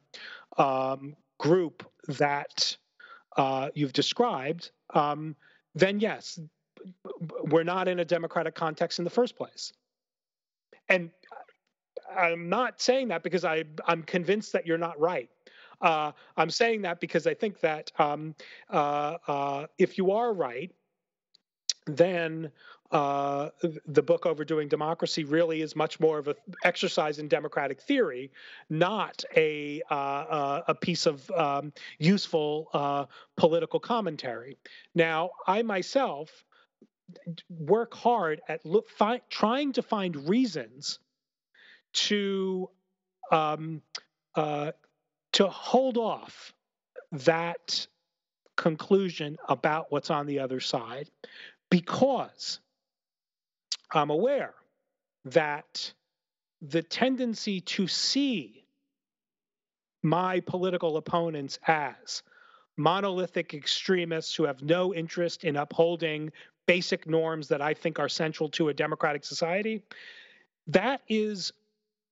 um, 0.58 1.16
group 1.38 1.90
that 2.08 2.78
uh, 3.38 3.70
you've 3.74 3.94
described, 3.94 4.72
um, 4.94 5.36
then 5.76 6.00
yes, 6.00 6.40
we're 7.44 7.64
not 7.64 7.88
in 7.88 8.00
a 8.00 8.06
democratic 8.06 8.56
context 8.56 9.00
in 9.00 9.06
the 9.06 9.12
first 9.12 9.36
place. 9.36 9.72
And 10.90 11.12
I'm 12.16 12.50
not 12.50 12.82
saying 12.82 13.10
that 13.10 13.24
because 13.24 13.46
I, 13.46 13.64
I'm 13.86 14.04
convinced 14.04 14.54
that 14.54 14.66
you're 14.66 14.78
not 14.78 15.00
right. 15.00 15.30
Uh, 15.82 16.12
I'm 16.38 16.50
saying 16.50 16.82
that 16.84 17.00
because 17.00 17.26
I 17.26 17.34
think 17.34 17.60
that 17.62 17.92
um, 17.98 18.36
uh, 18.70 19.18
uh, 19.28 19.68
if 19.78 19.98
you 19.98 20.12
are 20.12 20.34
right, 20.34 20.72
then 21.88 22.52
uh, 22.92 23.50
the 23.86 24.02
book 24.02 24.26
Overdoing 24.26 24.68
Democracy 24.68 25.24
really 25.24 25.62
is 25.62 25.76
much 25.76 26.00
more 26.00 26.20
of 26.20 26.28
an 26.28 26.36
exercise 26.64 27.20
in 27.20 27.28
democratic 27.28 27.82
theory, 27.82 28.32
not 28.70 29.24
a 29.36 29.82
uh, 29.90 29.94
uh, 29.94 30.62
a 30.68 30.76
piece 30.76 31.06
of 31.06 31.30
um, 31.32 31.72
useful 32.00 32.70
uh, 32.74 33.06
political 33.38 33.80
commentary. 33.80 34.58
Now, 34.94 35.32
I 35.48 35.62
myself 35.62 36.44
work 37.50 37.94
hard 37.94 38.42
at 38.48 38.66
look, 38.66 38.90
fi- 38.90 39.22
trying 39.30 39.74
to 39.74 39.82
find 39.82 40.28
reasons 40.28 41.00
to 41.94 42.70
um, 43.32 43.82
uh, 44.36 44.72
to 45.34 45.48
hold 45.48 45.98
off 45.98 46.54
that 47.12 47.88
conclusion 48.58 49.38
about 49.48 49.92
what's 49.92 50.10
on 50.10 50.28
the 50.28 50.40
other 50.40 50.60
side 50.60 51.10
because 51.70 52.60
I'm 53.94 54.10
aware 54.10 54.54
that 55.26 55.94
the 56.62 56.82
tendency 56.82 57.62
to 57.62 57.88
see 57.88 58.66
my 60.04 60.40
political 60.42 60.98
opponents 60.98 61.60
as 61.68 62.24
monolithic 62.78 63.54
extremists 63.54 64.36
who 64.36 64.44
have 64.44 64.64
no 64.64 64.94
interest 64.94 65.44
in 65.44 65.56
upholding 65.56 66.32
basic 66.66 67.08
norms 67.08 67.48
that 67.50 67.62
I 67.62 67.74
think 67.74 68.00
are 68.00 68.10
central 68.10 68.50
to 68.50 68.70
a 68.70 68.74
democratic 68.74 69.26
society, 69.26 69.84
that 70.68 71.02
is 71.08 71.52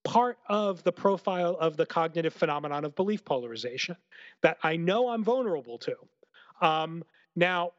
part 0.04 0.38
of 0.48 0.84
the 0.84 0.92
profile 0.92 1.58
of 1.60 1.78
the 1.78 1.86
cognitive 1.86 2.34
phenomenon 2.34 2.86
of 2.86 2.96
belief 2.96 3.24
polarization 3.24 3.96
that 4.42 4.58
I 4.64 4.76
know 4.76 5.10
I'm 5.10 5.24
vulnerable 5.24 5.78
to. 5.80 5.96
Um, 6.62 7.04
now, 7.36 7.74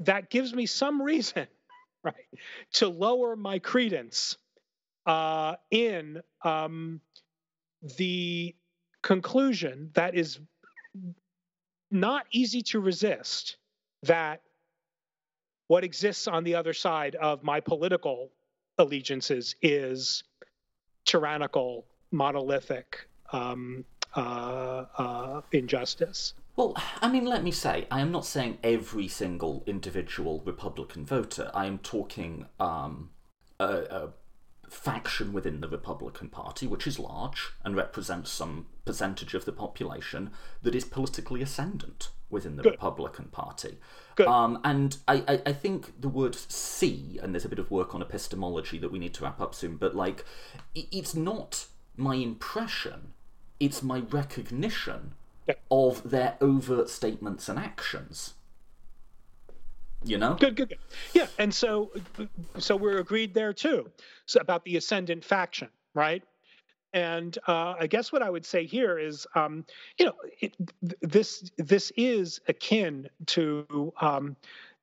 that 0.00 0.30
gives 0.30 0.54
me 0.54 0.66
some 0.66 1.02
reason 1.12 1.46
right, 2.04 2.14
to 2.74 2.88
lower 2.88 3.36
my 3.36 3.58
credence 3.58 4.36
uh, 5.06 5.56
in 5.70 6.22
um, 6.44 7.00
the 7.98 8.54
conclusion 9.02 9.90
that 9.94 10.14
is 10.14 10.38
not 11.90 12.26
easy 12.30 12.62
to 12.62 12.80
resist 12.80 13.56
that 14.02 14.42
what 15.66 15.84
exists 15.84 16.26
on 16.26 16.44
the 16.44 16.54
other 16.54 16.72
side 16.72 17.14
of 17.16 17.42
my 17.42 17.60
political 17.60 18.30
allegiances 18.78 19.54
is 19.62 20.24
tyrannical, 21.04 21.84
monolithic 22.10 23.06
um, 23.32 23.84
uh, 24.16 24.84
uh, 24.98 25.40
injustice. 25.52 26.34
Well, 26.60 26.76
I 27.00 27.08
mean, 27.08 27.24
let 27.24 27.42
me 27.42 27.50
say, 27.50 27.86
I 27.90 28.00
am 28.00 28.12
not 28.12 28.26
saying 28.26 28.58
every 28.62 29.08
single 29.08 29.64
individual 29.66 30.42
Republican 30.44 31.06
voter. 31.06 31.50
I 31.54 31.64
am 31.64 31.78
talking 31.78 32.46
um, 32.60 33.10
a, 33.58 33.66
a 33.66 34.08
faction 34.68 35.32
within 35.32 35.62
the 35.62 35.68
Republican 35.68 36.28
Party, 36.28 36.66
which 36.66 36.86
is 36.86 36.98
large 36.98 37.48
and 37.64 37.74
represents 37.74 38.30
some 38.30 38.66
percentage 38.84 39.32
of 39.32 39.46
the 39.46 39.52
population, 39.52 40.30
that 40.62 40.74
is 40.74 40.84
politically 40.84 41.40
ascendant 41.40 42.10
within 42.28 42.56
the 42.56 42.62
Good. 42.62 42.72
Republican 42.72 43.26
Party. 43.26 43.78
Um, 44.24 44.60
and 44.62 44.98
I, 45.08 45.24
I, 45.26 45.42
I, 45.46 45.52
think 45.54 45.98
the 46.00 46.10
word 46.10 46.34
see, 46.34 47.18
and 47.22 47.34
there's 47.34 47.46
a 47.46 47.48
bit 47.48 47.58
of 47.58 47.70
work 47.70 47.94
on 47.94 48.02
epistemology 48.02 48.76
that 48.78 48.92
we 48.92 48.98
need 48.98 49.14
to 49.14 49.24
wrap 49.24 49.40
up 49.40 49.54
soon, 49.54 49.76
but 49.76 49.96
like, 49.96 50.26
it's 50.74 51.14
not 51.14 51.66
my 51.96 52.16
impression, 52.16 53.14
it's 53.58 53.82
my 53.82 54.00
recognition 54.00 55.14
of 55.70 56.08
their 56.08 56.36
overt 56.40 56.88
statements 56.88 57.48
and 57.48 57.58
actions. 57.58 58.34
You 60.02 60.16
know? 60.16 60.34
Good 60.34 60.56
good 60.56 60.70
good. 60.70 60.78
Yeah 61.12 61.26
and 61.38 61.52
so 61.52 61.90
so 62.58 62.74
we're 62.74 62.98
agreed 62.98 63.34
there 63.34 63.52
too 63.52 63.90
so 64.24 64.40
about 64.40 64.64
the 64.64 64.76
ascendant 64.76 65.24
faction 65.24 65.68
right? 65.94 66.22
And 66.92 67.36
uh, 67.46 67.74
I 67.78 67.86
guess 67.86 68.12
what 68.12 68.22
I 68.22 68.30
would 68.30 68.44
say 68.44 68.66
here 68.66 68.98
is, 68.98 69.26
um, 69.34 69.64
you 69.98 70.06
know, 70.06 70.14
it, 70.40 70.56
this 71.00 71.50
this 71.56 71.92
is 71.96 72.40
akin 72.48 73.08
to 73.26 73.92
um, 74.00 74.36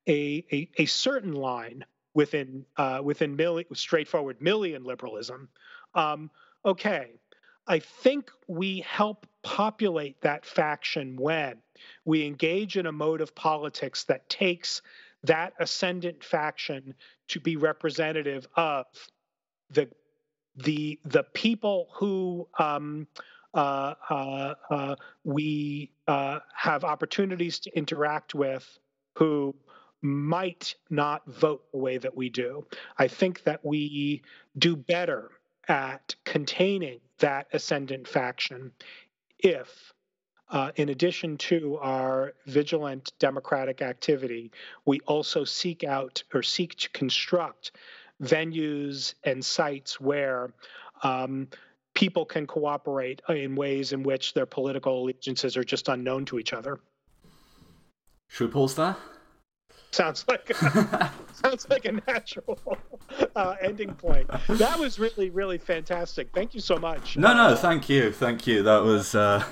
a, 0.06 0.44
a, 0.50 0.70
a 0.78 0.86
certain 0.86 1.34
line 1.34 1.84
within 2.14 2.64
uh, 2.78 3.00
within 3.04 3.36
milli- 3.36 3.66
straightforward 3.76 4.40
Millian 4.40 4.86
liberalism. 4.86 5.48
Um, 5.94 6.30
okay, 6.64 7.10
I 7.66 7.78
think 7.78 8.30
we 8.46 8.80
help 8.80 9.26
populate 9.42 10.20
that 10.20 10.44
faction 10.44 11.16
when 11.16 11.56
we 12.04 12.26
engage 12.26 12.76
in 12.76 12.86
a 12.86 12.92
mode 12.92 13.20
of 13.20 13.34
politics 13.34 14.04
that 14.04 14.28
takes 14.28 14.82
that 15.24 15.52
ascendant 15.58 16.22
faction 16.22 16.94
to 17.28 17.40
be 17.40 17.56
representative 17.56 18.46
of 18.56 18.86
the 19.70 19.88
the 20.56 20.98
the 21.04 21.22
people 21.34 21.88
who 21.92 22.48
um, 22.58 23.06
uh, 23.54 23.94
uh, 24.10 24.54
uh, 24.70 24.96
we 25.24 25.90
uh, 26.06 26.40
have 26.54 26.84
opportunities 26.84 27.58
to 27.60 27.76
interact 27.76 28.34
with 28.34 28.78
who 29.14 29.54
might 30.02 30.74
not 30.90 31.26
vote 31.26 31.64
the 31.72 31.78
way 31.78 31.98
that 31.98 32.16
we 32.16 32.28
do. 32.28 32.64
I 32.98 33.08
think 33.08 33.42
that 33.44 33.64
we 33.64 34.22
do 34.58 34.76
better 34.76 35.30
at 35.66 36.14
containing 36.24 37.00
that 37.18 37.48
ascendant 37.52 38.06
faction 38.06 38.72
if 39.38 39.92
uh, 40.50 40.72
in 40.76 40.88
addition 40.88 41.36
to 41.36 41.76
our 41.78 42.32
vigilant 42.46 43.12
democratic 43.18 43.82
activity, 43.82 44.50
we 44.86 45.00
also 45.00 45.44
seek 45.44 45.84
out 45.84 46.22
or 46.32 46.42
seek 46.42 46.74
to 46.76 46.88
construct 46.90 47.72
venues 48.22 49.14
and 49.24 49.44
sites 49.44 50.00
where 50.00 50.50
um, 51.02 51.48
people 51.94 52.24
can 52.24 52.46
cooperate 52.46 53.20
in 53.28 53.54
ways 53.54 53.92
in 53.92 54.02
which 54.02 54.32
their 54.32 54.46
political 54.46 55.02
allegiances 55.02 55.56
are 55.56 55.64
just 55.64 55.88
unknown 55.88 56.24
to 56.24 56.38
each 56.38 56.52
other. 56.52 56.80
Should 58.28 58.48
we 58.48 58.52
pause 58.52 58.74
there? 58.74 58.96
Sounds 59.90 60.24
like 60.28 60.54
sounds 61.32 61.66
like 61.70 61.84
a 61.86 61.92
natural 62.06 62.58
uh, 63.34 63.56
ending 63.62 63.94
point. 63.94 64.28
That 64.48 64.78
was 64.78 64.98
really 64.98 65.30
really 65.30 65.58
fantastic. 65.58 66.28
Thank 66.34 66.54
you 66.54 66.60
so 66.60 66.76
much. 66.76 67.16
No, 67.16 67.34
no, 67.34 67.56
thank 67.56 67.88
you, 67.88 68.12
thank 68.12 68.46
you. 68.46 68.62
That 68.62 68.82
was 68.82 69.14
uh, 69.14 69.44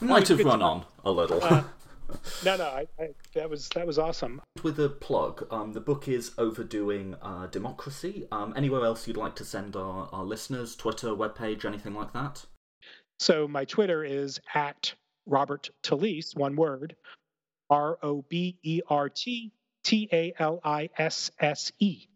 might 0.00 0.28
have 0.28 0.40
run 0.40 0.62
on 0.62 0.84
a 1.04 1.10
little. 1.10 1.42
Uh, 1.42 1.64
no, 2.44 2.56
no, 2.56 2.64
I, 2.64 2.86
I, 2.98 3.08
that 3.34 3.50
was 3.50 3.68
that 3.70 3.86
was 3.86 3.98
awesome. 3.98 4.40
With 4.62 4.78
a 4.78 4.88
plug, 4.88 5.46
um, 5.50 5.72
the 5.72 5.80
book 5.80 6.06
is 6.06 6.32
overdoing 6.38 7.16
uh, 7.20 7.48
democracy. 7.48 8.28
Um, 8.30 8.52
anywhere 8.56 8.84
else 8.84 9.08
you'd 9.08 9.16
like 9.16 9.34
to 9.36 9.44
send 9.44 9.74
our, 9.74 10.08
our 10.12 10.24
listeners, 10.24 10.76
Twitter, 10.76 11.08
webpage, 11.08 11.64
anything 11.64 11.94
like 11.94 12.12
that? 12.12 12.44
So 13.18 13.48
my 13.48 13.64
Twitter 13.64 14.04
is 14.04 14.40
at 14.54 14.94
Robert 15.26 15.70
Talisse, 15.82 16.36
one 16.36 16.54
word, 16.54 16.94
R 17.70 17.98
O 18.02 18.24
B 18.28 18.58
E 18.62 18.80
R 18.88 19.08
T 19.08 19.52
T 19.82 20.08
A 20.12 20.32
L 20.38 20.60
I 20.64 20.90
S 20.96 21.30
S 21.38 21.72
E. 21.78 22.06